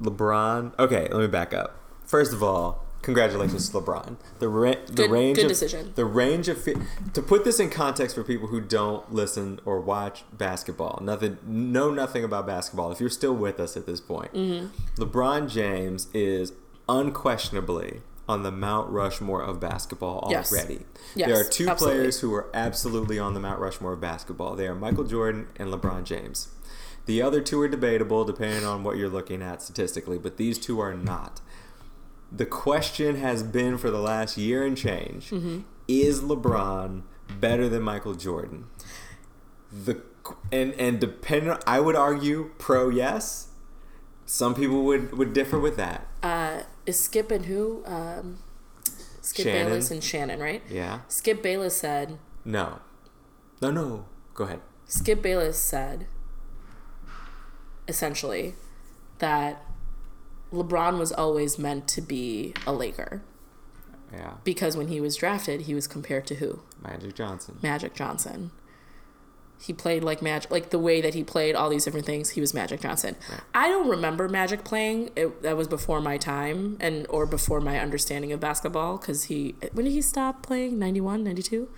LeBron. 0.00 0.78
Okay, 0.78 1.08
let 1.10 1.20
me 1.20 1.26
back 1.26 1.52
up. 1.52 1.76
First 2.06 2.32
of 2.32 2.42
all, 2.42 2.84
congratulations 3.02 3.68
to 3.68 3.80
LeBron. 3.80 4.16
The 4.38 4.48
ra- 4.48 4.74
the 4.86 4.92
Good- 4.92 5.10
range 5.10 5.36
good 5.36 5.44
of 5.46 5.48
decision. 5.50 5.92
the 5.94 6.04
range 6.04 6.48
of 6.48 6.66
to 7.14 7.22
put 7.22 7.44
this 7.44 7.58
in 7.60 7.70
context 7.70 8.14
for 8.14 8.24
people 8.24 8.48
who 8.48 8.60
don't 8.60 9.12
listen 9.12 9.60
or 9.64 9.80
watch 9.80 10.24
basketball, 10.32 10.98
nothing 11.02 11.38
know 11.46 11.90
nothing 11.92 12.24
about 12.24 12.46
basketball. 12.46 12.90
If 12.92 13.00
you're 13.00 13.08
still 13.10 13.34
with 13.34 13.58
us 13.60 13.76
at 13.76 13.86
this 13.86 14.00
point, 14.00 14.32
Mm-hmm. 14.34 15.02
LeBron 15.02 15.48
James 15.48 16.08
is 16.12 16.52
unquestionably 16.88 18.02
on 18.28 18.42
the 18.42 18.50
Mount 18.52 18.90
Rushmore 18.90 19.42
of 19.42 19.58
basketball 19.58 20.28
Yes. 20.30 20.52
already. 20.52 20.80
Yes, 21.14 21.28
there 21.28 21.40
are 21.40 21.44
two 21.44 21.66
absolutely. 21.68 21.98
players 22.00 22.20
who 22.20 22.34
are 22.34 22.48
absolutely 22.52 23.18
on 23.18 23.32
the 23.34 23.40
Mount 23.40 23.58
Rushmore 23.58 23.94
of 23.94 24.00
basketball. 24.00 24.54
They 24.54 24.68
are 24.68 24.74
Michael 24.74 25.04
Jordan 25.04 25.46
and 25.56 25.72
LeBron 25.72 26.04
James. 26.04 26.48
The 27.06 27.22
other 27.22 27.40
two 27.40 27.58
are 27.62 27.68
debatable 27.68 28.26
depending 28.26 28.66
on 28.66 28.84
what 28.84 28.98
you're 28.98 29.08
looking 29.08 29.40
at 29.40 29.62
statistically, 29.62 30.18
but 30.18 30.36
these 30.36 30.58
two 30.58 30.78
are 30.78 30.92
not. 30.92 31.40
The 32.30 32.46
question 32.46 33.16
has 33.16 33.42
been 33.42 33.78
for 33.78 33.90
the 33.90 34.00
last 34.00 34.36
year 34.36 34.64
and 34.64 34.76
change 34.76 35.30
Mm-hmm. 35.30 35.60
is 35.88 36.20
LeBron 36.20 37.02
better 37.40 37.68
than 37.68 37.82
Michael 37.82 38.14
Jordan? 38.14 38.66
The 39.72 40.02
and 40.52 40.72
and 40.74 41.00
depending 41.00 41.56
I 41.66 41.80
would 41.80 41.96
argue 41.96 42.50
pro 42.58 42.88
yes. 42.90 43.48
Some 44.26 44.54
people 44.54 44.82
would 44.84 45.16
would 45.16 45.32
differ 45.32 45.58
with 45.58 45.76
that. 45.76 46.06
uh, 46.22 46.62
is 46.84 46.98
Skip 47.00 47.30
and 47.30 47.46
who? 47.46 47.82
Um, 47.86 48.38
Skip 49.22 49.44
Shannon. 49.44 49.66
Bayless 49.68 49.90
and 49.90 50.04
Shannon, 50.04 50.40
right? 50.40 50.62
Yeah. 50.70 51.00
Skip 51.08 51.42
Bayless 51.42 51.76
said. 51.76 52.18
No. 52.44 52.80
No, 53.62 53.70
no. 53.70 54.06
Go 54.34 54.44
ahead. 54.44 54.60
Skip 54.86 55.20
Bayless 55.22 55.58
said, 55.58 56.06
essentially, 57.86 58.54
that 59.18 59.62
LeBron 60.52 60.98
was 60.98 61.12
always 61.12 61.58
meant 61.58 61.86
to 61.88 62.00
be 62.00 62.54
a 62.66 62.72
Laker 62.72 63.22
Yeah. 64.12 64.34
because 64.44 64.76
when 64.76 64.88
he 64.88 65.00
was 65.00 65.16
drafted, 65.16 65.62
he 65.62 65.74
was 65.74 65.86
compared 65.86 66.26
to 66.28 66.36
who? 66.36 66.60
Magic 66.82 67.14
Johnson. 67.14 67.58
Magic 67.62 67.94
Johnson. 67.94 68.50
He 69.60 69.72
played 69.72 70.04
like 70.04 70.22
Magic, 70.22 70.50
like 70.52 70.70
the 70.70 70.78
way 70.78 71.00
that 71.00 71.14
he 71.14 71.24
played 71.24 71.56
all 71.56 71.68
these 71.68 71.84
different 71.84 72.06
things. 72.06 72.30
He 72.30 72.40
was 72.40 72.54
Magic 72.54 72.80
Johnson. 72.80 73.16
I 73.52 73.68
don't 73.68 73.88
remember 73.88 74.28
Magic 74.28 74.62
playing. 74.62 75.10
It, 75.16 75.42
that 75.42 75.56
was 75.56 75.66
before 75.66 76.00
my 76.00 76.16
time 76.16 76.76
and 76.78 77.06
or 77.10 77.26
before 77.26 77.60
my 77.60 77.80
understanding 77.80 78.30
of 78.32 78.38
basketball. 78.38 78.98
Because 78.98 79.24
he, 79.24 79.56
when 79.72 79.84
did 79.84 79.90
he 79.90 80.00
stop 80.00 80.44
playing? 80.44 80.78
91, 80.78 81.24
92? 81.24 81.68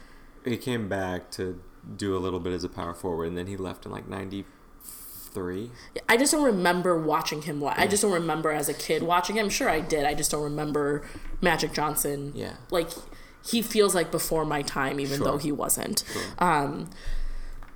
He 0.45 0.59
came 0.59 0.91
back 0.91 1.31
to 1.33 1.59
do 1.97 2.15
a 2.15 2.19
little 2.21 2.39
bit 2.41 2.53
as 2.53 2.65
a 2.65 2.69
power 2.69 2.93
forward, 2.93 3.25
and 3.29 3.39
then 3.39 3.47
he 3.47 3.57
left 3.57 3.87
in 3.87 3.93
like 3.93 4.07
'93. 5.35 5.71
I 6.09 6.17
just 6.17 6.33
don't 6.33 6.45
remember 6.45 6.99
watching 7.01 7.43
him. 7.43 7.61
Li- 7.61 7.73
I 7.77 7.87
just 7.87 8.03
don't 8.03 8.13
remember 8.13 8.51
as 8.51 8.69
a 8.69 8.75
kid 8.75 9.03
watching 9.03 9.37
him. 9.37 9.49
Sure, 9.49 9.69
I 9.69 9.81
did. 9.81 10.05
I 10.05 10.15
just 10.15 10.31
don't 10.31 10.43
remember 10.43 11.03
Magic 11.41 11.73
Johnson. 11.73 12.33
Yeah. 12.35 12.55
like 12.71 12.91
he 13.43 13.63
feels 13.63 13.95
like 13.95 14.11
before 14.11 14.45
my 14.45 14.61
time, 14.63 15.01
even 15.01 15.17
Sure. 15.19 15.27
though 15.27 15.39
he 15.39 15.51
wasn't. 15.51 16.05
Um, 16.39 16.91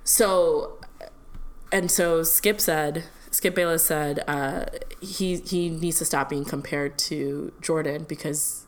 so, 0.03 0.77
and 1.71 1.89
so 1.89 2.21
Skip 2.21 2.61
said, 2.61 3.05
Skip 3.31 3.55
Bayless 3.55 3.83
said, 3.83 4.23
uh, 4.27 4.65
he 5.01 5.37
he 5.37 5.69
needs 5.69 5.97
to 5.99 6.05
stop 6.05 6.29
being 6.29 6.45
compared 6.45 6.97
to 6.99 7.51
Jordan 7.61 8.05
because. 8.07 8.64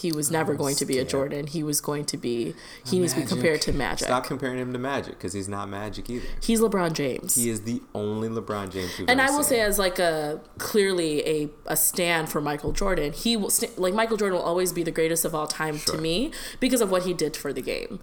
He 0.00 0.12
was 0.12 0.30
never 0.30 0.54
going 0.54 0.76
to 0.76 0.86
be 0.86 0.98
a 0.98 1.04
Jordan. 1.04 1.48
He 1.48 1.64
was 1.64 1.80
going 1.80 2.04
to 2.06 2.16
be. 2.16 2.54
He 2.86 3.00
needs 3.00 3.14
to 3.14 3.20
be 3.20 3.26
compared 3.26 3.60
to 3.62 3.72
Magic. 3.72 4.06
Stop 4.06 4.24
comparing 4.26 4.58
him 4.58 4.72
to 4.72 4.78
Magic 4.78 5.14
because 5.14 5.32
he's 5.32 5.48
not 5.48 5.68
Magic 5.68 6.08
either. 6.08 6.26
He's 6.40 6.60
LeBron 6.60 6.92
James. 6.92 7.34
He 7.34 7.50
is 7.50 7.62
the 7.62 7.82
only 7.94 8.28
LeBron 8.28 8.70
James 8.70 8.92
and 9.08 9.20
I 9.20 9.30
will 9.30 9.42
say, 9.42 9.60
as 9.60 9.78
like 9.78 9.98
a 9.98 10.40
clearly 10.58 11.26
a 11.26 11.50
a 11.66 11.76
stand 11.76 12.28
for 12.28 12.40
Michael 12.40 12.72
Jordan, 12.72 13.12
he 13.12 13.36
will 13.36 13.50
st- 13.50 13.78
like 13.78 13.94
Michael 13.94 14.16
Jordan 14.16 14.38
will 14.38 14.44
always 14.44 14.72
be 14.72 14.82
the 14.82 14.90
greatest 14.90 15.24
of 15.24 15.34
all 15.34 15.46
time 15.46 15.78
to 15.80 15.98
me 15.98 16.32
because 16.60 16.80
of 16.80 16.90
what 16.90 17.02
he 17.02 17.12
did 17.12 17.36
for 17.36 17.52
the 17.52 17.62
game, 17.62 18.00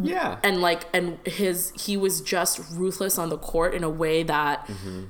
yeah, 0.00 0.38
and 0.42 0.60
like 0.60 0.84
and 0.92 1.18
his 1.26 1.72
he 1.74 1.96
was 1.96 2.20
just 2.20 2.60
ruthless 2.72 3.18
on 3.18 3.30
the 3.30 3.38
court 3.38 3.74
in 3.74 3.82
a 3.82 3.90
way 3.90 4.22
that. 4.22 4.66
Mm-hmm. 4.66 5.04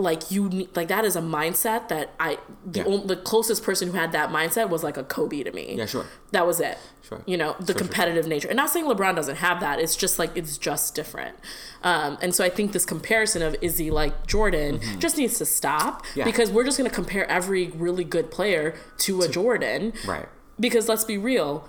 Like 0.00 0.30
you, 0.30 0.48
ne- 0.48 0.68
like 0.74 0.88
that 0.88 1.04
is 1.04 1.14
a 1.16 1.20
mindset 1.20 1.88
that 1.88 2.14
I 2.18 2.38
the 2.64 2.80
Yeah. 2.80 2.86
on, 2.86 3.06
the 3.06 3.16
closest 3.16 3.62
person 3.62 3.88
who 3.88 3.94
had 3.98 4.12
that 4.12 4.30
mindset 4.30 4.68
was 4.70 4.82
like 4.82 4.96
a 4.96 5.04
Kobe 5.04 5.42
to 5.42 5.52
me. 5.52 5.74
yeah, 5.76 5.86
sure. 5.86 6.06
That 6.32 6.46
was 6.46 6.60
it. 6.60 6.78
Sure. 7.06 7.22
You 7.26 7.36
know, 7.36 7.56
the 7.58 7.66
Sure, 7.66 7.74
sure, 7.74 7.86
competitive 7.86 8.26
nature. 8.26 8.48
And 8.48 8.56
not 8.56 8.70
saying 8.70 8.86
LeBron 8.86 9.14
doesn't 9.16 9.36
have 9.36 9.60
that. 9.60 9.78
It's 9.80 9.96
just 9.96 10.18
like 10.18 10.30
it's 10.36 10.56
just 10.58 10.94
different. 10.94 11.36
Um, 11.82 12.18
and 12.22 12.34
so 12.34 12.44
I 12.44 12.48
think 12.50 12.72
this 12.72 12.84
comparison 12.86 13.42
of 13.42 13.56
is 13.60 13.78
he 13.78 13.90
like 13.90 14.26
Jordan 14.26 14.80
just 14.98 15.16
needs 15.16 15.38
to 15.38 15.44
stop 15.46 16.04
Mm-hmm. 16.06 16.18
Yeah. 16.20 16.24
because 16.24 16.50
we're 16.50 16.64
just 16.64 16.78
going 16.78 16.88
to 16.88 16.94
compare 16.94 17.28
every 17.30 17.68
really 17.68 18.04
good 18.04 18.30
player 18.30 18.74
to 18.98 19.22
a 19.22 19.28
Jordan. 19.28 19.92
Right. 20.06 20.28
Because 20.58 20.88
let's 20.88 21.04
be 21.04 21.18
real, 21.18 21.68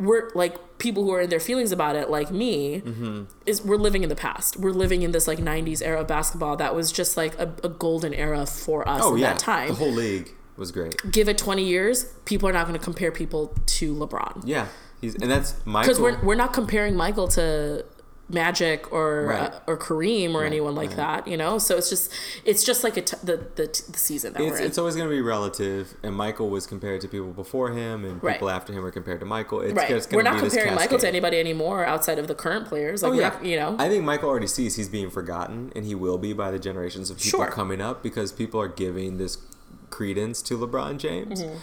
we're 0.00 0.30
like 0.34 0.78
people 0.78 1.04
who 1.04 1.12
are 1.12 1.20
in 1.20 1.30
their 1.30 1.40
feelings 1.40 1.70
about 1.72 1.94
it, 1.94 2.10
like 2.10 2.30
me, 2.30 2.80
Mm-hmm. 2.80 3.24
is 3.46 3.62
we're 3.62 3.76
living 3.76 4.02
in 4.02 4.08
the 4.08 4.16
past. 4.16 4.56
We're 4.56 4.72
living 4.72 5.02
in 5.02 5.12
this 5.12 5.28
like 5.28 5.38
'90s 5.38 5.82
era 5.84 6.00
of 6.00 6.06
basketball 6.08 6.56
that 6.56 6.74
was 6.74 6.90
just 6.90 7.16
like 7.16 7.38
a, 7.38 7.52
a 7.62 7.68
golden 7.68 8.14
era 8.14 8.46
for 8.46 8.88
us 8.88 9.02
Oh 9.04 9.14
in 9.14 9.20
yeah, 9.20 9.28
that 9.34 9.38
time 9.38 9.68
the 9.68 9.74
whole 9.74 9.92
league 9.92 10.30
was 10.56 10.72
great. 10.72 10.94
give 11.10 11.28
it 11.28 11.38
20 11.38 11.62
years, 11.64 12.04
people 12.24 12.48
are 12.48 12.52
not 12.52 12.66
going 12.66 12.78
to 12.78 12.84
compare 12.84 13.12
people 13.12 13.54
to 13.78 13.94
LeBron. 13.94 14.42
Yeah, 14.44 14.66
he's 15.00 15.14
and 15.14 15.30
that's 15.30 15.54
Michael. 15.64 15.88
Because 15.94 16.00
we're, 16.02 16.20
we're 16.24 16.34
not 16.34 16.52
comparing 16.52 16.96
Michael 16.96 17.28
to 17.28 17.84
Magic 18.32 18.92
or 18.92 19.26
Right. 19.26 19.52
uh, 19.52 19.60
or 19.66 19.76
Kareem 19.76 20.34
or 20.34 20.44
anyone 20.44 20.74
like 20.74 20.90
right. 20.90 20.96
that, 20.96 21.28
you 21.28 21.36
know. 21.36 21.58
So 21.58 21.76
it's 21.76 21.90
just 21.90 22.12
it's 22.44 22.64
just 22.64 22.84
like 22.84 22.96
a 22.96 23.02
t- 23.02 23.16
the, 23.24 23.36
the 23.56 23.66
the 23.90 23.98
season 23.98 24.32
that 24.34 24.42
it's, 24.42 24.50
we're 24.52 24.58
in. 24.58 24.64
it's 24.64 24.78
always 24.78 24.94
going 24.96 25.08
to 25.08 25.14
be 25.14 25.20
relative, 25.20 25.94
and 26.02 26.14
Michael 26.14 26.48
was 26.50 26.66
compared 26.66 27.00
to 27.02 27.08
people 27.08 27.32
before 27.32 27.70
him, 27.70 28.04
and 28.04 28.22
Right. 28.22 28.34
people 28.34 28.50
after 28.50 28.72
him 28.72 28.82
were 28.82 28.90
compared 28.90 29.20
to 29.20 29.26
Michael. 29.26 29.60
It's 29.60 29.74
right. 29.74 29.88
just 29.88 30.12
We're 30.12 30.22
not 30.22 30.38
comparing 30.38 30.74
Michael 30.74 30.98
to 30.98 31.08
anybody 31.08 31.38
anymore 31.40 31.84
outside 31.84 32.18
of 32.18 32.28
the 32.28 32.34
current 32.34 32.66
players. 32.66 33.02
Like 33.02 33.12
Oh 33.12 33.14
yeah, 33.14 33.42
you 33.42 33.56
know. 33.56 33.76
I 33.78 33.88
think 33.88 34.04
Michael 34.04 34.28
already 34.28 34.46
sees 34.46 34.76
he's 34.76 34.88
being 34.88 35.10
forgotten, 35.10 35.72
and 35.74 35.84
he 35.84 35.94
will 35.94 36.18
be 36.18 36.32
by 36.32 36.50
the 36.50 36.58
generations 36.58 37.10
of 37.10 37.18
people 37.18 37.40
Sure. 37.40 37.50
coming 37.50 37.80
up 37.80 38.02
because 38.02 38.32
people 38.32 38.60
are 38.60 38.68
giving 38.68 39.18
this 39.18 39.38
credence 39.90 40.40
to 40.42 40.56
LeBron 40.56 40.98
James. 40.98 41.42
Mm-hmm. 41.42 41.56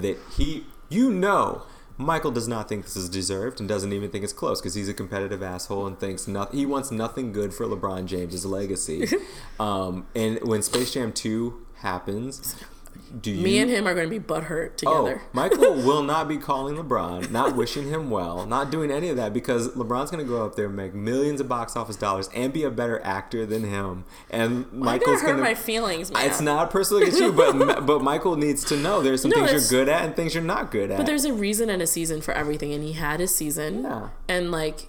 That 0.00 0.18
he, 0.36 0.64
you 0.88 1.12
know, 1.12 1.62
Michael 1.96 2.32
does 2.32 2.48
not 2.48 2.68
think 2.68 2.84
this 2.84 2.96
is 2.96 3.08
deserved 3.08 3.60
and 3.60 3.68
doesn't 3.68 3.92
even 3.92 4.10
think 4.10 4.24
it's 4.24 4.32
close 4.32 4.60
because 4.60 4.74
he's 4.74 4.88
a 4.88 4.94
competitive 4.94 5.42
asshole 5.42 5.86
and 5.86 5.98
thinks 5.98 6.26
nothing. 6.26 6.58
He 6.58 6.66
wants 6.66 6.90
nothing 6.90 7.32
good 7.32 7.54
for 7.54 7.66
LeBron 7.66 8.06
James's 8.06 8.44
legacy. 8.44 9.08
um, 9.60 10.06
and 10.14 10.40
when 10.42 10.62
Space 10.62 10.92
Jam 10.92 11.12
Two 11.12 11.64
happens. 11.76 12.56
Do 13.20 13.30
you? 13.30 13.42
Me 13.42 13.58
and 13.58 13.70
him 13.70 13.86
are 13.86 13.94
going 13.94 14.08
to 14.08 14.20
be 14.20 14.24
butthurt 14.24 14.72
oh, 14.86 15.04
together. 15.06 15.22
Oh, 15.24 15.28
Michael 15.32 15.74
will 15.74 16.02
not 16.02 16.28
be 16.28 16.36
calling 16.36 16.76
LeBron, 16.76 17.30
not 17.30 17.54
wishing 17.54 17.88
him 17.88 18.10
well, 18.10 18.46
not 18.46 18.70
doing 18.70 18.90
any 18.90 19.08
of 19.08 19.16
that 19.16 19.32
because 19.32 19.68
LeBron's 19.70 20.10
going 20.10 20.24
to 20.24 20.28
go 20.28 20.44
up 20.44 20.56
there 20.56 20.66
and 20.66 20.76
make 20.76 20.94
millions 20.94 21.40
of 21.40 21.48
box 21.48 21.76
office 21.76 21.96
dollars 21.96 22.28
and 22.34 22.52
be 22.52 22.64
a 22.64 22.70
better 22.70 23.00
actor 23.04 23.46
than 23.46 23.64
him. 23.64 24.04
And 24.30 24.66
Why 24.72 24.98
Michael's 24.98 25.20
hurt 25.20 25.28
going 25.28 25.36
to. 25.38 25.42
my 25.42 25.54
feelings, 25.54 26.10
man. 26.10 26.26
It's 26.26 26.40
not 26.40 26.70
personally 26.70 27.04
against 27.04 27.20
you, 27.20 27.32
but 27.32 27.86
but 27.86 28.02
Michael 28.02 28.36
needs 28.36 28.64
to 28.64 28.76
know 28.76 29.00
there's 29.02 29.22
some 29.22 29.30
No, 29.30 29.46
things 29.46 29.70
you're 29.70 29.80
good 29.80 29.88
at 29.88 30.04
and 30.04 30.16
things 30.16 30.34
you're 30.34 30.42
not 30.42 30.70
good 30.70 30.90
at. 30.90 30.96
But 30.98 31.06
there's 31.06 31.24
a 31.24 31.32
reason 31.32 31.70
and 31.70 31.80
a 31.82 31.86
season 31.86 32.20
for 32.20 32.32
everything, 32.34 32.72
and 32.72 32.82
he 32.82 32.92
had 32.94 33.20
his 33.20 33.34
season. 33.34 33.84
Yeah. 33.84 34.08
And 34.28 34.50
like, 34.50 34.88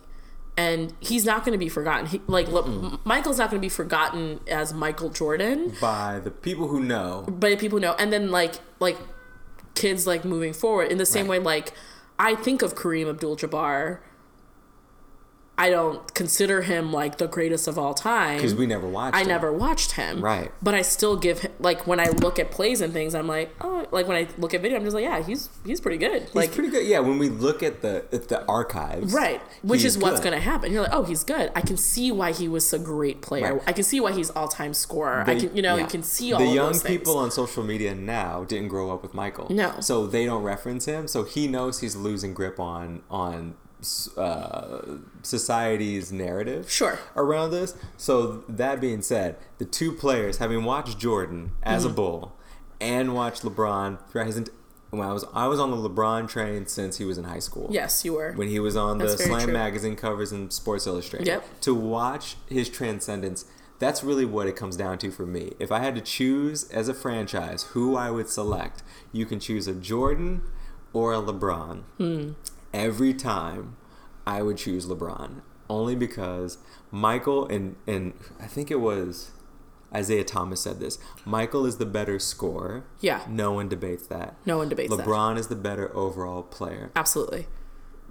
and 0.57 0.93
he's 0.99 1.25
not 1.25 1.43
going 1.43 1.51
to 1.53 1.57
be 1.63 1.69
forgotten. 1.69 2.05
He, 2.07 2.21
like, 2.27 2.47
Le- 2.47 2.99
Michael's 3.03 3.37
not 3.39 3.49
going 3.49 3.59
to 3.61 3.65
be 3.65 3.69
forgotten 3.69 4.39
as 4.47 4.73
Michael 4.73 5.09
Jordan, 5.09 5.73
by 5.81 6.19
the 6.19 6.31
people 6.31 6.67
who 6.69 6.79
know. 6.81 7.25
but 7.27 7.59
people 7.59 7.77
who 7.77 7.81
know. 7.81 7.93
And 7.99 8.11
then 8.13 8.31
like, 8.31 8.55
like 8.79 8.97
kids 9.73 10.07
like 10.07 10.23
moving 10.23 10.53
forward 10.53 10.91
in 10.91 10.97
the 10.97 11.05
same 11.05 11.27
Right. 11.27 11.39
way. 11.39 11.45
Like, 11.45 11.73
I 12.17 12.35
think 12.35 12.61
of 12.61 12.75
Kareem 12.75 13.09
Abdul-Jabbar. 13.09 13.99
I 15.57 15.69
don't 15.69 16.13
consider 16.13 16.63
him 16.63 16.91
like 16.91 17.17
the 17.17 17.27
greatest 17.27 17.67
of 17.67 17.77
all 17.77 17.93
time 17.93 18.35
Because 18.35 18.53
we 18.53 18.65
never 18.65 18.87
watched 18.87 19.15
I 19.15 19.21
it. 19.21 19.27
never 19.27 19.53
watched 19.53 19.93
him. 19.93 20.21
Right. 20.21 20.51
But 20.61 20.75
I 20.75 20.81
still 20.81 21.15
give 21.15 21.39
him 21.39 21.51
like 21.59 21.87
when 21.87 21.99
I 21.99 22.07
look 22.09 22.39
at 22.39 22.51
plays 22.51 22.81
and 22.81 22.91
things, 22.91 23.15
I'm 23.15 23.27
like, 23.27 23.55
oh, 23.61 23.87
like 23.91 24.07
when 24.07 24.17
I 24.17 24.27
look 24.37 24.53
at 24.53 24.61
video, 24.61 24.77
I'm 24.77 24.83
just 24.83 24.95
like, 24.95 25.03
yeah, 25.03 25.23
he's 25.23 25.49
he's 25.65 25.79
pretty 25.79 25.97
good. 25.97 26.23
He's 26.23 26.35
like 26.35 26.51
pretty 26.51 26.69
good. 26.69 26.85
Yeah, 26.85 26.99
when 26.99 27.17
we 27.17 27.29
look 27.29 27.63
at 27.63 27.81
the 27.81 28.05
at 28.11 28.27
the 28.27 28.45
archives. 28.45 29.13
right, 29.13 29.41
which 29.61 29.85
is 29.85 29.97
what's 29.97 30.19
good. 30.19 30.31
going 30.31 30.41
to 30.41 30.43
happen. 30.43 30.73
You're 30.73 30.83
like, 30.83 30.93
oh, 30.93 31.03
he's 31.03 31.23
good. 31.23 31.51
I 31.55 31.61
can 31.61 31.77
see 31.77 32.11
why 32.11 32.33
he 32.33 32.47
was 32.47 32.71
a 32.73 32.79
great 32.79 33.21
player. 33.21 33.55
Right. 33.55 33.63
I 33.67 33.73
can 33.73 33.83
see 33.83 33.99
why 33.99 34.11
he's 34.11 34.29
all 34.31 34.47
time 34.47 34.73
scorer. 34.73 35.23
I 35.25 35.39
can, 35.39 35.55
you 35.55 35.61
know, 35.61 35.75
yeah. 35.75 35.83
you 35.83 35.87
can 35.87 36.03
see 36.03 36.33
all 36.33 36.39
the 36.39 36.47
of 36.47 36.53
young 36.53 36.79
people 36.81 37.17
on 37.17 37.31
social 37.31 37.63
media 37.63 37.95
now 37.95 38.43
didn't 38.43 38.67
grow 38.67 38.93
up 38.93 39.01
with 39.01 39.13
Michael. 39.13 39.47
No. 39.49 39.75
so 39.79 40.05
they 40.05 40.25
don't 40.25 40.43
reference 40.43 40.85
him. 40.85 41.07
So 41.07 41.23
he 41.23 41.47
knows 41.47 41.79
he's 41.79 41.95
losing 41.95 42.33
grip 42.33 42.59
on 42.59 43.03
on 43.09 43.55
uh, 44.17 44.97
society's 45.21 46.11
narrative. 46.11 46.69
Sure. 46.71 46.99
Around 47.15 47.51
this. 47.51 47.75
So 47.97 48.43
that 48.47 48.79
being 48.81 49.01
said, 49.01 49.37
the 49.57 49.65
two 49.65 49.91
players, 49.91 50.37
having 50.37 50.63
watched 50.63 50.97
Jordan 50.99 51.51
as 51.63 51.83
Mm-hmm. 51.83 51.91
a 51.91 51.95
bull 51.95 52.35
and 52.81 53.13
watched 53.13 53.43
LeBron 53.43 53.97
throughout 54.09 54.27
his. 54.27 54.49
When 54.91 55.01
I 55.05 55.11
was 55.11 55.25
I 55.33 55.47
was 55.47 55.59
on 55.59 55.71
the 55.71 55.77
LeBron 55.89 56.29
train 56.29 56.67
since 56.67 56.97
he 56.99 57.03
was 57.05 57.17
in 57.17 57.25
high 57.25 57.39
school 57.39 57.67
Yes, 57.69 58.05
you 58.05 58.13
were. 58.13 58.31
when 58.33 58.47
he 58.47 58.59
was 58.59 58.77
on 58.77 58.97
the 58.97 59.05
That's 59.07 59.17
very 59.17 59.29
Slam 59.29 59.43
true. 59.45 59.53
magazine 59.53 59.95
covers 59.97 60.31
and 60.31 60.53
Sports 60.53 60.87
Illustrated. 60.87 61.27
Yep. 61.27 61.61
To 61.61 61.75
watch 61.75 62.37
his 62.47 62.69
transcendence, 62.69 63.43
that's 63.77 64.03
really 64.05 64.23
what 64.23 64.47
it 64.47 64.55
comes 64.55 64.77
down 64.77 64.97
to 64.99 65.11
for 65.11 65.25
me. 65.25 65.51
If 65.59 65.69
I 65.69 65.79
had 65.79 65.95
to 65.95 66.01
choose 66.01 66.69
as 66.69 66.87
a 66.87 66.93
franchise 66.93 67.63
who 67.73 67.97
I 67.97 68.09
would 68.09 68.29
select, 68.29 68.83
you 69.11 69.25
can 69.25 69.39
choose 69.41 69.67
a 69.67 69.73
Jordan 69.73 70.43
or 70.93 71.13
a 71.13 71.17
LeBron. 71.17 71.81
Hmm. 71.97 72.29
Every 72.75 73.13
time, 73.13 73.77
I 74.27 74.41
would 74.41 74.57
choose 74.57 74.85
LeBron 74.85 75.41
only 75.69 75.95
because 75.95 76.57
Michael 76.91 77.47
and 77.47 77.75
and 77.87 78.13
I 78.39 78.47
think 78.47 78.69
it 78.69 78.79
was 78.81 79.31
Isaiah 79.93 80.25
Thomas 80.25 80.61
said 80.61 80.79
this. 80.79 80.99
Michael 81.23 81.65
is 81.65 81.77
the 81.77 81.85
better 81.85 82.19
scorer. 82.19 82.83
Yeah. 82.99 83.21
No 83.29 83.53
one 83.53 83.69
debates 83.69 84.07
that. 84.07 84.35
No 84.45 84.57
one 84.57 84.67
debates 84.67 84.95
that. 84.95 85.05
LeBron 85.05 85.37
is 85.37 85.47
the 85.47 85.55
better 85.55 85.95
overall 85.95 86.43
player. 86.43 86.91
Absolutely. 86.95 87.47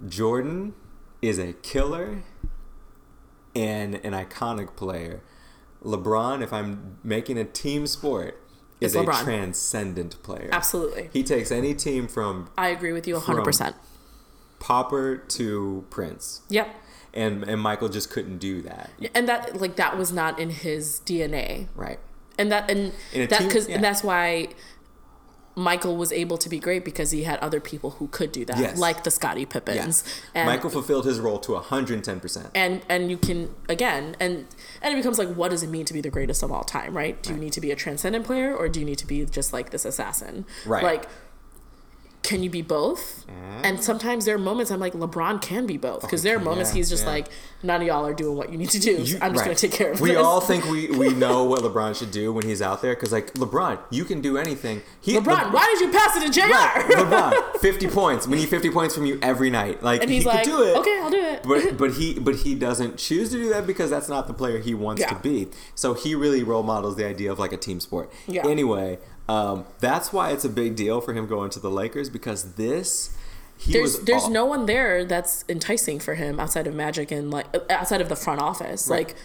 Jordan 0.07 0.73
is 1.21 1.37
a 1.37 1.53
killer 1.53 2.23
and 3.55 3.95
an 3.95 4.13
iconic 4.13 4.75
player. 4.75 5.21
LeBron, 5.83 6.41
if 6.41 6.51
I'm 6.51 6.97
making 7.03 7.37
a 7.37 7.45
team 7.45 7.85
sport, 7.85 8.41
is 8.81 8.95
It's 8.95 9.03
a 9.03 9.05
LeBron. 9.07 9.23
transcendent 9.23 10.21
player. 10.23 10.49
Absolutely. 10.51 11.09
He 11.13 11.23
takes 11.23 11.51
any 11.51 11.73
team 11.75 12.07
from 12.07 12.49
I 12.57 12.69
agree 12.69 12.91
with 12.93 13.07
you 13.07 13.15
100%. 13.15 13.75
Popper 14.65 15.17
to 15.17 15.85
Prince. 15.91 16.41
Yep. 16.49 16.67
And 17.13 17.43
and 17.43 17.61
Michael 17.61 17.87
just 17.87 18.09
couldn't 18.09 18.39
do 18.39 18.63
that. 18.63 18.89
And 19.13 19.29
that 19.29 19.61
like 19.61 19.75
that 19.75 19.95
was 19.95 20.11
not 20.11 20.39
in 20.39 20.49
his 20.49 21.01
DNA. 21.05 21.67
Right. 21.75 21.99
and 22.39 22.51
that 22.51 22.71
and 22.71 22.91
that 23.13 23.43
because 23.43 23.69
yeah. 23.69 23.75
and 23.75 23.83
that's 23.83 24.03
why 24.03 24.47
Michael 25.55 25.95
was 25.95 26.11
able 26.11 26.37
to 26.39 26.49
be 26.49 26.59
great 26.59 26.83
because 26.83 27.11
he 27.11 27.23
had 27.23 27.39
other 27.39 27.61
people 27.61 27.91
who 27.91 28.07
could 28.07 28.31
do 28.31 28.43
that, 28.43 28.57
Yes. 28.57 28.77
like 28.77 29.05
the 29.05 29.11
Scottie 29.11 29.45
Pippens. 29.45 30.03
And, 30.33 30.47
Michael 30.47 30.69
fulfilled 30.69 31.05
his 31.05 31.19
role 31.19 31.37
to 31.39 31.53
110%. 31.53 32.49
and 32.55 32.81
and 32.89 33.09
you 33.11 33.17
can 33.17 33.53
again 33.69 34.17
and 34.19 34.47
and 34.81 34.93
it 34.93 34.97
becomes 34.97 35.19
like 35.19 35.29
what 35.29 35.51
does 35.51 35.61
it 35.61 35.69
mean 35.69 35.85
to 35.85 35.93
be 35.93 36.01
the 36.01 36.09
greatest 36.09 36.41
of 36.41 36.51
all 36.51 36.63
time, 36.63 36.97
right? 36.97 37.21
Do 37.21 37.33
you 37.33 37.39
need 37.39 37.53
to 37.53 37.61
be 37.61 37.69
a 37.69 37.75
transcendent 37.75 38.25
player 38.25 38.53
or 38.53 38.67
do 38.67 38.79
you 38.79 38.85
need 38.85 38.97
to 38.97 39.07
be 39.07 39.23
just 39.25 39.53
like 39.53 39.69
this 39.69 39.85
assassin? 39.85 40.45
Right. 40.65 40.83
Like 40.83 41.07
can 42.25 42.43
you 42.43 42.49
be 42.49 42.61
both? 42.61 43.25
Mm. 43.27 43.61
And 43.63 43.83
sometimes 43.83 44.25
there 44.25 44.35
are 44.35 44.39
moments 44.39 44.71
I'm 44.71 44.79
like 44.79 44.93
LeBron 44.93 45.41
can 45.41 45.65
be 45.65 45.77
both 45.77 46.01
because 46.01 46.23
there 46.23 46.35
are 46.35 46.39
moments 46.39 46.71
yeah, 46.71 46.77
he's 46.77 46.89
just 46.89 47.03
yeah. 47.03 47.11
like 47.11 47.27
none 47.63 47.81
of 47.81 47.87
y'all 47.87 48.05
are 48.05 48.13
doing 48.13 48.37
what 48.37 48.51
you 48.51 48.57
need 48.57 48.69
to 48.71 48.79
do. 48.79 48.97
I'm 48.97 49.03
just 49.03 49.21
right. 49.21 49.33
gonna 49.35 49.55
take 49.55 49.71
care 49.71 49.91
of 49.91 49.97
it. 49.97 50.01
We 50.01 50.11
this. 50.11 50.17
all 50.19 50.41
think 50.41 50.65
we, 50.65 50.87
we 50.97 51.13
know 51.13 51.43
what 51.45 51.61
LeBron 51.61 51.97
should 51.97 52.11
do 52.11 52.31
when 52.31 52.45
he's 52.45 52.61
out 52.61 52.81
there 52.81 52.93
because, 52.93 53.11
like, 53.11 53.33
LeBron, 53.33 53.79
you 53.89 54.05
can 54.05 54.21
do 54.21 54.37
anything. 54.37 54.81
He, 55.01 55.15
LeBron, 55.15 55.51
why 55.51 55.65
did 55.73 55.85
you 55.85 55.91
pass 55.91 56.15
it 56.15 56.25
to 56.25 56.31
J.R. 56.31 56.49
Right, 56.49 56.85
LeBron, 56.85 57.59
50 57.59 57.87
points. 57.87 58.27
We 58.27 58.37
need 58.37 58.49
50 58.49 58.69
points 58.69 58.95
from 58.95 59.05
you 59.05 59.19
every 59.21 59.49
night. 59.49 59.81
Like, 59.83 60.01
and 60.01 60.09
he 60.09 60.17
he's 60.17 60.25
could 60.25 60.33
like, 60.33 60.43
do 60.43 60.63
it. 60.63 60.77
okay, 60.77 60.99
I'll 61.01 61.11
do 61.11 61.21
it. 61.21 61.43
but 61.43 61.77
but 61.77 61.93
he 61.93 62.19
but 62.19 62.35
he 62.37 62.55
doesn't 62.55 62.97
choose 62.97 63.29
to 63.31 63.37
do 63.37 63.49
that 63.49 63.65
because 63.67 63.89
that's 63.89 64.09
not 64.09 64.27
the 64.27 64.33
player 64.33 64.59
he 64.59 64.73
wants 64.73 65.01
Yeah. 65.01 65.09
to 65.09 65.15
be. 65.15 65.47
So 65.73 65.93
he 65.93 66.15
really 66.15 66.43
role 66.43 66.63
models 66.63 66.95
the 66.95 67.05
idea 67.05 67.31
of 67.31 67.39
like 67.39 67.51
a 67.51 67.57
team 67.57 67.79
sport. 67.79 68.11
Yeah. 68.27 68.47
Anyway, 68.47 68.99
um, 69.27 69.65
that's 69.79 70.13
why 70.13 70.31
it's 70.31 70.45
a 70.45 70.49
big 70.49 70.75
deal 70.75 71.01
for 71.01 71.13
him 71.13 71.27
going 71.27 71.49
to 71.51 71.59
the 71.59 71.71
Lakers 71.71 72.09
because 72.09 72.53
this 72.53 73.15
he 73.57 73.73
there's 73.73 73.99
there's 74.01 74.23
all- 74.23 74.29
no 74.29 74.45
one 74.45 74.65
there 74.65 75.05
that's 75.05 75.43
enticing 75.49 75.99
for 75.99 76.15
him 76.15 76.39
outside 76.39 76.67
of 76.67 76.75
Magic 76.75 77.11
and 77.11 77.31
like 77.31 77.45
outside 77.69 78.01
of 78.01 78.09
the 78.09 78.15
front 78.15 78.41
office. 78.41 78.87
Right. 78.87 79.07
Like 79.07 79.15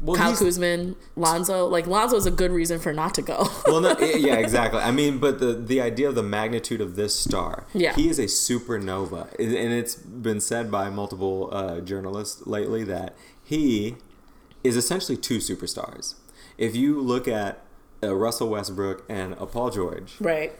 well, 0.00 0.16
Kyle 0.16 0.36
Kuzma, 0.36 0.94
Lonzo. 1.14 1.68
Like 1.68 1.86
Lonzo 1.86 2.16
is 2.16 2.26
a 2.26 2.30
good 2.30 2.50
reason 2.50 2.80
for 2.80 2.92
not 2.92 3.14
to 3.14 3.22
go. 3.22 3.48
well, 3.66 3.80
no, 3.80 3.96
yeah, 4.00 4.34
exactly. 4.34 4.80
I 4.80 4.90
mean, 4.90 5.18
but 5.18 5.38
the 5.38 5.54
the 5.54 5.80
idea 5.80 6.08
of 6.08 6.14
the 6.16 6.22
magnitude 6.22 6.80
of 6.80 6.96
this 6.96 7.18
star, 7.18 7.64
Yeah. 7.72 7.94
he 7.94 8.08
is 8.08 8.18
a 8.18 8.24
supernova, 8.24 9.32
and 9.38 9.72
it's 9.72 9.94
been 9.94 10.40
said 10.40 10.70
by 10.70 10.90
multiple 10.90 11.48
uh, 11.52 11.80
journalists 11.80 12.46
lately 12.46 12.84
that 12.84 13.14
he 13.42 13.96
is 14.64 14.76
essentially 14.76 15.16
two 15.16 15.38
superstars. 15.38 16.14
If 16.58 16.74
you 16.74 17.00
look 17.00 17.28
at 17.28 17.62
uh, 18.02 18.14
Russell 18.14 18.48
Westbrook 18.48 19.04
and 19.08 19.34
a 19.34 19.46
Paul 19.46 19.70
George, 19.70 20.16
right. 20.20 20.52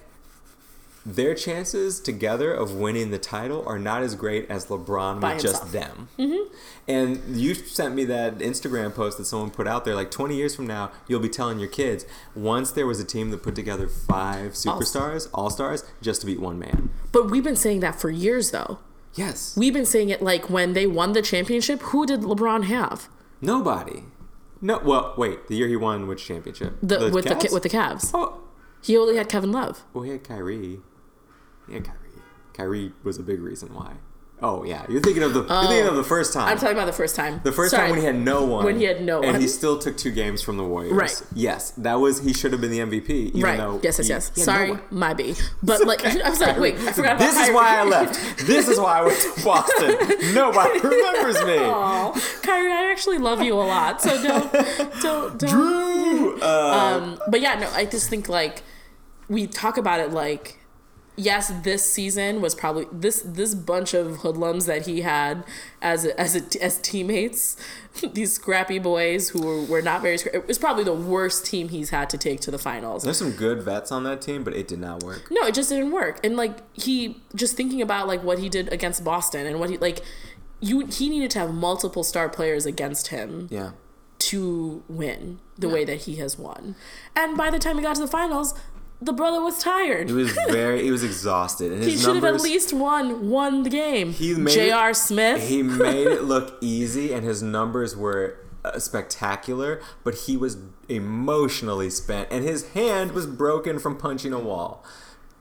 their 1.04 1.34
chances 1.34 2.00
together 2.00 2.52
of 2.52 2.74
winning 2.74 3.10
the 3.10 3.18
title 3.18 3.62
are 3.66 3.78
not 3.78 4.02
as 4.02 4.14
great 4.14 4.50
as 4.50 4.66
LeBron 4.66 5.20
By 5.20 5.34
with 5.34 5.42
just 5.42 5.62
himself. 5.64 5.72
them. 5.72 6.08
Mm-hmm. 6.18 6.54
And 6.88 7.36
you 7.36 7.54
sent 7.54 7.94
me 7.94 8.04
that 8.06 8.38
Instagram 8.38 8.94
post 8.94 9.18
that 9.18 9.24
someone 9.24 9.50
put 9.50 9.66
out 9.66 9.84
there 9.84 9.94
like 9.94 10.10
20 10.10 10.36
years 10.36 10.54
from 10.54 10.66
now, 10.66 10.92
you'll 11.08 11.20
be 11.20 11.28
telling 11.28 11.58
your 11.58 11.68
kids 11.68 12.06
once 12.34 12.70
there 12.70 12.86
was 12.86 13.00
a 13.00 13.04
team 13.04 13.30
that 13.30 13.42
put 13.42 13.54
together 13.54 13.88
five 13.88 14.52
superstars, 14.52 15.28
all 15.34 15.50
stars, 15.50 15.84
just 16.00 16.20
to 16.20 16.26
beat 16.26 16.40
one 16.40 16.58
man. 16.58 16.90
But 17.12 17.30
we've 17.30 17.44
been 17.44 17.56
saying 17.56 17.80
that 17.80 18.00
for 18.00 18.10
years 18.10 18.50
though. 18.52 18.78
Yes. 19.14 19.56
We've 19.56 19.72
been 19.72 19.86
saying 19.86 20.10
it 20.10 20.22
like 20.22 20.50
when 20.50 20.74
they 20.74 20.86
won 20.86 21.12
the 21.12 21.22
championship, 21.22 21.80
who 21.82 22.06
did 22.06 22.20
LeBron 22.20 22.64
have? 22.64 23.08
Nobody. 23.40 24.04
No, 24.60 24.78
well, 24.78 25.14
wait, 25.16 25.48
the 25.48 25.56
year 25.56 25.68
he 25.68 25.76
won 25.76 26.06
which 26.08 26.24
championship? 26.24 26.78
The, 26.82 27.10
with 27.12 27.24
the 27.24 27.34
Cavs? 27.34 27.48
Ca- 27.48 27.54
with 27.54 27.62
the 27.62 27.68
Cavs. 27.68 28.10
Oh, 28.14 28.40
He 28.82 28.96
only 28.96 29.16
had 29.16 29.28
Kevin 29.28 29.52
Love. 29.52 29.84
well, 29.92 30.04
he 30.04 30.10
had 30.10 30.24
Kyrie. 30.24 30.80
He 31.68 31.74
had 31.74 31.84
Kyrie. 31.84 31.98
Kyrie 32.54 32.92
was 33.04 33.18
a 33.18 33.22
big 33.22 33.40
reason 33.40 33.74
why. 33.74 33.96
Oh 34.42 34.64
yeah, 34.64 34.84
you're 34.90 35.00
thinking 35.00 35.22
of 35.22 35.32
the 35.32 35.40
you're 35.44 35.62
thinking 35.62 35.86
of 35.86 35.96
the 35.96 36.04
first 36.04 36.34
time. 36.34 36.46
I'm 36.48 36.58
talking 36.58 36.76
about 36.76 36.84
the 36.84 36.92
first 36.92 37.16
time. 37.16 37.40
The 37.42 37.52
first 37.52 37.70
Sorry. 37.70 37.84
time 37.84 37.90
when 37.92 38.00
he 38.00 38.04
had 38.04 38.16
no 38.16 38.44
one. 38.44 38.66
When 38.66 38.78
he 38.78 38.84
had 38.84 39.02
no 39.02 39.20
one, 39.20 39.28
And 39.30 39.40
he 39.42 39.48
still 39.48 39.78
took 39.78 39.96
two 39.96 40.10
games 40.10 40.42
from 40.42 40.58
the 40.58 40.64
Warriors. 40.64 40.92
Right. 40.92 41.22
Yes, 41.34 41.70
that 41.78 41.94
was 41.94 42.20
he 42.22 42.34
should 42.34 42.52
have 42.52 42.60
been 42.60 42.70
the 42.70 42.80
MVP. 42.80 43.08
Even 43.28 43.40
Right. 43.40 43.56
Though 43.56 43.80
Yes, 43.82 43.98
yes, 43.98 44.06
he- 44.06 44.12
yes. 44.12 44.28
had 44.28 44.36
no 44.36 44.42
Sorry, 44.44 44.78
my 44.90 45.14
B. 45.14 45.34
But 45.62 45.86
like, 45.86 46.04
I 46.04 46.28
was 46.28 46.38
like, 46.40 46.58
wait, 46.58 46.74
I 46.74 46.92
forgot 46.92 47.16
about 47.16 47.18
This 47.20 47.48
is 47.48 47.54
why 47.54 47.78
I 47.80 47.84
left. 47.84 48.46
This 48.46 48.68
is 48.68 48.78
why 48.78 48.98
I 48.98 49.02
went 49.06 49.18
to 49.20 49.32
Boston. 49.44 50.34
Nobody 50.34 50.80
remembers 50.86 51.42
me. 51.44 51.56
Aw, 51.58 52.12
Kyrie, 52.42 52.72
I 52.72 52.90
actually 52.90 53.18
love 53.18 53.40
you 53.40 53.54
a 53.54 53.64
lot, 53.64 54.02
so 54.02 54.22
don't, 54.22 54.52
don't, 55.00 55.38
don't. 55.38 55.38
Drew. 55.50 56.38
Uh, 56.42 56.98
Um, 57.00 57.20
but 57.30 57.40
yeah, 57.40 57.58
no, 57.58 57.70
I 57.72 57.86
just 57.86 58.10
think 58.10 58.28
like 58.28 58.62
we 59.30 59.46
talk 59.46 59.78
about 59.78 59.98
it 60.00 60.10
like 60.10 60.58
yes, 61.16 61.52
this 61.62 61.90
season 61.90 62.40
was 62.40 62.54
probably 62.54 62.86
this 62.92 63.22
this 63.24 63.54
bunch 63.54 63.94
of 63.94 64.18
hoodlums 64.18 64.66
that 64.66 64.86
he 64.86 65.00
had 65.00 65.44
as 65.82 66.04
a, 66.04 66.18
as 66.20 66.36
a, 66.36 66.62
as 66.62 66.78
teammates, 66.78 67.56
these 68.12 68.34
scrappy 68.34 68.78
boys 68.78 69.30
who 69.30 69.40
were, 69.44 69.62
were 69.62 69.82
not 69.82 70.02
very. 70.02 70.16
It 70.32 70.46
was 70.46 70.58
probably 70.58 70.84
the 70.84 70.92
worst 70.94 71.46
team 71.46 71.68
he's 71.70 71.90
had 71.90 72.10
to 72.10 72.18
take 72.18 72.40
to 72.40 72.50
the 72.50 72.58
finals. 72.58 73.02
there's 73.02 73.18
some 73.18 73.32
good 73.32 73.62
vets 73.62 73.90
on 73.90 74.04
that 74.04 74.20
team, 74.20 74.44
but 74.44 74.54
it 74.54 74.68
did 74.68 74.78
not 74.78 75.02
work. 75.02 75.28
No, 75.30 75.46
it 75.46 75.54
just 75.54 75.70
didn't 75.70 75.92
work. 75.92 76.20
And 76.24 76.36
like 76.36 76.58
he 76.78 77.20
just 77.34 77.56
thinking 77.56 77.80
about 77.82 78.06
like 78.06 78.22
what 78.22 78.38
he 78.38 78.48
did 78.48 78.72
against 78.72 79.04
Boston 79.04 79.46
and 79.46 79.58
what 79.60 79.70
he 79.70 79.78
like. 79.78 80.00
You, 80.58 80.86
he 80.86 81.10
needed 81.10 81.30
to 81.32 81.38
have 81.40 81.52
multiple 81.52 82.02
star 82.02 82.30
players 82.30 82.64
against 82.64 83.08
him 83.08 83.46
Yeah. 83.50 83.72
to 84.20 84.82
win 84.88 85.38
the 85.58 85.68
way 85.68 85.84
that 85.84 86.02
he 86.02 86.16
has 86.16 86.38
won. 86.38 86.76
And 87.14 87.36
by 87.36 87.50
the 87.50 87.58
time 87.58 87.76
he 87.76 87.82
got 87.82 87.96
to 87.96 88.00
the 88.00 88.06
finals, 88.08 88.54
the 89.00 89.12
brother 89.12 89.42
was 89.42 89.58
tired. 89.62 90.08
He 90.08 90.14
was 90.14 90.32
very. 90.48 90.82
He 90.82 90.90
was 90.90 91.04
exhausted, 91.04 91.72
and 91.72 91.82
He 91.84 91.96
should 91.96 92.14
have 92.16 92.24
at 92.24 92.40
least 92.40 92.72
won 92.72 93.28
won 93.28 93.62
the 93.62 93.70
game. 93.70 94.12
He 94.12 94.34
made 94.34 94.52
J.R. 94.54 94.90
it- 94.90 94.94
Smith. 94.96 95.48
He 95.48 95.62
made 95.62 96.06
it 96.06 96.22
look 96.34 96.56
easy, 96.60 97.12
and 97.12 97.24
his 97.24 97.42
numbers 97.42 97.96
were 97.96 98.38
uh, 98.64 98.78
spectacular. 98.78 99.80
But 100.04 100.14
he 100.26 100.36
was 100.36 100.56
emotionally 100.88 101.90
spent, 101.90 102.28
and 102.30 102.44
his 102.44 102.68
hand 102.70 103.12
was 103.12 103.26
broken 103.26 103.78
from 103.78 103.96
punching 103.96 104.32
a 104.32 104.38
wall. 104.40 104.84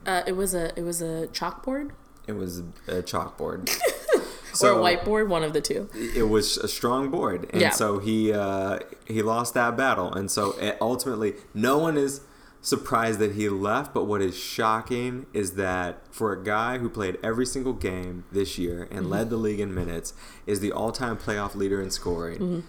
uh, 0.06 0.22
it 0.26 0.32
was 0.32 0.54
a 0.54 0.76
it 0.78 0.82
was 0.84 1.00
a 1.02 1.26
chalkboard 1.32 1.90
It 2.26 2.32
was 2.32 2.60
a 2.88 3.02
chalkboard. 3.02 3.68
or 4.62 4.70
a 4.70 4.74
whiteboard, 4.76 5.28
one 5.28 5.42
of 5.42 5.52
the 5.52 5.60
two. 5.60 5.88
it 5.94 6.28
was 6.28 6.56
a 6.56 6.68
strong 6.68 7.10
board, 7.10 7.46
and 7.52 7.60
Yeah. 7.60 7.70
so 7.70 7.98
he 7.98 8.32
uh, 8.32 8.78
he 9.06 9.22
lost 9.22 9.54
that 9.54 9.76
battle, 9.76 10.12
and 10.12 10.30
so 10.30 10.52
it, 10.58 10.76
ultimately, 10.80 11.34
no 11.54 11.76
one 11.78 11.96
is 11.98 12.20
surprised 12.60 13.18
that 13.20 13.32
he 13.32 13.48
left. 13.48 13.94
But 13.94 14.04
what 14.04 14.20
is 14.22 14.36
shocking 14.36 15.26
is 15.32 15.52
that 15.52 16.02
for 16.10 16.32
a 16.32 16.42
guy 16.42 16.78
who 16.78 16.88
played 16.88 17.18
every 17.22 17.46
single 17.46 17.72
game 17.72 18.24
this 18.32 18.58
year 18.58 18.88
and 18.90 19.08
led 19.10 19.30
the 19.30 19.36
league 19.36 19.60
in 19.60 19.74
minutes, 19.74 20.12
is 20.46 20.60
the 20.60 20.72
all-time 20.72 21.16
playoff 21.16 21.54
leader 21.54 21.80
in 21.80 21.90
scoring. 21.90 22.64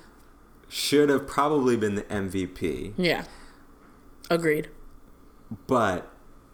Should 0.70 1.10
have 1.10 1.26
probably 1.28 1.78
been 1.78 1.96
the 1.96 2.04
MVP, 2.04 2.94
Yeah, 2.98 3.24
agreed. 4.30 4.68
but 5.66 6.12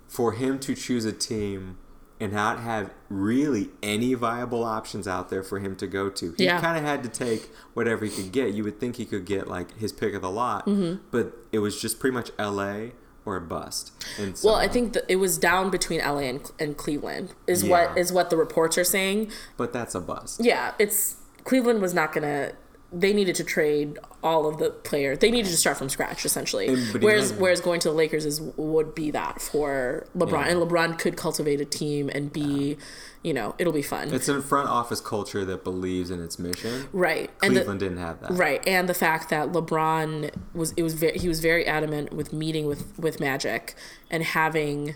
for 0.07 0.34
him 0.34 0.60
to 0.60 0.76
choose 0.76 1.05
a 1.05 1.11
team 1.11 1.77
and 2.19 2.31
not 2.31 2.60
have 2.60 2.91
really 3.10 3.72
any 3.81 4.14
viable 4.14 4.64
options 4.64 5.07
out 5.07 5.30
there 5.30 5.41
for 5.43 5.60
him 5.60 5.76
to 5.76 5.88
go 5.88 6.10
to. 6.10 6.34
He 6.38 6.45
Yeah. 6.45 6.61
kind 6.61 6.77
of 6.77 6.84
had 6.84 7.01
to 7.03 7.10
take 7.10 7.49
whatever 7.73 8.05
he 8.05 8.11
could 8.11 8.31
get. 8.31 8.53
You 8.53 8.64
would 8.64 8.80
think 8.80 8.95
he 8.97 9.05
could 9.05 9.26
get 9.26 9.47
like 9.47 9.76
his 9.80 9.91
pick 9.91 10.14
of 10.14 10.22
the 10.22 10.30
lot, 10.30 10.65
Mm-hmm. 10.68 11.01
but 11.11 11.35
it 11.51 11.60
was 11.60 11.81
just 11.81 11.99
pretty 11.99 12.14
much 12.14 12.30
LA 12.38 12.91
or 13.26 13.36
a 13.38 13.41
bust. 13.41 13.91
And 14.20 14.38
so, 14.38 14.48
Well, 14.50 14.56
I 14.58 14.68
think 14.68 14.94
that 14.94 15.06
it 15.08 15.16
was 15.18 15.38
down 15.38 15.70
between 15.70 16.00
LA 16.02 16.20
and, 16.30 16.52
and 16.60 16.76
Cleveland 16.78 17.34
is 17.48 17.64
Yeah. 17.64 17.70
what 17.88 17.98
is 17.98 18.12
what 18.12 18.30
the 18.30 18.38
reports 18.38 18.78
are 18.78 18.84
saying. 18.84 19.32
but 19.58 19.72
that's 19.74 19.95
a 19.95 20.00
bust. 20.02 20.40
Yeah, 20.44 20.74
it's 20.80 21.16
Cleveland 21.44 21.82
was 21.82 21.94
not 21.94 22.14
gonna. 22.14 22.54
They 22.95 23.11
needed 23.11 23.36
to 23.38 23.44
trade 23.44 23.98
all 24.22 24.45
of 24.48 24.60
the 24.60 24.70
players. 24.70 25.18
They 25.18 25.32
needed 25.32 25.49
to 25.49 25.57
start 25.57 25.78
from 25.78 25.90
scratch 25.90 26.26
essentially. 26.26 26.76
Whereas 26.99 27.34
whereas 27.34 27.60
going 27.60 27.80
to 27.82 27.90
the 27.90 27.95
Lakers 27.95 28.24
is 28.26 28.40
would 28.56 28.94
be 28.94 29.10
that 29.11 29.41
for 29.41 30.06
LeBron, 30.15 30.32
Yeah. 30.45 30.48
and 30.49 30.60
LeBron 30.61 30.99
could 30.99 31.18
cultivate 31.18 31.60
a 31.60 31.65
team 31.65 32.10
and 32.14 32.32
be, 32.32 32.78
you 33.24 33.34
know, 33.34 33.56
it'll 33.57 33.74
be 33.74 33.82
fun. 33.82 34.14
It's 34.14 34.30
a 34.30 34.41
front 34.44 34.70
office 34.70 35.02
culture 35.02 35.44
that 35.45 35.64
believes 35.64 36.11
in 36.11 36.24
its 36.24 36.38
mission. 36.38 36.88
right, 36.94 37.32
and 37.41 37.56
the, 37.56 37.61
Cleveland 37.61 37.80
didn't 37.80 37.98
have 37.98 38.20
that. 38.22 38.32
Right, 38.32 38.61
and 38.68 38.88
the 38.88 38.94
fact 38.94 39.30
that 39.32 39.52
LeBron 39.52 40.30
was 40.53 40.74
it 40.78 40.84
was 40.84 40.94
very, 40.94 41.18
he 41.18 41.28
was 41.28 41.40
very 41.40 41.65
adamant 41.65 42.14
with 42.14 42.32
meeting 42.32 42.68
with 42.68 42.98
with 42.99 43.20
Magic 43.20 43.74
and 44.11 44.22
having 44.24 44.95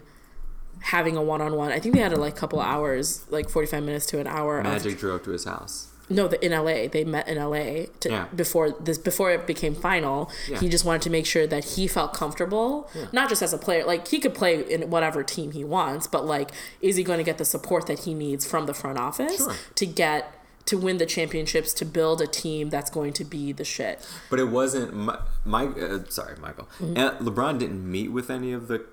having 0.82 1.18
a 1.18 1.24
one 1.24 1.41
on 1.41 1.56
one. 1.56 1.72
I 1.72 1.80
think 1.80 1.95
they 1.95 2.02
had 2.02 2.14
a 2.14 2.19
like 2.19 2.36
couple 2.36 2.60
hours, 2.60 3.26
like 3.32 3.49
forty 3.49 3.68
five 3.68 3.84
minutes 3.84 4.06
to 4.07 4.19
an 4.19 4.28
hour. 4.28 4.60
Of, 4.60 4.65
Magic 4.65 4.99
drove 4.99 5.24
to 5.24 5.32
his 5.32 5.45
house. 5.45 5.88
No, 6.09 6.27
the, 6.27 6.43
in 6.45 6.51
LA 6.51 6.88
they 6.88 7.03
met 7.03 7.27
in 7.27 7.38
LA 7.38 7.88
to, 7.99 8.09
Yeah. 8.09 8.25
before 8.35 8.71
this 8.71 8.97
before 8.97 9.31
it 9.31 9.45
became 9.45 9.75
final. 9.75 10.31
Yeah. 10.49 10.59
He 10.59 10.69
just 10.69 10.85
wanted 10.85 11.01
to 11.03 11.09
make 11.09 11.25
sure 11.25 11.45
that 11.47 11.63
he 11.75 11.88
felt 11.88 12.13
comfortable, 12.13 12.89
not 13.11 13.27
just 13.29 13.41
as 13.41 13.51
a 13.53 13.57
player. 13.57 13.84
Like 13.85 14.07
he 14.07 14.19
could 14.19 14.34
play 14.34 14.61
in 14.71 14.89
whatever 14.89 15.23
team 15.23 15.51
he 15.51 15.63
wants, 15.63 16.07
but 16.07 16.25
like, 16.25 16.51
is 16.81 16.95
he 16.95 17.03
going 17.03 17.17
to 17.17 17.23
get 17.23 17.38
the 17.38 17.45
support 17.45 17.88
that 17.88 17.99
he 17.99 18.13
needs 18.13 18.45
from 18.45 18.65
the 18.67 18.73
front 18.73 18.97
office 18.97 19.38
Sure. 19.38 19.53
to 19.75 19.85
get? 19.85 20.34
To 20.67 20.77
win 20.77 20.97
the 20.97 21.05
championships, 21.05 21.71
to 21.75 21.85
build 21.85 22.21
a 22.21 22.27
team 22.27 22.69
that's 22.69 22.89
going 22.91 23.13
to 23.13 23.23
be 23.23 23.53
the 23.53 23.63
shit. 23.63 24.05
But 24.29 24.38
it 24.39 24.49
wasn't 24.49 24.93
my, 24.93 25.17
Mike. 25.45 25.81
Uh, 25.81 25.99
sorry, 26.09 26.35
Michael. 26.41 26.67
Mm-hmm. 26.81 27.25
LeBron 27.25 27.57
didn't 27.57 27.89
meet 27.89 28.11
with 28.11 28.29
any 28.29 28.51
of 28.51 28.67
the 28.67 28.85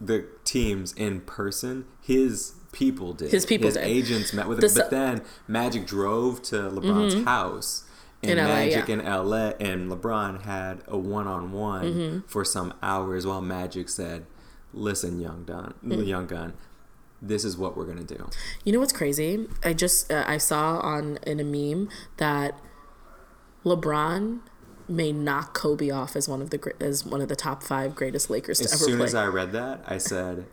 the 0.00 0.26
teams 0.44 0.92
in 0.92 1.22
person. 1.22 1.86
His 2.00 2.54
people 2.72 3.12
did. 3.12 3.30
His 3.30 3.44
people 3.46 3.66
His 3.66 3.74
did. 3.74 3.84
agents 3.84 4.32
met 4.32 4.48
with 4.48 4.60
The 4.60 4.68
him. 4.68 4.74
But 4.74 4.90
then 4.90 5.22
Magic 5.48 5.86
drove 5.86 6.42
to 6.44 6.56
LeBron's 6.56 7.24
house. 7.24 7.84
And 8.22 8.32
In 8.32 8.38
LA, 8.38 8.44
Magic 8.48 8.88
yeah. 8.88 8.94
in 8.94 9.04
LA 9.04 9.48
and 9.60 9.90
LeBron 9.90 10.42
had 10.42 10.82
a 10.86 10.98
one 10.98 11.26
on 11.26 11.52
one 11.52 11.84
Mm-hmm. 11.84 12.18
for 12.26 12.44
some 12.44 12.74
hours 12.82 13.26
while 13.26 13.40
Magic 13.40 13.88
said, 13.88 14.26
"Listen, 14.74 15.20
young 15.20 15.44
Don, 15.44 15.72
Mm. 15.84 16.06
young 16.06 16.26
gun, 16.26 16.52
this 17.22 17.44
is 17.46 17.56
what 17.56 17.78
we're 17.78 17.86
gonna 17.86 18.04
do." 18.04 18.28
You 18.62 18.72
know 18.74 18.78
what's 18.80 18.92
crazy? 18.92 19.48
I 19.64 19.72
just 19.72 20.12
uh, 20.12 20.24
I 20.26 20.36
saw 20.36 20.80
on 20.80 21.18
in 21.26 21.40
a 21.40 21.44
meme 21.44 21.88
that 22.18 22.60
LeBron 23.64 24.40
may 24.88 25.12
knock 25.12 25.54
Kobe 25.54 25.90
off 25.90 26.16
as 26.16 26.28
one 26.28 26.42
of 26.42 26.50
the 26.50 26.74
as 26.80 27.04
one 27.06 27.20
of 27.20 27.28
the 27.28 27.36
top 27.36 27.62
five 27.62 27.94
greatest 27.94 28.28
Lakers 28.30 28.58
to 28.58 28.64
As 28.64 28.72
ever 28.74 28.78
play. 28.84 28.92
As 28.92 28.98
soon 28.98 29.00
as 29.06 29.14
I 29.14 29.26
read 29.26 29.52
that, 29.52 29.82
I 29.86 29.98
said, 29.98 30.46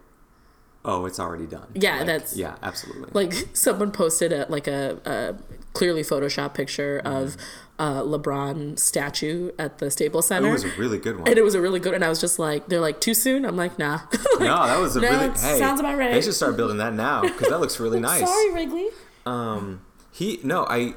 "Oh, 0.87 1.05
it's 1.05 1.19
already 1.19 1.45
done." 1.45 1.67
Yeah, 1.75 1.97
Like, 1.97 2.05
that's- 2.07 2.35
yeah, 2.35 2.55
absolutely. 2.63 3.09
like 3.13 3.33
someone 3.53 3.91
posted 3.91 4.31
a 4.31 4.45
like 4.49 4.67
a, 4.67 4.97
a 5.05 5.35
clearly 5.73 6.01
photoshopped 6.01 6.53
picture 6.55 6.99
of 7.05 7.37
uh, 7.79 8.01
LeBron 8.01 8.79
statue 8.79 9.51
at 9.59 9.77
the 9.77 9.91
Staples 9.91 10.27
Center. 10.27 10.47
it 10.49 10.51
was 10.51 10.63
a 10.63 10.69
really 10.79 10.97
good 10.97 11.19
one. 11.19 11.27
and 11.27 11.37
it 11.37 11.43
was 11.43 11.53
a 11.53 11.61
really 11.61 11.79
good, 11.79 11.93
and 11.93 12.03
I 12.03 12.09
was 12.09 12.19
just 12.19 12.39
like, 12.39 12.67
they're 12.69 12.79
like 12.79 12.99
too 12.99 13.13
soon. 13.13 13.45
I'm 13.45 13.55
like, 13.55 13.77
nah. 13.77 13.99
Like, 14.39 14.39
No, 14.49 14.65
that 14.65 14.79
was 14.79 14.95
a 14.95 15.01
No, 15.01 15.09
really. 15.11 15.29
Hey, 15.39 15.59
sounds 15.59 15.79
about 15.79 15.97
right. 15.97 16.11
They 16.11 16.21
should 16.21 16.33
start 16.33 16.57
building 16.57 16.77
that 16.77 16.93
now 16.93 17.21
because 17.21 17.49
that 17.49 17.59
looks 17.59 17.79
really 17.79 17.99
nice. 18.11 18.21
Sorry, 18.27 18.51
Wrigley. 18.53 18.87
Um, 19.27 19.81
he 20.11 20.39
no, 20.43 20.65
I 20.67 20.95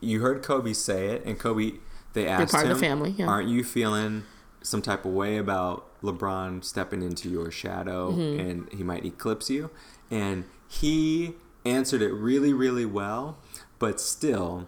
you 0.00 0.20
heard 0.20 0.42
Kobe 0.42 0.72
say 0.72 1.08
it, 1.08 1.24
and 1.26 1.38
Kobe 1.38 1.72
they 2.14 2.26
asked 2.26 2.52
part 2.52 2.66
of 2.66 2.74
the 2.78 2.80
family, 2.82 3.10
yeah. 3.18 3.26
"Aren't 3.26 3.48
you 3.48 3.64
feeling 3.64 4.22
some 4.62 4.82
type 4.82 5.04
of 5.04 5.12
way 5.12 5.36
about 5.36 5.86
LeBron 6.02 6.64
stepping 6.64 7.02
into 7.02 7.28
your 7.28 7.50
shadow 7.50 8.12
Mm-hmm. 8.12 8.40
and 8.40 8.72
he 8.72 8.82
might 8.82 9.04
eclipse 9.04 9.50
you?" 9.50 9.70
And 10.10 10.44
he 10.68 11.34
answered 11.64 12.02
it 12.02 12.12
really, 12.12 12.52
really 12.52 12.84
well, 12.86 13.38
but 13.78 14.00
still, 14.00 14.66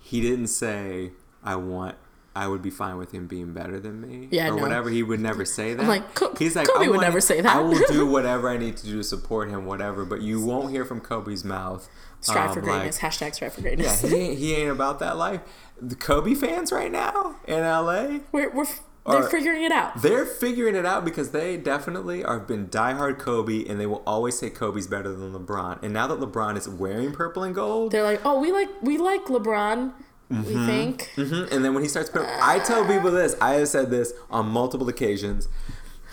he 0.00 0.20
didn't 0.20 0.48
say, 0.48 1.12
"I 1.42 1.56
want." 1.56 1.96
I 2.36 2.46
would 2.46 2.62
be 2.62 2.70
fine 2.70 2.98
with 2.98 3.10
him 3.10 3.26
being 3.26 3.52
better 3.52 3.80
than 3.80 4.00
me, 4.00 4.28
Yeah, 4.30 4.50
or 4.50 4.56
no. 4.56 4.62
whatever. 4.62 4.90
He 4.90 5.02
would 5.02 5.18
never 5.18 5.44
say 5.44 5.74
that. 5.74 5.88
like, 5.88 6.14
Co- 6.14 6.32
He's 6.38 6.54
like, 6.54 6.68
Kobe 6.68 6.84
I 6.84 6.88
would 6.88 6.98
want- 6.98 7.00
never 7.08 7.20
say 7.20 7.40
that. 7.40 7.56
I 7.56 7.58
will 7.60 7.80
do 7.88 8.06
whatever 8.10 8.48
I 8.48 8.56
need 8.56 8.76
to 8.76 8.84
do 8.86 8.98
to 8.98 9.02
support 9.02 9.48
him, 9.50 9.66
whatever. 9.66 10.04
But 10.04 10.22
you 10.22 10.40
won't 10.44 10.70
hear 10.70 10.84
from 10.84 11.00
Kobe's 11.00 11.42
mouth. 11.44 11.88
Strive 12.20 12.50
um, 12.50 12.54
for 12.54 12.62
like, 12.62 12.70
greatness. 12.92 12.98
Hashtag 13.00 13.34
strive 13.34 13.54
for 13.54 13.60
yeah, 13.62 13.74
greatness. 13.74 14.02
he 14.02 14.14
ain't, 14.14 14.38
he 14.38 14.54
ain't 14.54 14.70
about 14.70 15.00
that 15.00 15.16
life. 15.16 15.40
The 15.82 15.96
Kobe 15.96 16.34
fans 16.34 16.70
right 16.70 16.92
now 16.92 17.40
in 17.48 17.62
LA, 17.62 18.18
we're 18.30 18.50
we're 18.54 18.66
they're 19.10 19.28
figuring 19.30 19.62
it 19.62 19.72
out. 19.72 20.00
they're 20.02 20.26
figuring 20.26 20.74
it 20.74 20.84
out 20.86 21.04
because 21.04 21.30
they 21.30 21.56
definitely 21.56 22.22
have 22.22 22.46
been 22.46 22.68
diehard 22.68 23.18
Kobe, 23.18 23.64
and 23.66 23.80
they 23.80 23.86
will 23.86 24.02
always 24.06 24.38
say 24.38 24.50
Kobe's 24.50 24.86
better 24.86 25.12
than 25.12 25.32
LeBron. 25.32 25.82
And 25.82 25.92
now 25.92 26.06
that 26.06 26.18
LeBron 26.20 26.56
is 26.56 26.68
wearing 26.68 27.12
purple 27.12 27.42
and 27.42 27.54
gold, 27.54 27.92
They're 27.92 28.02
like, 28.02 28.20
oh, 28.24 28.40
we 28.40 28.52
like 28.52 28.68
we 28.82 28.98
like 28.98 29.24
LeBron. 29.26 29.92
Mm-hmm. 30.30 30.42
We 30.44 30.66
think. 30.66 31.10
Mhm, 31.16 31.50
And 31.52 31.64
then 31.64 31.72
when 31.72 31.82
he 31.82 31.88
starts 31.88 32.10
putting, 32.10 32.28
I 32.42 32.58
tell 32.58 32.86
people 32.86 33.10
this. 33.10 33.34
I 33.40 33.54
have 33.54 33.68
said 33.68 33.90
this 33.90 34.12
on 34.30 34.46
multiple 34.48 34.86
occasions. 34.88 35.48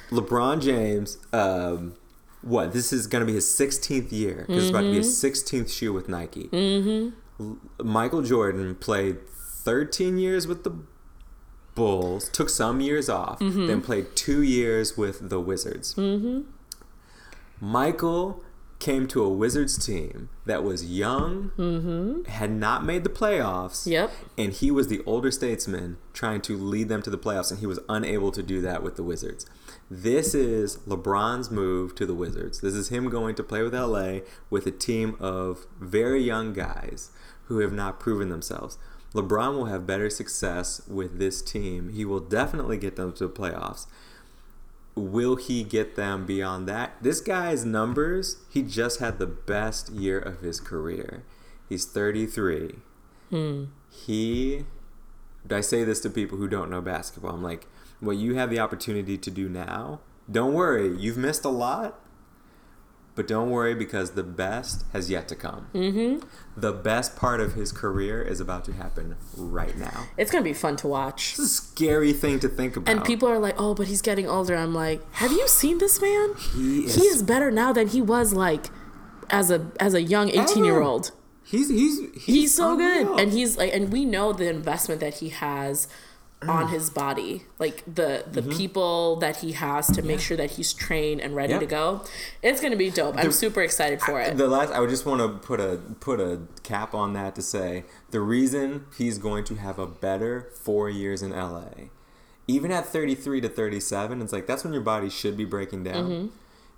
LeBron 0.10 0.62
James, 0.62 1.18
um, 1.34 1.96
what? 2.42 2.72
This 2.72 2.94
is 2.94 3.08
going 3.08 3.22
to 3.22 3.26
be 3.26 3.34
his 3.34 3.46
16th 3.46 4.12
year. 4.14 4.46
This 4.48 4.64
is 4.66 4.70
about 4.70 4.82
to 4.82 4.92
be 4.92 4.98
his 4.98 5.22
16th 5.22 5.70
shoe 5.70 5.92
with 5.92 6.08
Nike. 6.08 6.46
Mm-hmm. 6.46 7.54
Michael 7.84 8.22
Jordan 8.22 8.76
played 8.76 9.28
13 9.28 10.18
years 10.18 10.48
with 10.48 10.64
the 10.64 10.72
Bulls, 11.76 12.30
took 12.30 12.50
some 12.50 12.80
years 12.80 13.10
off, 13.10 13.40
mm-hmm. 13.40 13.68
then 13.68 13.82
played 13.82 14.16
two 14.16 14.42
years 14.42 14.98
with 14.98 15.30
the 15.30 15.40
Wizards. 15.40 15.94
Mm-hmm. 15.96 16.42
Michael 17.60 18.44
came 18.80 19.08
to 19.08 19.24
a 19.24 19.30
Wizards 19.30 19.84
team 19.84 20.30
that 20.46 20.64
was 20.64 20.86
young, 20.86 21.52
mm-hmm. 21.58 22.24
had 22.30 22.52
not 22.52 22.84
made 22.84 23.04
the 23.04 23.10
playoffs, 23.10 23.88
Yep. 23.88 24.12
and 24.38 24.52
he 24.54 24.70
was 24.70 24.90
the 24.90 25.02
older 25.06 25.32
statesman 25.32 25.98
trying 26.14 26.42
to 26.42 26.58
lead 26.58 26.90
them 26.90 27.02
to 27.02 27.10
the 27.10 27.18
playoffs, 27.18 27.52
and 27.52 27.62
he 27.62 27.66
was 27.66 27.80
unable 27.88 28.32
to 28.32 28.44
do 28.44 28.62
that 28.62 28.84
with 28.84 28.96
the 28.96 29.04
Wizards. 29.04 29.46
This 29.90 30.36
is 30.36 30.78
LeBron's 30.80 31.50
move 31.50 31.96
to 31.96 32.06
the 32.06 32.14
Wizards. 32.14 32.62
This 32.62 32.74
is 32.74 32.90
him 32.90 33.10
going 33.10 33.36
to 33.36 33.44
play 33.44 33.64
with 33.64 33.74
LA 33.74 34.20
with 34.50 34.66
a 34.68 34.72
team 34.72 35.16
of 35.20 35.68
very 35.80 36.22
young 36.22 36.54
guys 36.54 37.12
who 37.46 37.60
have 37.60 37.72
not 37.72 38.00
proven 38.00 38.30
themselves. 38.30 38.78
LeBron 39.16 39.56
will 39.56 39.66
have 39.66 39.88
better 39.88 40.10
success 40.10 40.82
with 40.88 41.20
this 41.20 41.42
team. 41.42 41.90
He 41.94 42.04
will 42.04 42.20
definitely 42.20 42.78
get 42.78 42.98
them 42.98 43.14
to 43.14 43.28
the 43.28 43.34
playoffs. 43.34 43.88
Will 44.94 45.38
he 45.38 45.64
get 45.64 45.96
them 45.96 46.26
beyond 46.26 46.68
that? 46.68 47.02
This 47.02 47.22
guy's 47.22 47.66
numbers, 47.66 48.38
he 48.50 48.62
just 48.62 49.00
had 49.00 49.18
the 49.18 49.26
best 49.26 49.90
year 49.90 50.20
of 50.20 50.42
his 50.42 50.60
career. 50.60 51.24
He's 51.68 51.86
33 51.86 52.76
hmm. 53.30 53.64
he 53.90 54.66
I 55.50 55.62
say 55.62 55.84
this 55.84 56.00
to 56.02 56.10
people 56.10 56.38
who 56.38 56.48
don't 56.48 56.70
know 56.70 56.82
basketball. 56.82 57.32
I'm 57.32 57.44
like, 57.44 57.68
what 58.00 58.18
you 58.18 58.36
have 58.36 58.50
the 58.50 58.60
opportunity 58.60 59.18
to 59.18 59.32
do 59.32 59.48
now, 59.48 60.00
don't 60.30 60.54
worry, 60.54 60.96
you've 60.98 61.18
missed 61.18 61.46
a 61.46 61.50
lot, 61.50 62.00
But 63.16 63.28
don't 63.28 63.50
worry 63.50 63.74
because 63.76 64.12
the 64.12 64.24
best 64.24 64.84
has 64.92 65.10
yet 65.10 65.28
to 65.30 65.36
come. 65.36 65.68
Mm-hmm. 65.74 66.26
The 66.60 66.74
best 66.74 67.16
part 67.16 67.40
of 67.40 67.54
his 67.54 67.72
career 67.72 68.22
is 68.22 68.42
about 68.42 68.66
to 68.66 68.74
happen 68.74 69.16
right 69.38 69.78
now. 69.78 70.08
It's 70.18 70.30
gonna 70.32 70.44
be 70.44 70.54
fun 70.54 70.76
to 70.78 70.88
watch. 70.88 71.32
It's 71.32 71.40
a 71.40 71.48
scary 71.48 72.12
thing 72.12 72.40
to 72.42 72.50
think 72.50 72.76
about. 72.76 72.92
And 72.94 73.06
people 73.06 73.30
are 73.30 73.40
like, 73.40 73.56
"Oh, 73.58 73.74
but 73.74 73.88
he's 73.88 74.02
getting 74.02 74.28
older." 74.28 74.56
I'm 74.56 74.74
like, 74.74 75.02
"Have 75.14 75.32
you 75.32 75.48
seen 75.48 75.78
this 75.78 76.02
man? 76.02 76.36
He 76.54 76.86
is- 76.86 76.96
he 76.96 77.04
is 77.04 77.24
better 77.24 77.52
now 77.52 77.72
than 77.72 77.88
he 77.88 78.02
was 78.02 78.34
like 78.34 78.66
as 79.30 79.50
a 79.50 79.66
as 79.80 79.94
a 79.94 80.02
young 80.02 80.30
18 80.30 80.66
year 80.66 80.82
old. 80.82 81.12
he's 81.44 81.70
he's 81.70 82.00
he's, 82.14 82.24
He's 82.26 82.54
so 82.56 82.74
unreal. 82.74 83.06
good, 83.16 83.20
and 83.22 83.32
he's 83.32 83.56
like, 83.58 83.74
and 83.74 83.92
we 83.94 84.04
know 84.04 84.34
the 84.34 84.50
investment 84.50 85.00
that 85.00 85.16
he 85.16 85.30
has. 85.30 85.88
On 86.42 86.68
his 86.68 86.90
body, 86.92 87.44
like 87.58 87.84
the 87.92 88.24
the 88.30 88.44
people 88.44 89.16
that 89.18 89.38
he 89.38 89.54
has 89.54 89.88
to 89.88 90.02
make 90.04 90.20
sure 90.20 90.38
that 90.38 90.52
he's 90.52 90.74
trained 90.74 91.20
and 91.22 91.36
ready 91.36 91.54
Mm-hmm. 91.54 91.60
to 91.62 91.66
go. 91.66 92.06
It's 92.44 92.62
gonna 92.62 92.76
be 92.76 92.90
dope. 92.92 93.16
I'm 93.18 93.32
super 93.32 93.62
excited 93.62 94.02
for 94.02 94.20
it. 94.22 94.38
The 94.38 94.48
last, 94.48 94.72
I 94.72 94.80
would 94.80 94.90
just 94.92 95.06
want 95.06 95.22
to 95.22 95.30
put 95.48 95.60
a 95.60 95.80
put 96.00 96.20
a 96.20 96.42
cap 96.64 96.94
on 96.94 97.14
that 97.14 97.34
to 97.36 97.42
say 97.42 97.86
the 98.12 98.20
reason 98.20 98.86
he's 98.98 99.18
going 99.18 99.44
to 99.46 99.56
have 99.56 99.80
a 99.80 99.88
better 99.88 100.52
four 100.62 100.90
years 100.90 101.24
in 101.24 101.32
LA, 101.32 101.90
even 102.48 102.72
at 102.72 102.86
33 102.86 103.42
to 103.42 103.50
37, 103.50 104.22
it's 104.22 104.32
like 104.34 104.46
that's 104.46 104.64
when 104.64 104.74
your 104.74 104.84
body 104.84 105.10
should 105.10 105.36
be 105.36 105.46
breaking 105.46 105.84
down. 105.84 106.10
Mm-hmm. 106.10 106.28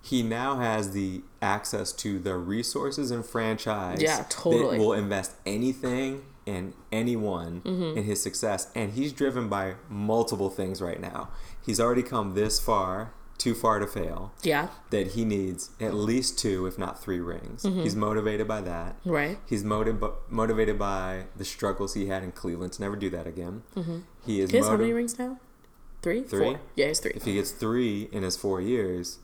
He 0.02 0.24
now 0.24 0.58
has 0.60 0.92
the 0.92 1.24
access 1.42 1.92
to 1.94 2.20
the 2.20 2.38
resources 2.38 3.12
and 3.12 3.26
franchise 3.26 4.02
Yeah, 4.02 4.26
totally. 4.30 4.78
that 4.78 4.84
will 4.84 4.94
invest 4.94 5.34
anything 5.46 6.24
and 6.48 6.74
anyone 6.92 7.62
Mm-hmm. 7.66 7.98
in 7.98 8.04
his 8.06 8.22
success, 8.22 8.72
and 8.76 8.94
he's 8.94 9.12
driven 9.14 9.50
by 9.50 9.76
multiple 9.90 10.50
things 10.50 10.82
right 10.82 11.00
now. 11.00 11.30
He's 11.66 11.80
already 11.80 12.04
come 12.04 12.34
this 12.34 12.60
far, 12.60 13.14
too 13.38 13.54
far 13.54 13.78
to 13.80 13.86
fail 13.86 14.32
yeah, 14.42 14.70
that 14.90 15.08
he 15.12 15.24
needs 15.26 15.70
at 15.80 15.94
least 15.94 16.40
two, 16.40 16.66
if 16.66 16.78
not 16.80 17.00
three 17.02 17.20
rings. 17.20 17.64
Mm-hmm. 17.64 17.82
He's 17.84 17.96
motivated 17.96 18.48
by 18.48 18.62
that. 18.62 18.96
right. 19.06 19.38
He's 19.46 19.64
motiv- 19.64 20.04
motivated 20.30 20.80
by 20.80 21.26
the 21.36 21.46
struggles 21.46 21.94
he 21.94 22.08
had 22.08 22.24
in 22.24 22.32
Cleveland 22.32 22.74
to 22.74 22.82
never 22.82 22.96
do 22.96 23.10
that 23.12 23.28
again. 23.28 23.64
He 24.26 24.40
is 24.42 24.50
He 24.52 24.58
has 24.58 24.68
how 24.68 24.78
many 24.78 24.94
rings 24.94 25.20
now? 25.20 25.40
Three, 26.02 26.24
Three? 26.24 26.52
Four. 26.52 26.60
Yeah, 26.76 26.88
he's 26.88 27.00
three. 27.00 27.12
If 27.16 27.26
he 27.26 27.34
gets 27.34 27.52
three 27.52 28.08
in 28.12 28.24
his 28.24 28.38
four 28.38 28.62
years, 28.62 29.20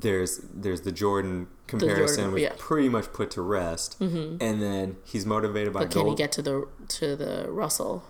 there's 0.00 0.38
there's 0.52 0.82
the 0.82 0.92
Jordan 0.92 1.46
comparison, 1.66 2.16
Jordan, 2.16 2.32
which 2.34 2.42
yeah. 2.42 2.48
Mm-hmm. 2.50 2.58
pretty 2.58 2.88
much 2.88 3.12
put 3.12 3.30
to 3.32 3.42
rest. 3.42 4.00
And 4.00 4.40
then 4.40 4.96
he's 5.04 5.24
motivated 5.26 5.72
by 5.72 5.80
But 5.80 5.90
can 5.90 6.06
he 6.08 6.14
get 6.14 6.32
to 6.32 6.42
the 6.42 6.68
to 6.88 7.16
the 7.16 7.46
Russell? 7.50 8.04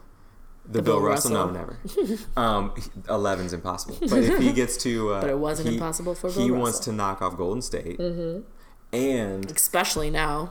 the 0.69 0.83
Bill, 0.83 0.97
Bill 0.99 1.03
Russell? 1.03 1.31
No, 1.31 1.51
never. 1.51 1.79
um, 2.37 2.73
he- 2.75 2.83
11's 3.09 3.53
impossible. 3.53 3.99
But 4.01 4.25
if 4.25 4.39
he 4.41 4.53
gets 4.53 4.77
to, 4.79 5.13
uh, 5.13 5.21
But 5.23 5.31
it 5.31 5.39
wasn't 5.39 5.69
he- 5.69 5.75
impossible 5.77 6.17
for 6.17 6.29
He 6.33 6.49
Bill 6.49 6.57
wants 6.59 6.81
to 6.81 6.93
knock 6.93 7.23
off 7.23 7.37
Golden 7.37 7.63
State, 7.63 7.99
Mm-hmm. 8.01 8.41
and 8.97 9.49
Especially 9.51 10.11
now, 10.11 10.51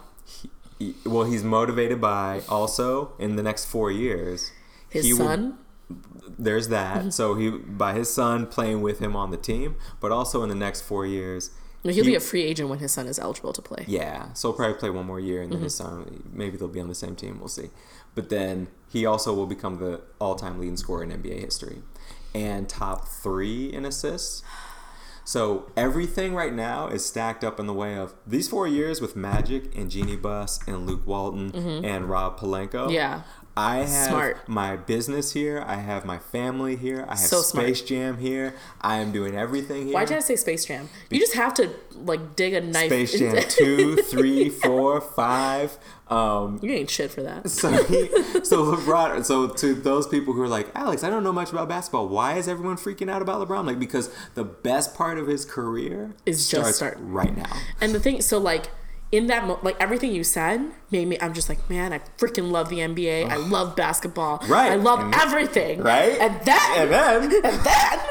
he- 0.79 0.95
well, 1.05 1.25
he's 1.25 1.43
motivated 1.43 1.99
by 1.99 2.41
also 2.47 3.11
in 3.19 3.35
the 3.35 3.43
next 3.43 3.65
four 3.65 3.91
years. 3.91 4.51
his 4.89 5.03
he 5.05 5.13
will- 5.13 5.25
son. 5.27 5.57
There's 6.37 6.69
that. 6.69 7.13
So 7.13 7.35
he 7.35 7.49
by 7.49 7.93
his 7.93 8.11
son 8.13 8.47
playing 8.47 8.81
with 8.81 8.99
him 8.99 9.15
on 9.15 9.31
the 9.31 9.37
team, 9.37 9.75
but 9.99 10.11
also 10.11 10.43
in 10.43 10.49
the 10.49 10.55
next 10.55 10.81
four 10.81 11.05
years. 11.05 11.51
He'll 11.83 12.03
be 12.03 12.15
a 12.15 12.19
free 12.19 12.41
agent 12.41 12.67
when 12.69 12.79
his 12.79 12.91
son 12.91 13.05
is 13.05 13.19
eligible 13.19 13.53
to 13.53 13.61
play. 13.61 13.85
Yeah, 13.87 14.33
so 14.33 14.49
he'll 14.49 14.57
probably 14.57 14.73
play 14.79 14.89
one 14.89 15.05
more 15.05 15.19
year, 15.19 15.43
and 15.43 15.51
then 15.51 15.61
his 15.61 15.79
Mm-hmm. 15.79 16.03
son 16.03 16.23
maybe 16.33 16.57
they'll 16.57 16.67
be 16.67 16.79
on 16.79 16.87
the 16.87 16.95
same 16.95 17.15
team. 17.15 17.37
We'll 17.39 17.47
see. 17.47 17.69
But 18.15 18.29
then 18.29 18.69
he 18.89 19.05
also 19.05 19.35
will 19.35 19.45
become 19.45 19.77
the 19.77 20.01
all-time 20.19 20.59
leading 20.59 20.77
scorer 20.77 21.03
in 21.03 21.11
NBA 21.11 21.41
history, 21.41 21.83
and 22.33 22.67
top 22.67 23.07
three 23.07 23.71
in 23.71 23.85
assists. 23.85 24.41
So 25.27 25.71
everything 25.77 26.33
right 26.35 26.53
now 26.53 26.87
is 26.87 27.03
stacked 27.05 27.43
up 27.43 27.59
in 27.59 27.65
the 27.67 27.73
way 27.73 27.95
of 27.97 28.13
these 28.27 28.47
four 28.47 28.67
years 28.67 29.01
with 29.01 29.15
Magic 29.15 29.75
and 29.75 29.89
Jeanie 29.89 30.15
Buss 30.15 30.59
and 30.67 30.85
Luke 30.87 31.05
Walton 31.05 31.53
and 31.85 32.05
Rob 32.09 32.39
Pelinka. 32.39 32.71
Mm-hmm. 32.85 32.91
Yeah. 32.91 33.21
I 33.57 33.77
have 33.83 34.07
Smart. 34.09 34.49
my 34.49 34.75
business 34.75 35.31
here. 35.31 35.63
I 35.65 35.75
have 35.75 36.03
my 36.03 36.17
family 36.17 36.75
here. 36.75 37.05
I 37.07 37.11
have 37.11 37.19
So 37.19 37.41
smart. 37.41 37.67
Space 37.67 37.81
Jam 37.81 38.17
here. 38.17 38.53
I 38.81 38.97
am 38.97 39.13
doing 39.13 39.33
everything 39.35 39.85
here. 39.85 39.93
Why 39.93 40.03
did 40.03 40.17
I 40.17 40.19
say 40.19 40.35
Space 40.35 40.65
Jam? 40.65 40.89
You 41.09 41.19
just 41.19 41.35
have 41.35 41.53
to 41.55 41.69
like 41.93 42.35
dig 42.35 42.53
a 42.53 42.59
knife. 42.59 42.87
Space 42.87 43.17
Jam 43.17 43.35
into- 43.35 43.49
two, 43.49 43.95
three, 44.03 44.49
four, 44.49 44.99
five. 44.99 45.77
Um, 46.09 46.59
you 46.61 46.71
ain't 46.71 46.89
shit 46.89 47.11
for 47.11 47.23
that. 47.23 47.49
so, 47.49 47.71
he, 47.85 48.07
so 48.43 48.75
LeBron. 48.75 49.23
So 49.23 49.47
to 49.47 49.73
those 49.73 50.05
people 50.05 50.33
who 50.33 50.41
are 50.41 50.49
like, 50.49 50.67
Alex, 50.75 51.03
I 51.05 51.09
don't 51.09 51.23
know 51.23 51.31
much 51.33 51.51
about 51.53 51.69
basketball. 51.69 52.09
Why 52.09 52.33
is 52.35 52.49
everyone 52.49 52.75
freaking 52.75 53.09
out 53.09 53.21
about 53.21 53.47
LeBron? 53.47 53.65
Like 53.65 53.79
because 53.79 54.13
the 54.33 54.43
best 54.43 54.95
part 54.95 55.17
of 55.17 55.27
his 55.27 55.45
career 55.45 56.13
Is 56.25 56.49
just 56.49 56.75
start- 56.75 56.97
right 56.99 57.35
now. 57.35 57.55
And 57.79 57.95
the 57.95 57.99
thing, 58.01 58.21
so 58.21 58.37
like 58.37 58.69
in 59.11 59.27
that, 59.27 59.45
mo- 59.47 59.59
like 59.63 59.77
everything 59.79 60.13
you 60.13 60.23
said 60.23 60.71
made 60.91 61.07
me. 61.07 61.17
I'm 61.21 61.33
just 61.33 61.47
like, 61.49 61.69
man, 61.69 61.93
I 61.93 61.99
freaking 62.17 62.51
love 62.51 62.69
the 62.69 62.79
NBA. 62.79 63.29
I 63.29 63.37
love 63.37 63.75
basketball. 63.75 64.41
Right. 64.47 64.71
I 64.71 64.75
love 64.75 64.99
And- 64.99 65.13
everything. 65.15 65.81
Right? 65.81 66.17
And 66.19 66.39
that. 66.45 66.75
And 66.79 66.91
then 66.91 67.23
and 67.45 67.63
that. 67.63 68.07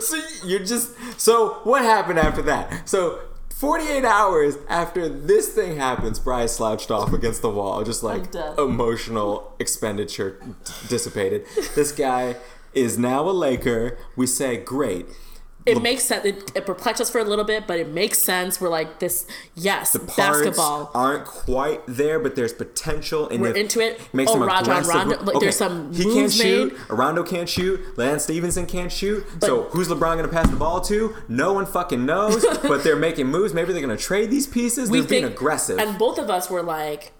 so 0.00 0.16
you're 0.46 0.64
just 0.64 0.92
so 1.20 1.60
what 1.64 1.82
happened 1.82 2.18
after 2.18 2.42
that? 2.42 2.88
So 2.88 3.20
48 3.50 4.04
hours 4.04 4.56
after 4.68 5.08
this 5.08 5.48
thing 5.48 5.76
happens, 5.78 6.18
Bryce 6.18 6.52
slouched 6.52 6.90
off 6.90 7.12
against 7.12 7.40
the 7.42 7.48
wall, 7.50 7.82
just 7.84 8.02
like 8.02 8.24
emotional 8.58 9.54
expenditure 9.58 10.38
dissipated. 10.88 11.46
This 11.74 11.90
guy 11.92 12.36
is 12.74 12.98
now 12.98 13.26
a 13.26 13.30
Laker. 13.32 13.96
We 14.14 14.26
say, 14.26 14.58
great. 14.58 15.06
It 15.66 15.82
makes 15.82 16.04
sense. 16.04 16.24
It, 16.24 16.52
it 16.54 16.64
perplexed 16.64 17.00
us 17.02 17.10
for 17.10 17.18
a 17.18 17.24
little 17.24 17.44
bit, 17.44 17.66
but 17.66 17.78
it 17.80 17.88
makes 17.88 18.18
sense. 18.18 18.60
We're 18.60 18.68
like 18.68 19.00
this. 19.00 19.26
Yes, 19.54 19.96
Parts 19.96 20.16
basketball. 20.16 20.90
aren't 20.94 21.24
quite 21.24 21.80
there, 21.86 22.18
but 22.20 22.36
there's 22.36 22.52
potential. 22.52 23.28
And 23.28 23.40
We're 23.40 23.54
into 23.56 23.80
it. 23.80 24.00
Makes 24.14 24.30
Oh, 24.30 24.38
Rajon. 24.38 24.84
Rondo- 24.84 25.22
like, 25.24 25.40
there's 25.40 25.56
some 25.56 25.92
He 25.92 26.04
can't 26.04 26.14
moves 26.14 26.36
shoot. 26.36 26.72
made. 26.72 26.90
Rondo 26.90 27.22
can't 27.24 27.48
shoot. 27.48 27.98
Lance 27.98 28.22
Stephenson 28.24 28.66
can't 28.66 28.92
shoot. 28.92 29.26
so 29.42 29.64
who's 29.64 29.88
LeBron 29.88 30.16
going 30.16 30.22
to 30.22 30.28
pass 30.28 30.48
the 30.48 30.56
ball 30.56 30.80
to? 30.82 31.14
No 31.28 31.52
one 31.52 31.66
fucking 31.66 32.06
knows. 32.06 32.44
but 32.62 32.84
they're 32.84 32.94
making 32.96 33.26
moves. 33.26 33.52
Maybe 33.52 33.72
they're 33.72 33.82
going 33.82 33.96
to 33.96 34.02
trade 34.02 34.30
these 34.30 34.46
pieces. 34.46 34.88
they're 34.88 35.02
being 35.02 35.22
think- 35.24 35.34
aggressive. 35.34 35.78
And 35.78 35.98
both 35.98 36.18
of 36.18 36.30
us 36.30 36.48
were 36.48 36.62
like, 36.62 37.12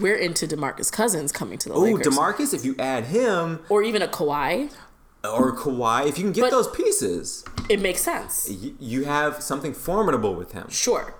we're 0.00 0.16
into 0.16 0.46
Demarcus 0.48 0.90
Cousins 0.90 1.30
coming 1.30 1.56
to 1.58 1.68
the 1.68 1.74
Oh, 1.74 1.80
Lakers, 1.82 2.06
Demarcus, 2.08 2.52
if 2.52 2.64
you 2.64 2.74
add 2.80 3.04
him 3.04 3.60
or 3.68 3.82
even 3.82 4.02
a 4.02 4.08
Kawhi. 4.08 4.72
Or 5.24 5.56
Kawhi, 5.56 6.06
if 6.06 6.18
you 6.18 6.24
can 6.24 6.32
get 6.32 6.42
But- 6.42 6.50
those 6.50 6.68
pieces, 6.68 7.44
It 7.68 7.80
makes 7.80 8.02
sense. 8.02 8.48
you, 8.50 8.74
you 8.78 9.04
have 9.04 9.42
something 9.42 9.72
formidable 9.74 10.34
with 10.34 10.52
him. 10.52 10.68
Sure. 10.70 11.14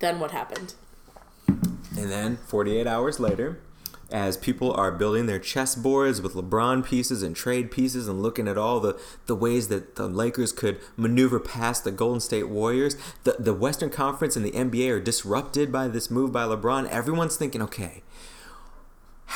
Then 0.00 0.18
what 0.20 0.30
happened? 0.32 0.74
And 1.46 2.10
then 2.10 2.38
48 2.46 2.86
hours 2.86 3.20
later, 3.20 3.60
as 4.10 4.36
people 4.36 4.72
are 4.74 4.90
building 4.90 5.26
their 5.26 5.38
chessboards 5.38 6.22
with 6.22 6.34
LeBron 6.34 6.84
pieces 6.84 7.22
and 7.22 7.34
trade 7.36 7.70
pieces 7.70 8.08
and 8.08 8.20
looking 8.22 8.46
at 8.48 8.58
all 8.58 8.80
the, 8.80 8.98
the 9.26 9.34
ways 9.34 9.68
that 9.68 9.96
the 9.96 10.06
Lakers 10.08 10.52
could 10.52 10.78
maneuver 10.96 11.38
past 11.38 11.84
the 11.84 11.90
Golden 11.90 12.20
State 12.20 12.48
Warriors, 12.48 12.96
the, 13.24 13.36
the 13.38 13.54
Western 13.54 13.88
Conference 13.90 14.36
and 14.36 14.44
the 14.44 14.50
NBA 14.50 14.90
are 14.90 15.00
disrupted 15.00 15.70
by 15.72 15.88
this 15.88 16.10
move 16.10 16.32
by 16.32 16.42
LeBron. 16.44 16.88
Everyone's 16.90 17.36
thinking, 17.36 17.62
okay, 17.62 18.02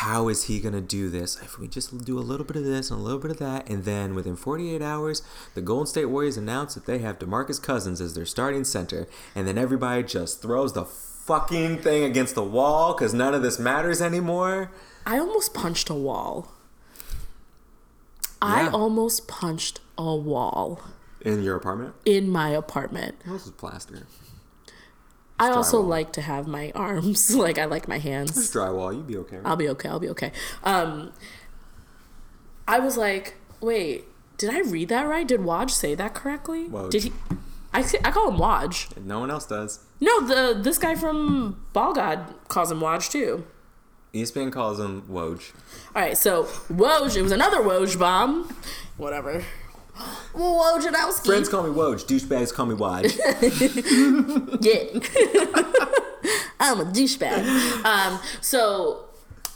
how 0.01 0.29
is 0.29 0.45
he 0.45 0.61
going 0.61 0.75
to 0.75 0.81
do 0.83 1.09
this? 1.09 1.39
If 1.43 1.59
we 1.59 1.69
just 1.69 2.05
do 2.05 2.19
a 2.19 2.21
little 2.21 2.45
bit 2.45 2.57
of 2.57 2.65
this 2.65 2.91
and 2.91 3.01
a 3.01 3.03
little 3.03 3.19
bit 3.19 3.31
of 3.31 3.39
that, 3.39 3.67
and 3.69 3.85
then 3.85 4.15
within 4.15 4.37
48 4.37 4.83
hours, 4.83 5.23
the 5.55 5.63
Golden 5.63 5.87
State 5.87 6.05
Warriors 6.07 6.37
announce 6.37 6.75
that 6.75 6.85
they 6.85 6.99
have 6.99 7.19
DeMarcus 7.19 7.63
Cousins 7.63 8.01
as 8.03 8.15
their 8.15 8.27
starting 8.27 8.65
center, 8.65 9.09
and 9.35 9.49
then 9.49 9.57
everybody 9.57 10.03
just 10.03 10.43
throws 10.43 10.75
the 10.75 10.85
fucking 10.85 11.79
thing 11.79 12.05
against 12.05 12.35
the 12.35 12.45
wall 12.45 12.93
because 12.93 13.15
none 13.15 13.33
of 13.33 13.43
this 13.43 13.59
matters 13.59 14.03
anymore. 14.03 14.71
I 15.07 15.19
almost 15.19 15.55
punched 15.55 15.89
a 15.89 15.95
wall. 15.95 16.53
I 18.43 18.69
almost 18.69 19.27
punched 19.27 19.81
a 19.97 20.15
wall 20.15 20.83
In 21.23 21.43
your 21.43 21.57
apartment? 21.57 21.95
in 22.05 22.29
my 22.29 22.51
apartment. 22.51 23.17
This 23.27 23.47
is 23.47 23.51
plaster. 23.53 24.07
I 25.39 25.51
also 25.51 25.83
drywall. 25.83 25.89
like 25.89 26.13
to 26.15 26.23
have 26.23 26.47
my 26.47 26.73
arms, 26.75 27.35
like 27.47 27.59
I 27.59 27.65
like 27.67 27.89
my 27.89 27.97
It's 27.97 28.05
hands. 28.05 28.53
drywall. 28.55 28.95
You'd 28.95 29.07
be 29.07 29.17
okay. 29.19 29.39
I'll 29.45 29.57
be 29.57 29.69
okay. 29.71 29.89
I'll 29.89 30.01
be 30.01 30.09
okay. 30.11 30.33
Um, 30.65 31.13
I 32.69 32.79
was 32.79 32.97
like, 32.97 33.35
wait, 33.61 34.05
did 34.39 34.51
I 34.51 34.61
read 34.61 34.89
that 34.89 35.03
right? 35.07 35.27
Did 35.27 35.41
Waj 35.41 35.71
say 35.71 35.95
that 35.95 36.15
correctly? 36.15 36.69
Woj. 36.69 36.91
Did 36.91 37.05
he? 37.05 37.13
I, 37.73 37.83
say- 37.83 38.01
I 38.05 38.11
call 38.11 38.31
him 38.31 38.39
Waj. 38.39 38.97
no 39.05 39.21
one 39.21 39.31
else 39.31 39.47
does. 39.47 39.81
No, 40.01 40.21
the 40.27 40.59
this 40.61 40.79
guy 40.79 40.95
from 40.95 41.65
Ball 41.73 41.93
God 41.95 42.35
calls 42.49 42.71
him 42.71 42.81
Waj 42.81 43.11
too. 43.11 43.47
ESPN 44.15 44.51
calls 44.51 44.81
him 44.81 45.03
Woj. 45.11 45.53
All 45.95 46.03
right, 46.03 46.17
so 46.17 46.45
Woj, 46.73 47.17
it 47.17 47.23
was 47.23 47.33
another 47.33 47.59
Woj 47.59 47.99
bomb. 47.99 48.49
Whatever. 48.97 49.45
Friends 51.27 51.49
call 51.49 51.63
me 51.63 51.71
Woj. 51.71 52.05
Douchebags 52.07 52.53
call 52.53 52.67
me 52.67 52.75
Woj. 52.75 53.05
Yeah. 54.61 54.83
I'm 56.61 56.81
a 56.81 56.85
douchebag. 56.85 57.85
Um, 57.85 58.19
so 58.41 59.05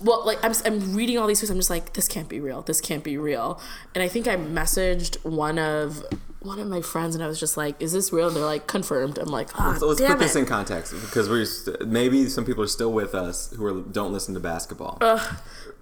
well, 0.01 0.25
like 0.25 0.39
I'm, 0.43 0.53
I'm 0.65 0.95
reading 0.95 1.19
all 1.19 1.27
these 1.27 1.41
tweets. 1.43 1.51
I'm 1.51 1.57
just 1.57 1.71
like, 1.71 1.93
this 1.95 2.09
can't 2.09 2.29
be 2.29 2.41
real. 2.41 2.63
This 2.63 2.81
can't 2.81 3.05
be 3.05 3.19
real. 3.19 3.61
And 3.95 4.03
I 4.03 4.09
think 4.09 4.27
I 4.29 4.37
messaged 4.37 5.23
one 5.25 5.59
of 5.59 6.05
one 6.41 6.59
of 6.59 6.67
my 6.69 6.81
friends, 6.81 7.15
and 7.15 7.23
I 7.23 7.27
was 7.27 7.39
just 7.39 7.59
like, 7.59 7.81
is 7.83 7.93
this 7.93 8.13
real? 8.15 8.29
And 8.29 8.37
they're 8.37 8.45
like, 8.45 8.67
confirmed. 8.67 9.19
I'm 9.19 9.29
like, 9.29 9.49
ah, 9.61 9.77
So 9.79 9.89
let's 9.89 10.01
damn 10.01 10.13
put 10.13 10.21
this 10.21 10.37
in 10.37 10.47
context 10.47 10.95
because 11.03 11.29
we're 11.29 11.45
st- 11.45 11.87
maybe 11.87 12.29
some 12.31 12.47
people 12.47 12.65
are 12.65 12.69
still 12.69 12.93
with 12.93 13.15
us 13.15 13.53
who 13.55 13.65
are, 13.67 13.81
don't 13.83 14.13
listen 14.13 14.33
to 14.35 14.41
basketball. 14.41 14.97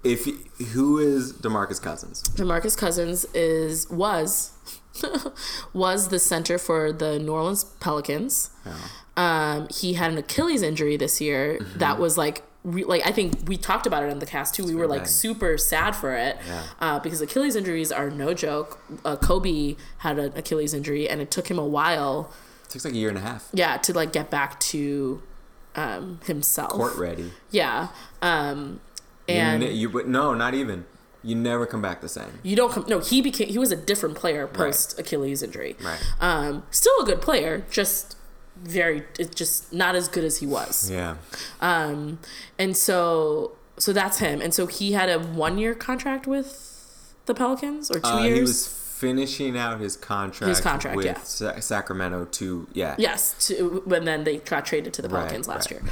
If 0.05 0.27
who 0.73 0.99
is 0.99 1.33
Demarcus 1.33 1.81
Cousins? 1.83 2.23
Demarcus 2.37 2.77
Cousins 2.77 3.25
is 3.35 3.89
was 3.91 4.53
was 5.73 6.09
the 6.09 6.19
center 6.19 6.59
for 6.59 6.93
the 6.93 7.19
New 7.19 7.33
Orleans 7.33 7.65
Pelicans. 7.81 8.51
Um, 9.17 9.67
he 9.71 9.95
had 9.95 10.13
an 10.13 10.19
Achilles 10.19 10.63
injury 10.63 10.97
this 10.97 11.21
year 11.21 11.59
that 11.77 11.99
was 11.99 12.17
like. 12.19 12.43
Re- 12.65 12.85
like 12.85 13.07
I 13.07 13.13
think 13.13 13.49
we 13.49 13.57
talked 13.57 13.87
about 13.87 14.03
it 14.03 14.11
in 14.11 14.19
the 14.19 14.27
cast 14.27 14.55
too. 14.55 14.65
We 14.65 14.75
were 14.75 14.89
like 14.89 15.07
super 15.07 15.57
sad 15.57 15.93
for 15.95 16.13
it 16.15 16.37
Yeah. 16.47 16.63
uh, 16.81 16.99
because 16.99 17.21
Achilles 17.21 17.55
injuries 17.55 17.93
are 17.93 18.11
no 18.11 18.35
joke. 18.35 18.81
Uh, 19.05 19.15
Kobe 19.17 19.77
had 19.99 20.19
an 20.19 20.33
Achilles 20.37 20.75
injury, 20.75 21.09
and 21.09 21.21
it 21.21 21.31
took 21.31 21.49
him 21.49 21.59
a 21.59 21.65
while, 21.65 22.33
It 22.65 22.71
takes 22.71 22.85
like 22.85 22.95
a 22.95 22.97
year 22.97 23.09
and 23.09 23.17
a 23.17 23.21
half. 23.21 23.49
yeah, 23.55 23.77
to 23.79 23.93
like 23.93 24.13
get 24.13 24.29
back 24.29 24.59
to 24.61 25.23
um, 25.77 26.19
himself. 26.27 26.71
Court 26.73 26.97
ready. 26.97 27.31
Yeah, 27.53 27.89
um, 28.23 28.81
and 29.29 29.61
ne- 29.63 29.73
you, 29.73 29.89
but 29.89 30.09
no, 30.09 30.35
not 30.35 30.55
even. 30.55 30.85
You 31.23 31.35
never 31.35 31.67
come 31.67 31.83
back 31.83 32.01
the 32.01 32.09
same. 32.09 32.39
you 32.45 32.55
don't 32.55 32.73
come. 32.73 32.85
No, 32.89 33.01
he 33.01 33.21
became 33.21 33.49
he 33.49 33.59
was 33.59 33.73
a 33.73 33.77
different 33.77 34.15
player 34.15 34.47
post 34.47 34.99
Achilles 35.01 35.43
injury. 35.43 35.77
Right. 35.83 36.01
Um, 36.21 36.63
still 36.71 36.95
a 37.03 37.05
good 37.05 37.21
player, 37.21 37.65
just 37.71 38.17
very 38.57 39.03
it's 39.19 39.35
just 39.35 39.73
not 39.73 39.95
as 39.97 40.07
good 40.09 40.25
as 40.25 40.39
he 40.39 40.47
was. 40.47 40.89
Yeah. 40.91 41.17
Um, 41.61 42.21
and 42.59 42.77
so 42.77 43.53
so 43.79 43.93
that's 43.93 44.19
him. 44.21 44.41
And 44.41 44.55
so 44.55 44.67
he 44.67 44.93
had 44.93 45.09
a 45.09 45.19
one 45.19 45.59
year 45.59 45.75
contract 45.75 46.27
with 46.29 47.15
the 47.27 47.35
Pelicans 47.35 47.91
or 47.91 47.99
two 48.01 48.09
Uh, 48.09 48.23
years. 48.23 48.69
Finishing 48.99 49.57
out 49.57 49.81
his 49.81 49.97
contract. 49.97 50.49
His 50.49 50.61
contract, 50.61 50.97
with 50.97 51.07
yeah. 51.07 51.21
Sa- 51.23 51.61
Sacramento 51.61 52.25
to 52.25 52.67
yeah. 52.73 52.97
Yes, 52.99 53.47
to, 53.47 53.83
when 53.85 54.05
then 54.05 54.25
they 54.25 54.39
got 54.39 54.67
traded 54.67 54.93
to 54.95 55.03
the 55.03 55.09
Right, 55.09 55.23
Pelicans 55.23 55.47
last 55.47 55.71
right, 55.71 55.81
year. 55.83 55.91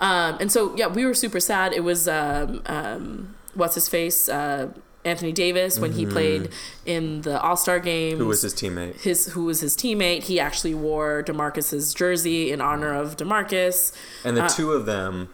Um, 0.00 0.36
and 0.40 0.50
so 0.50 0.74
yeah, 0.76 0.88
we 0.88 1.04
were 1.04 1.14
super 1.14 1.40
sad. 1.40 1.72
It 1.72 1.84
was 1.84 2.08
um, 2.08 2.62
um, 2.66 3.36
what's 3.54 3.76
his 3.76 3.88
face, 3.88 4.28
uh, 4.28 4.70
Anthony 5.04 5.32
Davis, 5.32 5.78
when 5.78 5.92
he 5.92 6.04
played 6.04 6.50
in 6.84 7.22
the 7.22 7.40
All 7.40 7.56
Star 7.56 7.78
game. 7.78 8.14
Mm-hmm. 8.14 8.22
Who 8.22 8.26
was 8.26 8.42
his 8.42 8.54
teammate? 8.54 9.00
his 9.02 9.26
who 9.32 9.44
was 9.44 9.60
his 9.60 9.76
teammate? 9.76 10.24
He 10.24 10.40
actually 10.40 10.74
wore 10.74 11.22
Demarcus's 11.22 11.94
jersey 11.94 12.50
in 12.50 12.60
honor 12.60 12.92
of 12.92 13.16
Demarcus. 13.16 13.92
And 14.24 14.36
the 14.36 14.44
Uh, 14.44 14.48
two 14.48 14.72
of 14.72 14.84
them, 14.86 15.28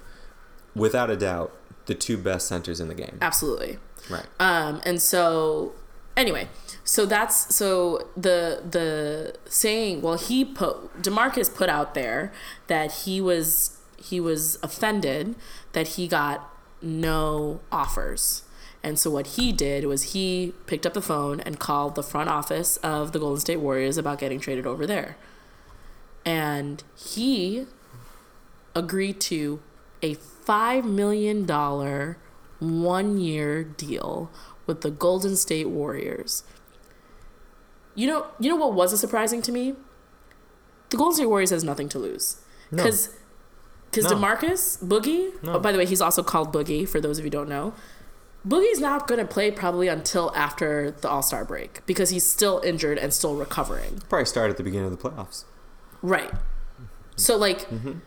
without 0.75 1.09
a 1.11 1.17
doubt, 1.17 1.53
the 1.87 1.95
two 1.95 2.19
best 2.19 2.47
centers 2.47 2.81
in 2.81 2.89
the 2.89 2.95
game. 2.95 3.19
Absolutely. 3.21 3.79
Right. 4.11 4.27
Um, 4.39 4.83
and 4.85 5.01
so 5.01 5.73
anyway, 6.17 6.49
so 6.85 7.07
that's 7.07 7.55
so 7.55 8.09
the 8.15 8.63
the 8.71 9.37
saying. 9.49 10.03
Well, 10.03 10.19
he 10.19 10.45
put 10.45 11.03
Demarcus 11.03 11.53
put 11.55 11.69
out 11.71 11.95
there 11.95 12.33
that 12.67 12.93
he 13.05 13.21
was 13.21 13.79
he 13.99 14.21
was 14.21 14.59
offended 14.63 15.35
that 15.73 15.89
he 15.89 16.07
got 16.07 16.51
no 16.83 17.61
offers. 17.73 18.43
And 18.83 18.99
so 18.99 19.11
what 19.11 19.29
he 19.29 19.51
did 19.51 19.87
was 19.87 20.13
he 20.13 20.53
picked 20.67 20.85
up 20.85 20.93
the 20.93 21.01
phone 21.01 21.41
and 21.41 21.59
called 21.59 21.95
the 21.95 22.03
front 22.03 22.29
office 22.29 22.77
of 22.79 23.13
the 23.13 23.19
Golden 23.19 23.41
State 23.41 23.57
Warriors 23.57 23.97
about 23.97 24.19
getting 24.19 24.39
traded 24.39 24.67
over 24.67 24.87
there. 24.87 25.17
And 26.27 26.85
he 26.95 27.67
agreed 28.75 29.23
to 29.23 29.61
a 30.03 30.17
$5 30.17 30.85
million 30.85 31.47
one 32.59 33.19
year 33.19 33.65
deal 33.65 34.31
with 34.67 34.83
the 34.83 34.91
Golden 34.91 35.37
State 35.37 35.71
Warriors. 35.71 36.43
You 37.95 38.07
know, 38.07 38.27
you 38.41 38.49
know 38.49 38.57
what 38.57 38.75
wasn't 38.75 39.01
surprising 39.01 39.43
to 39.43 39.53
me? 39.53 39.75
The 40.91 40.97
Golden 40.97 41.15
State 41.15 41.27
Warriors 41.27 41.51
has 41.51 41.65
nothing 41.65 41.89
to 41.91 41.99
lose. 41.99 42.41
Because 42.71 43.11
because 43.91 44.11
No. 44.11 44.17
DeMarcus, 44.19 44.83
Boogie, 44.85 45.43
No. 45.43 45.55
oh, 45.55 45.59
by 45.61 45.71
the 45.71 45.79
way, 45.79 45.87
he's 45.87 46.01
also 46.01 46.23
called 46.23 46.53
Boogie 46.53 46.89
for 46.89 47.01
those 47.01 47.19
of 47.19 47.25
you 47.25 47.29
who 47.29 47.31
don't 47.31 47.49
know. 47.49 47.75
Boogie's 48.47 48.81
not 48.81 49.07
going 49.07 49.21
to 49.21 49.27
play 49.27 49.51
probably 49.51 49.89
until 49.89 50.33
after 50.35 50.91
the 50.91 51.09
All 51.09 51.23
Star 51.23 51.45
break 51.45 51.85
because 51.87 52.11
he's 52.11 52.27
still 52.27 52.61
injured 52.65 52.99
and 52.99 53.15
still 53.15 53.37
recovering. 53.37 54.03
Probably 54.09 54.27
start 54.27 54.51
at 54.51 54.57
the 54.57 54.63
beginning 54.63 54.93
of 54.93 55.01
the 55.01 55.09
playoffs. 55.09 55.45
Right. 56.03 56.31
So 57.17 57.37
like 57.37 57.61
mm-hmm. 57.71 58.01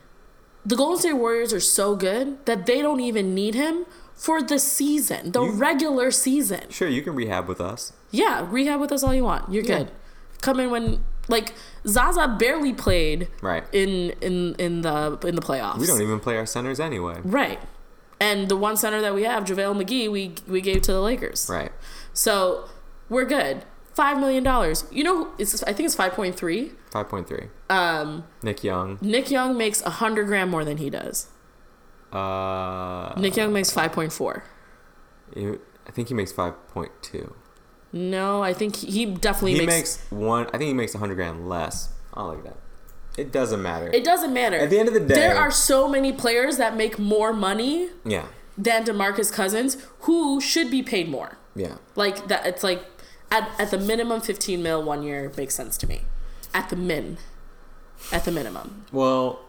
the 0.65 0.75
Golden 0.75 0.99
State 0.99 1.13
Warriors 1.13 1.53
are 1.53 1.59
so 1.59 1.95
good 1.95 2.45
that 2.45 2.65
they 2.65 2.81
don't 2.81 2.99
even 2.99 3.33
need 3.33 3.55
him 3.55 3.85
for 4.13 4.41
the 4.41 4.59
season, 4.59 5.31
the 5.31 5.43
You- 5.43 5.51
regular 5.51 6.11
season. 6.11 6.69
Sure, 6.69 6.87
you 6.87 7.01
can 7.01 7.15
rehab 7.15 7.47
with 7.47 7.61
us. 7.61 7.93
Yeah, 8.11 8.45
rehab 8.49 8.79
with 8.79 8.91
us 8.91 9.03
all 9.03 9.13
you 9.13 9.23
want. 9.23 9.51
You're 9.51 9.63
Yeah. 9.63 9.77
good. 9.79 9.91
Come 10.41 10.59
in 10.59 10.69
when 10.71 11.03
like 11.27 11.53
Zaza 11.85 12.35
barely 12.39 12.73
played 12.73 13.27
Right. 13.41 13.63
in 13.73 14.11
in 14.21 14.55
in 14.57 14.81
the 14.81 15.17
in 15.25 15.35
the 15.35 15.41
playoffs. 15.41 15.79
We 15.79 15.87
don't 15.87 16.01
even 16.01 16.19
play 16.19 16.37
our 16.37 16.45
centers 16.45 16.79
anyway. 16.79 17.19
Right. 17.23 17.59
And 18.19 18.49
the 18.49 18.55
one 18.57 18.77
center 18.77 19.01
that 19.01 19.13
we 19.13 19.23
have, 19.23 19.43
JaVale 19.43 19.75
McGee, 19.83 20.09
we 20.11 20.35
we 20.47 20.61
gave 20.61 20.81
to 20.83 20.93
the 20.93 21.01
Lakers. 21.01 21.47
Right. 21.51 21.71
So 22.13 22.65
we're 23.09 23.25
good. 23.25 23.63
Five 23.93 24.19
million 24.19 24.43
dollars. 24.43 24.85
You 24.91 25.03
know, 25.03 25.29
it's 25.37 25.61
I 25.63 25.73
think 25.73 25.85
it's 25.87 25.95
five 25.95 26.13
point 26.13 26.35
three. 26.35 26.71
Five 26.91 27.09
point 27.09 27.27
three. 27.27 27.47
Um, 27.69 28.23
Nick 28.43 28.63
Young. 28.63 28.97
Nick 29.01 29.29
Young 29.31 29.57
makes 29.57 29.81
a 29.81 29.89
hundred 29.89 30.27
grand 30.27 30.49
more 30.51 30.63
than 30.63 30.77
he 30.77 30.89
does. 30.89 31.27
Uh, 32.13 33.13
Nick 33.17 33.35
Young 33.35 33.51
makes 33.51 33.71
five 33.71 33.91
point 33.91 34.13
four. 34.13 34.43
I 35.35 35.91
think 35.91 36.07
he 36.07 36.13
makes 36.13 36.31
five 36.31 36.53
point 36.69 36.91
two. 37.01 37.33
No, 37.93 38.43
I 38.43 38.53
think 38.53 38.75
he 38.77 39.05
definitely 39.05 39.53
He 39.53 39.65
makes, 39.65 39.99
makes 39.99 40.11
one. 40.11 40.47
I 40.47 40.51
think 40.57 40.63
he 40.69 40.73
makes 40.73 40.93
a 40.93 40.97
hundred 40.97 41.15
grand 41.15 41.47
less. 41.47 41.89
I 42.13 42.23
like 42.23 42.43
that. 42.43 42.57
It 43.17 43.31
doesn't 43.31 43.61
matter. 43.61 43.89
It 43.93 44.03
doesn't 44.03 44.33
matter. 44.33 44.57
At 44.57 44.69
the 44.69 44.77
end 44.79 44.87
of 44.87 44.93
the 44.93 44.99
day- 44.99 45.15
there 45.15 45.35
are 45.35 45.49
so 45.51 45.87
many 45.87 46.11
players 46.13 46.57
that 46.57 46.75
make 46.75 46.99
more 46.99 47.33
money 47.33 47.89
yeah. 48.05 48.27
than 48.57 48.83
DeMarcus 48.83 49.31
Cousins 49.33 49.77
who 50.01 50.39
should 50.39 50.69
be 50.69 50.83
paid 50.83 51.09
more. 51.09 51.37
Yeah. 51.55 51.77
Like 51.95 52.27
that, 52.27 52.45
it's 52.45 52.63
like 52.63 52.83
at, 53.31 53.49
at 53.57 53.71
the 53.71 53.79
minimum, 53.79 54.21
fifteen 54.21 54.61
mil 54.61 54.83
one 54.83 55.01
year 55.01 55.31
makes 55.35 55.55
sense 55.55 55.77
to 55.79 55.87
me. 55.87 56.01
At 56.53 56.69
the 56.69 56.75
min, 56.75 57.17
at 58.11 58.23
the 58.25 58.31
minimum. 58.31 58.85
Well, 58.91 59.39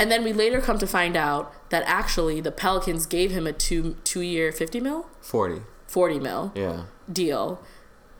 And 0.00 0.10
then 0.10 0.24
we 0.24 0.32
later 0.32 0.60
come 0.60 0.78
to 0.78 0.86
find 0.86 1.16
out 1.16 1.52
that 1.70 1.82
actually 1.86 2.40
the 2.40 2.50
Pelicans 2.52 3.04
gave 3.06 3.30
him 3.30 3.46
a 3.46 3.52
two 3.52 3.96
two 4.04 4.22
year 4.22 4.52
fifty 4.52 4.80
mil, 4.80 5.08
forty. 5.20 5.60
forty 5.86 6.18
mil 6.18 6.52
Yeah. 6.54 6.84
Deal, 7.12 7.60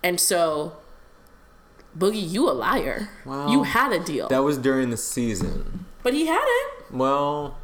and 0.03 0.21
so 0.21 0.77
Boogie, 1.97 2.29
you 2.31 2.49
a 2.49 2.53
liar. 2.53 3.09
Well, 3.25 3.51
you 3.51 3.63
had 3.63 3.93
a 3.93 3.99
deal, 3.99 4.29
That 4.29 4.41
was 4.45 4.59
during 4.59 4.91
the 4.91 4.97
season. 4.97 5.87
but 6.03 6.13
he 6.15 6.27
had 6.27 6.45
it. 6.45 6.93
Well, 6.95 7.57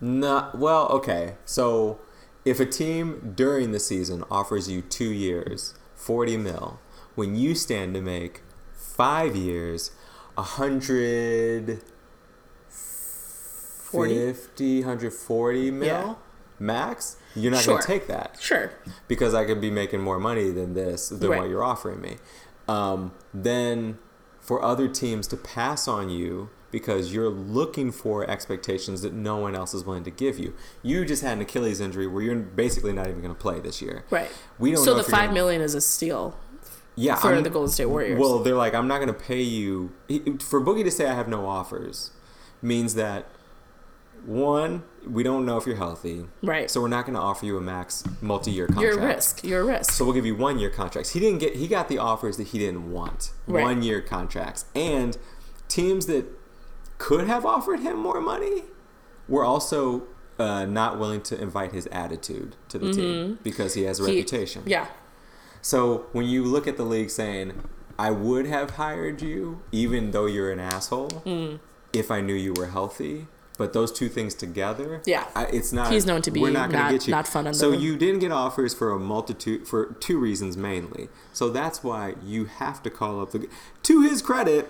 not 0.00 0.58
well. 0.58 0.88
Okay, 0.88 1.34
so 1.44 2.00
if 2.44 2.58
a 2.60 2.66
team 2.66 3.34
during 3.36 3.72
the 3.72 3.78
season 3.80 4.24
offers 4.30 4.68
you 4.70 4.80
two 4.82 5.10
years, 5.12 5.74
forty 5.94 6.36
mil, 6.36 6.80
when 7.14 7.36
you 7.36 7.54
stand 7.54 7.94
to 7.94 8.00
make 8.00 8.42
five 8.74 9.36
years, 9.36 9.90
a 10.36 10.42
hundred 10.42 11.82
40? 12.68 14.32
50, 14.32 14.80
140 14.80 15.70
mil 15.70 15.86
Yeah. 15.86 16.14
max, 16.58 17.16
you're 17.34 17.50
not 17.52 17.62
Sure. 17.62 17.74
gonna 17.74 17.86
take 17.86 18.06
that 18.08 18.36
Sure. 18.40 18.70
because 19.08 19.34
I 19.34 19.44
could 19.44 19.60
be 19.60 19.70
making 19.70 20.00
more 20.00 20.18
money 20.18 20.50
than 20.50 20.74
this 20.74 21.08
than 21.08 21.30
Right. 21.30 21.40
what 21.40 21.48
you're 21.50 21.64
offering 21.64 22.00
me. 22.00 22.16
Um, 22.68 23.12
then 23.34 23.98
for 24.40 24.62
other 24.62 24.88
teams 24.88 25.26
to 25.28 25.36
pass 25.36 25.86
on 25.88 26.10
you 26.10 26.50
because 26.70 27.12
you're 27.12 27.28
looking 27.28 27.92
for 27.92 28.28
expectations 28.28 29.02
that 29.02 29.12
no 29.12 29.36
one 29.36 29.54
else 29.54 29.74
is 29.74 29.84
willing 29.84 30.04
to 30.04 30.10
give 30.10 30.38
you. 30.38 30.54
You 30.82 31.04
just 31.04 31.22
had 31.22 31.34
an 31.34 31.42
Achilles 31.42 31.80
injury 31.80 32.06
where 32.06 32.22
you're 32.22 32.34
basically 32.36 32.92
not 32.94 33.08
even 33.08 33.20
going 33.20 33.34
to 33.34 33.38
play 33.40 33.60
this 33.60 33.82
year. 33.82 34.04
Right. 34.10 34.30
We 34.58 34.72
don't 34.72 34.82
so 34.84 34.94
the 34.94 35.02
five 35.02 35.24
gonna- 35.26 35.32
million 35.34 35.60
is 35.60 35.74
a 35.74 35.80
steal 35.82 36.34
Yeah, 36.96 37.16
for 37.16 37.28
I'm- 37.28 37.42
the 37.42 37.50
Golden 37.50 37.70
State 37.70 37.86
Warriors. 37.86 38.18
Well, 38.18 38.38
they're 38.38 38.54
like, 38.54 38.74
I'm 38.74 38.88
not 38.88 38.96
going 39.02 39.08
to 39.08 39.20
pay 39.20 39.42
you. 39.42 39.90
For 40.40 40.60
Boogie 40.62 40.82
to 40.84 40.90
say 40.90 41.06
I 41.06 41.14
have 41.14 41.28
no 41.28 41.46
offers 41.46 42.10
means 42.62 42.94
that 42.94 43.26
one, 44.26 44.82
we 45.06 45.22
don't 45.22 45.44
know 45.44 45.56
if 45.56 45.66
you're 45.66 45.76
healthy. 45.76 46.26
Right. 46.42 46.70
So 46.70 46.80
we're 46.80 46.88
not 46.88 47.04
going 47.06 47.14
to 47.16 47.20
offer 47.20 47.44
you 47.46 47.56
a 47.56 47.60
max 47.60 48.04
multi-year 48.20 48.66
contract. 48.66 48.94
you're 48.96 49.02
a 49.02 49.06
risk. 49.06 49.44
You're 49.44 49.60
a 49.60 49.64
risk. 49.64 49.90
So 49.92 50.04
we'll 50.04 50.14
give 50.14 50.26
you 50.26 50.36
one 50.36 50.58
year 50.58 50.70
contracts. 50.70 51.10
He 51.10 51.20
didn't 51.20 51.38
get 51.40 51.56
he 51.56 51.66
got 51.68 51.88
the 51.88 51.98
offers 51.98 52.36
that 52.36 52.48
he 52.48 52.58
didn't 52.58 52.90
want. 52.92 53.32
Right. 53.46 53.62
One 53.62 53.82
year 53.82 54.00
contracts. 54.00 54.64
And 54.74 55.16
teams 55.68 56.06
that 56.06 56.26
could 56.98 57.26
have 57.26 57.44
offered 57.44 57.80
him 57.80 57.96
more 57.98 58.20
money 58.20 58.62
were 59.28 59.44
also 59.44 60.04
uh, 60.38 60.64
not 60.66 60.98
willing 60.98 61.20
to 61.22 61.40
invite 61.40 61.72
his 61.72 61.86
attitude 61.88 62.56
to 62.68 62.78
the 62.78 62.92
team 62.92 63.38
because 63.42 63.74
he 63.74 63.82
has 63.84 63.98
a 63.98 64.02
Mm-hmm. 64.02 64.10
He- 64.12 64.18
reputation. 64.18 64.62
yeah. 64.66 64.86
So 65.60 66.06
when 66.12 66.26
you 66.26 66.44
look 66.44 66.66
at 66.66 66.76
the 66.76 66.82
league 66.84 67.10
saying, 67.10 67.52
I 67.98 68.10
would 68.10 68.46
have 68.46 68.70
hired 68.70 69.22
you 69.22 69.62
even 69.70 70.10
though 70.10 70.26
you're 70.26 70.50
an 70.50 70.58
asshole 70.60 71.08
Mm. 71.24 71.60
if 71.92 72.10
I 72.10 72.20
knew 72.20 72.34
you 72.34 72.52
were 72.56 72.66
healthy, 72.68 73.28
But 73.58 73.74
those 73.74 73.92
two 73.92 74.08
things 74.08 74.34
together, 74.34 75.02
Yeah. 75.04 75.26
I, 75.36 75.44
it's 75.46 75.72
not. 75.72 75.92
He's 75.92 76.06
known 76.06 76.22
to 76.22 76.30
be 76.30 76.40
we're 76.40 76.50
not, 76.50 76.70
gonna 76.70 76.84
not- 76.84 76.92
get 76.92 77.06
you. 77.06 77.10
not 77.10 77.28
fun 77.28 77.46
on 77.46 77.54
So 77.54 77.70
you 77.70 77.96
didn't 77.96 78.20
get 78.20 78.32
offers 78.32 78.72
for 78.74 78.90
a 78.92 78.98
multitude 78.98 79.68
for 79.68 79.92
two 80.00 80.18
reasons 80.18 80.56
mainly. 80.56 81.08
So 81.32 81.50
that's 81.50 81.84
why 81.84 82.14
you 82.24 82.46
have 82.46 82.82
to 82.84 82.90
call 82.90 83.20
up 83.20 83.32
the. 83.32 83.48
To 83.84 84.02
his 84.02 84.22
credit, 84.22 84.68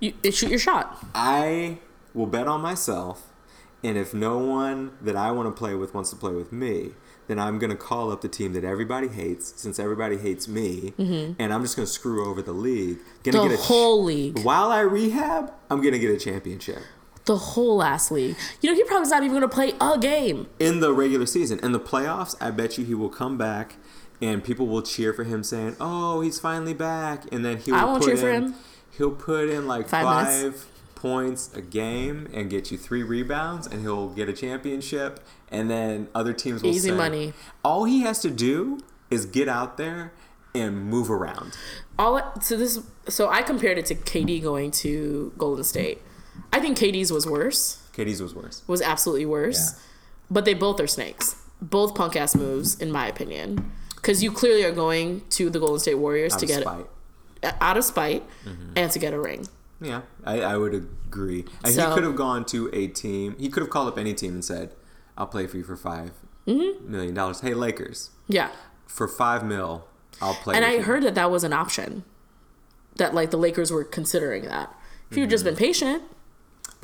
You, 0.00 0.14
shoot 0.32 0.50
your 0.50 0.58
shot. 0.58 1.04
I 1.14 1.78
will 2.14 2.26
bet 2.26 2.46
on 2.48 2.62
myself, 2.62 3.28
and 3.84 3.98
if 3.98 4.14
no 4.14 4.38
one 4.38 4.92
that 5.02 5.14
I 5.16 5.30
want 5.30 5.46
to 5.54 5.58
play 5.58 5.74
with 5.74 5.92
wants 5.94 6.08
to 6.10 6.16
play 6.16 6.32
with 6.32 6.52
me, 6.52 6.92
then 7.28 7.38
I'm 7.38 7.58
gonna 7.58 7.76
call 7.76 8.10
up 8.12 8.22
the 8.22 8.28
team 8.28 8.52
that 8.54 8.64
everybody 8.64 9.08
hates, 9.08 9.52
since 9.60 9.78
everybody 9.78 10.16
hates 10.16 10.48
me, 10.48 10.94
and 10.96 11.52
I'm 11.52 11.60
just 11.62 11.76
gonna 11.76 11.86
screw 11.86 12.28
over 12.30 12.40
the 12.40 12.52
league. 12.52 12.98
Gonna 13.24 13.38
Mm-hmm. 13.38 13.48
The 13.48 13.54
get 13.56 13.58
a 13.60 13.62
ch- 13.62 13.66
whole 13.66 14.04
league. 14.04 14.38
While 14.38 14.70
I 14.72 14.80
rehab, 14.80 15.52
I'm 15.70 15.82
gonna 15.82 15.98
get 15.98 16.10
a 16.10 16.18
championship 16.18 16.78
The 17.26 17.36
whole 17.36 17.76
last 17.76 18.10
league. 18.10 18.36
You 18.60 18.70
know, 18.70 18.76
he 18.76 18.84
probably's 18.84 19.10
not 19.10 19.22
even 19.22 19.36
going 19.36 19.42
to 19.42 19.48
play 19.48 19.74
a 19.80 19.98
game. 19.98 20.48
in 20.58 20.80
the 20.80 20.92
regular 20.92 21.26
season. 21.26 21.58
In 21.60 21.72
the 21.72 21.80
playoffs, 21.80 22.34
I 22.40 22.50
bet 22.50 22.78
you 22.78 22.84
he 22.84 22.94
will 22.94 23.08
come 23.08 23.36
back. 23.36 23.76
And 24.22 24.42
people 24.42 24.66
will 24.66 24.80
cheer 24.80 25.12
for 25.12 25.24
him, 25.24 25.42
saying, 25.44 25.76
"Oh, 25.78 26.22
he's 26.22 26.40
finally 26.40 26.72
back!" 26.72 27.24
And 27.30 27.44
then 27.44 27.58
he'll 27.58 27.74
I 27.74 27.84
won't 27.84 28.02
put 28.02 28.08
cheer 28.08 28.16
for 28.16 28.32
him. 28.32 28.54
He'll 28.96 29.10
put 29.10 29.50
in 29.50 29.66
like 29.66 29.88
Five 29.88 30.04
five, 30.04 30.66
points 30.94 31.50
a 31.54 31.60
game 31.60 32.26
and 32.32 32.48
get 32.48 32.70
you 32.70 32.78
three 32.78 33.02
rebounds, 33.02 33.66
and 33.66 33.82
he'll 33.82 34.08
get 34.08 34.28
a 34.30 34.32
championship. 34.32 35.20
And 35.50 35.70
then 35.70 36.08
other 36.14 36.32
teams 36.32 36.62
will 36.62 36.70
Easy 36.70 36.88
say, 36.88 36.96
money. 36.96 37.34
All 37.62 37.84
he 37.84 38.00
has 38.00 38.20
to 38.20 38.30
do 38.30 38.80
is 39.10 39.26
get 39.26 39.48
out 39.48 39.76
there 39.76 40.12
and 40.54 40.86
move 40.86 41.10
around. 41.10 41.56
All 41.98 42.34
so 42.40 42.56
this 42.56 42.80
so 43.08 43.28
I 43.28 43.42
compared 43.42 43.76
it 43.76 43.86
to 43.86 43.94
KD 43.94 44.42
going 44.42 44.70
to 44.70 45.32
Golden 45.36 45.64
State. 45.64 46.00
I 46.52 46.60
think 46.60 46.78
KD's 46.78 47.12
was 47.12 47.26
worse. 47.26 47.82
KD's 47.92 48.20
was 48.22 48.34
worse. 48.34 48.62
Was 48.66 48.82
absolutely 48.82 49.26
worse. 49.26 49.72
Yeah. 49.72 49.78
But 50.30 50.44
they 50.44 50.54
both 50.54 50.80
are 50.80 50.86
snakes. 50.86 51.36
Both 51.62 51.94
punk 51.94 52.16
ass 52.16 52.34
moves, 52.34 52.78
in 52.80 52.90
my 52.92 53.06
opinion. 53.06 53.72
Because 53.94 54.22
you 54.22 54.30
clearly 54.32 54.64
are 54.64 54.72
going 54.72 55.22
to 55.30 55.50
the 55.50 55.58
Golden 55.58 55.78
State 55.80 55.94
Warriors 55.94 56.34
Out 56.34 56.40
to 56.40 56.46
get 56.46 56.62
spite. 56.62 56.86
out 57.60 57.76
of 57.76 57.84
spite 57.84 58.22
Mm-hmm. 58.44 58.72
and 58.76 58.90
to 58.92 58.98
get 58.98 59.12
a 59.14 59.20
ring. 59.20 59.46
Yeah, 59.80 60.02
I, 60.24 60.40
I 60.40 60.56
would 60.56 60.74
agree. 60.74 61.44
And 61.64 61.74
So- 61.74 61.88
he 61.88 61.94
could 61.94 62.04
have 62.04 62.16
gone 62.16 62.44
to 62.46 62.70
a 62.72 62.86
team. 62.88 63.36
He 63.38 63.48
could 63.48 63.62
have 63.62 63.70
called 63.70 63.88
up 63.88 63.98
any 63.98 64.14
team 64.14 64.32
and 64.34 64.44
said, 64.44 64.72
"I'll 65.18 65.26
play 65.26 65.46
for 65.46 65.56
you 65.58 65.64
for 65.64 65.76
5 65.76 66.12
Mm-hmm. 66.46 66.90
million 66.90 67.14
dollars." 67.14 67.40
Hey, 67.40 67.52
Lakers, 67.54 68.10
Yeah. 68.28 68.50
for 68.86 69.06
five 69.08 69.44
mil, 69.44 69.86
I'll 70.22 70.34
play. 70.34 70.54
And 70.56 70.64
I 70.64 70.74
you. 70.76 70.82
heard 70.82 71.02
that 71.02 71.14
that 71.16 71.30
was 71.30 71.44
an 71.44 71.52
option. 71.52 72.04
That 72.96 73.14
like 73.14 73.30
the 73.30 73.36
Lakers 73.36 73.70
were 73.70 73.84
considering 73.84 74.44
that. 74.44 74.74
If 75.10 75.16
you'd 75.16 75.30
just 75.30 75.44
been 75.44 75.56
patient, 75.56 76.02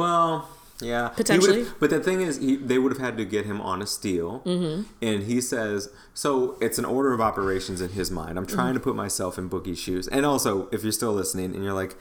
Well, 0.03 0.49
yeah, 0.83 1.09
Potentially. 1.09 1.67
But 1.79 1.91
the 1.91 2.01
thing 2.01 2.23
is, 2.23 2.39
he, 2.39 2.57
they 2.57 2.79
would 2.79 2.93
have 2.93 3.01
had 3.01 3.17
to 3.17 3.25
get 3.25 3.47
him 3.47 3.61
on 3.61 3.81
a 3.81 3.87
steal, 3.87 4.41
mm-hmm. 4.41 4.83
and 5.01 5.23
he 5.25 5.41
says 5.41 5.89
so. 6.13 6.57
It's 6.61 6.79
an 6.79 6.85
order 6.85 7.13
of 7.13 7.21
operations 7.21 7.81
in 7.81 7.91
his 7.91 8.11
mind. 8.11 8.39
I'm 8.39 8.47
trying 8.47 8.75
to 8.75 8.81
put 8.81 8.97
myself 8.97 9.39
in 9.39 9.49
Boogie's 9.49 9.79
shoes, 9.79 10.09
and 10.09 10.27
also, 10.27 10.69
if 10.73 10.83
you're 10.83 10.93
still 10.93 11.13
listening 11.13 11.55
and 11.55 11.63
you're 11.63 11.73
like, 11.73 11.97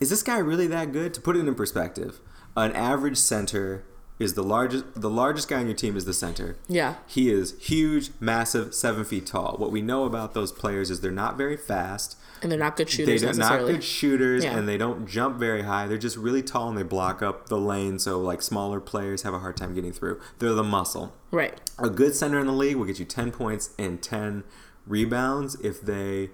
"Is 0.00 0.10
this 0.10 0.22
guy 0.22 0.38
really 0.38 0.66
that 0.66 0.92
good?" 0.92 1.14
To 1.14 1.20
put 1.20 1.36
it 1.36 1.46
in 1.46 1.54
perspective, 1.54 2.20
an 2.56 2.72
average 2.72 3.16
center 3.16 3.84
is 4.20 4.34
the 4.34 4.44
largest. 4.44 4.84
The 4.94 5.10
largest 5.10 5.48
guy 5.48 5.58
on 5.58 5.66
your 5.66 5.74
team 5.74 5.96
is 5.96 6.04
the 6.04 6.12
center. 6.12 6.56
yeah. 6.68 6.96
He 7.08 7.30
is 7.30 7.58
huge, 7.58 8.10
massive, 8.20 8.74
seven 8.74 9.04
feet 9.04 9.26
tall. 9.26 9.56
What 9.56 9.72
we 9.72 9.82
know 9.82 10.04
about 10.04 10.34
those 10.34 10.52
players 10.52 10.90
is 10.90 11.00
they're 11.00 11.10
not 11.10 11.36
very 11.36 11.56
fast. 11.56 12.16
And 12.42 12.52
they're 12.52 12.58
not 12.58 12.76
good 12.76 12.88
shooters. 12.88 13.06
They 13.22 13.26
shooters 13.26 13.38
are 13.38 13.58
not 13.58 13.66
good 13.66 13.82
shooters, 13.82 14.44
Yeah. 14.44 14.56
and 14.56 14.68
they 14.68 14.76
don't 14.76 15.06
jump 15.08 15.38
very 15.38 15.62
high. 15.62 15.86
They're 15.86 15.98
just 15.98 16.16
really 16.16 16.42
tall, 16.42 16.68
and 16.68 16.78
they 16.78 16.82
block 16.82 17.22
up 17.22 17.48
the 17.48 17.58
lane. 17.58 17.98
So 17.98 18.20
like 18.20 18.42
smaller 18.42 18.78
players 18.80 19.22
have 19.22 19.34
a 19.34 19.40
hard 19.40 19.56
time 19.56 19.74
getting 19.74 19.92
through. 19.92 20.20
They're 20.38 20.52
the 20.52 20.62
muscle. 20.62 21.14
Right. 21.30 21.58
A 21.78 21.90
good 21.90 22.14
center 22.14 22.38
in 22.38 22.46
the 22.46 22.52
league 22.52 22.76
will 22.76 22.86
get 22.86 22.98
you 22.98 23.06
ten 23.06 23.32
points 23.32 23.70
and 23.78 24.02
ten 24.02 24.44
rebounds 24.86 25.54
if 25.56 25.80
they 25.80 26.30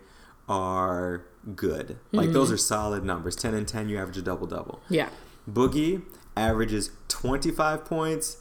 are 0.49 1.25
good. 1.55 1.99
Like 2.11 2.27
mm-hmm. 2.27 2.35
those 2.35 2.51
are 2.51 2.57
solid 2.57 3.05
numbers. 3.05 3.37
Ten 3.37 3.55
and 3.55 3.67
ten, 3.67 3.89
you 3.89 3.99
average 3.99 4.19
a 4.19 4.23
double 4.23 4.49
double. 4.49 4.81
Yeah. 4.89 5.09
Boogie 5.49 6.03
averages 6.37 6.91
25 7.09 7.85
points, 7.85 8.39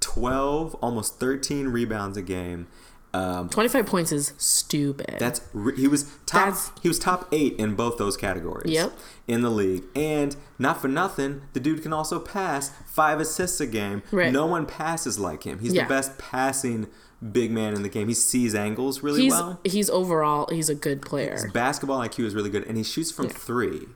12, 0.00 0.74
almost 0.76 1.18
13 1.20 1.68
rebounds 1.68 2.16
a 2.16 2.22
game. 2.22 2.66
Um, 3.14 3.48
25 3.48 3.86
points 3.86 4.12
is 4.12 4.34
stupid. 4.36 5.16
that's 5.18 5.40
he 5.76 5.88
was 5.88 6.02
top. 6.26 6.40
That's- 6.48 6.70
he 6.82 6.88
was 6.88 6.98
top 6.98 7.26
eight 7.32 7.54
in 7.58 7.74
both 7.74 7.96
those 7.96 8.14
categories. 8.14 8.70
Yep. 8.70 8.92
In 9.26 9.40
the 9.40 9.48
league, 9.50 9.84
and 9.94 10.36
not 10.58 10.82
for 10.82 10.88
nothing, 10.88 11.42
the 11.54 11.60
dude 11.60 11.82
can 11.82 11.94
also 11.94 12.18
pass 12.20 12.72
five 12.84 13.18
assists 13.18 13.58
a 13.58 13.66
game. 13.66 14.02
Right. 14.12 14.30
No 14.30 14.44
one 14.44 14.66
passes 14.66 15.18
like 15.18 15.44
him. 15.44 15.60
He's 15.60 15.72
Yeah. 15.72 15.84
the 15.84 15.88
best 15.88 16.18
passing 16.18 16.88
big 17.32 17.50
man 17.50 17.72
in 17.74 17.82
the 17.82 17.88
game. 17.88 18.08
He 18.08 18.14
sees 18.14 18.54
angles 18.54 19.02
really 19.02 19.22
he's 19.22 19.32
well. 19.32 19.60
he's 19.64 19.88
overall 19.88 20.48
he's 20.52 20.68
a 20.68 20.74
good 20.74 21.00
player. 21.00 21.48
Basketball 21.54 22.00
IQ 22.00 22.26
is 22.26 22.34
really 22.34 22.50
good, 22.50 22.64
and 22.64 22.76
he 22.76 22.82
shoots 22.82 23.10
from 23.10 23.26
Yeah. 23.26 23.32
three, 23.32 23.86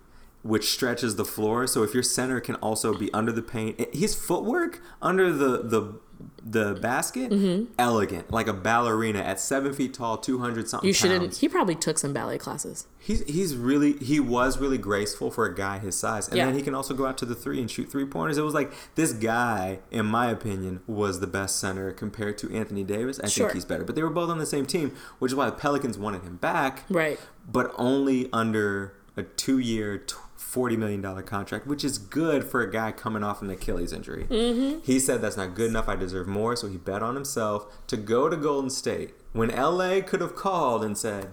which 0.43 0.71
stretches 0.71 1.17
the 1.17 1.25
floor. 1.25 1.67
So 1.67 1.83
if 1.83 1.95
your 1.95 2.03
center 2.03 2.41
can 2.41 2.55
also 2.57 2.97
be 2.97 3.13
under 3.13 3.33
the 3.33 3.43
paint, 3.43 3.95
his 3.95 4.15
footwork 4.15 4.81
under 5.03 5.33
the 5.33 5.63
the 5.63 6.01
the 6.43 6.75
basket, 6.75 7.31
mm-hmm. 7.31 7.73
elegant, 7.79 8.31
like 8.31 8.47
a 8.47 8.53
ballerina 8.53 9.21
at 9.21 9.41
seven 9.41 9.73
feet 9.73 9.95
tall, 9.95 10.19
two 10.19 10.39
hundred 10.39 10.69
something. 10.69 10.87
You 10.87 10.93
should. 10.93 11.35
He 11.35 11.49
probably 11.49 11.75
took 11.75 11.99
some 11.99 12.13
ballet 12.13 12.37
classes. 12.37 12.87
He's 12.99 13.23
he's 13.25 13.57
really 13.57 13.95
he 13.95 14.21
was 14.21 14.59
really 14.59 14.77
graceful 14.77 15.31
for 15.31 15.47
a 15.47 15.55
guy 15.55 15.79
his 15.79 15.99
size, 15.99 16.29
and 16.29 16.37
yeah. 16.37 16.47
then 16.47 16.55
he 16.55 16.63
can 16.63 16.75
also 16.75 16.93
go 16.93 17.07
out 17.07 17.17
to 17.19 17.25
the 17.25 17.35
three 17.35 17.59
and 17.59 17.71
shoot 17.71 17.91
three 17.91 18.05
pointers. 18.05 18.37
It 18.37 18.43
was 18.43 18.55
like 18.55 18.73
this 18.97 19.13
guy, 19.13 19.81
in 19.91 20.07
my 20.07 20.31
opinion, 20.31 20.81
was 20.87 21.21
the 21.21 21.27
best 21.27 21.59
center 21.59 21.91
compared 21.93 22.37
to 22.39 22.55
Anthony 22.55 22.85
Davis. 22.85 23.19
I 23.21 23.29
sure. 23.29 23.47
think 23.47 23.55
he's 23.55 23.65
better, 23.65 23.85
but 23.85 23.95
they 23.95 24.03
were 24.03 24.11
both 24.11 24.29
on 24.31 24.39
the 24.39 24.47
same 24.47 24.67
team, 24.67 24.95
which 25.21 25.33
is 25.33 25.37
why 25.37 25.47
the 25.47 25.53
Pelicans 25.53 25.97
wanted 25.99 26.23
him 26.23 26.37
back, 26.37 26.85
right? 26.91 27.19
But 27.51 27.73
only 27.79 28.29
under 28.31 28.95
a 29.17 29.23
two-year. 29.23 29.99
Tw- 29.99 30.17
$40 30.51 30.77
million 30.77 31.23
contract, 31.23 31.67
which 31.67 31.85
is 31.85 31.99
good 31.99 32.45
for 32.45 32.61
a 32.61 32.71
guy 32.71 32.93
coming 32.93 33.23
off 33.23 33.41
an 33.41 33.51
Achilles 33.51 33.93
injury. 33.93 34.27
Mm-hmm. 34.29 34.81
He 34.83 34.99
said, 34.99 35.21
That's 35.21 35.37
not 35.37 35.55
good 35.55 35.71
enough. 35.71 35.89
I 35.89 35.97
deserve 35.97 36.27
more. 36.27 36.57
So 36.57 36.69
he 36.69 36.77
bet 36.77 37.03
on 37.03 37.15
himself 37.15 37.67
to 37.87 37.97
go 37.97 38.29
to 38.29 38.37
Golden 38.37 38.71
State 38.71 39.15
when 39.33 39.49
LA 39.51 40.01
could 40.01 40.21
have 40.21 40.35
called 40.35 40.83
and 40.83 40.99
said, 40.99 41.33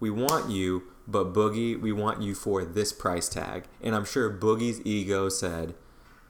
We 0.00 0.10
want 0.10 0.50
you, 0.50 0.84
but 1.06 1.32
Boogie, 1.32 1.80
we 1.80 1.92
want 1.92 2.20
you 2.20 2.34
for 2.34 2.64
this 2.64 2.92
price 2.92 3.28
tag. 3.28 3.64
And 3.80 3.94
I'm 3.94 4.04
sure 4.04 4.30
Boogie's 4.30 4.84
ego 4.84 5.28
said, 5.28 5.74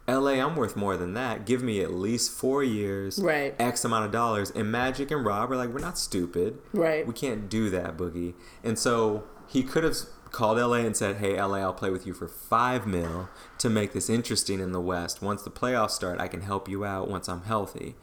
LA, 0.06 0.32
I'm 0.42 0.56
worth 0.56 0.74
more 0.74 0.96
than 0.96 1.12
that. 1.14 1.44
Give 1.44 1.62
me 1.62 1.82
at 1.82 1.92
least 1.92 2.30
four 2.30 2.62
years, 2.62 3.18
right? 3.18 3.54
X 3.58 3.84
amount 3.84 4.06
of 4.06 4.12
dollars. 4.12 4.50
And 4.50 4.72
Magic 4.72 5.10
and 5.10 5.24
Rob 5.26 5.52
are 5.52 5.56
like, 5.56 5.68
we're 5.68 5.80
not 5.80 5.98
stupid, 5.98 6.58
right? 6.72 7.06
We 7.06 7.12
can't 7.12 7.50
do 7.50 7.68
that, 7.70 7.96
Boogie. 7.98 8.34
And 8.64 8.78
so 8.78 9.24
he 9.48 9.62
could 9.62 9.84
have 9.84 9.96
called 10.30 10.58
LA 10.58 10.78
and 10.78 10.96
said, 10.96 11.16
hey, 11.16 11.40
LA, 11.40 11.58
I'll 11.58 11.72
play 11.72 11.90
with 11.90 12.06
you 12.06 12.12
for 12.14 12.28
five 12.28 12.86
mil 12.86 13.28
to 13.58 13.70
make 13.70 13.92
this 13.92 14.08
interesting 14.08 14.60
in 14.60 14.72
the 14.72 14.80
West. 14.80 15.22
Once 15.22 15.42
the 15.42 15.50
playoffs 15.50 15.92
start, 15.92 16.20
I 16.20 16.28
can 16.28 16.42
help 16.42 16.68
you 16.68 16.84
out 16.84 17.08
once 17.08 17.28
I'm 17.28 17.42
healthy. 17.42 17.94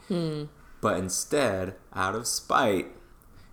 But 0.80 0.98
instead, 0.98 1.74
out 1.94 2.14
of 2.14 2.26
spite, 2.26 2.88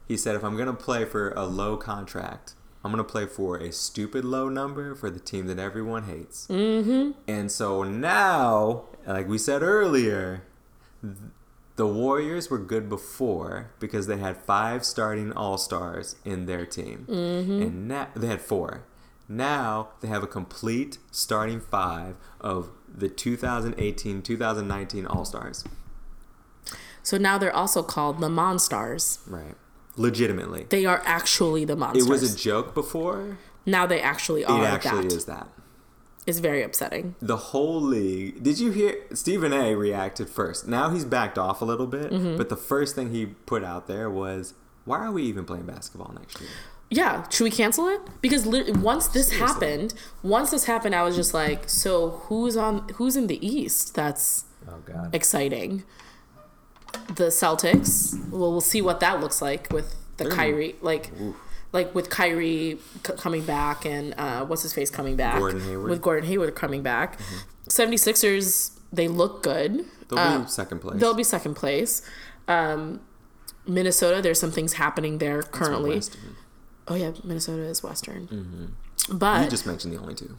he 0.07 0.17
said, 0.17 0.35
if 0.35 0.43
I'm 0.43 0.55
going 0.55 0.67
to 0.67 0.73
play 0.73 1.05
for 1.05 1.31
a 1.31 1.45
low 1.45 1.77
contract, 1.77 2.53
I'm 2.83 2.91
going 2.91 3.03
to 3.03 3.09
play 3.09 3.25
for 3.25 3.57
a 3.57 3.71
stupid 3.71 4.25
low 4.25 4.49
number 4.49 4.93
for 4.93 5.09
the 5.09 5.19
team 5.19 5.47
that 5.47 5.57
everyone 5.57 6.03
hates. 6.03 6.47
Mm-hmm. 6.47 7.11
And 7.27 7.51
so 7.51 7.83
now, 7.83 8.83
like 9.07 9.27
we 9.27 9.37
said 9.37 9.63
earlier, 9.63 10.43
the 11.75 11.87
Warriors 11.87 12.49
were 12.49 12.59
good 12.59 12.87
before 12.87 13.71
because 13.79 14.07
they 14.07 14.17
had 14.17 14.37
five 14.37 14.85
starting 14.85 15.31
All 15.33 15.57
Stars 15.57 16.15
in 16.23 16.45
their 16.45 16.65
team, 16.65 17.07
mm-hmm. 17.09 17.61
and 17.61 17.87
now 17.87 18.09
they 18.15 18.27
had 18.27 18.41
four. 18.41 18.83
Now 19.27 19.89
they 20.01 20.07
have 20.07 20.21
a 20.21 20.27
complete 20.27 20.99
starting 21.11 21.59
five 21.59 22.15
of 22.39 22.69
the 22.87 23.09
2018-2019 23.09 25.09
All 25.09 25.25
Stars. 25.25 25.63
So 27.01 27.17
now 27.17 27.37
they're 27.37 27.55
also 27.55 27.83
called 27.83 28.19
the 28.19 28.29
Monstars. 28.29 29.19
Right. 29.27 29.55
Legitimately. 29.95 30.67
They 30.69 30.85
are 30.85 31.01
actually 31.05 31.65
the 31.65 31.75
Monstars. 31.75 31.97
It 31.97 32.09
was 32.09 32.33
a 32.33 32.37
joke 32.37 32.73
before. 32.73 33.37
now 33.65 33.85
they 33.85 34.01
actually 34.01 34.45
are. 34.45 34.61
It 34.61 34.65
actually 34.65 35.07
that. 35.07 35.13
is 35.13 35.25
that. 35.25 35.47
It's 36.25 36.39
very 36.39 36.63
upsetting. 36.63 37.15
The 37.21 37.35
whole 37.37 37.81
league. 37.81 38.41
Did 38.43 38.59
you 38.59 38.71
hear? 38.71 38.95
Stephen 39.13 39.51
A. 39.53 39.75
reacted 39.75 40.29
first. 40.29 40.67
Now 40.67 40.89
he's 40.89 41.03
backed 41.05 41.37
off 41.37 41.61
a 41.61 41.65
little 41.65 41.87
bit, 41.87 42.11
Mm-hmm. 42.11 42.37
but 42.37 42.47
the 42.49 42.55
first 42.55 42.95
thing 42.95 43.11
he 43.11 43.25
put 43.25 43.63
out 43.63 43.87
there 43.87 44.09
was, 44.09 44.53
"Why 44.85 44.99
are 44.99 45.11
we 45.11 45.23
even 45.23 45.43
playing 45.45 45.65
basketball 45.65 46.13
next 46.17 46.39
year?" 46.39 46.49
Yeah, 46.89 47.27
should 47.29 47.43
we 47.45 47.51
cancel 47.51 47.87
it? 47.89 48.01
Because 48.21 48.45
li- 48.45 48.71
once 48.71 49.07
this 49.07 49.29
Seriously. 49.29 49.47
happened, 49.47 49.93
once 50.21 50.51
this 50.51 50.65
happened, 50.65 50.93
I 50.93 51.01
was 51.03 51.15
just 51.15 51.33
like, 51.33 51.67
so 51.67 52.21
who's 52.27 52.55
on? 52.55 52.87
Who's 52.95 53.15
in 53.17 53.27
the 53.27 53.45
East? 53.45 53.95
That's 53.95 54.45
Oh 54.69 54.77
God. 54.85 55.13
exciting. 55.13 55.83
The 57.07 57.25
Celtics. 57.31 58.13
Well, 58.29 58.51
we'll 58.51 58.61
see 58.61 58.81
what 58.81 58.99
that 58.99 59.19
looks 59.19 59.41
like 59.41 59.67
with 59.73 59.95
the 60.17 60.25
They're- 60.25 60.33
Kyrie, 60.33 60.75
like, 60.81 61.11
like 61.73 61.93
with 61.93 62.09
Kyrie 62.09 62.79
c- 63.05 63.13
coming 63.17 63.43
back 63.43 63.85
and 63.85 64.13
uh, 64.17 64.45
what's 64.45 64.61
his 64.61 64.73
face 64.73 64.89
coming 64.89 65.15
back 65.17 65.39
Gordon 65.39 65.59
Hayward. 65.61 65.89
with 65.89 66.01
Gordon 66.01 66.29
Hayward 66.29 66.55
coming 66.55 66.81
back. 66.83 67.19
76ers 67.69 68.71
they 68.91 69.07
look 69.07 69.43
good. 69.43 69.85
They'll 70.07 70.19
Uh, 70.19 70.39
be 70.43 70.47
second 70.47 70.79
place. 70.79 70.99
They'll 70.99 71.13
be 71.15 71.23
second 71.23 71.55
place. 71.55 72.01
Um, 72.47 73.01
Minnesota, 73.65 74.21
there's 74.21 74.39
some 74.39 74.51
things 74.51 74.73
happening 74.73 75.17
there 75.17 75.41
currently. 75.41 76.01
Oh 76.87 76.95
yeah, 76.95 77.11
Minnesota 77.23 77.63
is 77.63 77.81
Western. 77.81 78.27
You 79.07 79.15
But 79.15 79.43
you 79.45 79.49
just 79.49 79.65
mentioned 79.65 79.93
the 79.93 79.97
only 79.99 80.13
two. 80.15 80.37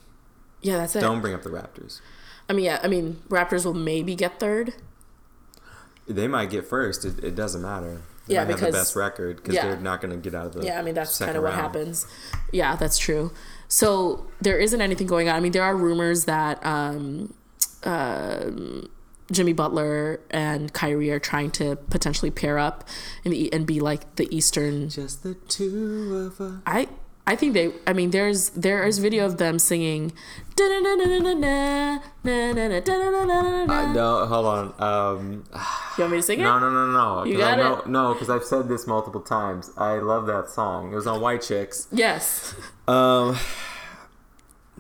yeah, 0.62 0.76
that's 0.76 0.94
it. 0.94 1.00
Don't 1.00 1.20
bring 1.20 1.34
up 1.34 1.42
the 1.42 1.50
Raptors. 1.50 2.00
I 2.48 2.52
mean, 2.52 2.66
yeah, 2.66 2.78
I 2.82 2.88
mean, 2.88 3.22
Raptors 3.28 3.64
will 3.64 3.74
maybe 3.74 4.14
get 4.14 4.38
third. 4.38 4.74
They 6.06 6.28
might 6.28 6.50
get 6.50 6.66
first. 6.66 7.04
It, 7.06 7.24
it 7.24 7.34
doesn't 7.34 7.62
matter. 7.62 8.02
They 8.26 8.34
Yeah, 8.34 8.40
might 8.44 8.50
have 8.50 8.60
the 8.60 8.66
because- 8.66 8.74
best 8.74 8.96
record 8.96 9.36
because 9.36 9.54
yeah. 9.54 9.66
they're 9.68 9.76
not 9.80 10.00
going 10.00 10.12
to 10.12 10.16
get 10.18 10.34
out 10.34 10.46
of 10.46 10.52
the. 10.54 10.64
Yeah, 10.64 10.78
I 10.78 10.82
mean 10.82 10.94
that's 10.94 11.18
kind 11.18 11.36
of 11.36 11.42
what 11.42 11.50
round. 11.50 11.60
happens. 11.60 12.06
Yeah, 12.52 12.74
that's 12.76 12.96
true. 12.98 13.32
So 13.68 14.26
there 14.40 14.58
isn't 14.58 14.80
anything 14.80 15.06
going 15.06 15.28
on. 15.28 15.34
I 15.36 15.40
mean, 15.40 15.52
there 15.52 15.62
are 15.62 15.76
rumors 15.76 16.24
that 16.26 16.64
um, 16.64 17.34
um 17.84 18.88
Jimmy 19.32 19.54
Butler 19.54 20.20
and 20.30 20.72
Kyrie 20.72 21.10
are 21.10 21.18
trying 21.18 21.50
to 21.52 21.76
potentially 21.76 22.30
pair 22.30 22.58
up 22.58 22.86
and 23.24 23.34
and 23.52 23.66
be 23.66 23.80
like 23.80 24.16
the 24.16 24.34
Eastern. 24.34 24.88
Just 24.90 25.22
the 25.22 25.34
two 25.34 26.14
of 26.38 26.40
us. 26.40 26.60
I 26.66 26.88
I 27.26 27.36
think 27.36 27.54
they. 27.54 27.72
I 27.86 27.94
mean, 27.94 28.10
there's 28.10 28.50
there 28.50 28.84
is 28.86 28.98
video 28.98 29.24
of 29.24 29.38
them 29.38 29.58
singing. 29.58 30.12
Uh, 30.60 30.64
no, 33.92 34.26
hold 34.26 34.46
on. 34.46 34.74
Um, 34.78 35.44
You 35.96 36.04
want 36.04 36.10
me 36.12 36.18
to 36.18 36.22
sing 36.22 36.40
it? 36.40 36.44
no, 36.44 36.58
no, 36.58 36.70
no, 36.70 36.86
no. 36.92 37.24
You 37.24 37.38
'cause 37.38 37.46
I 37.46 37.56
got 37.56 37.58
know, 37.58 37.76
it? 37.80 37.86
No, 37.88 38.12
because 38.12 38.28
I've 38.30 38.44
said 38.44 38.68
this 38.68 38.86
multiple 38.86 39.20
times. 39.22 39.70
I 39.76 39.94
love 39.98 40.26
that 40.26 40.50
song. 40.50 40.92
It 40.92 40.96
was 40.96 41.06
on 41.06 41.20
White 41.20 41.42
Chicks. 41.42 41.88
Yes. 41.90 42.54
Um, 42.86 43.36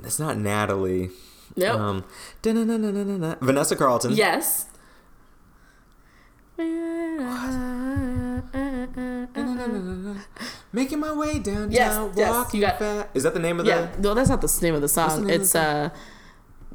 it's 0.02 0.18
not 0.20 0.36
Natalie. 0.36 1.10
Nope. 1.56 1.80
Um. 1.80 2.04
Vanessa 3.40 3.74
Carlton. 3.76 4.12
yes. 4.12 4.66
Making 10.74 10.98
my 10.98 11.12
way 11.12 11.38
downtown, 11.38 11.70
Yes, 11.70 12.10
yes, 12.16 12.30
walking 12.34 12.60
you 12.60 12.66
got- 12.66 12.78
fast. 12.80 13.08
Is 13.14 13.22
that 13.22 13.32
the 13.32 13.38
name 13.40 13.60
of 13.60 13.66
Yeah. 13.66 13.86
the 13.94 14.02
No, 14.02 14.12
that's 14.12 14.28
not 14.28 14.40
the 14.40 14.52
name 14.60 14.74
of 14.74 14.80
the 14.82 14.88
song. 14.88 15.20
name 15.24 15.36
of 15.36 15.40
it's 15.42 15.52
the 15.52 15.60
uh, 15.60 15.88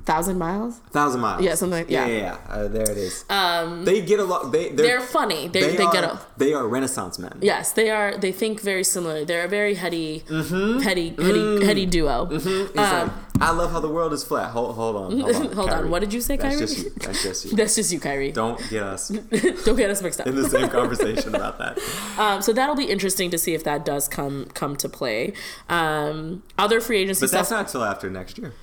Thousand 0.06 0.38
Miles. 0.38 0.80
Thousand 0.92 1.22
Miles? 1.22 1.44
Yeah, 1.44 1.56
something 1.56 1.80
like- 1.80 1.90
yeah, 1.90 2.06
yeah. 2.08 2.14
yeah. 2.18 2.38
yeah. 2.48 2.54
Uh, 2.54 2.68
there 2.68 2.90
it 2.90 2.98
is. 2.98 3.26
Um, 3.30 3.86
they 3.86 4.02
get 4.02 4.20
a 4.20 4.24
lot. 4.24 4.52
They 4.52 4.70
they're, 4.70 4.88
they're 4.88 5.02
funny. 5.02 5.48
They 5.48 5.62
they, 5.62 5.76
they, 5.78 5.84
are, 5.84 5.92
get 5.94 6.04
a. 6.04 6.20
They 6.38 6.54
are 6.54 6.68
Renaissance 6.68 7.20
men. 7.20 7.38
Yes, 7.42 7.72
they 7.74 7.90
are. 7.90 8.18
They 8.18 8.32
think 8.32 8.62
very 8.62 8.84
similar. 8.84 9.26
They're 9.26 9.46
a 9.46 9.48
very 9.50 9.76
heady, 9.76 10.24
Mm-hmm. 10.28 10.80
heady, 10.80 11.10
heady, 11.10 11.66
heady 11.66 11.86
duo. 11.86 12.28
It's 12.32 12.46
Um, 12.46 12.72
like, 12.76 13.12
I 13.42 13.52
love 13.52 13.72
how 13.72 13.80
the 13.80 13.88
world 13.88 14.12
is 14.12 14.24
flat. 14.24 14.52
Hold, 14.52 14.76
hold 14.76 14.96
on. 14.98 15.20
Hold 15.20 15.36
on. 15.36 15.52
Hold 15.60 15.70
on, 15.70 15.90
what 15.92 16.00
did 16.00 16.14
you 16.14 16.20
say, 16.22 16.36
That's 16.36 16.56
Kyrie? 16.56 16.60
Just 16.68 16.78
you. 16.84 16.92
That's 16.98 17.24
just 17.24 17.46
you. 17.52 17.56
That's 17.56 17.76
just 17.76 17.92
you, 17.94 18.00
Kyrie. 18.00 18.32
Don't, 18.34 18.60
get 18.70 18.84
us. 18.84 19.08
Don't 19.66 19.78
get 19.78 19.90
us 19.90 20.02
mixed 20.02 20.20
up. 20.20 20.28
in 20.28 20.36
the 20.36 20.50
same 20.50 20.68
conversation 20.70 21.34
about 21.36 21.58
that. 21.60 21.80
Um, 22.18 22.42
so 22.42 22.52
that'll 22.52 22.76
be 22.76 22.86
interesting 22.90 23.30
to 23.32 23.38
see 23.38 23.54
if 23.54 23.64
that 23.64 23.86
does 23.86 24.08
come 24.10 24.46
come 24.54 24.76
to 24.78 24.90
play. 24.90 25.34
Um, 25.70 26.44
other 26.58 26.82
free 26.82 26.98
agency 27.00 27.22
But 27.22 27.30
stuff 27.30 27.40
that's 27.50 27.52
not 27.52 27.68
till 27.70 27.84
after 27.84 28.10
next 28.10 28.38
year. 28.38 28.54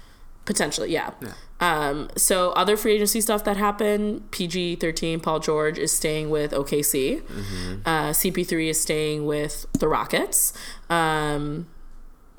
Potentially, 0.46 0.90
yeah. 0.92 1.10
Um, 1.60 2.08
so 2.16 2.50
other 2.52 2.76
free 2.76 2.94
agency 2.94 3.20
stuff 3.20 3.44
that 3.44 3.56
happened: 3.58 4.30
PG 4.30 4.76
thirteen, 4.76 5.20
Paul 5.20 5.40
George 5.40 5.78
is 5.78 5.92
staying 5.92 6.30
with 6.30 6.52
OKC. 6.52 7.20
Mm-hmm. 7.22 7.74
Uh, 7.84 8.10
CP 8.10 8.46
three 8.46 8.68
is 8.70 8.80
staying 8.80 9.26
with 9.26 9.66
the 9.78 9.88
Rockets. 9.88 10.52
Um, 10.88 11.66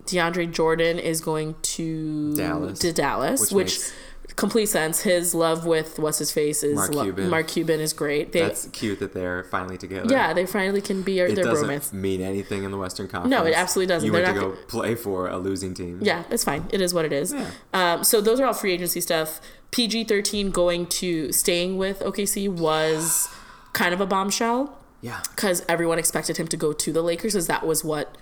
DeAndre 0.05 0.51
Jordan 0.51 0.99
is 0.99 1.19
going 1.21 1.55
to 1.61 2.34
Dallas. 2.35 2.79
To 2.79 2.93
Dallas, 2.93 3.41
Which 3.41 3.51
which. 3.51 3.65
makes- 3.75 3.93
Complete 4.38 4.68
sense. 4.68 5.01
His 5.01 5.34
love 5.35 5.65
with 5.65 5.99
what's 5.99 6.19
his 6.19 6.31
face 6.31 6.64
is 6.64 6.76
Mark 6.76 6.93
lo- 6.93 7.03
Cuban. 7.03 7.30
Mark 7.30 7.47
Cuban 7.47 7.80
is 7.81 7.91
great. 7.91 8.31
They, 8.31 8.41
That's 8.41 8.68
cute 8.69 8.99
that 8.99 9.14
they're 9.14 9.43
finally 9.45 9.77
together. 9.77 10.07
yeah, 10.09 10.31
they 10.31 10.45
finally 10.45 10.80
can 10.80 11.01
be 11.01 11.15
their, 11.18 11.27
It 11.27 11.35
their 11.35 11.43
doesn't 11.43 11.68
bromance. 11.68 11.91
mean 11.91 12.22
anything 12.22 12.64
in 12.64 12.72
the 12.72 12.77
Western 12.77 13.07
Conference. 13.07 13.31
No, 13.31 13.43
it 13.45 13.53
absolutely 13.55 13.88
doesn't. 13.93 14.05
You 14.05 14.14
They're 14.14 14.23
went 14.23 14.35
to 14.35 14.41
go 14.41 14.55
play 14.68 14.95
for 14.95 15.27
a 15.27 15.38
losing 15.38 15.73
team. 15.73 15.99
Yeah, 16.01 16.23
it's 16.30 16.43
fine. 16.43 16.65
It 16.72 16.81
is 16.81 16.93
what 16.93 17.03
it 17.03 17.11
is. 17.11 17.34
Yeah. 17.34 17.49
Um, 17.73 18.03
so 18.03 18.22
those 18.22 18.39
are 18.39 18.45
all 18.45 18.53
free 18.53 18.72
agency 18.73 19.01
stuff. 19.01 19.41
PG 19.72 20.05
thirteen 20.05 20.51
going 20.51 20.85
to 20.85 21.31
staying 21.34 21.77
with 21.77 21.99
OKC 22.01 22.47
was 22.47 23.27
kind 23.73 23.93
of 23.93 23.99
a 23.99 24.05
bombshell 24.05 24.77
Yeah. 25.01 25.19
because 25.35 25.65
everyone 25.68 25.97
expected 25.99 26.38
him 26.38 26.47
to 26.49 26.57
go 26.57 26.73
to 26.73 26.93
the 26.93 27.01
Lakers, 27.01 27.35
as 27.35 27.47
that 27.47 27.65
was 27.65 27.84
what 27.84 28.15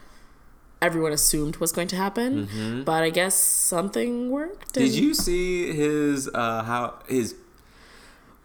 everyone 0.85 1.11
assumed 1.11 1.57
was 1.57 1.71
going 1.71 1.87
to 1.89 1.95
happen. 1.95 2.83
But 2.85 3.03
I 3.03 3.09
guess 3.09 3.35
something 3.35 4.29
worked. 4.29 4.73
Mm-hmm. 4.73 4.85
Did 4.85 4.93
you 4.93 5.13
see 5.13 5.73
his 5.73 6.29
uh 6.33 6.63
how 6.63 6.99
his 7.07 7.35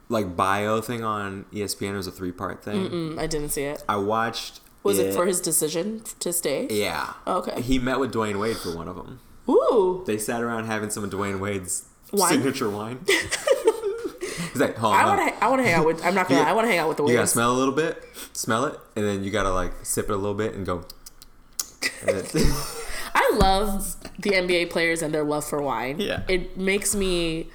like 0.09 0.37
bio 0.37 0.81
thing 0.81 1.05
on 1.05 1.45
ESPN? 1.53 1.93
It 1.93 1.97
was 1.97 2.07
a 2.07 2.13
three 2.13 2.33
part 2.33 2.65
thing. 2.65 2.89
Mm, 2.89 3.19
I 3.19 3.27
didn't 3.27 3.51
see 3.51 3.63
it. 3.65 3.85
I 3.89 3.97
watched. 3.97 4.61
Was 4.83 4.99
it 4.99 5.15
for 5.15 5.27
his 5.27 5.41
decision 5.43 6.03
to 6.21 6.33
stay? 6.33 6.67
Yeah. 6.71 7.13
Okay. 7.27 7.61
He 7.61 7.79
met 7.79 8.01
with 8.01 8.15
Dwyane 8.15 8.41
Wade 8.41 8.57
for 8.57 8.75
one 8.75 8.89
of 8.89 8.97
them. 8.97 9.21
Ooh. 9.47 10.03
They 10.07 10.17
sat 10.17 10.43
around 10.43 10.65
having 10.65 10.89
some 10.89 11.05
of 11.05 11.11
Dwyane 11.11 11.39
Wade's 11.39 11.85
Wine? 12.13 12.31
signature 12.31 12.71
wine. 12.71 13.01
He's 14.53 14.61
like, 14.61 14.77
hold 14.77 14.95
I 14.95 15.05
want 15.05 15.29
to. 15.29 15.45
I 15.45 15.49
want 15.49 15.61
to 15.61 15.65
hang 15.65 15.75
out 15.75 15.87
with. 15.87 16.05
I'm 16.05 16.15
not 16.15 16.29
gonna. 16.29 16.41
Yeah. 16.41 16.51
I 16.51 16.53
want 16.55 16.65
to 16.65 16.71
hang 16.71 16.79
out 16.79 16.89
with 16.89 16.97
the 16.97 17.05
You 17.07 17.15
gotta 17.15 17.27
smell 17.27 17.53
a 17.53 17.59
little 17.59 17.75
bit, 17.75 18.03
smell 18.33 18.65
it, 18.65 18.79
and 18.97 19.05
then 19.05 19.23
you 19.23 19.31
gotta 19.31 19.53
like 19.53 19.73
sip 19.85 20.07
it 20.07 20.13
a 20.13 20.17
little 20.17 20.35
bit 20.35 20.55
and 20.55 20.67
go. 20.67 20.85
I 23.15 23.33
love 23.37 23.97
the 24.19 24.31
NBA 24.31 24.71
players 24.71 25.03
and 25.03 25.13
their 25.13 25.25
love 25.25 25.45
for 25.45 25.61
wine. 25.63 25.99
Yeah. 25.99 26.23
It 26.29 26.57
makes 26.57 26.95
me, 26.95 27.49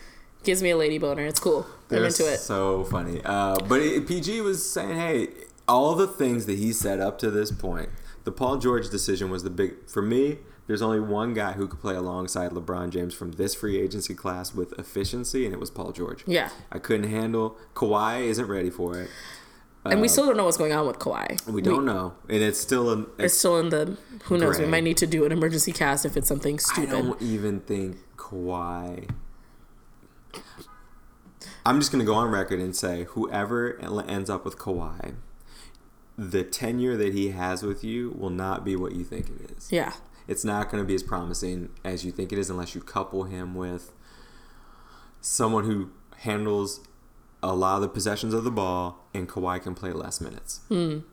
gives 0.43 0.61
me 0.61 0.71
a 0.71 0.77
lady 0.77 0.97
boner. 0.97 1.25
It's 1.25 1.39
cool. 1.39 1.65
I'm 1.65 1.73
They're 1.89 2.05
into 2.05 2.31
it. 2.31 2.37
So 2.39 2.83
funny. 2.85 3.21
Uh, 3.23 3.57
but 3.67 3.81
it, 3.81 4.07
PG 4.07 4.41
was 4.41 4.69
saying, 4.69 4.95
hey, 4.95 5.27
all 5.67 5.95
the 5.95 6.07
things 6.07 6.45
that 6.45 6.57
he 6.57 6.73
said 6.73 6.99
up 6.99 7.17
to 7.19 7.31
this 7.31 7.51
point, 7.51 7.89
the 8.23 8.31
Paul 8.31 8.57
George 8.57 8.89
decision 8.89 9.29
was 9.29 9.43
the 9.43 9.49
big. 9.49 9.87
For 9.87 10.01
me, 10.01 10.39
there's 10.67 10.81
only 10.81 10.99
one 10.99 11.33
guy 11.33 11.53
who 11.53 11.67
could 11.67 11.79
play 11.79 11.95
alongside 11.95 12.51
LeBron 12.51 12.89
James 12.89 13.13
from 13.13 13.33
this 13.33 13.53
free 13.53 13.79
agency 13.79 14.15
class 14.15 14.53
with 14.53 14.77
efficiency, 14.79 15.45
and 15.45 15.53
it 15.53 15.59
was 15.59 15.69
Paul 15.69 15.91
George. 15.91 16.23
Yeah. 16.25 16.49
I 16.71 16.79
couldn't 16.79 17.09
handle. 17.09 17.57
Kawhi 17.75 18.23
isn't 18.23 18.47
ready 18.47 18.71
for 18.71 18.97
it. 18.99 19.09
And 19.85 20.01
we 20.01 20.07
still 20.07 20.25
don't 20.25 20.35
know 20.37 20.45
what's 20.45 20.57
going 20.57 20.73
on 20.73 20.87
with 20.87 20.97
Kawhi. 20.99 21.47
Uh, 21.47 21.51
We 21.51 21.61
don't 21.61 21.85
know, 21.85 22.13
and 22.27 22.41
it's 22.41 22.59
still 22.59 22.89
an. 22.91 23.05
It's 23.19 23.37
still 23.37 23.59
in 23.59 23.69
the. 23.69 23.97
Who 24.25 24.37
knows? 24.37 24.57
We 24.59 24.65
might 24.65 24.83
need 24.83 24.97
to 24.97 25.07
do 25.07 25.25
an 25.25 25.31
emergency 25.31 25.71
cast 25.71 26.05
if 26.05 26.17
it's 26.17 26.27
something 26.27 26.57
stupid. 26.59 26.89
I 26.89 27.01
don't 27.01 27.21
even 27.21 27.59
think 27.59 27.97
Kawhi. 28.17 29.09
I'm 31.65 31.79
just 31.79 31.91
gonna 31.91 32.03
go 32.03 32.13
on 32.15 32.29
record 32.31 32.59
and 32.59 32.75
say 32.75 33.05
whoever 33.05 33.79
ends 34.07 34.29
up 34.29 34.45
with 34.45 34.57
Kawhi, 34.57 35.15
the 36.17 36.43
tenure 36.43 36.95
that 36.97 37.13
he 37.13 37.29
has 37.29 37.63
with 37.63 37.83
you 37.83 38.15
will 38.17 38.29
not 38.29 38.63
be 38.63 38.75
what 38.75 38.93
you 38.93 39.03
think 39.03 39.29
it 39.29 39.51
is. 39.57 39.71
Yeah. 39.71 39.93
It's 40.27 40.43
not 40.43 40.71
going 40.71 40.81
to 40.83 40.87
be 40.87 40.95
as 40.95 41.03
promising 41.03 41.69
as 41.83 42.03
you 42.03 42.11
think 42.11 42.33
it 42.33 42.39
is 42.39 42.49
unless 42.49 42.73
you 42.73 42.81
couple 42.81 43.25
him 43.25 43.53
with 43.53 43.91
someone 45.21 45.65
who 45.65 45.91
handles 46.17 46.79
a 47.47 47.53
lot 47.53 47.75
of 47.75 47.81
the 47.81 47.87
possessions 47.87 48.33
of 48.33 48.43
the 48.43 48.51
ball 48.51 49.07
and 49.13 49.29
Kawhi 49.29 49.61
can 49.61 49.75
play 49.75 49.91
less 49.91 50.19
minutes. 50.19 50.61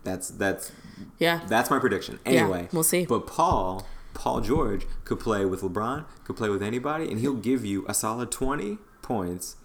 That's 0.05 0.29
that's 0.31 0.73
Yeah. 1.19 1.41
that's 1.47 1.71
my 1.71 1.79
prediction. 1.79 2.19
Hmm. 2.25 2.31
Yeah, 2.33 2.41
Anyway, 2.43 2.69
we'll 2.73 2.83
see. 2.85 3.05
But 3.07 3.27
Paul, 3.27 3.87
Paul 4.15 4.41
George 4.41 4.87
could 5.05 5.21
play 5.21 5.45
with 5.45 5.61
LeBron, 5.63 6.05
could 6.25 6.37
play 6.37 6.49
with 6.49 6.63
anybody, 6.63 7.11
and 7.11 7.21
he'll 7.21 7.35
give 7.51 7.65
you 7.65 7.85
a 7.89 7.95
solid 7.95 8.31
twenty 8.31 8.79
points, 9.03 9.57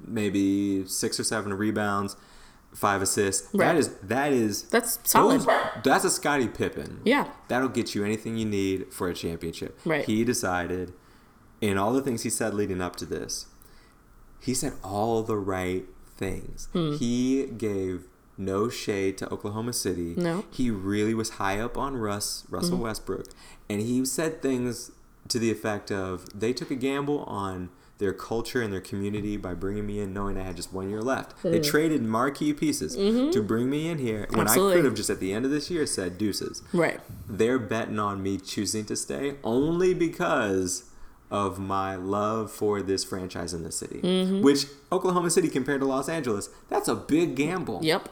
maybe 0.00 0.86
six 0.86 1.18
or 1.20 1.24
seven 1.24 1.52
rebounds, 1.54 2.16
five 2.74 3.02
assists. 3.02 3.48
Right. 3.54 3.66
That 3.66 3.76
is 3.76 3.88
that 4.02 4.32
is 4.32 4.62
That's 4.64 4.98
solid. 5.04 5.46
that's 5.84 6.04
a 6.04 6.10
Scottie 6.10 6.48
Pippen. 6.48 7.00
Yeah. 7.04 7.28
That'll 7.48 7.68
get 7.68 7.94
you 7.94 8.04
anything 8.04 8.36
you 8.36 8.46
need 8.46 8.92
for 8.92 9.08
a 9.08 9.14
championship. 9.14 9.78
Right. 9.84 10.04
He 10.04 10.24
decided, 10.24 10.92
in 11.60 11.76
all 11.78 11.92
the 11.92 12.02
things 12.02 12.22
he 12.22 12.30
said 12.30 12.54
leading 12.54 12.80
up 12.80 12.96
to 12.96 13.04
this, 13.06 13.46
he 14.40 14.54
said 14.54 14.74
all 14.84 15.22
the 15.22 15.36
right 15.36 15.84
things. 16.18 16.68
Hmm. 16.72 16.96
He 16.96 17.46
gave 17.46 18.04
no 18.36 18.68
shade 18.68 19.16
to 19.18 19.32
Oklahoma 19.32 19.72
City. 19.72 20.14
No. 20.16 20.44
He 20.50 20.70
really 20.70 21.14
was 21.14 21.30
high 21.30 21.58
up 21.58 21.78
on 21.78 21.96
Russ, 21.96 22.44
Russell 22.50 22.74
Mm-hmm. 22.74 22.82
Westbrook. 22.84 23.26
And 23.70 23.80
he 23.80 24.04
said 24.04 24.42
things 24.42 24.92
to 25.28 25.38
the 25.38 25.50
effect 25.50 25.90
of 25.90 26.38
they 26.38 26.52
took 26.52 26.70
a 26.70 26.74
gamble 26.76 27.24
on 27.24 27.70
their 27.98 28.12
culture 28.12 28.62
and 28.62 28.72
their 28.72 28.80
community 28.80 29.36
by 29.36 29.52
bringing 29.54 29.84
me 29.84 29.98
in 29.98 30.12
knowing 30.14 30.38
I 30.38 30.42
had 30.44 30.54
just 30.54 30.72
one 30.72 30.88
year 30.88 31.02
left. 31.02 31.34
They 31.42 31.58
traded 31.58 32.00
marquee 32.02 32.52
pieces 32.52 32.94
to 32.94 33.42
bring 33.42 33.68
me 33.68 33.88
in 33.88 33.98
here 33.98 34.28
when 34.30 34.46
I 34.46 34.56
Mm-hmm. 34.56 34.72
Could 34.76 34.84
have 34.84 34.94
just 34.94 35.10
at 35.10 35.18
the 35.18 35.32
end 35.32 35.44
of 35.44 35.50
this 35.50 35.68
year 35.68 35.84
said 35.84 36.16
deuces 36.16 36.62
Right. 36.72 37.00
they're 37.28 37.58
betting 37.58 37.98
on 37.98 38.22
me 38.22 38.38
choosing 38.38 38.84
to 38.84 38.94
stay 38.94 39.34
only 39.42 39.94
because 39.94 40.84
of 41.30 41.58
my 41.58 41.94
love 41.96 42.50
for 42.50 42.80
this 42.82 43.04
franchise 43.04 43.52
in 43.54 43.62
the 43.62 43.72
city. 43.72 44.00
Mm-hmm. 44.02 44.42
Which 44.42 44.66
Oklahoma 44.90 45.30
City 45.30 45.48
compared 45.48 45.80
to 45.80 45.86
Los 45.86 46.08
Angeles, 46.08 46.48
that's 46.68 46.88
a 46.88 46.94
big 46.94 47.34
gamble. 47.36 47.80
Yep. 47.82 48.08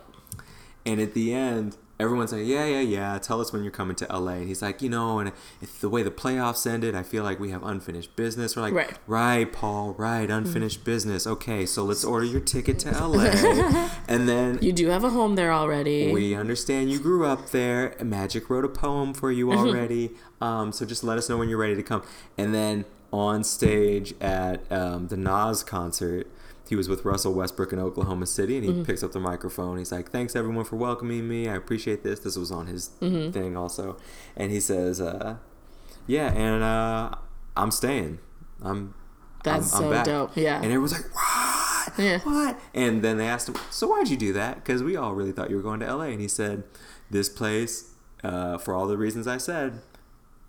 And 0.85 1.01
at 1.01 1.15
the 1.15 1.35
end, 1.35 1.77
everyone's 1.99 2.33
like, 2.33 2.47
yeah, 2.47 2.65
yeah, 2.67 2.81
yeah. 2.81 3.19
Tell 3.19 3.41
us 3.41 3.53
when 3.53 3.63
you're 3.65 3.73
coming 3.73 3.97
to 3.97 4.07
LA. 4.07 4.33
And 4.35 4.47
he's 4.49 4.63
like, 4.63 4.83
you 4.83 4.89
know, 4.89 5.19
and 5.19 5.33
if 5.61 5.81
the 5.81 5.89
way 5.89 6.05
the 6.05 6.13
playoffs 6.13 6.65
ended, 6.71 6.95
I 6.95 7.03
feel 7.03 7.25
like 7.25 7.41
we 7.41 7.51
have 7.51 7.65
unfinished 7.65 8.15
business. 8.15 8.55
We're 8.55 8.63
like, 8.63 8.75
Right. 8.75 8.93
right, 9.09 9.53
Paul, 9.53 9.95
right, 9.99 10.31
unfinished 10.31 10.85
business. 10.85 11.27
Okay, 11.27 11.67
so 11.67 11.83
let's 11.85 12.05
order 12.05 12.25
your 12.27 12.41
ticket 12.41 12.79
to 12.81 12.91
LA. 12.93 13.25
and 14.09 14.29
then 14.29 14.59
You 14.63 14.73
do 14.73 14.89
have 14.89 15.03
a 15.03 15.11
home 15.11 15.35
there 15.35 15.53
already. 15.53 16.13
we 16.13 16.37
understand 16.37 16.91
you 16.93 17.01
grew 17.01 17.27
up 17.27 17.51
there. 17.51 17.97
Magic 18.05 18.49
wrote 18.49 18.65
a 18.65 18.69
poem 18.69 19.13
for 19.13 19.33
you 19.33 19.47
Mm-hmm. 19.47 19.59
already. 19.67 20.11
Um, 20.41 20.71
so 20.71 20.85
just 20.85 21.03
let 21.03 21.19
us 21.19 21.29
know 21.29 21.39
when 21.39 21.49
you're 21.49 21.59
ready 21.59 21.75
to 21.77 21.83
come. 21.83 22.03
And 22.39 22.55
then 22.55 22.85
on 23.17 23.45
stage 23.45 24.15
at 24.21 24.71
um, 24.71 25.09
the 25.09 25.17
Nas 25.17 25.63
concert, 25.63 26.27
he 26.69 26.75
was 26.77 26.89
with 26.89 27.05
Russell 27.05 27.33
Westbrook 27.33 27.73
in 27.73 27.79
Oklahoma 27.79 28.27
City, 28.27 28.57
and 28.57 28.65
he 28.65 28.73
Mm-hmm. 28.73 28.83
picks 28.85 29.03
up 29.03 29.13
the 29.13 29.21
microphone. 29.21 29.79
He's 29.79 29.93
like, 29.93 30.11
"Thanks 30.11 30.35
everyone 30.35 30.65
for 30.65 30.77
welcoming 30.77 31.29
me. 31.29 31.49
I 31.49 31.55
appreciate 31.55 32.03
this." 32.03 32.21
This 32.21 32.37
was 32.37 32.51
on 32.51 32.67
his 32.67 32.91
Mm-hmm. 33.01 33.31
thing 33.33 33.57
also, 33.57 33.97
and 34.37 34.51
he 34.51 34.61
says, 34.61 35.01
uh, 35.01 35.37
"Yeah, 36.07 36.33
and 36.33 36.63
uh, 36.63 37.15
I'm 37.57 37.71
staying. 37.71 38.19
I'm." 38.63 38.95
That's 39.45 39.73
I'm, 39.73 39.79
I'm 39.79 39.85
so 39.85 39.91
back." 39.91 40.05
dope. 40.07 40.37
Yeah. 40.37 40.57
And 40.57 40.65
everyone's 40.67 40.93
like, 40.93 41.15
"What? 41.15 41.93
Yeah. 42.05 42.19
What?" 42.21 42.59
And 42.75 43.01
then 43.03 43.17
they 43.19 43.29
asked 43.29 43.49
him, 43.49 43.55
"So 43.71 43.87
why'd 43.87 44.09
you 44.09 44.17
do 44.17 44.33
that? 44.33 44.57
Because 44.57 44.83
we 44.83 44.97
all 44.97 45.15
really 45.15 45.31
thought 45.33 45.51
you 45.51 45.57
were 45.57 45.63
going 45.63 45.79
to 45.81 45.87
LA." 45.95 46.07
And 46.07 46.21
he 46.21 46.27
said, 46.29 46.65
"This 47.11 47.29
place, 47.29 47.93
uh, 48.25 48.59
for 48.59 48.75
all 48.75 48.89
the 48.89 48.97
reasons 48.99 49.29
I 49.29 49.37
said, 49.39 49.83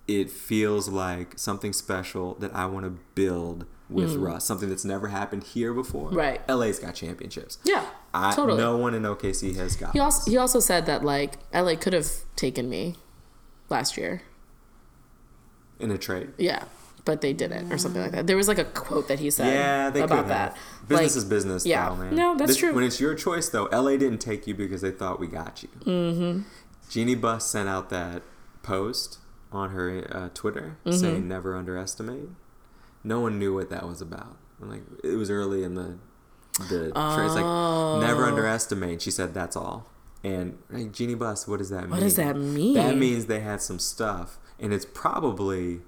it 0.08 0.30
feels 0.32 0.88
like 0.90 1.38
something 1.38 1.74
special 1.74 2.36
that 2.36 2.54
I 2.56 2.66
want 2.66 2.86
to 2.86 2.98
build 3.16 3.66
with 3.90 4.16
Russ. 4.16 4.46
Something 4.46 4.70
that's 4.70 4.84
never 4.86 5.08
happened 5.08 5.44
here 5.44 5.74
before. 5.74 6.12
Mm. 6.12 6.16
Right. 6.16 6.50
LA's 6.50 6.80
got 6.80 6.96
championships. 6.96 7.58
yeah, 7.64 7.86
I, 8.14 8.34
totally. 8.36 8.58
No 8.58 8.78
one 8.78 8.94
in 8.94 9.04
OKC 9.04 9.56
has 9.56 9.76
got. 9.76 9.94
He 9.94 10.00
also 10.00 10.30
he 10.32 10.38
also 10.38 10.60
said 10.60 10.86
that 10.88 11.04
like 11.04 11.38
LA 11.54 11.76
could 11.76 11.94
have 11.94 12.08
taken 12.36 12.70
me 12.70 12.96
last 13.70 13.98
year. 13.98 14.22
in 15.80 15.92
a 15.92 15.98
trade. 15.98 16.30
Yeah, 16.38 16.64
but 17.06 17.22
they 17.22 17.34
didn't 17.34 17.72
or 17.72 17.78
something 17.78 18.02
like 18.02 18.12
that. 18.12 18.28
There 18.28 18.36
was 18.38 18.48
like 18.48 18.58
a 18.58 18.66
quote 18.66 19.08
that 19.10 19.20
he 19.20 19.30
said 19.30 19.54
Yeah, 19.54 19.90
they 19.90 20.02
about 20.02 20.28
that. 20.30 20.58
Business 20.88 21.16
Like, 21.16 21.18
is 21.18 21.26
business, 21.26 21.66
yeah. 21.66 21.96
No, 22.12 22.36
that's 22.38 22.52
This- 22.52 22.58
true. 22.58 22.74
When 22.74 22.84
it's 22.84 23.00
your 23.00 23.14
choice, 23.16 23.50
though, 23.50 23.66
LA 23.72 23.92
didn't 23.98 24.20
take 24.20 24.48
you 24.48 24.54
because 24.56 24.82
they 24.82 24.92
thought 24.92 25.20
we 25.20 25.28
got 25.28 25.64
you. 25.64 25.70
Mm-hmm. 25.86 26.42
Jeanie 26.90 27.16
Buss 27.16 27.46
sent 27.50 27.68
out 27.70 27.90
that 27.90 28.22
post 28.64 29.20
on 29.52 29.70
her 29.72 30.06
uh, 30.12 30.30
Twitter 30.34 30.78
Mm-hmm. 30.86 30.98
saying 30.98 31.28
"never 31.28 31.56
underestimate." 31.56 32.30
No 33.04 33.20
one 33.22 33.40
knew 33.40 33.54
what 33.54 33.70
that 33.70 33.88
was 33.88 34.02
about. 34.02 34.38
Like 34.60 34.82
it 35.04 35.16
was 35.16 35.30
early 35.30 35.64
in 35.64 35.76
the 35.76 35.98
the 36.60 36.92
trade. 36.92 37.26
It's 37.26 37.36
like 37.36 38.02
never 38.02 38.26
Oh. 38.26 38.30
underestimate. 38.30 39.02
She 39.02 39.12
said 39.12 39.34
that's 39.34 39.56
all. 39.56 39.88
And 40.24 40.58
hey, 40.74 40.86
Jeanie 40.88 41.14
Buss, 41.16 41.48
what 41.48 41.60
does 41.60 41.70
that 41.70 41.82
mean? 41.84 41.92
What 41.92 42.00
does 42.00 42.16
that 42.16 42.36
mean? 42.36 42.74
That 42.74 42.98
means 42.98 43.28
they 43.28 43.40
had 43.42 43.62
some 43.62 43.78
stuff, 43.80 44.40
and 44.60 44.74
it's 44.74 44.86
probably, 44.86 45.82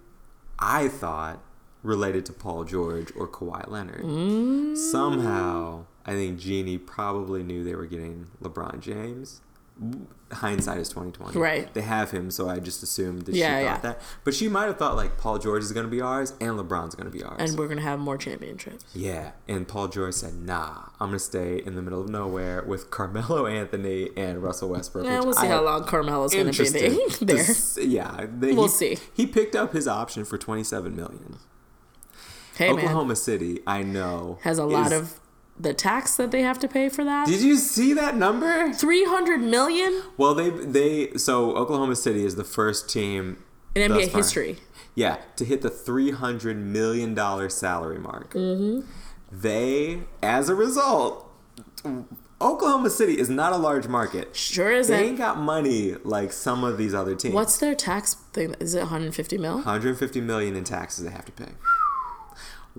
I 0.60 0.88
thought, 0.88 1.41
related 1.81 2.26
to 2.27 2.34
Paul 2.34 2.64
George 2.64 3.11
or 3.15 3.27
Kawhi 3.27 3.68
Leonard. 3.68 4.03
Mm. 4.03 4.77
Somehow, 4.77 5.86
I 6.06 6.11
think 6.11 6.38
Jeanie 6.40 6.77
probably 6.77 7.41
knew 7.41 7.64
they 7.64 7.73
were 7.76 7.88
getting 7.88 8.27
LeBron 8.41 8.80
James. 8.81 9.41
Hindsight 10.31 10.77
is 10.77 10.89
twenty 10.89 11.11
twenty. 11.11 11.39
Right. 11.39 11.73
They 11.73 11.81
have 11.81 12.11
him, 12.11 12.30
so 12.30 12.47
I 12.47 12.60
just 12.60 12.84
assumed 12.84 13.23
that 13.23 13.34
Yeah, 13.35 13.57
she 13.60 13.64
yeah. 13.64 13.73
thought 13.73 13.81
that. 13.84 14.01
But 14.23 14.35
she 14.35 14.47
might 14.47 14.65
have 14.65 14.77
thought 14.77 14.95
like 14.95 15.18
Paul 15.18 15.39
George 15.39 15.64
is 15.64 15.72
going 15.72 15.85
to 15.85 15.89
be 15.89 16.01
ours 16.01 16.34
and 16.39 16.51
LeBron's 16.60 16.93
going 16.93 17.10
to 17.11 17.18
be 17.18 17.23
ours. 17.23 17.38
and 17.39 17.57
we're 17.57 17.68
gonna 17.68 17.81
have 17.81 17.99
more 17.99 18.15
championships. 18.18 18.85
Yeah, 18.93 19.31
and 19.47 19.68
Paul 19.68 19.88
George 19.88 20.14
said, 20.14 20.35
"Nah, 20.35 20.89
I'm 20.99 21.07
gonna 21.10 21.19
stay 21.19 21.64
in 21.65 21.76
the 21.76 21.81
middle 21.81 22.01
of 22.01 22.10
nowhere 22.10 22.64
with 22.64 22.91
Carmelo 22.91 23.45
Anthony 23.60 24.10
and 24.15 24.43
Russell 24.43 24.69
Westbrook." 24.69 25.06
Yeah, 25.06 25.22
we'll 25.22 25.34
see 25.34 25.47
I 25.47 25.49
how 25.49 25.64
long 25.65 25.84
Carmelo's 25.85 26.34
gonna 26.34 26.51
be 26.51 26.69
there. 27.22 27.43
to 27.45 27.88
yeah, 27.88 28.27
they, 28.31 28.51
We'll 28.53 28.64
he, 28.64 28.69
see. 28.69 28.97
He 29.14 29.26
picked 29.26 29.56
up 29.56 29.73
his 29.73 29.88
option 29.88 30.26
for 30.26 30.38
27 30.38 30.95
million. 30.95 31.38
Hey 32.56 32.68
man, 32.73 32.77
Oklahoma 32.85 33.15
City, 33.15 33.61
I 33.65 33.84
know, 33.84 34.38
has 34.43 34.57
a 34.60 34.65
lot 34.65 34.91
of 34.91 35.19
the 35.60 35.73
tax 35.73 36.15
that 36.15 36.31
they 36.31 36.41
have 36.41 36.57
to 36.60 36.68
pay 36.68 36.90
for 36.90 37.03
that. 37.03 37.27
Did 37.27 37.41
you 37.41 37.57
see 37.57 37.94
that 37.94 38.15
number? 38.15 38.72
Three 38.73 39.06
hundred 39.06 39.41
million 39.41 40.03
Well, 40.18 40.34
they 40.34 40.49
they 40.49 41.11
so 41.18 41.56
Oklahoma 41.56 41.95
City 41.95 42.26
is 42.26 42.36
the 42.36 42.44
first 42.44 42.90
team 42.90 43.44
in 43.76 43.91
NBA 43.91 44.10
far- 44.10 44.22
history. 44.22 44.57
Yeah, 44.95 45.18
to 45.36 45.45
hit 45.45 45.61
the 45.61 45.69
three 45.69 46.11
hundred 46.11 46.57
million 46.57 47.14
dollar 47.14 47.49
salary 47.49 47.99
mark. 47.99 48.34
Mm-hmm. 48.34 48.88
They, 49.31 50.02
as 50.23 50.49
a 50.49 50.56
result, 50.56 51.30
Oklahoma 52.41 52.90
City 52.90 53.19
is 53.19 53.30
not 53.30 53.53
a 53.53 53.57
large 53.57 53.88
market. 53.88 54.36
Sure 54.36 54.72
isn't. 54.72 54.95
They 54.95 55.10
ain't 55.10 55.18
got 55.18 55.38
money 55.38 55.95
like 56.03 56.31
some 56.31 56.64
of 56.64 56.77
these 56.77 56.94
other 56.94 57.15
teams. 57.15 57.36
What's 57.36 57.57
their 57.57 57.76
tax 57.76 58.15
thing? 58.34 58.56
Is 58.60 58.73
it 58.73 58.80
150 58.80 59.38
mil? 59.38 59.56
150 59.56 60.22
million 60.22 60.56
in 60.56 60.64
taxes 60.64 61.06
they 61.06 61.11
have 61.11 61.26
to 61.26 61.31
pay. 61.31 61.52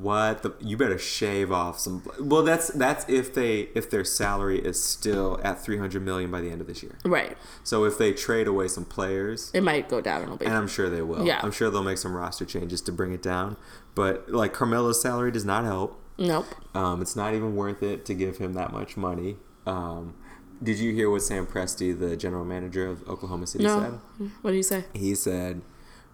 What 0.01 0.43
the? 0.43 0.55
You 0.61 0.77
better 0.77 0.99
shave 0.99 1.53
off 1.53 1.79
some. 1.79 2.03
Well, 2.19 2.43
that's 2.43 2.69
that's 2.69 3.05
if 3.09 3.35
they 3.35 3.69
if 3.75 3.91
their 3.91 4.05
salary 4.05 4.59
is 4.59 4.83
still 4.83 5.39
at 5.45 5.61
300 5.63 6.03
million 6.03 6.31
by 6.31 6.41
the 6.41 6.51
end 6.51 6.61
of 6.61 6.67
this 6.67 6.83
year. 6.83 6.97
Right. 7.05 7.37
So 7.65 7.85
if 7.85 7.99
they 7.99 8.13
trade 8.13 8.47
away 8.47 8.69
some 8.69 8.85
players, 8.85 9.51
It 9.53 9.63
might 9.63 9.89
go 9.89 10.01
down 10.01 10.19
a 10.19 10.21
little 10.25 10.37
bit. 10.39 10.49
and 10.49 10.57
I'm 10.57 10.69
sure 10.69 10.89
they 10.89 11.03
will. 11.03 11.27
Yeah. 11.27 11.41
I'm 11.43 11.51
sure 11.53 11.71
they'll 11.71 11.83
make 11.83 11.99
some 11.99 12.15
roster 12.17 12.45
changes 12.45 12.81
to 12.83 12.93
bring 12.93 13.13
it 13.13 13.23
down. 13.23 13.57
But 13.95 14.31
like 14.31 14.55
Carmelo's 14.55 15.03
salary 15.03 15.31
does 15.33 15.45
not 15.45 15.65
help. 15.65 16.01
Nope. 16.17 16.47
Um, 16.75 17.03
it's 17.03 17.17
not 17.17 17.35
even 17.35 17.57
worth 17.57 17.83
it 17.83 18.05
to 18.07 18.15
give 18.15 18.39
him 18.39 18.53
that 18.55 18.73
much 18.73 18.97
money. 18.97 19.37
Um, 19.67 20.15
did 20.63 20.79
you 20.79 20.93
hear 20.95 21.11
what 21.11 21.23
Sam 21.23 21.47
Presti, 21.47 21.99
the 21.99 22.17
general 22.17 22.45
manager 22.45 22.87
of 22.87 23.07
Oklahoma 23.09 23.47
City, 23.47 23.65
said? 23.65 23.99
What 24.43 24.51
do 24.51 24.57
you 24.57 24.63
say? 24.63 24.85
He 24.93 25.15
said, 25.15 25.63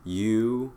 "You, 0.04 0.72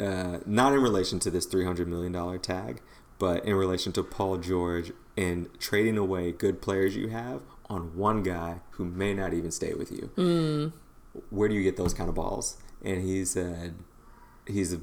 uh, 0.00 0.38
not 0.46 0.72
in 0.72 0.80
relation 0.80 1.18
to 1.20 1.30
this 1.30 1.46
three 1.46 1.64
hundred 1.64 1.88
million 1.88 2.12
dollar 2.12 2.38
tag, 2.38 2.80
but 3.18 3.44
in 3.44 3.54
relation 3.54 3.92
to 3.92 4.02
Paul 4.02 4.38
George 4.38 4.92
and 5.16 5.48
trading 5.60 5.96
away 5.96 6.32
good 6.32 6.60
players 6.60 6.96
you 6.96 7.08
have 7.08 7.40
on 7.70 7.96
one 7.96 8.22
guy 8.22 8.60
who 8.72 8.84
may 8.84 9.14
not 9.14 9.32
even 9.32 9.50
stay 9.50 9.72
with 9.74 9.90
you. 9.92 10.10
Where 11.30 11.48
do 11.48 11.54
you 11.54 11.62
get 11.62 11.76
those 11.76 11.94
kind 11.94 12.08
of 12.08 12.14
balls?" 12.16 12.56
And 12.84 13.02
he 13.02 13.24
said, 13.24 13.76
"He's 14.46 14.72
a 14.72 14.80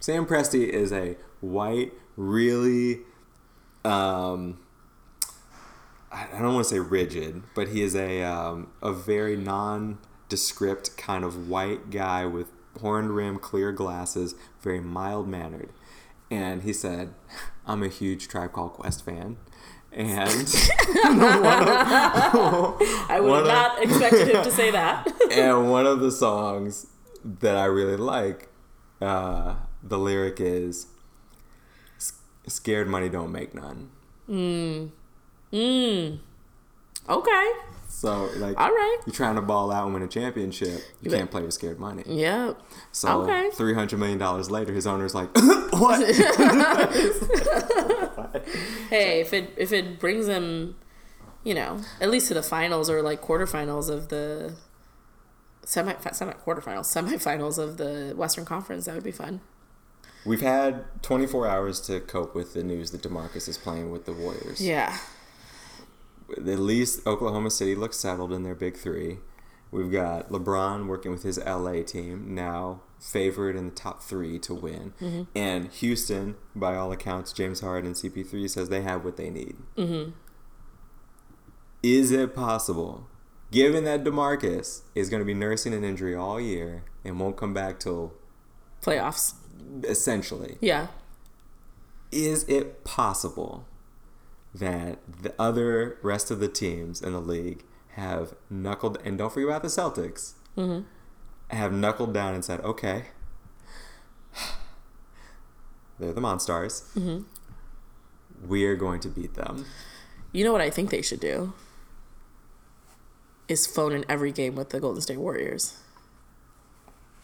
Sam 0.00 0.26
Presti 0.26 0.68
is 0.68 0.92
a 0.92 1.16
white, 1.40 1.92
really." 2.16 3.00
Um, 3.84 4.58
I 6.12 6.26
I 6.34 6.38
don't 6.42 6.54
want 6.54 6.66
to 6.66 6.74
say 6.74 6.78
rigid, 6.78 7.42
but 7.54 7.68
he 7.68 7.82
is 7.82 7.96
a 7.96 8.22
um, 8.22 8.68
a 8.82 8.92
very 8.92 9.36
nondescript 9.36 10.96
kind 10.98 11.24
of 11.24 11.48
white 11.48 11.90
guy 11.90 12.26
with 12.26 12.48
horned 12.80 13.14
rim, 13.14 13.38
clear 13.38 13.72
glasses, 13.72 14.34
very 14.62 14.80
mild 14.80 15.28
mannered. 15.28 15.70
And 16.30 16.62
he 16.62 16.72
said, 16.72 17.12
"I'm 17.66 17.82
a 17.82 17.88
huge 17.88 18.28
Tribe 18.28 18.52
Called 18.52 18.72
Quest 18.72 19.04
fan." 19.04 19.36
And 19.92 20.08
I 21.04 22.30
would 23.20 23.34
have 23.34 23.46
not 23.46 23.82
expected 23.82 24.28
him 24.28 24.42
to 24.42 24.50
say 24.50 24.70
that. 24.70 25.06
and 25.30 25.70
one 25.70 25.86
of 25.86 26.00
the 26.00 26.10
songs 26.10 26.86
that 27.22 27.56
I 27.56 27.66
really 27.66 27.98
like, 27.98 28.48
uh, 29.02 29.56
the 29.82 29.98
lyric 29.98 30.40
is, 30.40 30.86
"Scared 32.46 32.88
money 32.88 33.10
don't 33.10 33.30
make 33.30 33.54
none." 33.54 33.90
Mm. 34.28 34.90
Mm. 35.52 36.18
okay. 37.08 37.52
So 37.94 38.30
like, 38.36 38.58
All 38.58 38.68
right. 38.70 38.98
you're 39.06 39.14
trying 39.14 39.34
to 39.36 39.42
ball 39.42 39.70
out 39.70 39.84
and 39.84 39.94
win 39.94 40.02
a 40.02 40.08
championship, 40.08 40.82
you 41.02 41.10
bet. 41.10 41.18
can't 41.20 41.30
play 41.30 41.42
with 41.42 41.52
scared 41.54 41.78
money. 41.78 42.02
Yep. 42.06 42.58
So 42.90 43.22
Okay. 43.22 43.50
three 43.52 43.74
hundred 43.74 43.98
million 43.98 44.18
dollars 44.18 44.50
later, 44.50 44.72
his 44.72 44.86
owner's 44.86 45.14
like, 45.14 45.28
"What?" 45.72 46.02
Hey, 48.90 49.20
if 49.20 49.32
it 49.32 49.52
if 49.56 49.72
it 49.72 49.98
brings 50.00 50.26
him, 50.26 50.76
you 51.44 51.54
know, 51.54 51.80
at 52.00 52.10
least 52.10 52.28
to 52.28 52.34
the 52.34 52.42
finals 52.42 52.90
or 52.90 53.02
like 53.02 53.22
quarterfinals 53.22 53.88
of 53.88 54.08
the 54.08 54.54
semi 55.64 55.94
semi 56.12 56.32
quarterfinals, 56.32 56.86
semifinals 56.92 57.58
of 57.58 57.76
the 57.76 58.14
Western 58.16 58.44
Conference, 58.44 58.86
that 58.86 58.94
would 58.94 59.04
be 59.04 59.12
fun. 59.12 59.40
We've 60.24 60.40
had 60.40 60.84
24 61.02 61.48
hours 61.48 61.80
to 61.82 62.00
cope 62.00 62.34
with 62.34 62.54
the 62.54 62.62
news 62.62 62.92
that 62.92 63.02
DeMarcus 63.02 63.48
is 63.48 63.58
playing 63.58 63.90
with 63.90 64.06
the 64.06 64.12
Warriors. 64.12 64.60
Yeah. 64.60 64.96
At 66.38 66.58
least 66.58 67.06
Oklahoma 67.06 67.50
City 67.50 67.74
looks 67.74 67.96
settled 67.98 68.32
in 68.32 68.42
their 68.42 68.54
big 68.54 68.76
three. 68.76 69.18
We've 69.70 69.90
got 69.90 70.30
LeBron 70.30 70.86
working 70.86 71.12
with 71.12 71.22
his 71.22 71.38
LA 71.38 71.82
team, 71.82 72.34
now 72.34 72.82
favored 73.00 73.56
in 73.56 73.66
the 73.66 73.74
top 73.74 74.02
three 74.02 74.38
to 74.40 74.54
win. 74.54 74.92
Mm-hmm. 75.00 75.22
And 75.34 75.70
Houston, 75.72 76.36
by 76.54 76.76
all 76.76 76.92
accounts, 76.92 77.32
James 77.32 77.60
Harden 77.60 77.86
and 77.88 77.96
CP3 77.96 78.48
says 78.50 78.68
they 78.68 78.82
have 78.82 79.04
what 79.04 79.16
they 79.16 79.30
need. 79.30 79.56
Mm-hmm. 79.76 80.10
Is 81.82 82.10
it 82.12 82.34
possible, 82.34 83.06
given 83.50 83.84
that 83.84 84.04
DeMarcus 84.04 84.82
is 84.94 85.08
going 85.08 85.20
to 85.20 85.24
be 85.26 85.34
nursing 85.34 85.74
an 85.74 85.84
injury 85.84 86.14
all 86.14 86.40
year 86.40 86.84
and 87.04 87.18
won't 87.18 87.36
come 87.36 87.52
back 87.54 87.80
till 87.80 88.12
Playoffs. 88.82 89.34
essentially, 89.84 90.58
Yeah. 90.60 90.88
is 92.12 92.44
it 92.44 92.84
possible 92.84 93.66
that 94.54 94.98
the 95.22 95.34
other 95.38 95.98
rest 96.02 96.30
of 96.30 96.40
the 96.40 96.48
teams 96.48 97.00
in 97.00 97.12
the 97.12 97.20
league 97.20 97.64
have 97.94 98.34
knuckled 98.50 98.98
and 99.04 99.18
don't 99.18 99.32
forget 99.32 99.48
about 99.48 99.62
the 99.62 99.68
Celtics. 99.68 100.34
Mm-hmm. 100.56 100.86
Have 101.48 101.72
knuckled 101.72 102.14
down 102.14 102.34
and 102.34 102.44
said, 102.44 102.60
"Okay, 102.60 103.06
they're 105.98 106.12
the 106.12 106.20
Monstars. 106.20 106.90
Mm-hmm. 106.94 107.22
We 108.48 108.64
are 108.64 108.76
going 108.76 109.00
to 109.00 109.08
beat 109.08 109.34
them." 109.34 109.66
You 110.32 110.44
know 110.44 110.52
what 110.52 110.62
I 110.62 110.70
think 110.70 110.90
they 110.90 111.02
should 111.02 111.20
do? 111.20 111.52
Is 113.48 113.66
phone 113.66 113.92
in 113.92 114.04
every 114.08 114.32
game 114.32 114.54
with 114.54 114.70
the 114.70 114.80
Golden 114.80 115.02
State 115.02 115.18
Warriors. 115.18 115.76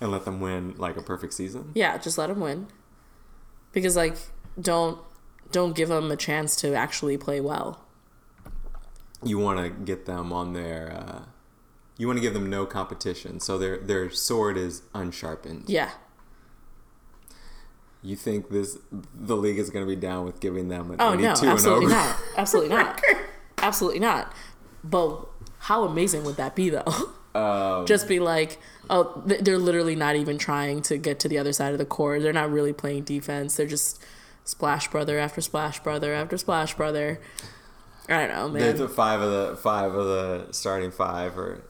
And 0.00 0.12
let 0.12 0.24
them 0.24 0.40
win 0.40 0.74
like 0.76 0.96
a 0.96 1.02
perfect 1.02 1.32
season. 1.32 1.72
Yeah, 1.74 1.96
just 1.98 2.18
let 2.18 2.28
them 2.28 2.40
win. 2.40 2.68
Because 3.72 3.96
like, 3.96 4.16
don't 4.60 5.00
don't 5.52 5.74
give 5.74 5.88
them 5.88 6.10
a 6.10 6.16
chance 6.16 6.56
to 6.56 6.74
actually 6.74 7.16
play 7.16 7.40
well. 7.40 7.84
You 9.24 9.38
want 9.38 9.58
to 9.58 9.70
get 9.70 10.06
them 10.06 10.32
on 10.32 10.52
their. 10.52 10.92
Uh, 10.92 11.22
you 11.96 12.06
want 12.06 12.18
to 12.18 12.22
give 12.22 12.34
them 12.34 12.48
no 12.48 12.66
competition, 12.66 13.40
so 13.40 13.58
their 13.58 13.78
their 13.78 14.10
sword 14.10 14.56
is 14.56 14.82
unsharpened. 14.94 15.64
Yeah. 15.66 15.90
You 18.00 18.14
think 18.14 18.50
this 18.50 18.78
the 18.92 19.36
league 19.36 19.58
is 19.58 19.70
going 19.70 19.84
to 19.84 19.88
be 19.88 20.00
down 20.00 20.24
with 20.24 20.38
giving 20.38 20.68
them 20.68 20.92
an 20.92 20.96
Oh 21.00 21.14
no, 21.14 21.32
82 21.32 21.42
and 21.42 21.50
absolutely 21.50 21.86
not. 21.86 22.16
Absolutely 22.36 22.70
not. 22.70 23.02
Absolutely 23.58 23.98
not. 23.98 24.32
But 24.84 25.26
how 25.58 25.84
amazing 25.84 26.24
would 26.24 26.36
that 26.36 26.54
be, 26.54 26.70
though? 26.70 26.84
Um, 27.34 27.86
Just 27.86 28.08
be 28.08 28.20
like, 28.20 28.58
oh, 28.88 29.22
they're 29.24 29.58
literally 29.58 29.94
not 29.94 30.16
even 30.16 30.38
trying 30.38 30.82
to 30.82 30.96
get 30.96 31.20
to 31.20 31.28
the 31.28 31.38
other 31.38 31.52
side 31.52 31.72
of 31.72 31.78
the 31.78 31.84
court. 31.84 32.22
They're 32.22 32.32
not 32.32 32.50
really 32.50 32.72
playing 32.72 33.04
defense. 33.04 33.56
They're 33.56 33.66
just 33.66 34.02
splash 34.48 34.88
brother 34.88 35.18
after 35.18 35.40
splash 35.42 35.78
brother 35.82 36.14
after 36.14 36.38
splash 36.38 36.74
brother. 36.74 37.20
I 38.08 38.26
don't 38.26 38.28
know, 38.30 38.48
They're 38.58 38.72
man. 38.72 38.76
the 38.78 38.88
five 38.88 39.20
of 39.20 39.30
the 39.30 39.56
five 39.56 39.94
of 39.94 40.06
the 40.06 40.48
starting 40.52 40.90
five 40.90 41.36
or 41.36 41.62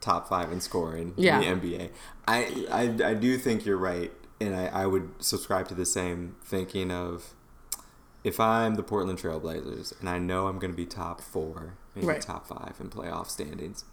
top 0.00 0.28
five 0.28 0.50
in 0.50 0.60
scoring 0.60 1.14
Yeah. 1.16 1.40
in 1.40 1.60
the 1.60 1.68
NBA. 1.78 1.90
I, 2.26 2.66
I 3.04 3.10
I 3.10 3.14
do 3.14 3.38
think 3.38 3.64
you're 3.64 3.76
right, 3.76 4.10
and 4.40 4.56
I, 4.56 4.66
I 4.66 4.86
would 4.86 5.10
subscribe 5.20 5.68
to 5.68 5.74
the 5.74 5.86
same 5.86 6.34
thinking 6.44 6.90
of 6.90 7.34
if 8.24 8.40
I'm 8.40 8.74
the 8.74 8.82
Portland 8.82 9.20
Trailblazers 9.20 9.98
and 10.00 10.08
I 10.08 10.18
know 10.18 10.48
I'm 10.48 10.58
going 10.58 10.72
to 10.72 10.76
be 10.76 10.86
top 10.86 11.20
four, 11.20 11.74
maybe 11.94 12.08
Right. 12.08 12.20
top 12.20 12.48
five 12.48 12.74
in 12.80 12.90
playoff 12.90 13.28
standings. 13.30 13.84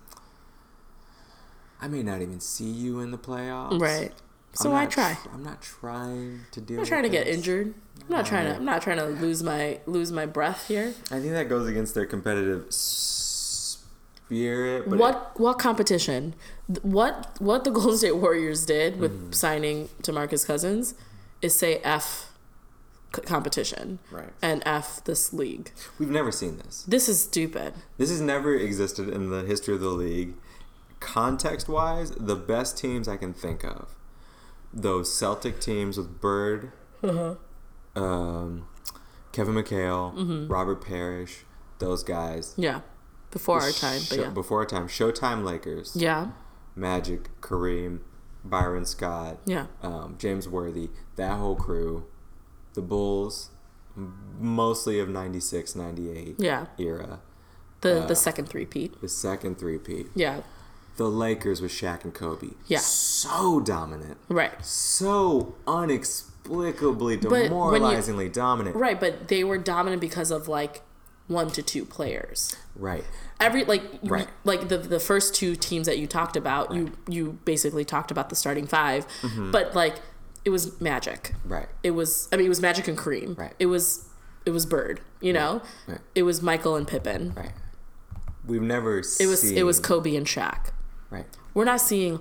I 1.80 1.88
may 1.88 2.02
not 2.02 2.22
even 2.24 2.40
see 2.40 2.70
you 2.72 3.00
in 3.00 3.12
the 3.12 3.18
playoffs. 3.20 3.80
Right. 3.80 4.12
So 4.54 4.72
not 4.72 4.92
try. 4.92 5.14
tr- 5.16 5.30
I'm 5.34 5.44
not 5.44 5.62
trying 5.62 6.42
to 6.52 6.62
deal. 6.62 6.78
I'm 6.78 6.84
not 6.84 6.88
trying 6.88 7.04
to 7.04 7.10
get 7.10 7.28
injured. 7.28 7.74
I'm 8.02 8.10
not 8.10 8.26
trying 8.26 8.46
to. 8.46 8.56
I'm 8.56 8.66
not 8.66 8.82
trying 8.82 8.98
to 8.98 9.06
lose 9.06 9.44
my 9.44 9.80
lose 9.86 10.12
my 10.12 10.26
breath 10.26 10.68
here. 10.68 10.94
I 11.12 11.20
think 11.20 11.32
that 11.34 11.50
goes 11.50 11.68
against 11.68 11.96
their 11.96 12.06
competitive 12.06 12.66
spirit. 12.70 14.88
What 14.88 15.40
what 15.40 15.60
competition? 15.60 16.36
What 16.82 17.36
what 17.40 17.64
the 17.64 17.72
Golden 17.72 17.98
State 17.98 18.16
Warriors 18.18 18.66
did 18.66 19.00
with 19.00 19.12
Mm-hmm. 19.12 19.32
signing 19.32 19.90
Demarcus 20.02 20.46
Cousins 20.46 20.96
is 21.42 21.56
say 21.56 21.78
f 21.84 22.30
competition 23.12 24.00
Right. 24.12 24.30
and 24.42 24.64
f 24.66 25.04
this 25.04 25.34
league. 25.34 25.72
We've 26.00 26.10
never 26.10 26.32
seen 26.32 26.58
this. 26.58 26.84
This 26.88 27.08
is 27.10 27.22
stupid. 27.22 27.74
This 27.98 28.10
has 28.10 28.22
never 28.22 28.56
existed 28.56 29.10
in 29.10 29.30
the 29.30 29.44
history 29.44 29.76
of 29.76 29.82
the 29.82 29.90
league. 29.90 30.34
Context 31.00 31.68
wise, 31.70 32.12
the 32.12 32.36
best 32.36 32.78
teams 32.78 33.08
I 33.08 33.18
can 33.18 33.34
think 33.34 33.64
of, 33.66 33.90
those 34.74 35.14
Celtic 35.14 35.60
teams 35.60 35.98
with 35.98 36.20
Bird, 36.20 36.72
Uh-huh. 37.04 37.36
um, 37.96 38.68
Kevin 39.32 39.56
McHale, 39.56 40.14
Mm-hmm. 40.16 40.48
Robert 40.52 40.84
Parish, 40.84 41.46
those 41.80 42.04
guys. 42.04 42.54
Yeah, 42.58 42.82
before 43.32 43.62
our 43.62 43.72
time, 43.72 44.00
but 44.10 44.16
Show- 44.16 44.22
yeah, 44.24 44.30
Before 44.30 44.60
our 44.60 44.66
time. 44.66 44.88
Showtime 44.88 45.44
Lakers, 45.44 45.96
yeah, 45.96 46.32
Magic, 46.76 47.30
Kareem, 47.42 48.00
Byron 48.44 48.86
Scott, 48.86 49.38
yeah, 49.46 49.68
um, 49.82 50.16
James 50.20 50.48
Worthy, 50.50 50.90
that 51.16 51.38
whole 51.38 51.56
crew, 51.56 52.06
the 52.74 52.82
Bulls, 52.82 53.50
mostly 54.40 55.00
of 55.00 55.08
96, 55.10 55.76
98 55.76 56.36
yeah. 56.40 56.66
era, 56.80 57.20
The 57.82 58.04
Uh, 58.04 58.08
the 58.08 58.16
second 58.16 58.48
three-peat. 58.50 59.02
the 59.02 59.08
second 59.10 59.58
three-peat. 59.60 60.08
Yeah, 60.16 60.42
The 60.98 61.06
Lakers 61.10 61.62
with 61.62 61.72
Shaq 61.72 62.04
and 62.04 62.14
Kobe. 62.14 62.50
Yeah. 62.68 62.80
So 62.80 63.60
dominant. 63.60 64.18
right, 64.30 64.54
So 64.64 65.56
inexplicably 65.68 67.18
when 67.18 67.42
you- 67.44 67.48
demoralizingly 67.50 68.30
dominant. 68.30 68.76
right. 68.76 69.00
But 69.00 69.28
they 69.28 69.44
were 69.44 69.58
dominant 69.58 70.02
because 70.02 70.32
of 70.32 70.48
like 70.48 70.82
one 71.28 71.50
to 71.52 71.64
two 71.64 71.86
players. 71.86 72.56
Right. 72.76 73.06
every 73.40 73.64
like 73.66 73.84
Right. 74.04 74.28
like 74.44 74.68
the 74.70 74.78
the 74.78 75.00
first 75.00 75.34
two 75.36 75.56
teams 75.56 75.86
that 75.88 75.98
you 76.00 76.08
talked 76.08 76.36
about 76.36 76.74
you 76.74 76.92
you 77.08 77.38
basically 77.46 77.84
talked 77.86 78.10
about 78.10 78.30
the 78.30 78.36
starting 78.36 78.66
5 78.68 79.06
Mm-hmm. 79.22 79.52
but 79.52 79.76
like 79.76 79.98
it 80.46 80.50
was 80.50 80.80
magic 80.82 81.34
Right. 81.46 81.68
it 81.84 81.92
was 81.92 82.28
i 82.32 82.38
mean 82.38 82.46
it 82.48 82.50
was 82.50 82.62
magic 82.62 82.88
and 82.88 82.98
Kareem 82.98 83.38
Right. 83.38 83.54
it 83.60 83.66
was 83.68 84.06
it 84.46 84.52
was 84.52 84.66
bird 84.66 85.02
you 85.22 85.34
know 85.34 85.62
Right. 85.88 86.00
it 86.16 86.24
was 86.24 86.42
michael 86.42 86.76
and 86.76 86.88
Pippen 86.88 87.34
Right. 87.36 87.52
We've 88.46 88.62
never 88.62 89.04
seen 89.04 89.28
it 89.28 89.30
was 89.30 89.42
seen, 89.42 89.58
it 89.58 89.64
was 89.64 89.80
kobe 89.80 90.16
and 90.16 90.26
Shaq. 90.26 90.72
Right. 91.14 91.26
we're 91.54 91.66
not 91.66 91.80
seeing 91.82 92.20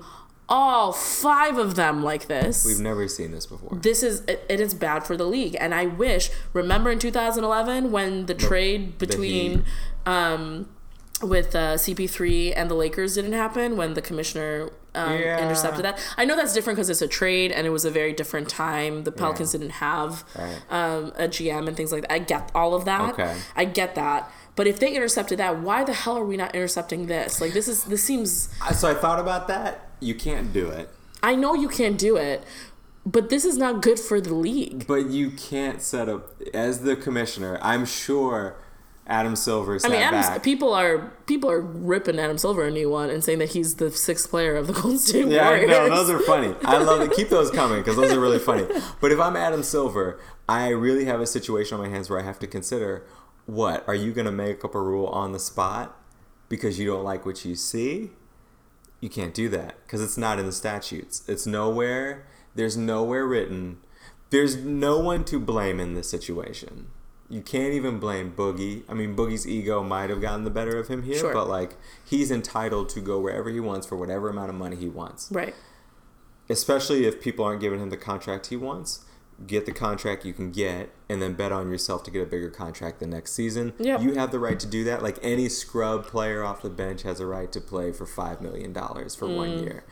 all 0.48 0.92
five 0.92 1.56
of 1.56 1.76
them 1.76 2.02
like 2.02 2.26
this 2.26 2.64
We've 2.66 2.78
never 2.80 3.08
seen 3.08 3.30
this 3.30 3.46
before. 3.46 3.78
this 3.80 4.02
is 4.02 4.20
it, 4.26 4.44
it 4.48 4.60
is 4.60 4.74
bad 4.74 5.04
for 5.06 5.16
the 5.16 5.24
league 5.24 5.56
and 5.58 5.74
i 5.74 5.86
wish 5.86 6.30
remember 6.52 6.90
in 6.90 6.98
2011 6.98 7.90
when 7.90 8.26
the 8.26 8.34
trade 8.34 8.98
between 8.98 9.64
um 10.04 10.68
with 11.22 11.54
uh, 11.54 11.74
cp3 11.76 12.52
and 12.56 12.68
the 12.68 12.74
lakers 12.74 13.14
didn't 13.14 13.32
happen 13.32 13.76
when 13.76 13.94
the 13.94 14.02
commissioner 14.02 14.68
um, 14.94 15.12
Yeah. 15.18 15.42
intercepted 15.42 15.84
that 15.84 15.98
i 16.18 16.24
know 16.24 16.34
that's 16.36 16.52
different 16.52 16.76
because 16.76 16.90
it's 16.90 17.00
a 17.00 17.08
trade 17.08 17.52
and 17.52 17.64
it 17.66 17.70
was 17.70 17.84
a 17.84 17.90
very 17.90 18.12
different 18.12 18.48
time 18.48 19.04
the 19.04 19.12
pelicans 19.12 19.52
didn't 19.52 19.70
have 19.70 20.24
Right. 20.36 20.60
um, 20.68 21.12
a 21.16 21.28
gm 21.28 21.68
and 21.68 21.76
things 21.76 21.92
like 21.92 22.02
that 22.02 22.12
i 22.12 22.18
get 22.18 22.50
all 22.54 22.74
of 22.74 22.84
that 22.86 23.12
Okay. 23.12 23.36
i 23.56 23.64
get 23.64 23.94
that 23.94 24.30
but 24.56 24.66
if 24.66 24.78
they 24.80 24.94
intercepted 24.94 25.38
that 25.38 25.58
why 25.60 25.82
the 25.84 25.92
hell 25.94 26.16
are 26.18 26.24
we 26.24 26.36
not 26.36 26.54
intercepting 26.54 27.06
this 27.06 27.40
like 27.40 27.52
this 27.52 27.68
is 27.68 27.84
this 27.84 28.02
seems 28.02 28.48
So 28.74 28.88
I 28.90 28.94
thought 28.94 29.18
about 29.18 29.48
that. 29.48 29.88
You 30.00 30.14
can't 30.14 30.52
do 30.52 30.68
it. 30.68 30.88
i 31.22 31.34
know 31.34 31.54
you 31.54 31.68
can't 31.68 31.98
do 31.98 32.16
it 32.16 32.44
but 33.04 33.30
this 33.30 33.44
is 33.44 33.56
not 33.58 33.82
good 33.82 33.98
for 33.98 34.20
the 34.20 34.34
league 34.34 34.86
But 34.86 35.10
you 35.10 35.30
can't 35.32 35.82
set 35.82 36.08
up 36.08 36.40
as 36.54 36.82
the 36.82 36.94
commissioner. 36.94 37.58
I'm 37.60 37.84
sure 37.84 38.54
Adam 39.08 39.34
Silver 39.34 39.76
I 39.84 39.88
mean, 39.88 39.98
back. 40.12 40.44
people 40.44 40.72
are 40.72 41.10
people 41.26 41.50
are 41.50 41.60
ripping 41.60 42.20
Adam 42.20 42.38
Silver 42.38 42.64
a 42.64 42.70
new 42.70 42.88
one 42.88 43.10
and 43.10 43.22
saying 43.24 43.40
that 43.40 43.48
he's 43.50 43.74
the 43.76 43.90
sixth 43.90 44.30
player 44.30 44.54
of 44.54 44.68
the 44.68 44.72
Golden 44.80 44.98
State 45.00 45.26
Yeah, 45.26 45.48
I 45.48 45.50
Warriors. 45.50 45.70
know. 45.70 45.88
Those 45.96 46.10
are 46.10 46.20
funny. 46.20 46.54
I 46.64 46.78
love 46.78 47.00
it. 47.00 47.10
Keep 47.12 47.28
those 47.30 47.50
coming 47.50 47.78
because 47.80 47.96
those 47.96 48.12
are 48.12 48.20
really 48.20 48.38
funny. 48.38 48.66
But 49.00 49.10
if 49.10 49.18
I'm 49.18 49.34
Adam 49.36 49.64
Silver, 49.64 50.20
I 50.48 50.68
really 50.68 51.04
have 51.06 51.20
a 51.20 51.26
situation 51.26 51.76
on 51.76 51.82
my 51.84 51.88
hands 51.88 52.08
where 52.08 52.20
I 52.20 52.22
have 52.22 52.38
to 52.38 52.46
consider 52.46 53.04
what 53.52 53.86
are 53.86 53.94
you 53.94 54.12
going 54.12 54.24
to 54.24 54.32
make 54.32 54.64
up 54.64 54.74
a 54.74 54.80
rule 54.80 55.06
on 55.08 55.32
the 55.32 55.38
spot 55.38 55.96
because 56.48 56.78
you 56.78 56.86
don't 56.86 57.04
like 57.04 57.26
what 57.26 57.44
you 57.44 57.54
see? 57.54 58.10
You 59.00 59.08
can't 59.08 59.34
do 59.34 59.48
that 59.50 59.76
because 59.84 60.00
it's 60.00 60.16
not 60.16 60.38
in 60.38 60.46
the 60.46 60.52
statutes. 60.52 61.22
It's 61.28 61.46
nowhere. 61.46 62.26
There's 62.54 62.76
nowhere 62.76 63.26
written. 63.26 63.78
There's 64.30 64.56
no 64.56 64.98
one 64.98 65.24
to 65.24 65.38
blame 65.40 65.80
in 65.80 65.94
this 65.94 66.08
situation. 66.08 66.88
You 67.28 67.40
can't 67.42 67.72
even 67.74 67.98
blame 67.98 68.32
Boogie. 68.32 68.82
I 68.88 68.94
mean, 68.94 69.16
Boogie's 69.16 69.46
ego 69.46 69.82
might 69.82 70.10
have 70.10 70.20
gotten 70.20 70.44
the 70.44 70.50
better 70.50 70.78
of 70.78 70.88
him 70.88 71.02
here, 71.02 71.18
Sure. 71.18 71.32
but 71.32 71.48
like 71.48 71.76
he's 72.04 72.30
entitled 72.30 72.88
to 72.90 73.00
go 73.00 73.18
wherever 73.18 73.50
he 73.50 73.58
wants 73.60 73.86
for 73.86 73.96
whatever 73.96 74.28
amount 74.28 74.50
of 74.50 74.54
money 74.54 74.76
he 74.76 74.88
wants 74.88 75.28
right. 75.32 75.54
especially 76.48 77.06
if 77.06 77.20
people 77.20 77.44
aren't 77.44 77.60
giving 77.60 77.80
him 77.80 77.90
the 77.90 77.96
contract 77.96 78.46
he 78.46 78.56
wants. 78.56 79.04
Get 79.46 79.66
the 79.66 79.72
contract 79.72 80.24
you 80.24 80.32
can 80.34 80.52
get, 80.52 80.90
and 81.12 81.20
then 81.20 81.34
bet 81.34 81.52
on 81.52 81.70
yourself 81.70 82.02
to 82.04 82.10
get 82.10 82.22
a 82.22 82.26
bigger 82.26 82.48
contract 82.48 82.98
the 82.98 83.06
next 83.06 83.32
season. 83.32 83.74
Yep. 83.78 84.00
You 84.00 84.14
have 84.14 84.32
the 84.32 84.38
right 84.38 84.58
to 84.58 84.66
do 84.66 84.82
that. 84.84 85.02
Like 85.02 85.18
any 85.22 85.48
scrub 85.48 86.06
player 86.06 86.42
off 86.42 86.62
the 86.62 86.70
bench 86.70 87.02
has 87.02 87.20
a 87.20 87.26
right 87.26 87.52
to 87.52 87.60
play 87.60 87.92
for 87.92 88.06
five 88.06 88.40
million 88.40 88.72
dollars 88.72 89.14
for 89.14 89.28
one 89.28 89.58
year. 89.58 89.84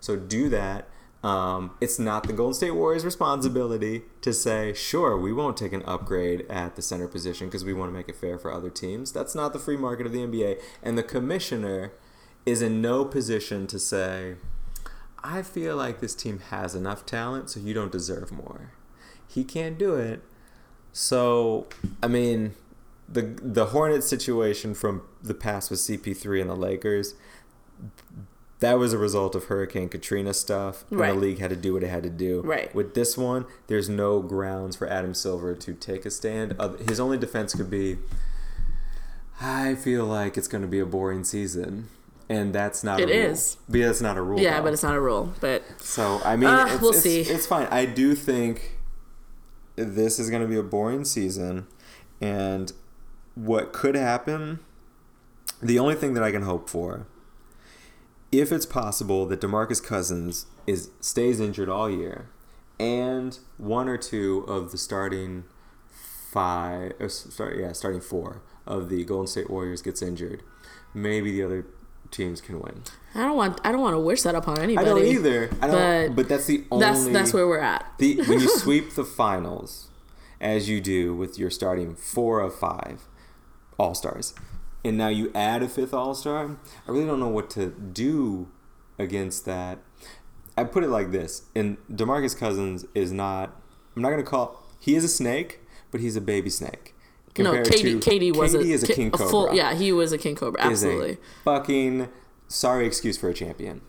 So 0.00 0.16
do 0.16 0.48
that. 0.50 0.88
Um, 1.24 1.72
it's 1.80 1.98
not 1.98 2.28
the 2.28 2.32
Golden 2.32 2.54
State 2.54 2.70
Warriors' 2.70 3.04
responsibility 3.04 4.02
to 4.20 4.32
say, 4.32 4.72
sure, 4.72 5.18
we 5.18 5.32
won't 5.32 5.56
take 5.56 5.72
an 5.72 5.82
upgrade 5.84 6.46
at 6.48 6.76
the 6.76 6.82
center 6.82 7.08
position 7.08 7.48
because 7.48 7.64
we 7.64 7.72
want 7.72 7.90
to 7.90 7.92
make 7.92 8.08
it 8.08 8.14
fair 8.14 8.38
for 8.38 8.52
other 8.52 8.70
teams. 8.70 9.10
That's 9.10 9.34
not 9.34 9.52
the 9.52 9.58
free 9.58 9.76
market 9.76 10.06
of 10.06 10.12
the 10.12 10.20
NBA. 10.20 10.60
And 10.80 10.96
the 10.96 11.02
commissioner 11.02 11.92
is 12.46 12.62
in 12.62 12.80
no 12.80 13.04
position 13.04 13.66
to 13.66 13.80
say, 13.80 14.36
I 15.24 15.42
feel 15.42 15.74
like 15.74 15.98
this 15.98 16.14
team 16.14 16.38
has 16.50 16.76
enough 16.76 17.04
talent, 17.04 17.50
so 17.50 17.58
you 17.58 17.74
don't 17.74 17.90
deserve 17.90 18.30
more. 18.30 18.70
He 19.26 19.42
can't 19.42 19.76
do 19.76 19.96
it. 19.96 20.22
So, 20.92 21.66
I 22.02 22.08
mean, 22.08 22.54
the 23.08 23.22
the 23.42 23.66
Hornets 23.66 24.06
situation 24.06 24.74
from 24.74 25.02
the 25.22 25.34
past 25.34 25.70
with 25.70 25.80
CP3 25.80 26.40
and 26.40 26.50
the 26.50 26.56
Lakers, 26.56 27.14
that 28.60 28.74
was 28.78 28.92
a 28.92 28.98
result 28.98 29.34
of 29.36 29.44
Hurricane 29.44 29.88
Katrina 29.88 30.34
stuff, 30.34 30.84
and 30.90 30.98
Right. 31.00 31.12
the 31.14 31.18
league 31.20 31.38
had 31.38 31.50
to 31.50 31.56
do 31.56 31.74
what 31.74 31.82
it 31.84 31.88
had 31.88 32.02
to 32.02 32.10
do. 32.10 32.40
Right. 32.42 32.74
With 32.74 32.94
this 32.94 33.16
one, 33.16 33.46
there's 33.68 33.88
no 33.88 34.20
grounds 34.20 34.74
for 34.76 34.88
Adam 34.88 35.14
Silver 35.14 35.54
to 35.54 35.72
take 35.74 36.04
a 36.04 36.10
stand. 36.10 36.56
His 36.88 36.98
only 36.98 37.18
defense 37.18 37.54
could 37.54 37.70
be, 37.70 37.98
I 39.40 39.76
feel 39.76 40.04
like 40.04 40.36
it's 40.36 40.48
going 40.48 40.62
to 40.62 40.68
be 40.68 40.80
a 40.80 40.86
boring 40.86 41.22
season, 41.22 41.88
and 42.28 42.52
that's 42.52 42.82
not. 42.82 42.98
It 43.00 43.04
a 43.04 43.06
rule. 43.12 43.30
is. 43.32 43.56
But 43.68 43.78
that's 43.80 44.00
not 44.00 44.16
a 44.16 44.22
rule. 44.22 44.40
Yeah, 44.40 44.56
though. 44.58 44.64
but 44.64 44.72
it's 44.72 44.82
not 44.82 44.96
a 44.96 45.00
rule. 45.00 45.32
But 45.40 45.62
So 45.80 46.20
I 46.24 46.34
mean, 46.36 46.50
Uh, 46.50 46.66
it's, 46.68 46.82
we'll 46.82 46.90
it's, 46.90 47.00
see. 47.02 47.20
It's 47.20 47.46
fine. 47.46 47.68
I 47.70 47.84
do 47.86 48.16
think 48.16 48.77
this 49.78 50.18
is 50.18 50.30
going 50.30 50.42
to 50.42 50.48
be 50.48 50.56
a 50.56 50.62
boring 50.62 51.04
season, 51.04 51.66
and 52.20 52.72
what 53.34 53.72
could 53.72 53.94
happen. 53.94 54.60
The 55.60 55.78
only 55.78 55.94
thing 55.94 56.14
that 56.14 56.22
I 56.22 56.30
can 56.30 56.42
hope 56.42 56.68
for, 56.68 57.06
if 58.30 58.52
it's 58.52 58.66
possible 58.66 59.26
that 59.26 59.40
Demarcus 59.40 59.82
Cousins 59.82 60.46
is 60.66 60.90
stays 61.00 61.40
injured 61.40 61.68
all 61.68 61.90
year, 61.90 62.28
and 62.78 63.38
one 63.56 63.88
or 63.88 63.96
two 63.96 64.44
of 64.46 64.70
the 64.70 64.78
starting 64.78 65.44
five, 66.30 66.92
uh, 67.00 67.04
or 67.04 67.08
start 67.08 67.58
yeah, 67.58 67.72
starting 67.72 68.00
four 68.00 68.42
of 68.66 68.88
the 68.88 69.04
Golden 69.04 69.26
State 69.26 69.50
Warriors 69.50 69.82
gets 69.82 70.02
injured, 70.02 70.42
maybe 70.94 71.32
the 71.32 71.42
other 71.42 71.66
teams 72.10 72.40
can 72.40 72.60
win. 72.60 72.82
I 73.14 73.20
don't 73.24 73.36
want 73.36 73.60
I 73.64 73.72
don't 73.72 73.80
want 73.80 73.94
to 73.94 74.00
wish 74.00 74.22
that 74.22 74.34
upon 74.34 74.58
I 74.58 74.62
anybody. 74.62 74.86
don't 74.86 75.04
either. 75.04 75.50
I 75.60 75.66
don't. 75.66 76.08
but 76.08 76.16
But, 76.16 76.28
that's 76.28 76.46
the 76.46 76.64
only. 76.70 76.84
That's 76.86 77.06
that's 77.08 77.32
where 77.34 77.46
we're 77.46 77.58
at. 77.60 77.84
the 77.98 78.16
when 78.22 78.40
you 78.40 78.48
sweep 78.58 78.94
the 78.94 79.04
finals, 79.04 79.88
as 80.40 80.68
you 80.68 80.80
do 80.80 81.14
with 81.14 81.38
your 81.38 81.50
starting 81.50 81.94
four 81.94 82.40
of 82.40 82.54
five 82.54 83.02
all 83.78 83.94
stars, 83.94 84.34
and 84.84 84.96
now 84.98 85.08
you 85.08 85.30
add 85.34 85.62
a 85.62 85.68
fifth 85.68 85.94
all 85.94 86.14
star. 86.14 86.56
I 86.86 86.90
really 86.90 87.06
don't 87.06 87.20
know 87.20 87.28
what 87.28 87.50
to 87.50 87.70
do 87.70 88.48
against 88.98 89.44
that. 89.46 89.78
I 90.56 90.64
put 90.64 90.82
it 90.84 90.88
like 90.88 91.12
this: 91.12 91.42
and 91.54 91.76
Demarcus 91.90 92.36
Cousins 92.36 92.84
is 92.94 93.12
not. 93.12 93.60
I'm 93.96 94.02
not 94.02 94.10
gonna 94.10 94.22
call. 94.22 94.64
He 94.80 94.94
is 94.94 95.04
a 95.04 95.08
snake, 95.08 95.60
but 95.90 96.00
he's 96.00 96.14
a 96.16 96.20
baby 96.20 96.50
snake. 96.50 96.94
No, 97.44 97.52
KD 97.54 97.96
KD 98.00 98.36
was 98.36 98.54
KD 98.54 98.56
a, 98.56 98.72
is 98.72 98.82
a 98.82 98.86
king 98.92 99.10
cobra. 99.10 99.28
full 99.28 99.54
yeah, 99.54 99.74
he 99.74 99.92
was 99.92 100.12
a 100.12 100.18
king 100.18 100.34
cobra. 100.36 100.60
A 100.62 100.66
Absolutely. 100.66 101.18
fucking 101.44 102.08
sorry 102.48 102.86
excuse 102.86 103.16
for 103.18 103.28
a 103.28 103.34
champion. 103.34 103.80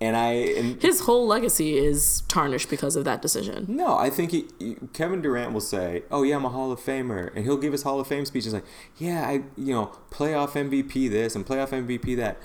And 0.00 0.16
I 0.16 0.32
and 0.32 0.82
His 0.82 1.00
whole 1.02 1.28
legacy 1.28 1.76
is 1.78 2.22
tarnished 2.26 2.68
because 2.68 2.96
of 2.96 3.04
that 3.04 3.22
decision. 3.22 3.66
No, 3.68 3.96
I 3.96 4.10
think 4.10 4.32
he, 4.32 4.46
he- 4.58 4.76
Kevin 4.92 5.22
Durant 5.22 5.52
will 5.52 5.60
say, 5.60 6.02
"Oh 6.10 6.24
yeah, 6.24 6.34
I'm 6.36 6.44
a 6.44 6.48
Hall 6.48 6.72
of 6.72 6.80
Famer," 6.80 7.30
and 7.36 7.44
he'll 7.44 7.56
give 7.56 7.70
his 7.70 7.84
Hall 7.84 8.00
of 8.00 8.08
Fame 8.08 8.24
speech. 8.24 8.42
He's 8.42 8.52
like, 8.52 8.64
"Yeah, 8.98 9.24
I, 9.28 9.44
you 9.56 9.72
know, 9.74 9.92
playoff 10.10 10.54
MVP 10.54 11.08
this 11.08 11.36
and 11.36 11.46
playoff 11.46 11.70
MVP 11.70 12.16
that." 12.16 12.38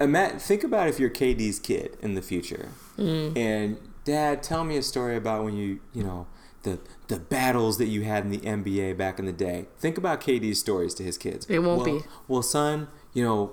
And 0.00 0.10
Matt, 0.12 0.42
think 0.42 0.64
about 0.64 0.88
if 0.88 0.98
you're 0.98 1.08
KD's 1.08 1.60
kid 1.60 1.96
in 2.02 2.14
the 2.14 2.22
future, 2.22 2.70
Mm. 2.98 3.36
and 3.36 3.78
Dad, 4.04 4.42
tell 4.42 4.64
me 4.64 4.76
a 4.76 4.82
story 4.82 5.16
about 5.16 5.44
when 5.44 5.56
you, 5.56 5.78
you 5.94 6.02
know, 6.02 6.26
the 6.66 6.80
the 7.06 7.18
battles 7.18 7.78
that 7.78 7.86
you 7.86 8.02
had 8.02 8.24
in 8.24 8.30
the 8.30 8.38
NBA 8.38 8.96
back 8.98 9.18
in 9.18 9.24
the 9.24 9.32
day. 9.32 9.66
Think 9.78 9.96
about 9.96 10.20
KD's 10.20 10.58
stories 10.58 10.92
to 10.94 11.02
his 11.02 11.16
kids. 11.16 11.46
It 11.48 11.60
won't 11.60 11.86
well, 11.86 11.98
be. 12.00 12.04
Well, 12.28 12.42
son, 12.42 12.88
you 13.14 13.24
know, 13.24 13.52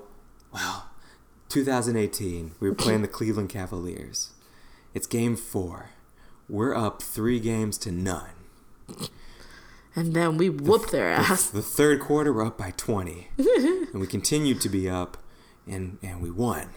well, 0.51 0.89
2018, 1.49 2.55
we 2.59 2.67
were 2.67 2.75
playing 2.75 3.03
the 3.03 3.07
Cleveland 3.19 3.49
Cavaliers. 3.49 4.31
It's 4.93 5.07
game 5.07 5.35
four. 5.35 5.91
We're 6.49 6.75
up 6.75 7.01
three 7.01 7.39
games 7.39 7.77
to 7.79 7.91
none. 7.91 8.29
And 9.95 10.15
then 10.15 10.37
we 10.37 10.49
whooped 10.49 10.91
their 10.91 11.11
ass. 11.11 11.49
The 11.49 11.61
third 11.61 11.99
quarter, 11.99 12.33
we're 12.33 12.47
up 12.47 12.57
by 12.57 12.71
20. 12.71 13.29
and 13.37 14.01
we 14.01 14.07
continued 14.07 14.59
to 14.61 14.69
be 14.69 14.89
up, 14.89 15.17
and, 15.67 15.99
and 16.01 16.21
we 16.21 16.31
won. 16.31 16.69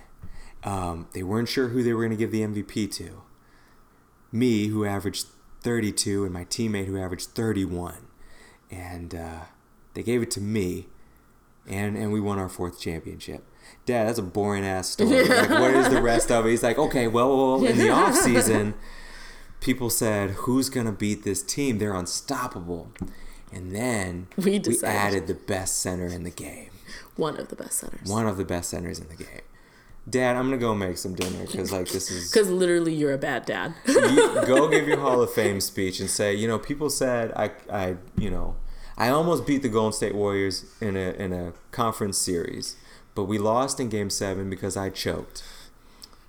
Um, 0.62 1.08
they 1.14 1.22
weren't 1.22 1.48
sure 1.48 1.68
who 1.68 1.82
they 1.82 1.94
were 1.94 2.02
going 2.02 2.10
to 2.10 2.16
give 2.16 2.32
the 2.32 2.42
MVP 2.42 2.92
to. 2.96 3.22
Me, 4.30 4.66
who 4.66 4.84
averaged 4.84 5.26
32, 5.66 6.22
and 6.24 6.32
my 6.32 6.44
teammate, 6.44 6.86
who 6.86 6.96
averaged 6.96 7.30
31. 7.30 8.06
And 8.70 9.12
uh, 9.12 9.40
they 9.94 10.04
gave 10.04 10.22
it 10.22 10.30
to 10.32 10.40
me, 10.40 10.86
and, 11.66 11.96
and 11.96 12.12
we 12.12 12.20
won 12.20 12.38
our 12.38 12.48
fourth 12.48 12.80
championship. 12.80 13.44
Dad, 13.84 14.06
that's 14.06 14.20
a 14.20 14.22
boring 14.22 14.64
ass 14.64 14.90
story. 14.90 15.24
like, 15.28 15.50
what 15.50 15.72
is 15.74 15.88
the 15.88 16.00
rest 16.00 16.30
of 16.30 16.46
it? 16.46 16.50
He's 16.50 16.62
like, 16.62 16.78
okay, 16.78 17.08
well, 17.08 17.36
well 17.36 17.66
in 17.66 17.78
the 17.78 17.90
off 18.00 18.14
season, 18.14 18.74
people 19.60 19.90
said, 19.90 20.30
who's 20.30 20.68
gonna 20.70 20.92
beat 20.92 21.24
this 21.24 21.42
team? 21.42 21.78
They're 21.78 21.94
unstoppable. 21.94 22.92
And 23.52 23.74
then 23.74 24.28
We 24.36 24.60
we 24.60 24.78
added 24.84 25.26
the 25.26 25.34
best 25.34 25.78
center 25.80 26.06
in 26.06 26.22
the 26.22 26.30
game, 26.30 26.70
One 27.16 27.40
of 27.40 27.48
the 27.48 27.56
best 27.56 27.78
centers. 27.78 28.08
one 28.08 28.28
of 28.28 28.36
the 28.36 28.44
best 28.44 28.70
centers 28.70 29.00
in 29.00 29.08
the 29.08 29.16
game. 29.16 29.40
Dad, 30.08 30.36
I'm 30.36 30.44
gonna 30.46 30.58
go 30.58 30.74
make 30.74 30.98
some 30.98 31.14
dinner 31.14 31.44
because 31.46 31.72
like 31.72 31.88
this 31.88 32.10
is 32.10 32.30
Because 32.32 32.48
literally, 32.48 32.94
you're 32.94 33.12
a 33.12 33.18
bad 33.18 33.44
dad. 33.44 33.74
you 33.86 33.94
go 34.46 34.68
give 34.70 34.86
your 34.86 34.98
Hall 35.00 35.20
of 35.20 35.32
Fame 35.32 35.60
speech 35.60 35.98
and 36.00 36.08
say, 36.08 36.34
you 36.34 36.46
know, 36.46 36.58
people 36.58 36.90
said 36.90 37.32
I, 37.34 37.50
I, 37.70 37.96
you 38.16 38.30
know, 38.30 38.56
I 38.96 39.08
almost 39.08 39.46
beat 39.46 39.62
the 39.62 39.68
Golden 39.68 39.92
State 39.92 40.14
Warriors 40.14 40.64
in 40.80 40.96
a 40.96 41.10
in 41.10 41.32
a 41.32 41.52
conference 41.72 42.18
series, 42.18 42.76
but 43.16 43.24
we 43.24 43.38
lost 43.38 43.80
in 43.80 43.88
Game 43.88 44.10
Seven 44.10 44.48
because 44.48 44.76
I 44.76 44.90
choked. 44.90 45.42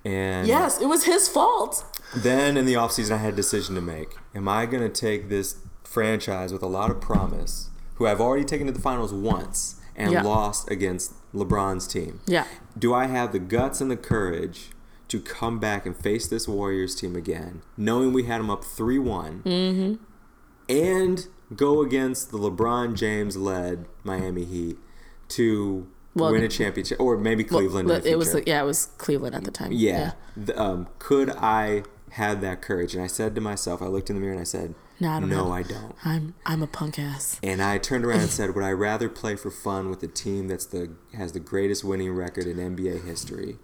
And 0.04 0.46
yes, 0.46 0.80
it 0.80 0.86
was 0.86 1.04
his 1.04 1.28
fault. 1.28 1.84
then 2.16 2.56
in 2.56 2.64
the 2.66 2.74
offseason, 2.74 3.12
I 3.12 3.16
had 3.18 3.34
a 3.34 3.36
decision 3.36 3.74
to 3.74 3.80
make. 3.80 4.08
Am 4.34 4.48
I 4.48 4.64
going 4.66 4.82
to 4.82 4.88
take 4.88 5.28
this 5.28 5.56
franchise 5.84 6.52
with 6.52 6.62
a 6.62 6.66
lot 6.68 6.90
of 6.90 7.00
promise, 7.00 7.70
who 7.96 8.06
I've 8.06 8.20
already 8.20 8.44
taken 8.44 8.66
to 8.68 8.72
the 8.72 8.80
finals 8.80 9.12
once 9.12 9.76
and 9.96 10.12
Yeah. 10.12 10.22
lost 10.22 10.70
against 10.70 11.12
LeBron's 11.34 11.86
team? 11.86 12.20
Yeah. 12.26 12.44
Do 12.78 12.94
I 12.94 13.06
have 13.06 13.32
the 13.32 13.38
guts 13.38 13.80
and 13.80 13.90
the 13.90 13.96
courage 13.96 14.70
to 15.08 15.20
come 15.20 15.58
back 15.58 15.86
and 15.86 15.96
face 15.96 16.28
this 16.28 16.46
Warriors 16.46 16.94
team 16.94 17.16
again, 17.16 17.62
knowing 17.76 18.12
we 18.12 18.24
had 18.24 18.40
them 18.40 18.50
up 18.50 18.62
3 18.64 18.98
one, 18.98 19.42
Mm-hmm. 19.44 19.94
and 20.68 21.26
go 21.54 21.80
against 21.80 22.30
the 22.30 22.38
LeBron 22.38 22.94
James 22.94 23.36
led 23.36 23.86
Miami 24.04 24.44
Heat 24.44 24.76
to 25.28 25.86
Well, 26.14 26.32
win 26.32 26.42
a 26.44 26.48
championship? 26.48 27.00
Or 27.00 27.16
maybe 27.16 27.42
Cleveland. 27.44 27.88
the 27.88 28.06
it 28.10 28.18
was 28.18 28.34
yeah, 28.46 28.60
it 28.62 28.66
was 28.66 28.86
Cleveland 28.98 29.34
at 29.34 29.44
the 29.44 29.50
time. 29.50 29.72
Yeah. 29.72 30.12
The, 30.36 30.60
um, 30.60 30.88
could 30.98 31.30
I 31.30 31.84
have 32.12 32.40
that 32.42 32.60
courage? 32.62 32.94
And 32.94 33.02
I 33.02 33.06
said 33.06 33.34
to 33.34 33.40
myself, 33.40 33.80
I 33.82 33.86
looked 33.86 34.10
in 34.10 34.16
the 34.16 34.20
mirror 34.20 34.32
and 34.32 34.40
I 34.40 34.44
said, 34.44 34.74
No, 35.00 35.10
I 35.10 35.20
don't 35.20 35.28
no, 35.28 35.44
have- 35.44 35.52
I 35.52 35.62
don't. 35.62 35.94
I'm 36.04 36.34
I'm 36.44 36.62
a 36.62 36.66
punk 36.66 36.98
ass. 36.98 37.38
And 37.42 37.62
I 37.62 37.78
turned 37.78 38.04
around 38.04 38.20
and 38.20 38.30
said, 38.38 38.54
would 38.54 38.64
I 38.64 38.72
rather 38.72 39.08
play 39.08 39.36
for 39.36 39.50
fun 39.50 39.90
with 39.90 40.02
a 40.02 40.08
team 40.08 40.48
that's 40.48 40.66
the 40.66 40.90
has 41.14 41.32
the 41.32 41.40
greatest 41.40 41.84
winning 41.84 42.12
record 42.12 42.46
in 42.46 42.56
NBA 42.56 43.04
history? 43.04 43.58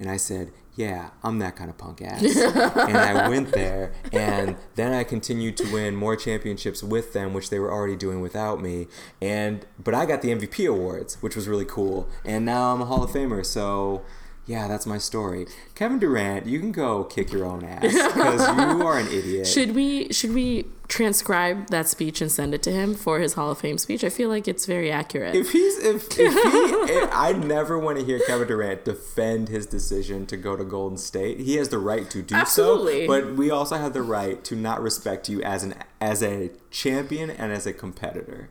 And 0.00 0.10
I 0.10 0.16
said, 0.16 0.50
yeah, 0.74 1.10
I'm 1.22 1.38
that 1.38 1.54
kind 1.54 1.70
of 1.70 1.78
punk 1.78 2.02
ass. 2.02 2.22
and 2.36 2.96
I 2.96 3.28
went 3.28 3.52
there, 3.52 3.92
and 4.12 4.56
then 4.74 4.92
I 4.92 5.04
continued 5.04 5.56
to 5.58 5.70
win 5.72 5.94
more 5.94 6.16
championships 6.16 6.82
with 6.82 7.12
them, 7.12 7.34
which 7.34 7.50
they 7.50 7.58
were 7.60 7.70
already 7.70 7.94
doing 7.94 8.20
without 8.20 8.60
me. 8.60 8.88
And 9.20 9.64
but 9.82 9.94
I 9.94 10.06
got 10.06 10.22
the 10.22 10.28
MVP 10.30 10.68
awards, 10.68 11.22
which 11.22 11.36
was 11.36 11.46
really 11.46 11.66
cool. 11.66 12.08
And 12.24 12.44
now 12.44 12.72
I'm 12.74 12.80
a 12.80 12.86
Hall 12.86 13.04
of 13.04 13.10
Famer, 13.10 13.44
so 13.44 14.02
yeah, 14.44 14.66
that's 14.66 14.86
my 14.86 14.98
story. 14.98 15.46
Kevin 15.76 16.00
Durant, 16.00 16.46
you 16.46 16.58
can 16.58 16.72
go 16.72 17.04
kick 17.04 17.32
your 17.32 17.44
own 17.44 17.64
ass 17.64 17.82
because 17.82 18.48
you 18.48 18.82
are 18.86 18.98
an 18.98 19.06
idiot. 19.06 19.46
Should 19.46 19.74
we 19.74 20.12
should 20.12 20.34
we 20.34 20.66
transcribe 20.88 21.68
that 21.68 21.88
speech 21.88 22.20
and 22.20 22.30
send 22.30 22.52
it 22.52 22.62
to 22.64 22.72
him 22.72 22.94
for 22.94 23.20
his 23.20 23.34
Hall 23.34 23.52
of 23.52 23.58
Fame 23.58 23.78
speech? 23.78 24.02
I 24.02 24.08
feel 24.08 24.28
like 24.28 24.48
it's 24.48 24.66
very 24.66 24.90
accurate. 24.90 25.36
If 25.36 25.52
he's 25.52 25.78
if, 25.78 26.06
if 26.06 26.16
he, 26.16 26.24
if, 26.24 26.90
eh, 27.04 27.08
I 27.12 27.32
never 27.34 27.78
want 27.78 28.00
to 28.00 28.04
hear 28.04 28.20
Kevin 28.26 28.48
Durant 28.48 28.84
defend 28.84 29.48
his 29.48 29.64
decision 29.64 30.26
to 30.26 30.36
go 30.36 30.56
to 30.56 30.64
Golden 30.64 30.98
State. 30.98 31.38
He 31.38 31.54
has 31.56 31.68
the 31.68 31.78
right 31.78 32.10
to 32.10 32.20
do 32.20 32.34
Absolutely. 32.34 33.06
so, 33.06 33.08
but 33.08 33.36
we 33.36 33.48
also 33.48 33.76
have 33.76 33.92
the 33.92 34.02
right 34.02 34.42
to 34.44 34.56
not 34.56 34.82
respect 34.82 35.28
you 35.28 35.40
as 35.42 35.62
an 35.62 35.74
as 36.00 36.20
a 36.20 36.50
champion 36.72 37.30
and 37.30 37.52
as 37.52 37.64
a 37.64 37.72
competitor. 37.72 38.48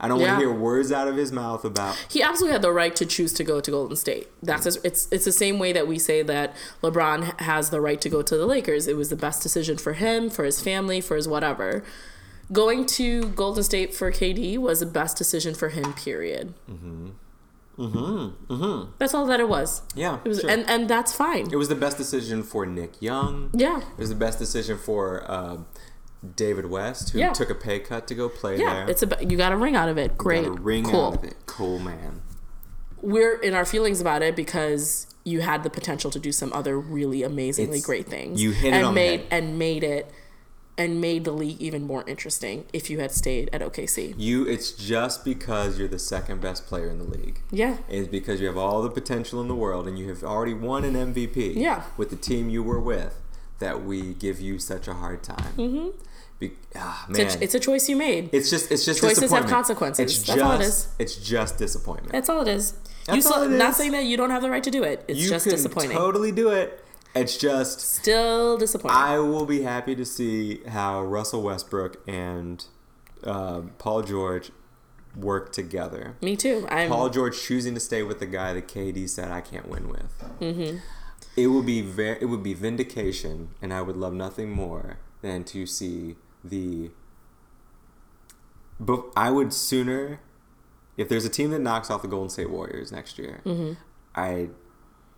I 0.00 0.06
don't 0.08 0.20
Yeah. 0.20 0.28
want 0.28 0.40
to 0.42 0.46
hear 0.48 0.54
words 0.54 0.92
out 0.92 1.08
of 1.08 1.16
his 1.16 1.32
mouth 1.32 1.64
about 1.64 1.96
he 2.08 2.22
absolutely 2.22 2.52
had 2.52 2.62
the 2.62 2.70
right 2.72 2.94
to 2.96 3.04
choose 3.04 3.32
to 3.34 3.44
go 3.44 3.60
to 3.60 3.70
Golden 3.70 3.96
State. 3.96 4.28
That's 4.42 4.64
his, 4.64 4.76
it's 4.84 5.08
it's 5.10 5.24
the 5.24 5.32
same 5.32 5.58
way 5.58 5.72
that 5.72 5.88
we 5.88 5.98
say 5.98 6.22
that 6.22 6.54
LeBron 6.82 7.40
has 7.40 7.70
the 7.70 7.80
right 7.80 8.00
to 8.00 8.08
go 8.08 8.22
to 8.22 8.36
the 8.36 8.46
Lakers. 8.46 8.86
It 8.86 8.96
was 8.96 9.08
the 9.08 9.16
best 9.16 9.42
decision 9.42 9.76
for 9.76 9.94
him, 9.94 10.30
for 10.30 10.44
his 10.44 10.60
family, 10.62 11.00
for 11.00 11.16
his 11.16 11.26
whatever. 11.26 11.82
Going 12.52 12.86
to 12.86 13.26
Golden 13.30 13.62
State 13.62 13.92
for 13.94 14.10
KD 14.10 14.56
was 14.56 14.80
the 14.80 14.86
best 14.86 15.18
decision 15.18 15.54
for 15.54 15.68
him. 15.70 15.92
Period. 15.94 16.54
Mm-hmm. 16.70 17.08
Mm-hmm. 17.78 18.52
Mm-hmm. 18.52 18.90
That's 18.98 19.14
all 19.14 19.26
that 19.26 19.38
it 19.38 19.48
was. 19.48 19.82
yeah. 19.94 20.18
It 20.24 20.28
was, 20.28 20.40
sure. 20.40 20.50
and 20.50 20.68
and 20.68 20.88
that's 20.88 21.12
fine. 21.12 21.48
it 21.52 21.56
was 21.56 21.68
the 21.68 21.76
best 21.76 21.96
decision 21.96 22.42
for 22.42 22.66
Nick 22.66 23.00
Young. 23.00 23.50
Yeah. 23.52 23.78
It 23.80 23.98
was 23.98 24.08
the 24.08 24.14
best 24.16 24.38
decision 24.38 24.78
for 24.78 25.24
uh, 25.30 25.58
David 26.36 26.66
West, 26.66 27.10
who 27.10 27.18
Yeah. 27.20 27.32
took 27.32 27.48
a 27.50 27.54
pay 27.54 27.78
cut 27.78 28.06
to 28.08 28.14
go 28.14 28.28
play 28.28 28.58
Yeah, 28.58 28.74
there. 28.74 28.90
it's 28.90 29.02
a 29.02 29.08
you 29.20 29.36
got 29.36 29.52
a 29.52 29.56
ring 29.56 29.76
out 29.76 29.88
of 29.88 29.96
it. 29.98 30.18
Great, 30.18 30.44
Got 30.44 30.58
a 30.58 30.60
ring 30.60 30.84
cool. 30.84 31.00
out 31.06 31.14
of 31.16 31.24
it. 31.24 31.34
Cool 31.46 31.78
man. 31.78 32.22
We're 33.00 33.36
in 33.36 33.54
our 33.54 33.64
feelings 33.64 34.00
about 34.00 34.22
it 34.22 34.34
because 34.34 35.06
you 35.24 35.40
had 35.40 35.62
the 35.62 35.70
potential 35.70 36.10
to 36.10 36.18
do 36.18 36.32
some 36.32 36.52
other 36.52 36.78
really 36.78 37.22
amazingly 37.22 37.78
It's- 37.78 37.86
great 37.86 38.06
things. 38.08 38.42
you 38.42 38.50
hit 38.50 38.72
it 38.72 38.76
and 38.78 38.86
on 38.86 38.94
made 38.94 39.26
and 39.30 39.58
made 39.58 39.84
it 39.84 40.10
and 40.76 41.00
made 41.00 41.24
the 41.24 41.32
league 41.32 41.60
even 41.60 41.82
more 41.82 42.04
interesting 42.06 42.64
if 42.72 42.88
you 42.88 43.00
had 43.00 43.10
stayed 43.10 43.50
at 43.52 43.60
OKC. 43.60 44.14
You, 44.16 44.44
it's 44.46 44.70
just 44.70 45.24
because 45.24 45.76
you're 45.78 45.88
the 45.88 45.98
second 45.98 46.40
best 46.40 46.66
player 46.66 46.88
in 46.88 46.98
the 46.98 47.04
league. 47.04 47.40
Yeah. 47.50 47.78
It's 47.88 48.06
because 48.08 48.40
you 48.40 48.46
have 48.46 48.56
all 48.56 48.80
the 48.82 48.90
potential 48.90 49.40
in 49.40 49.48
the 49.48 49.56
world 49.56 49.88
and 49.88 49.98
you 49.98 50.08
have 50.08 50.22
already 50.22 50.54
won 50.54 50.84
an 50.84 50.94
MVP 50.94 51.52
Yeah. 51.56 51.82
with 51.96 52.10
the 52.10 52.16
team 52.16 52.48
you 52.48 52.62
were 52.62 52.78
with. 52.80 53.14
That 53.58 53.84
we 53.84 54.14
give 54.14 54.40
you 54.40 54.58
such 54.58 54.88
a 54.88 54.94
hard 54.94 55.22
time. 55.22 55.52
Mm-hmm. 55.56 55.88
Be, 56.38 56.52
ah, 56.76 57.04
man, 57.08 57.20
It's 57.26 57.34
a, 57.34 57.42
it's 57.44 57.54
a 57.54 57.60
choice 57.60 57.88
you 57.88 57.96
made. 57.96 58.30
it's 58.32 58.48
just 58.48 58.70
it's 58.70 58.84
just 58.84 59.00
choices 59.00 59.16
have 59.18 59.22
disappointment. 59.44 59.50
consequences. 59.52 60.04
It's 60.04 60.18
That's 60.18 60.26
just 60.38 60.40
all 60.44 60.52
it 60.52 60.60
is. 60.60 60.88
it's 60.98 61.16
just 61.16 61.58
disappointment. 61.58 62.12
That's 62.12 62.28
all 62.28 62.42
it 62.42 62.48
is. 62.48 62.74
you 63.08 63.14
That's 63.14 63.26
all 63.26 63.44
still, 63.44 63.48
not 63.48 63.74
saying 63.74 63.90
that 63.92 64.04
you 64.04 64.16
don't 64.16 64.30
have 64.30 64.42
the 64.42 64.50
right 64.50 64.62
to 64.62 64.70
do 64.70 64.84
it. 64.84 65.04
It's 65.08 65.18
you 65.18 65.28
just 65.28 65.44
can 65.46 65.54
disappointing. 65.56 65.96
totally 65.96 66.30
do 66.30 66.50
it. 66.50 66.84
It's 67.14 67.36
just 67.36 67.80
Still 67.80 68.56
disappointing. 68.58 68.96
I 68.96 69.18
will 69.18 69.46
be 69.46 69.62
happy 69.62 69.96
to 69.96 70.04
see 70.04 70.60
how 70.68 71.02
Russell 71.02 71.42
Westbrook 71.42 72.00
and 72.06 72.64
um, 73.24 73.72
Paul 73.78 74.02
George 74.02 74.52
work 75.16 75.50
together. 75.52 76.14
Me 76.22 76.36
too. 76.36 76.68
I'm 76.70 76.88
Paul 76.90 77.08
George 77.08 77.40
choosing 77.40 77.74
to 77.74 77.80
stay 77.80 78.04
with 78.04 78.20
the 78.20 78.26
guy 78.26 78.52
that 78.52 78.68
KD 78.68 79.08
said 79.08 79.32
I 79.32 79.40
can't 79.40 79.66
win 79.68 79.88
with. 79.88 80.22
Mm-hmm. 80.40 80.78
It 81.42 81.46
would 81.48 81.66
be 81.66 81.80
very, 81.80 82.18
it 82.20 82.26
would 82.26 82.42
be 82.42 82.54
vindication, 82.54 83.50
and 83.62 83.72
I 83.72 83.82
would 83.82 83.96
love 83.96 84.12
nothing 84.12 84.50
more 84.50 84.98
than 85.22 85.44
to 85.44 85.66
see 85.66 86.16
the. 86.44 86.90
But 88.80 89.04
I 89.16 89.30
would 89.30 89.52
sooner, 89.52 90.20
if 90.96 91.08
there's 91.08 91.24
a 91.24 91.28
team 91.28 91.50
that 91.50 91.60
knocks 91.60 91.90
off 91.90 92.02
the 92.02 92.08
Golden 92.08 92.30
State 92.30 92.50
Warriors 92.50 92.92
next 92.92 93.18
year, 93.18 93.40
Mm-hmm. 93.44 93.72
I 94.14 94.48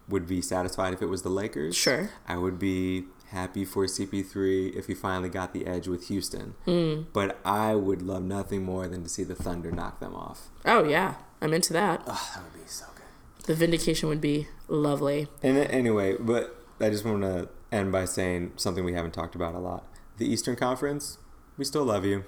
would 0.08 0.26
be 0.26 0.42
satisfied 0.42 0.92
if 0.92 1.00
it 1.02 1.06
was 1.06 1.22
the 1.22 1.28
Lakers. 1.30 1.76
Sure. 1.76 2.10
I 2.26 2.36
would 2.36 2.58
be 2.58 3.04
happy 3.28 3.64
for 3.64 3.84
CP3 3.86 4.74
if 4.76 4.86
he 4.88 4.94
finally 4.94 5.28
got 5.28 5.52
the 5.54 5.66
edge 5.66 5.86
with 5.88 6.08
Houston. 6.08 6.54
Mm. 6.66 7.06
But 7.12 7.38
I 7.44 7.74
would 7.76 8.02
love 8.02 8.24
nothing 8.24 8.64
more 8.64 8.88
than 8.88 9.04
to 9.04 9.08
see 9.08 9.22
the 9.24 9.36
Thunder 9.36 9.70
knock 9.70 10.00
them 10.00 10.14
off. 10.14 10.48
oh 10.64 10.84
yeah, 10.84 11.14
I'm 11.40 11.54
into 11.54 11.72
that. 11.74 12.02
Oh, 12.06 12.30
that 12.34 12.42
would 12.42 12.52
be 12.62 12.68
so 12.68 12.86
good. 12.94 12.99
The 13.44 13.54
vindication 13.54 14.08
would 14.08 14.20
be 14.20 14.48
lovely. 14.68 15.28
And 15.42 15.56
anyway, 15.58 16.16
but 16.18 16.56
I 16.80 16.90
just 16.90 17.04
want 17.04 17.22
to 17.22 17.48
end 17.72 17.92
by 17.92 18.04
saying 18.04 18.52
something 18.56 18.84
we 18.84 18.92
haven't 18.92 19.12
talked 19.12 19.34
about 19.34 19.54
a 19.54 19.58
lot. 19.58 19.84
The 20.18 20.30
Eastern 20.30 20.56
Conference, 20.56 21.18
we 21.56 21.64
still 21.64 21.84
love 21.84 22.04
you. 22.04 22.24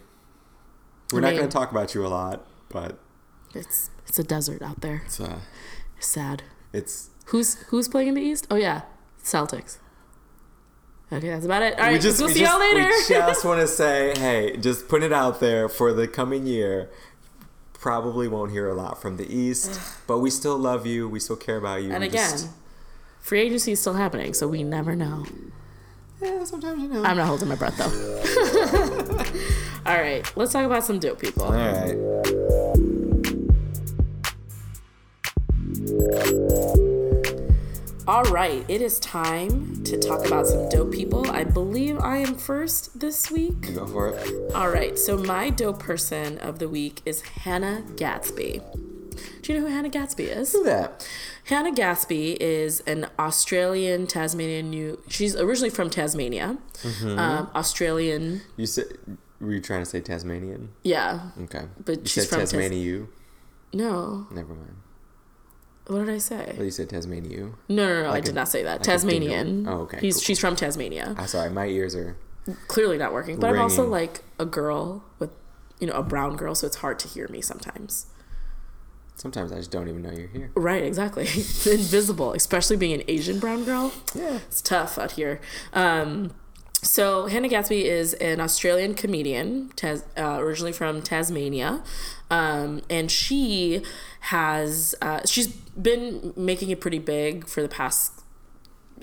We're 1.12 1.18
I 1.18 1.22
not 1.22 1.36
going 1.36 1.48
to 1.48 1.52
talk 1.52 1.70
about 1.70 1.94
you 1.94 2.06
a 2.06 2.08
lot, 2.08 2.46
but 2.70 2.98
It's 3.54 3.90
it's 4.08 4.18
a 4.18 4.24
desert 4.24 4.62
out 4.62 4.80
there. 4.80 5.02
it's 5.04 5.20
uh, 5.20 5.40
Sad. 6.00 6.42
it's 6.72 7.10
Who's 7.26 7.54
who's 7.68 7.88
playing 7.88 8.08
in 8.08 8.14
the 8.14 8.20
East? 8.22 8.46
Oh 8.50 8.56
yeah, 8.56 8.82
Celtics. 9.22 9.78
Okay, 11.12 11.28
that's 11.28 11.44
about 11.44 11.62
it. 11.62 11.74
All 11.78 11.84
right, 11.84 11.92
we 11.92 11.98
just 11.98 12.18
we'll 12.18 12.28
we 12.28 12.34
see 12.34 12.40
just, 12.40 12.50
y'all 12.52 12.60
later. 12.60 12.88
we 12.88 13.04
just 13.08 13.44
want 13.44 13.60
to 13.60 13.66
say, 13.68 14.14
hey, 14.16 14.56
just 14.56 14.88
put 14.88 15.02
it 15.02 15.12
out 15.12 15.40
there 15.40 15.68
for 15.68 15.92
the 15.92 16.08
coming 16.08 16.46
year. 16.46 16.90
Probably 17.82 18.28
won't 18.28 18.52
hear 18.52 18.68
a 18.68 18.74
lot 18.74 19.02
from 19.02 19.16
the 19.16 19.26
East, 19.30 19.78
but 20.06 20.20
we 20.20 20.30
still 20.30 20.56
love 20.56 20.86
you. 20.86 21.08
We 21.08 21.18
still 21.18 21.34
care 21.36 21.56
about 21.56 21.82
you. 21.82 21.90
and 21.90 22.00
We 22.00 22.06
again, 22.06 22.30
just- 22.30 22.48
free 23.20 23.40
agency 23.40 23.72
is 23.72 23.80
still 23.80 23.94
happening, 23.94 24.34
so 24.34 24.46
we 24.46 24.62
never 24.62 24.94
know. 24.94 25.26
yeah, 26.20 26.44
sometimes 26.44 26.80
you 26.80 26.88
know. 26.88 27.02
I'm 27.02 27.16
not 27.16 27.26
holding 27.26 27.48
my 27.48 27.56
breath 27.56 27.76
though. 27.76 27.90
All 29.90 29.98
right, 29.98 30.24
let's 30.36 30.52
talk 30.52 30.64
about 30.64 30.84
some 30.84 31.00
dope 31.00 31.18
people. 31.20 31.42
All 31.42 31.52
right. 31.52 33.02
All 38.08 38.24
right, 38.24 38.64
it 38.68 38.82
is 38.82 38.98
time 38.98 39.84
to 39.84 39.96
talk 39.96 40.26
about 40.26 40.46
some 40.48 40.68
dope 40.68 40.90
people. 40.92 41.30
I 41.30 41.44
believe 41.44 41.98
I 42.00 42.18
am 42.18 42.34
first 42.34 42.98
this 42.98 43.30
week. 43.30 43.74
Go 43.74 43.86
for 43.86 44.08
it. 44.10 44.52
All 44.54 44.68
right, 44.70 44.98
so 44.98 45.16
my 45.16 45.50
dope 45.50 45.78
person 45.78 46.38
of 46.38 46.58
the 46.58 46.68
week 46.68 47.00
is 47.06 47.20
Hannah 47.22 47.84
Gadsby. 47.96 48.60
Do 49.42 49.52
you 49.52 49.60
know 49.60 49.66
who 49.66 49.72
Hannah 49.72 49.88
Gadsby 49.88 50.24
is? 50.24 50.52
Do 50.52 50.64
that. 50.64 51.08
Hannah 51.44 51.70
Gadsby 51.72 52.42
is 52.42 52.80
an 52.80 53.06
Australian 53.20 54.08
Tasmanian 54.08 54.70
new. 54.70 55.00
She's 55.08 55.36
originally 55.36 55.70
from 55.70 55.88
Tasmania, 55.88 56.58
Mm-hmm. 56.82 57.18
um, 57.18 57.50
Australian. 57.54 58.42
You 58.56 58.66
said 58.66 58.86
were 59.40 59.52
you 59.52 59.60
trying 59.60 59.82
to 59.82 59.86
say 59.86 60.00
Tasmanian? 60.00 60.70
Yeah, 60.82 61.30
Okay. 61.42 61.66
But 61.84 62.00
you 62.00 62.06
she's 62.06 62.24
said 62.24 62.30
from 62.30 62.40
Tasmania. 62.40 62.78
you. 62.78 63.08
no. 63.72 64.26
Never 64.32 64.54
mind. 64.54 64.76
What 65.86 66.06
did 66.06 66.10
I 66.14 66.18
say? 66.18 66.54
Well, 66.56 66.64
you 66.64 66.70
said 66.70 66.88
Tasmania. 66.90 67.30
you. 67.38 67.54
No, 67.68 67.86
no, 67.88 68.02
no. 68.04 68.10
I 68.10 68.20
did 68.20 68.30
a- 68.32 68.34
not 68.34 68.48
say 68.48 68.62
that. 68.62 68.74
like 68.74 68.82
Tasmanian. 68.82 69.66
Oh, 69.68 69.80
okay, 69.82 69.98
He's 70.00 70.14
cool. 70.14 70.22
she's 70.22 70.38
from 70.38 70.54
Tasmania. 70.56 71.14
I'm 71.18 71.26
sorry, 71.26 71.50
my 71.50 71.66
ears 71.66 71.94
are. 71.94 72.16
Clearly 72.68 72.98
not 72.98 73.12
working. 73.12 73.38
But 73.38 73.50
I'm 73.50 73.58
also 73.60 73.86
like 73.86 74.20
a 74.38 74.44
girl 74.46 75.04
with, 75.18 75.30
you 75.80 75.86
know, 75.86 75.92
a 75.94 76.02
brown 76.02 76.36
girl, 76.36 76.54
so 76.54 76.66
it's 76.66 76.76
hard 76.76 76.98
to 77.00 77.08
hear 77.08 77.28
me 77.28 77.40
sometimes. 77.40 78.06
Sometimes 79.14 79.52
I 79.52 79.56
just 79.56 79.70
don't 79.70 79.88
even 79.88 80.02
know 80.02 80.10
you're 80.10 80.26
here. 80.28 80.50
Right, 80.54 80.82
exactly. 80.82 81.22
Invisible, 81.26 82.32
especially 82.32 82.76
being 82.76 82.94
an 82.94 83.02
Asian 83.08 83.38
brown 83.38 83.64
girl. 83.64 83.92
Yeah. 84.14 84.36
It's 84.48 84.60
tough 84.62 84.98
out 84.98 85.12
here. 85.12 85.40
Um, 85.72 86.32
so 86.82 87.26
Hannah 87.26 87.46
Gadsby 87.48 87.84
is 87.86 88.14
an 88.14 88.40
Australian 88.40 88.94
comedian, 88.94 89.70
Tas- 89.76 90.04
uh, 90.18 90.38
originally 90.40 90.72
from 90.72 91.02
Tasmania, 91.02 91.84
um, 92.32 92.80
and 92.88 93.10
she 93.10 93.82
has 94.20 94.94
uh, 95.02 95.20
she's 95.26 95.48
been 95.48 96.32
making 96.34 96.70
it 96.70 96.80
pretty 96.80 96.98
big 96.98 97.46
for 97.46 97.60
the 97.60 97.68
past 97.68 98.22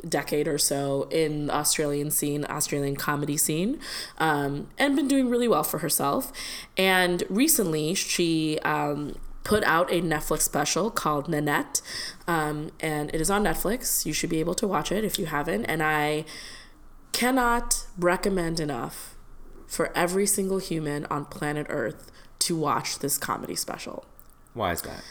decade 0.07 0.47
or 0.47 0.57
so 0.57 1.07
in 1.11 1.45
the 1.45 1.53
Australian 1.53 2.09
scene, 2.09 2.43
Australian 2.49 2.95
comedy 2.95 3.37
scene, 3.37 3.79
um, 4.17 4.67
and 4.79 4.95
been 4.95 5.07
doing 5.07 5.29
really 5.29 5.47
well 5.47 5.63
for 5.63 5.77
herself. 5.77 6.31
And 6.75 7.23
recently, 7.29 7.93
she 7.93 8.57
um, 8.59 9.19
put 9.43 9.63
out 9.63 9.91
a 9.91 10.01
Netflix 10.01 10.41
special 10.41 10.89
called 10.89 11.29
Nanette, 11.29 11.81
um, 12.27 12.71
and 12.79 13.13
it 13.13 13.21
is 13.21 13.29
on 13.29 13.43
Netflix. 13.43 14.07
You 14.07 14.13
should 14.13 14.31
be 14.31 14.39
able 14.39 14.55
to 14.55 14.67
watch 14.67 14.91
it 14.91 15.03
if 15.03 15.19
you 15.19 15.27
haven't. 15.27 15.65
And 15.65 15.83
I 15.83 16.25
cannot 17.11 17.85
recommend 17.95 18.59
enough 18.59 19.15
for 19.67 19.95
every 19.95 20.25
single 20.25 20.57
human 20.57 21.05
on 21.11 21.25
planet 21.25 21.67
Earth 21.69 22.11
to 22.39 22.55
watch 22.55 22.99
this 22.99 23.17
comedy 23.17 23.55
special 23.55 24.05
Why 24.53 24.71
is 24.71 24.81
that? 24.83 25.03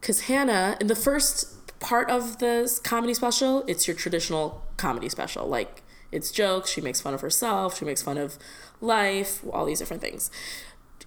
because 0.00 0.22
Hannah, 0.22 0.76
in 0.80 0.86
the 0.86 0.94
first 0.94 1.78
part 1.80 2.08
of 2.10 2.38
this 2.38 2.78
comedy 2.78 3.12
special, 3.14 3.64
it's 3.66 3.86
your 3.88 3.96
traditional 3.96 4.62
comedy 4.76 5.08
special. 5.08 5.46
Like, 5.46 5.82
it's 6.12 6.30
jokes, 6.30 6.70
she 6.70 6.80
makes 6.80 7.00
fun 7.00 7.12
of 7.12 7.20
herself, 7.22 7.78
she 7.78 7.84
makes 7.84 8.02
fun 8.02 8.16
of 8.16 8.38
life, 8.80 9.42
all 9.52 9.64
these 9.66 9.80
different 9.80 10.00
things. 10.02 10.30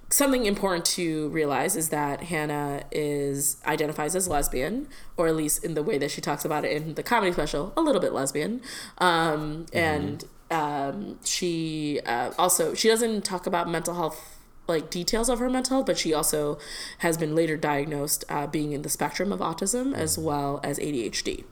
Something 0.09 0.45
important 0.45 0.85
to 0.97 1.29
realize 1.29 1.75
is 1.75 1.89
that 1.89 2.23
Hannah 2.23 2.83
is 2.91 3.57
identifies 3.65 4.15
as 4.15 4.27
lesbian, 4.27 4.87
or 5.15 5.27
at 5.27 5.35
least 5.35 5.63
in 5.63 5.75
the 5.75 5.83
way 5.83 5.97
that 5.99 6.11
she 6.11 6.19
talks 6.19 6.43
about 6.43 6.65
it 6.65 6.71
in 6.71 6.95
the 6.95 7.03
comedy 7.03 7.31
special, 7.31 7.71
a 7.77 7.81
little 7.81 8.01
bit 8.01 8.11
lesbian. 8.11 8.61
Um, 8.97 9.67
And 9.71 10.25
um, 10.51 11.19
she 11.23 12.01
uh, 12.05 12.31
also 12.39 12.73
she 12.73 12.87
doesn't 12.87 13.23
talk 13.23 13.45
about 13.45 13.69
mental 13.69 13.93
health 13.93 14.38
like 14.69 14.89
details 14.89 15.29
of 15.29 15.39
her 15.39 15.49
mental 15.49 15.77
health, 15.77 15.85
but 15.85 15.97
she 15.97 16.13
also 16.13 16.57
has 16.99 17.17
been 17.17 17.35
later 17.35 17.57
diagnosed 17.57 18.23
uh, 18.29 18.47
being 18.47 18.71
in 18.71 18.83
the 18.83 18.89
spectrum 18.89 19.33
of 19.33 19.39
autism 19.39 19.93
as 19.93 20.17
well 20.17 20.59
as 20.63 20.79
ADHD. 20.79 21.43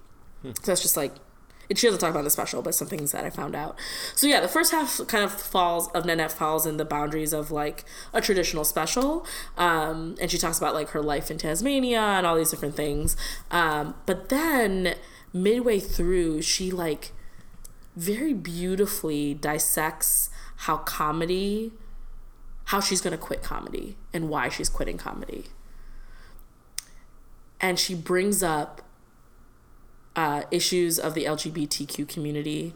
So 0.44 0.52
that's 0.64 0.81
just 0.81 0.95
like 0.95 1.14
it, 1.69 1.77
she 1.77 1.88
doesn't 1.88 1.99
talk 1.99 2.11
about 2.11 2.23
the 2.23 2.30
special, 2.30 2.61
but 2.61 2.73
some 2.76 2.88
things 2.88 3.11
that 3.11 3.26
I 3.26 3.30
found 3.30 3.56
out. 3.56 3.77
So 4.15 4.27
yeah, 4.27 4.39
the 4.39 4.48
first 4.48 4.72
half 4.72 5.06
kind 5.07 5.23
of 5.23 5.31
falls 5.31 5.89
of 5.89 6.06
Nanette 6.06 6.31
falls 6.31 6.65
in 6.65 6.77
the 6.77 6.85
boundaries 6.85 7.34
of 7.34 7.52
like 7.52 7.84
a 8.14 8.22
traditional 8.22 8.64
special, 8.64 9.26
um, 9.57 10.15
and 10.22 10.31
she 10.31 10.38
talks 10.38 10.57
about 10.57 10.73
like 10.73 10.89
her 10.89 11.02
life 11.02 11.30
in 11.30 11.38
Tasmania 11.38 11.99
and 11.99 12.26
all 12.26 12.35
these 12.35 12.52
different 12.52 12.76
things. 12.76 13.18
Um, 13.52 13.95
but 14.06 14.30
then 14.30 14.95
midway 15.34 15.80
through, 15.80 16.41
she 16.41 16.72
like 16.72 17.11
very 17.95 18.34
beautifully 18.34 19.34
dissects 19.34 20.30
how 20.61 20.77
comedy 20.77 21.73
how 22.68 22.81
she's 22.81 22.99
going 22.99 23.11
to 23.11 23.18
quit 23.18 23.41
comedy 23.41 23.95
and 24.14 24.30
why 24.30 24.49
she's 24.49 24.68
quitting 24.68 24.98
comedy. 24.98 25.45
And 27.61 27.80
she 27.80 27.95
brings 27.95 28.44
up 28.44 28.81
uh, 30.18 30.44
issues 30.52 30.99
of 30.99 31.14
the 31.14 31.23
LGBTQ 31.23 32.07
community 32.10 32.73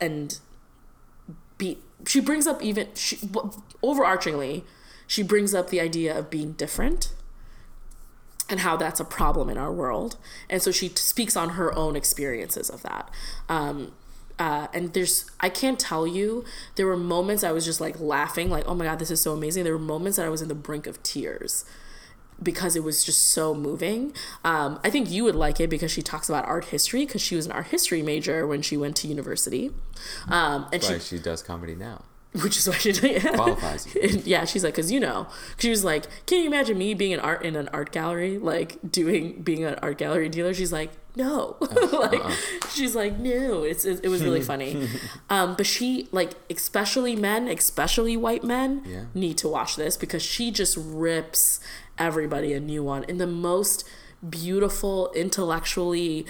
and 0.00 0.38
be, 1.56 1.78
she 2.06 2.20
brings 2.20 2.46
up 2.46 2.62
even 2.62 2.86
she, 2.94 3.16
overarchingly 3.82 4.62
she 5.06 5.22
brings 5.22 5.54
up 5.54 5.70
the 5.70 5.80
idea 5.80 6.16
of 6.16 6.30
being 6.30 6.52
different 6.52 7.12
and 8.48 8.60
how 8.60 8.76
that's 8.76 9.00
a 9.00 9.04
problem 9.04 9.48
in 9.48 9.58
our 9.58 9.72
world 9.72 10.16
and 10.48 10.62
so 10.62 10.70
she 10.70 10.88
speaks 10.90 11.36
on 11.36 11.50
her 11.50 11.74
own 11.74 11.96
experiences 11.96 12.70
of 12.70 12.82
that 12.82 13.10
um, 13.48 13.92
uh, 14.38 14.68
and 14.72 14.92
there's 14.94 15.30
i 15.40 15.48
can't 15.48 15.78
tell 15.78 16.06
you 16.06 16.44
there 16.76 16.86
were 16.86 16.96
moments 16.96 17.42
i 17.44 17.52
was 17.52 17.64
just 17.64 17.80
like 17.80 17.98
laughing 18.00 18.50
like 18.50 18.64
oh 18.66 18.74
my 18.74 18.84
god 18.84 18.98
this 18.98 19.10
is 19.10 19.20
so 19.20 19.32
amazing 19.32 19.64
there 19.64 19.72
were 19.72 19.78
moments 19.78 20.16
that 20.16 20.26
i 20.26 20.28
was 20.28 20.42
in 20.42 20.48
the 20.48 20.54
brink 20.54 20.86
of 20.86 21.02
tears 21.02 21.64
because 22.40 22.76
it 22.76 22.84
was 22.84 23.02
just 23.02 23.28
so 23.28 23.54
moving 23.54 24.12
um, 24.44 24.78
i 24.84 24.90
think 24.90 25.10
you 25.10 25.24
would 25.24 25.34
like 25.34 25.58
it 25.58 25.68
because 25.68 25.90
she 25.90 26.02
talks 26.02 26.28
about 26.28 26.44
art 26.46 26.66
history 26.66 27.04
because 27.04 27.20
she 27.20 27.34
was 27.34 27.46
an 27.46 27.52
art 27.52 27.66
history 27.66 28.02
major 28.02 28.46
when 28.46 28.62
she 28.62 28.76
went 28.76 28.94
to 28.96 29.08
university 29.08 29.70
um, 30.28 30.66
and 30.72 30.82
she 30.82 30.92
Like 30.92 31.02
she 31.02 31.18
does 31.18 31.42
comedy 31.42 31.74
now. 31.74 32.04
which 32.42 32.58
is 32.58 32.68
why 32.68 32.76
she 32.76 32.90
yeah. 32.92 33.20
Qualifies 33.34 33.88
yeah, 34.26 34.44
she's 34.44 34.62
like, 34.62 34.74
cause 34.74 34.90
you 34.90 35.00
know, 35.00 35.26
she 35.58 35.70
was 35.70 35.82
like, 35.82 36.04
can 36.26 36.38
you 36.40 36.46
imagine 36.46 36.76
me 36.76 36.92
being 36.92 37.14
an 37.14 37.20
art 37.20 37.42
in 37.42 37.56
an 37.56 37.68
art 37.72 37.90
gallery, 37.90 38.38
like 38.38 38.78
doing 38.90 39.40
being 39.42 39.64
an 39.64 39.76
art 39.76 39.96
gallery 39.96 40.28
dealer? 40.28 40.52
She's 40.52 40.72
like, 40.72 40.90
no. 41.18 41.56
like 41.60 42.22
she's 42.70 42.94
like, 42.96 43.18
no. 43.18 43.64
It's 43.64 43.84
it, 43.84 44.00
it 44.04 44.08
was 44.08 44.22
really 44.22 44.40
funny. 44.40 44.88
um, 45.30 45.54
but 45.56 45.66
she 45.66 46.08
like 46.12 46.32
especially 46.48 47.14
men, 47.16 47.48
especially 47.48 48.16
white 48.16 48.44
men, 48.44 48.82
Yeah. 48.86 49.04
need 49.14 49.36
to 49.38 49.48
watch 49.48 49.76
this 49.76 49.96
because 49.96 50.22
she 50.22 50.50
just 50.50 50.76
rips 50.78 51.60
everybody 51.98 52.52
a 52.54 52.60
new 52.60 52.82
one 52.82 53.04
in 53.04 53.18
the 53.18 53.26
most 53.26 53.84
beautiful, 54.28 55.12
intellectually 55.14 56.24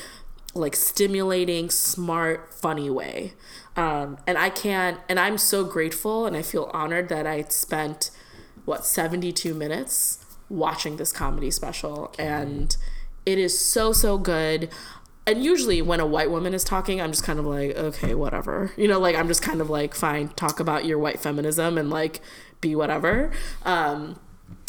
like 0.55 0.75
stimulating, 0.75 1.71
smart, 1.71 2.53
funny 2.53 2.91
way. 2.91 3.35
Um, 3.77 4.19
and 4.27 4.37
I 4.37 4.51
can't, 4.51 4.99
and 5.09 5.21
I'm 5.21 5.39
so 5.39 5.63
grateful 5.63 6.27
and 6.27 6.37
I 6.37 6.43
feel 6.43 6.69
honored 6.73 7.09
that 7.11 7.27
I 7.27 7.43
spent 7.45 8.11
what 8.65 8.85
72 8.85 9.55
minutes 9.55 10.25
watching 10.49 10.97
this 10.97 11.13
comedy 11.13 11.51
special 11.51 12.13
and 12.19 12.77
it 13.29 13.39
is 13.39 13.59
so 13.59 13.93
so 13.93 14.17
good. 14.17 14.71
And 15.27 15.45
usually 15.45 15.83
when 15.83 16.01
a 16.01 16.07
white 16.07 16.31
woman 16.31 16.55
is 16.55 16.65
talking 16.65 17.03
i'm 17.03 17.11
just 17.13 17.23
kind 17.23 17.39
of 17.39 17.45
like 17.45 17.77
okay 17.77 18.15
whatever. 18.15 18.73
You 18.77 18.89
know 18.89 18.99
like 18.99 19.15
i'm 19.15 19.29
just 19.29 19.43
kind 19.43 19.61
of 19.61 19.69
like 19.69 19.95
fine 19.95 20.29
talk 20.31 20.59
about 20.61 20.87
your 20.87 20.99
white 20.99 21.21
feminism 21.21 21.77
and 21.77 21.91
like 21.91 22.21
be 22.63 22.75
whatever. 22.75 23.31
Um 23.65 24.19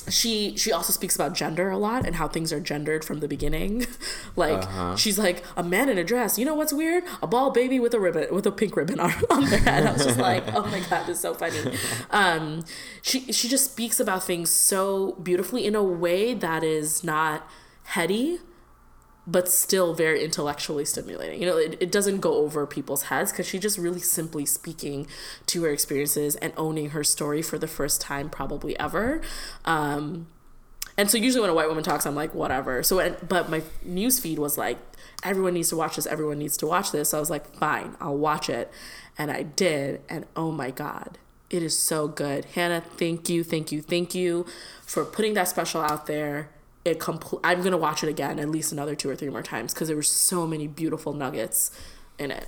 she 0.09 0.57
she 0.57 0.71
also 0.71 0.91
speaks 0.91 1.15
about 1.15 1.35
gender 1.35 1.69
a 1.69 1.77
lot 1.77 2.05
and 2.05 2.15
how 2.15 2.27
things 2.27 2.51
are 2.51 2.59
gendered 2.59 3.05
from 3.05 3.19
the 3.19 3.27
beginning. 3.27 3.85
Like 4.35 4.97
she's 4.97 5.19
like 5.19 5.43
a 5.57 5.63
man 5.63 5.89
in 5.89 5.97
a 5.97 6.03
dress. 6.03 6.39
You 6.39 6.45
know 6.45 6.55
what's 6.55 6.71
weird? 6.71 7.03
A 7.21 7.27
bald 7.27 7.53
baby 7.53 7.77
with 7.79 7.93
a 7.93 7.99
ribbon 7.99 8.33
with 8.33 8.45
a 8.45 8.51
pink 8.51 8.75
ribbon 8.77 8.99
on, 9.05 9.11
on 9.29 9.49
their 9.49 9.59
head. 9.59 9.85
I 9.85 9.91
was 9.91 10.05
just 10.05 10.19
like 10.19 10.43
oh 10.53 10.65
my 10.67 10.79
god 10.89 11.05
this 11.07 11.17
is 11.17 11.19
so 11.21 11.33
funny. 11.33 11.77
Um 12.11 12.63
she 13.01 13.31
she 13.31 13.47
just 13.47 13.71
speaks 13.71 13.99
about 13.99 14.23
things 14.23 14.49
so 14.49 15.13
beautifully 15.23 15.65
in 15.65 15.75
a 15.75 15.83
way 15.83 16.33
that 16.33 16.63
is 16.63 17.03
not 17.03 17.49
heady 17.83 18.39
but 19.31 19.47
still 19.47 19.93
very 19.93 20.23
intellectually 20.23 20.85
stimulating. 20.85 21.41
You 21.41 21.47
know, 21.47 21.57
it, 21.57 21.77
it 21.79 21.91
doesn't 21.91 22.19
go 22.19 22.35
over 22.35 22.65
people's 22.65 23.03
heads 23.03 23.31
because 23.31 23.47
she's 23.47 23.61
just 23.61 23.77
really 23.77 23.99
simply 23.99 24.45
speaking 24.45 25.07
to 25.47 25.63
her 25.63 25.69
experiences 25.69 26.35
and 26.37 26.53
owning 26.57 26.91
her 26.91 27.03
story 27.03 27.41
for 27.41 27.57
the 27.57 27.67
first 27.67 28.01
time, 28.01 28.29
probably 28.29 28.77
ever. 28.79 29.21
Um, 29.65 30.27
and 30.97 31.09
so 31.09 31.17
usually 31.17 31.41
when 31.41 31.49
a 31.49 31.53
white 31.53 31.67
woman 31.67 31.83
talks, 31.83 32.05
I'm 32.05 32.15
like, 32.15 32.33
whatever. 32.33 32.81
So, 32.83 33.15
but 33.27 33.49
my 33.49 33.61
news 33.83 34.19
feed 34.19 34.39
was 34.39 34.57
like, 34.57 34.77
everyone 35.23 35.53
needs 35.53 35.69
to 35.69 35.75
watch 35.75 35.95
this. 35.95 36.05
Everyone 36.07 36.39
needs 36.39 36.57
to 36.57 36.67
watch 36.67 36.91
this. 36.91 37.09
So 37.09 37.17
I 37.17 37.19
was 37.19 37.29
like, 37.29 37.53
fine, 37.55 37.95
I'll 38.01 38.17
watch 38.17 38.49
it. 38.49 38.71
And 39.17 39.31
I 39.31 39.43
did. 39.43 40.01
And 40.09 40.25
oh 40.35 40.51
my 40.51 40.71
God, 40.71 41.17
it 41.49 41.61
is 41.61 41.77
so 41.77 42.07
good. 42.07 42.45
Hannah, 42.45 42.81
thank 42.81 43.29
you, 43.29 43.43
thank 43.43 43.71
you, 43.71 43.81
thank 43.81 44.15
you 44.15 44.45
for 44.85 45.05
putting 45.05 45.35
that 45.35 45.47
special 45.47 45.81
out 45.81 46.05
there. 46.07 46.49
It 46.85 46.99
compl- 46.99 47.39
I'm 47.43 47.61
gonna 47.61 47.77
watch 47.77 48.03
it 48.03 48.09
again 48.09 48.39
at 48.39 48.49
least 48.49 48.71
another 48.71 48.95
two 48.95 49.09
or 49.09 49.15
three 49.15 49.29
more 49.29 49.43
times 49.43 49.73
because 49.73 49.87
there 49.89 49.97
were 49.97 50.03
so 50.03 50.47
many 50.47 50.65
beautiful 50.67 51.13
nuggets 51.13 51.71
in 52.17 52.31
it, 52.31 52.47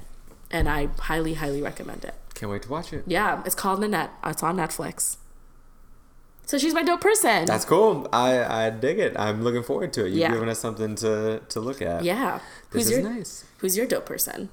and 0.49 0.70
I 0.70 0.88
highly, 1.02 1.34
highly 1.36 1.62
recommend 1.62 2.06
it. 2.06 2.16
Can't 2.34 2.52
wait 2.52 2.64
to 2.64 2.70
watch 2.70 2.94
it. 2.94 3.03
Yeah, 3.06 3.44
it's 3.45 3.56
called 3.56 3.82
Nanette. 3.82 4.12
It's 4.26 4.41
on 4.41 4.58
Netflix. 4.58 5.18
So 6.45 6.58
she's 6.58 6.74
my 6.74 6.84
dope 6.84 7.02
person. 7.02 7.45
That's 7.45 7.66
cool. 7.66 8.08
I, 8.12 8.66
I 8.66 8.70
dig 8.72 8.99
it. 8.99 9.14
I'm 9.18 9.44
looking 9.44 9.64
forward 9.64 9.94
to 9.94 10.02
it. 10.06 10.10
You've 10.10 10.18
Yeah. 10.18 10.32
given 10.32 10.49
us 10.49 10.60
something 10.60 10.95
to, 10.95 11.41
to 11.48 11.60
look 11.60 11.82
at. 11.82 12.03
yeah. 12.03 12.40
This 12.72 12.88
Who's 12.88 12.91
is 12.98 12.99
your 13.03 13.10
nice. 13.10 13.45
Who's 13.60 13.78
your 13.78 13.86
dope 13.86 14.06
person? 14.06 14.49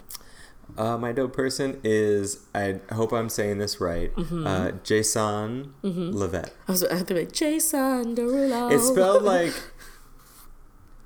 Uh, 0.77 0.97
my 0.97 1.11
dope 1.12 1.32
person 1.32 1.81
is, 1.82 2.47
I 2.55 2.81
hope 2.93 3.12
I'm 3.12 3.28
saying 3.28 3.59
this 3.59 3.81
right, 3.81 4.15
Mm-hmm. 4.15 4.47
uh, 4.47 4.70
Jason 4.85 5.74
Levette. 5.82 6.51
I 6.69 6.73
was 6.73 6.82
had 6.89 7.09
to 7.09 7.15
be 7.15 7.20
like 7.20 7.32
Jason 7.32 8.15
Derulo. 8.15 8.70
It's 8.73 8.86
spelled 8.86 9.23
like, 9.35 9.53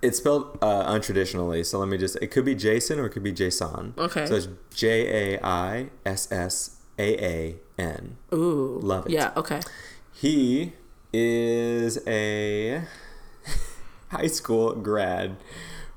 it's 0.02 0.18
spelled 0.18 0.58
uh, 0.60 0.92
untraditionally. 0.92 1.64
So 1.64 1.78
let 1.78 1.88
me 1.88 1.96
just, 1.96 2.16
it 2.20 2.26
could 2.28 2.44
be 2.44 2.54
Jason 2.54 2.98
or 2.98 3.06
it 3.06 3.10
could 3.10 3.22
be 3.22 3.32
Jason. 3.32 3.94
Okay. 3.96 4.26
So 4.26 4.34
it's 4.34 4.48
J 4.74 5.36
A 5.36 5.40
I 5.46 5.90
S 6.04 6.30
S 6.30 6.76
A 6.98 7.24
A 7.24 7.56
N. 7.78 8.16
Ooh. 8.34 8.78
Love 8.82 9.06
it. 9.06 9.12
Yeah. 9.12 9.32
Okay. 9.36 9.60
He 10.12 10.72
is 11.14 11.98
a 12.06 12.82
high 14.10 14.26
school 14.26 14.74
grad 14.74 15.36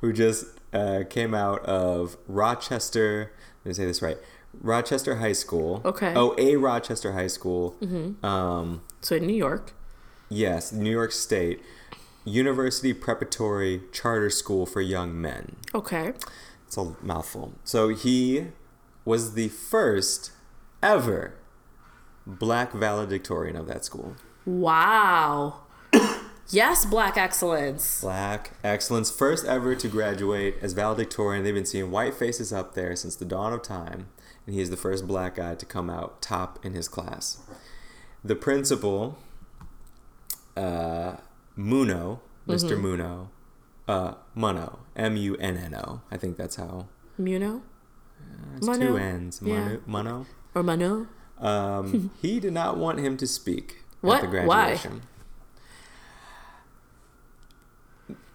who 0.01 0.13
just 0.13 0.45
uh, 0.73 1.03
came 1.09 1.33
out 1.33 1.61
of 1.65 2.15
Rochester. 2.27 3.31
Let 3.65 3.69
me 3.69 3.73
say 3.73 3.85
this 3.85 4.01
right. 4.01 4.17
Rochester 4.61 5.15
High 5.15 5.33
School. 5.33 5.81
Okay. 5.83 6.13
Oh, 6.15 6.35
a 6.37 6.55
Rochester 6.55 7.13
High 7.13 7.27
School. 7.27 7.75
Um, 8.23 8.83
So 9.01 9.15
in 9.15 9.25
New 9.25 9.33
York. 9.35 9.73
yes, 10.29 10.71
New 10.71 10.91
York 10.91 11.11
State 11.11 11.61
University 12.23 12.93
Preparatory 12.93 13.81
Charter 13.91 14.29
School 14.29 14.65
for 14.65 14.81
Young 14.81 15.19
Men. 15.19 15.55
Okay. 15.73 16.13
It's 16.67 16.77
a 16.77 16.95
mouthful. 17.01 17.53
So 17.63 17.89
he 17.89 18.47
was 19.03 19.33
the 19.33 19.49
first 19.49 20.31
ever 20.83 21.33
black 22.27 22.71
valedictorian 22.71 23.55
of 23.55 23.67
that 23.67 23.83
school. 23.83 24.15
Wow. 24.45 25.61
Yes, 26.51 26.85
Black 26.85 27.17
excellence. 27.17 28.01
Black 28.01 28.51
excellence, 28.63 29.09
first 29.09 29.45
ever 29.45 29.75
to 29.75 29.87
graduate 29.87 30.55
as 30.61 30.73
valedictorian. 30.73 31.43
They've 31.43 31.53
been 31.55 31.65
seeing 31.65 31.89
white 31.89 32.13
faces 32.13 32.53
up 32.53 32.75
there 32.75 32.95
since 32.95 33.15
the 33.15 33.25
dawn 33.25 33.51
of 33.51 33.63
time, 33.63 34.07
and 34.45 34.53
he 34.53 34.61
is 34.61 34.69
the 34.69 34.77
first 34.77 35.07
black 35.07 35.35
guy 35.35 35.55
to 35.55 35.65
come 35.65 35.89
out 35.89 36.21
top 36.21 36.63
in 36.63 36.73
his 36.73 36.87
class. 36.87 37.39
The 38.23 38.35
principal, 38.35 39.17
uh, 40.55 41.15
Munno, 41.57 42.19
mister 42.45 42.77
Munno, 42.77 43.29
uh, 43.87 44.13
Munno, 44.37 44.79
M 44.95 45.17
U 45.17 45.35
N 45.37 45.57
N 45.57 45.73
O. 45.75 46.01
I 46.11 46.17
think 46.17 46.37
that's 46.37 46.57
how. 46.57 46.87
Munno 47.19 47.61
It's 48.57 48.67
Munno, 48.67 48.87
two 48.87 48.97
N's. 48.97 49.41
yeah. 49.43 49.77
Munno. 49.87 49.87
Munno. 49.87 50.25
or 50.53 50.61
Mano? 50.63 51.07
Um, 51.39 52.11
he 52.21 52.39
did 52.39 52.53
not 52.53 52.77
want 52.77 52.99
him 52.99 53.17
to 53.17 53.25
speak 53.25 53.77
What? 54.01 54.17
at 54.17 54.21
the 54.21 54.27
graduation. 54.27 54.47
Why? 54.47 54.65
graduation. 54.75 55.01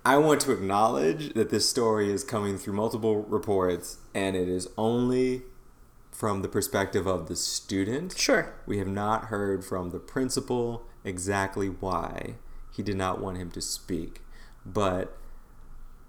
I 0.04 0.16
want 0.16 0.40
to 0.42 0.52
acknowledge 0.52 1.34
that 1.34 1.50
this 1.50 1.68
story 1.68 2.10
is 2.10 2.24
coming 2.24 2.56
through 2.56 2.72
multiple 2.74 3.22
reports, 3.22 3.98
and 4.14 4.34
it 4.34 4.48
is 4.48 4.68
only 4.78 5.42
from 6.10 6.40
the 6.42 6.48
perspective 6.48 7.06
of 7.06 7.28
the 7.28 7.36
student. 7.36 8.16
Sure. 8.16 8.54
We 8.66 8.78
have 8.78 8.88
not 8.88 9.26
heard 9.26 9.64
from 9.64 9.90
the 9.90 9.98
principal 9.98 10.86
exactly 11.04 11.68
why 11.68 12.36
he 12.74 12.82
did 12.82 12.96
not 12.96 13.20
want 13.20 13.36
him 13.36 13.50
to 13.50 13.60
speak. 13.60 14.22
But 14.64 15.16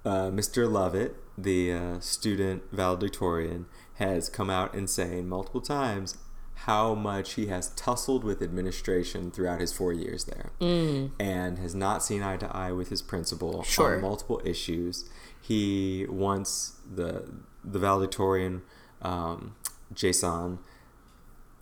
uh, 0.05 0.29
Mr. 0.29 0.71
Lovett, 0.71 1.17
the 1.37 1.73
uh, 1.73 1.99
student 1.99 2.63
valedictorian, 2.71 3.65
has 3.95 4.29
come 4.29 4.49
out 4.49 4.73
and 4.73 4.89
saying 4.89 5.27
multiple 5.27 5.61
times 5.61 6.17
how 6.65 6.93
much 6.93 7.33
he 7.33 7.47
has 7.47 7.69
tussled 7.69 8.23
with 8.23 8.41
administration 8.41 9.31
throughout 9.31 9.59
his 9.59 9.73
four 9.73 9.91
years 9.93 10.25
there 10.25 10.51
and 10.59 11.57
has 11.59 11.73
not 11.73 12.03
seen 12.03 12.21
eye 12.21 12.37
to 12.37 12.55
eye 12.55 12.71
with 12.71 12.89
his 12.89 13.01
principal 13.01 13.63
Sure. 13.63 13.95
on 13.95 14.01
multiple 14.01 14.41
issues. 14.45 15.09
He 15.41 16.05
wants 16.09 16.73
the 16.93 17.25
the 17.63 17.79
valedictorian 17.79 18.61
um, 19.01 19.55
Jason 19.93 20.59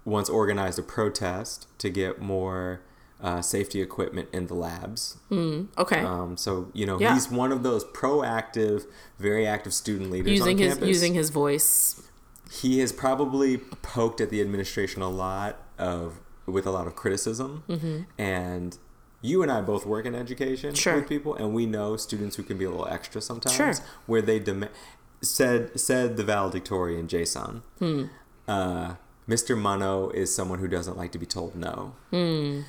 once 0.05 0.30
organized 0.30 0.80
a 0.80 0.81
protest 0.84 1.67
to 1.77 1.89
get 1.89 2.21
more 2.21 2.81
uh, 3.21 3.41
safety 3.41 3.81
equipment 3.81 4.30
in 4.31 4.47
the 4.47 4.53
labs. 4.53 5.17
Okay. 5.31 5.99
Um, 6.01 6.38
so 6.38 6.69
you 6.73 6.85
know 6.85 6.99
Yeah. 6.99 7.13
he's 7.13 7.30
one 7.30 7.51
of 7.51 7.63
those 7.63 7.84
proactive, 7.85 8.85
very 9.17 9.45
active 9.45 9.73
student 9.73 10.09
leaders 10.11 10.31
using 10.31 10.57
on 10.57 10.63
his 10.63 10.73
campus. 10.73 10.88
using 10.88 11.13
his 11.13 11.30
voice. 11.30 12.01
He 12.49 12.80
has 12.80 12.91
probably 12.91 13.57
poked 13.57 14.19
at 14.21 14.30
the 14.30 14.41
administration 14.41 15.01
a 15.01 15.09
lot 15.09 15.57
of 15.77 16.19
with 16.45 16.65
a 16.65 16.71
lot 16.71 16.88
of 16.88 16.95
criticism, 16.95 17.63
and 18.17 18.77
you 19.21 19.43
and 19.43 19.51
I 19.51 19.61
both 19.61 19.85
work 19.85 20.05
in 20.05 20.15
education 20.15 20.73
Sure. 20.73 20.95
with 20.95 21.07
people, 21.09 21.35
and 21.35 21.53
we 21.53 21.65
know 21.67 21.95
students 21.97 22.38
who 22.38 22.43
can 22.43 22.57
be 22.57 22.65
a 22.65 22.69
little 22.71 22.88
extra 22.88 23.21
sometimes. 23.21 23.55
Sure. 23.55 23.73
Where 24.07 24.21
they 24.21 24.39
demand 24.39 24.71
said 25.21 25.80
said 25.80 26.17
the 26.17 26.23
valedictorian 26.23 27.07
Jason. 27.07 27.61
Hmm. 27.80 28.05
Uh, 28.47 28.95
Mr. 29.27 29.55
Munno 29.55 30.11
is 30.15 30.34
someone 30.34 30.57
who 30.57 30.67
doesn't 30.67 30.97
like 30.97 31.11
to 31.11 31.19
be 31.19 31.26
told 31.27 31.55
no. 31.55 31.93
Hmm. 32.09 32.61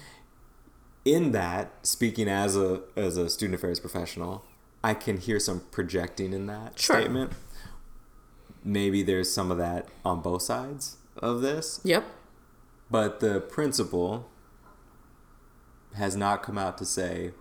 In 1.07 1.33
that, 1.33 1.71
speaking 1.87 2.29
as 2.29 2.57
a 2.57 2.83
as 2.97 3.17
a 3.17 3.31
student 3.31 3.55
affairs 3.55 3.81
professional, 3.81 4.45
I 4.85 4.93
can 4.93 5.17
hear 5.17 5.41
some 5.41 5.61
projecting 5.71 6.35
in 6.35 6.47
that 6.49 6.79
Sure. 6.79 6.97
statement. 7.01 7.33
Maybe 8.65 9.03
there's 9.03 9.33
some 9.33 9.51
of 9.51 9.59
that 9.59 9.89
on 10.05 10.21
both 10.21 10.43
sides 10.43 10.97
of 11.17 11.41
this, 11.43 11.81
Yep. 11.85 12.05
but 12.91 13.21
the 13.21 13.41
principal 13.41 14.29
has 15.95 16.15
not 16.17 16.43
come 16.43 16.57
out 16.59 16.79
to 16.79 16.85
say 16.85 17.33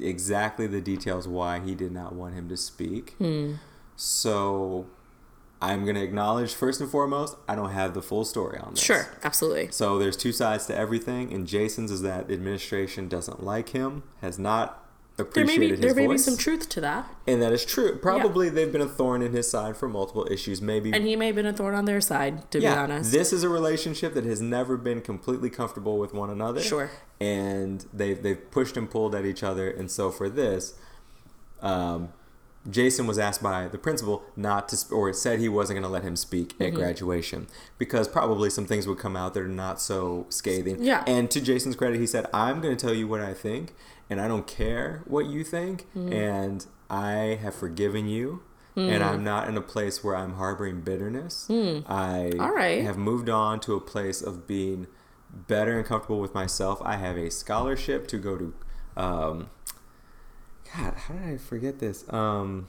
exactly 0.00 0.66
the 0.66 0.80
details 0.80 1.26
why 1.26 1.58
he 1.60 1.74
did 1.74 1.92
not 1.92 2.14
want 2.14 2.34
him 2.34 2.48
to 2.48 2.56
speak. 2.56 3.14
Hmm. 3.18 3.54
So 3.96 4.86
I'm 5.60 5.84
going 5.84 5.94
to 5.96 6.02
acknowledge 6.02 6.54
first 6.54 6.80
and 6.80 6.90
foremost, 6.90 7.36
I 7.48 7.54
don't 7.54 7.70
have 7.70 7.94
the 7.94 8.02
full 8.02 8.24
story 8.24 8.58
on 8.58 8.74
this. 8.74 8.82
Sure. 8.82 9.06
Absolutely. 9.22 9.70
So 9.70 9.98
there's 9.98 10.16
two 10.16 10.32
sides 10.32 10.66
to 10.66 10.76
everything, 10.76 11.32
and 11.32 11.46
Jason's 11.46 11.90
is 11.90 12.02
that 12.02 12.28
the 12.28 12.34
administration 12.34 13.08
doesn't 13.08 13.42
like 13.42 13.70
him, 13.70 14.02
has 14.20 14.38
not 14.38 14.81
there 15.24 15.44
may 15.44 15.58
be 15.58 15.74
there 15.74 15.94
may 15.94 16.06
be 16.06 16.18
some 16.18 16.36
truth 16.36 16.68
to 16.70 16.80
that, 16.80 17.06
and 17.26 17.40
that 17.42 17.52
is 17.52 17.64
true. 17.64 17.98
Probably 17.98 18.48
they've 18.48 18.70
been 18.72 18.80
a 18.80 18.88
thorn 18.88 19.22
in 19.22 19.32
his 19.32 19.50
side 19.50 19.76
for 19.76 19.88
multiple 19.88 20.26
issues. 20.30 20.60
Maybe 20.62 20.92
and 20.92 21.06
he 21.06 21.16
may 21.16 21.26
have 21.26 21.36
been 21.36 21.46
a 21.46 21.52
thorn 21.52 21.74
on 21.74 21.84
their 21.84 22.00
side. 22.00 22.50
To 22.52 22.60
yeah, 22.60 22.74
be 22.74 22.78
honest, 22.92 23.12
this 23.12 23.32
is 23.32 23.42
a 23.42 23.48
relationship 23.48 24.14
that 24.14 24.24
has 24.24 24.40
never 24.40 24.76
been 24.76 25.00
completely 25.00 25.50
comfortable 25.50 25.98
with 25.98 26.12
one 26.14 26.30
another. 26.30 26.60
Sure. 26.60 26.90
And 27.20 27.84
they've 27.92 28.20
they've 28.22 28.50
pushed 28.50 28.76
and 28.76 28.90
pulled 28.90 29.14
at 29.14 29.24
each 29.24 29.42
other, 29.42 29.70
and 29.70 29.90
so 29.90 30.10
for 30.10 30.28
this, 30.28 30.74
um, 31.60 32.12
Jason 32.70 33.06
was 33.08 33.18
asked 33.18 33.42
by 33.42 33.66
the 33.66 33.78
principal 33.78 34.22
not 34.36 34.68
to, 34.68 34.76
sp- 34.78 34.92
or 34.92 35.12
said 35.12 35.40
he 35.40 35.48
wasn't 35.48 35.76
going 35.76 35.82
to 35.82 35.88
let 35.88 36.02
him 36.04 36.14
speak 36.16 36.50
Mm-hmm. 36.54 36.62
at 36.62 36.74
graduation 36.74 37.46
because 37.78 38.06
probably 38.08 38.50
some 38.50 38.66
things 38.66 38.86
would 38.86 38.98
come 38.98 39.16
out 39.16 39.34
that 39.34 39.40
are 39.42 39.48
not 39.48 39.80
so 39.80 40.26
scathing. 40.28 40.82
Yeah. 40.82 41.02
And 41.06 41.30
to 41.32 41.40
Jason's 41.40 41.76
credit, 41.76 41.98
he 41.98 42.06
said, 42.06 42.26
"I'm 42.32 42.60
going 42.60 42.76
to 42.76 42.80
tell 42.86 42.94
you 42.94 43.08
what 43.08 43.20
I 43.20 43.34
think, 43.34 43.74
and 44.12 44.20
I 44.20 44.28
don't 44.28 44.46
care 44.46 45.02
what 45.06 45.26
you 45.26 45.42
think, 45.42 45.86
Mm-hmm. 45.96 46.12
and 46.12 46.66
I 46.88 47.38
have 47.42 47.54
forgiven 47.54 48.06
you." 48.06 48.42
And 48.74 49.02
I'm 49.04 49.22
not 49.22 49.48
in 49.50 49.56
a 49.58 49.60
place 49.60 50.02
where 50.02 50.16
I'm 50.16 50.34
harboring 50.36 50.80
bitterness. 50.80 51.46
I 51.50 51.52
Mm. 51.52 52.40
All 52.40 52.54
right. 52.54 52.82
have 52.82 52.96
moved 52.96 53.28
on 53.28 53.60
to 53.60 53.74
a 53.74 53.80
place 53.80 54.22
of 54.22 54.46
being 54.46 54.86
better 55.30 55.76
and 55.76 55.84
comfortable 55.86 56.20
with 56.20 56.32
myself. 56.32 56.80
I 56.82 56.96
have 56.96 57.18
a 57.18 57.30
scholarship 57.30 58.06
to 58.08 58.16
go 58.18 58.38
to. 58.38 58.54
Um, 58.96 59.50
God, 60.74 60.94
how 60.94 61.12
did 61.14 61.22
I 61.34 61.36
forget 61.36 61.80
this? 61.80 62.10
Um, 62.10 62.68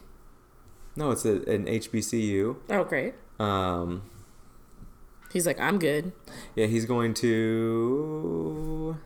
no, 0.97 1.11
it's 1.11 1.23
a, 1.23 1.35
an 1.49 1.67
HBCU. 1.67 2.57
oh 2.69 2.83
great. 2.83 3.13
Um, 3.39 4.01
He's 5.31 5.47
like, 5.47 5.59
I'm 5.59 5.79
good. 5.79 6.11
yeah, 6.53 6.65
he's 6.65 6.85
going 6.85 7.13
to. 7.15 8.97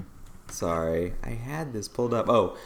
Sorry, 0.50 1.14
I 1.24 1.30
had 1.32 1.74
this 1.74 1.88
pulled 1.88 2.14
up. 2.14 2.28
Oh, 2.30 2.58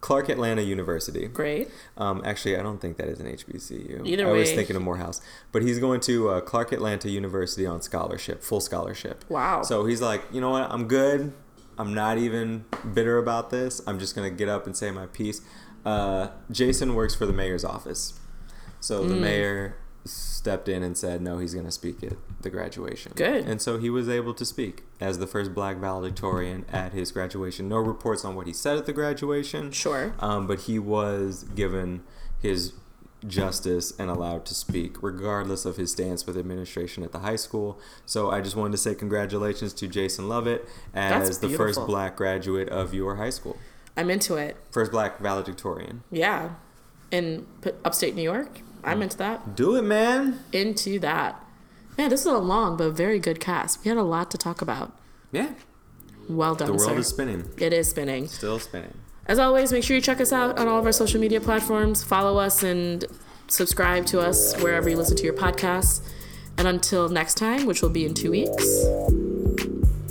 Clark 0.00 0.28
Atlanta 0.28 0.62
University. 0.62 1.26
Great. 1.26 1.68
Um, 1.96 2.22
actually, 2.24 2.56
I 2.56 2.62
don't 2.62 2.80
think 2.80 2.98
that 2.98 3.08
is 3.08 3.18
an 3.20 3.26
HBCU. 3.26 4.06
Either 4.06 4.28
I 4.28 4.32
was 4.32 4.50
thinking 4.52 4.76
of 4.76 4.82
Morehouse, 4.82 5.20
but 5.50 5.62
he's 5.62 5.78
going 5.80 6.00
to 6.02 6.28
uh, 6.30 6.40
Clark 6.40 6.70
Atlanta 6.72 7.10
University 7.10 7.66
on 7.66 7.82
scholarship, 7.82 8.42
full 8.42 8.60
scholarship. 8.60 9.24
Wow. 9.28 9.62
So 9.62 9.86
he's 9.86 10.00
like, 10.00 10.22
you 10.32 10.40
know 10.40 10.50
what? 10.50 10.70
I'm 10.70 10.86
good. 10.86 11.32
I'm 11.78 11.94
not 11.94 12.18
even 12.18 12.64
bitter 12.94 13.18
about 13.18 13.50
this. 13.50 13.80
I'm 13.86 13.98
just 13.98 14.14
gonna 14.16 14.30
get 14.30 14.48
up 14.48 14.66
and 14.66 14.76
say 14.76 14.90
my 14.90 15.06
piece. 15.06 15.40
Uh, 15.84 16.28
Jason 16.50 16.94
works 16.94 17.14
for 17.14 17.24
the 17.26 17.32
mayor's 17.32 17.64
office, 17.64 18.18
so 18.80 19.02
Hmm. 19.02 19.08
the 19.10 19.14
mayor 19.16 19.76
stepped 20.10 20.68
in 20.68 20.82
and 20.82 20.96
said 20.96 21.20
no, 21.20 21.38
he's 21.38 21.54
gonna 21.54 21.70
speak 21.70 22.02
at 22.02 22.14
the 22.40 22.50
graduation. 22.50 23.12
Good. 23.14 23.46
And 23.46 23.60
so 23.60 23.78
he 23.78 23.90
was 23.90 24.08
able 24.08 24.34
to 24.34 24.44
speak 24.44 24.84
as 25.00 25.18
the 25.18 25.26
first 25.26 25.54
Black 25.54 25.76
valedictorian 25.76 26.64
at 26.72 26.92
his 26.92 27.12
graduation. 27.12 27.68
No 27.68 27.78
reports 27.78 28.24
on 28.24 28.34
what 28.34 28.46
he 28.46 28.52
said 28.52 28.76
at 28.78 28.86
the 28.86 28.92
graduation. 28.92 29.70
Sure. 29.72 30.14
Um, 30.20 30.46
but 30.46 30.60
he 30.62 30.78
was 30.78 31.44
given 31.54 32.02
his 32.40 32.72
justice 33.26 33.92
and 33.98 34.10
allowed 34.10 34.44
to 34.46 34.54
speak, 34.54 35.02
regardless 35.02 35.64
of 35.64 35.76
his 35.76 35.90
stance 35.92 36.26
with 36.26 36.36
administration 36.36 37.02
at 37.02 37.12
the 37.12 37.20
high 37.20 37.36
school. 37.36 37.80
So 38.06 38.30
I 38.30 38.40
just 38.40 38.56
wanted 38.56 38.72
to 38.72 38.78
say 38.78 38.94
congratulations 38.94 39.72
to 39.74 39.88
Jason 39.88 40.28
Lovett 40.28 40.68
as 40.94 41.40
the 41.40 41.48
first 41.48 41.84
black 41.86 42.16
graduate 42.16 42.68
of 42.68 42.94
your 42.94 43.16
high 43.16 43.30
school, 43.30 43.56
I'm 43.96 44.10
into 44.10 44.36
it. 44.36 44.56
first 44.70 44.92
black 44.92 45.18
valedictorian. 45.18 46.04
Yeah. 46.10 46.50
In 47.10 47.46
upstate 47.84 48.14
New 48.14 48.22
York, 48.22 48.60
I'm 48.84 49.02
into 49.02 49.16
that. 49.18 49.54
Do 49.56 49.76
it, 49.76 49.82
man. 49.82 50.40
Into 50.52 50.98
that. 51.00 51.44
Man, 51.96 52.10
this 52.10 52.20
is 52.20 52.26
a 52.26 52.38
long 52.38 52.76
but 52.76 52.90
very 52.92 53.18
good 53.18 53.40
cast. 53.40 53.84
We 53.84 53.88
had 53.88 53.98
a 53.98 54.02
lot 54.02 54.30
to 54.30 54.38
talk 54.38 54.62
about. 54.62 54.92
Yeah. 55.32 55.50
Well 56.28 56.54
done, 56.54 56.68
The 56.68 56.72
world 56.74 56.90
sir. 56.90 56.98
is 56.98 57.06
spinning, 57.08 57.50
it 57.56 57.72
is 57.72 57.88
spinning. 57.90 58.28
still 58.28 58.58
spinning. 58.58 58.94
As 59.26 59.38
always, 59.38 59.72
make 59.72 59.82
sure 59.84 59.96
you 59.96 60.02
check 60.02 60.20
us 60.20 60.32
out 60.32 60.58
on 60.58 60.68
all 60.68 60.78
of 60.78 60.86
our 60.86 60.92
social 60.92 61.20
media 61.20 61.40
platforms. 61.40 62.02
Follow 62.04 62.38
us 62.38 62.62
and 62.62 63.04
subscribe 63.48 64.06
to 64.06 64.20
us 64.20 64.54
wherever 64.62 64.88
you 64.88 64.96
listen 64.96 65.16
to 65.16 65.24
your 65.24 65.34
podcasts. 65.34 66.00
And 66.56 66.66
until 66.68 67.08
next 67.08 67.34
time, 67.36 67.66
which 67.66 67.82
will 67.82 67.90
be 67.90 68.04
in 68.04 68.14
two 68.14 68.30
weeks, 68.30 68.84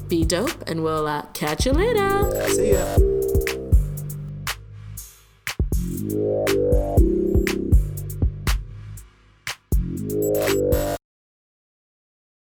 be 0.07 0.23
dope, 0.23 0.67
and 0.67 0.83
we'll 0.83 1.07
uh, 1.07 1.23
catch 1.33 1.65
you 1.65 1.73
later. 1.73 2.47
See 2.49 2.71
ya. 2.73 2.97
Yeah. 10.19 10.96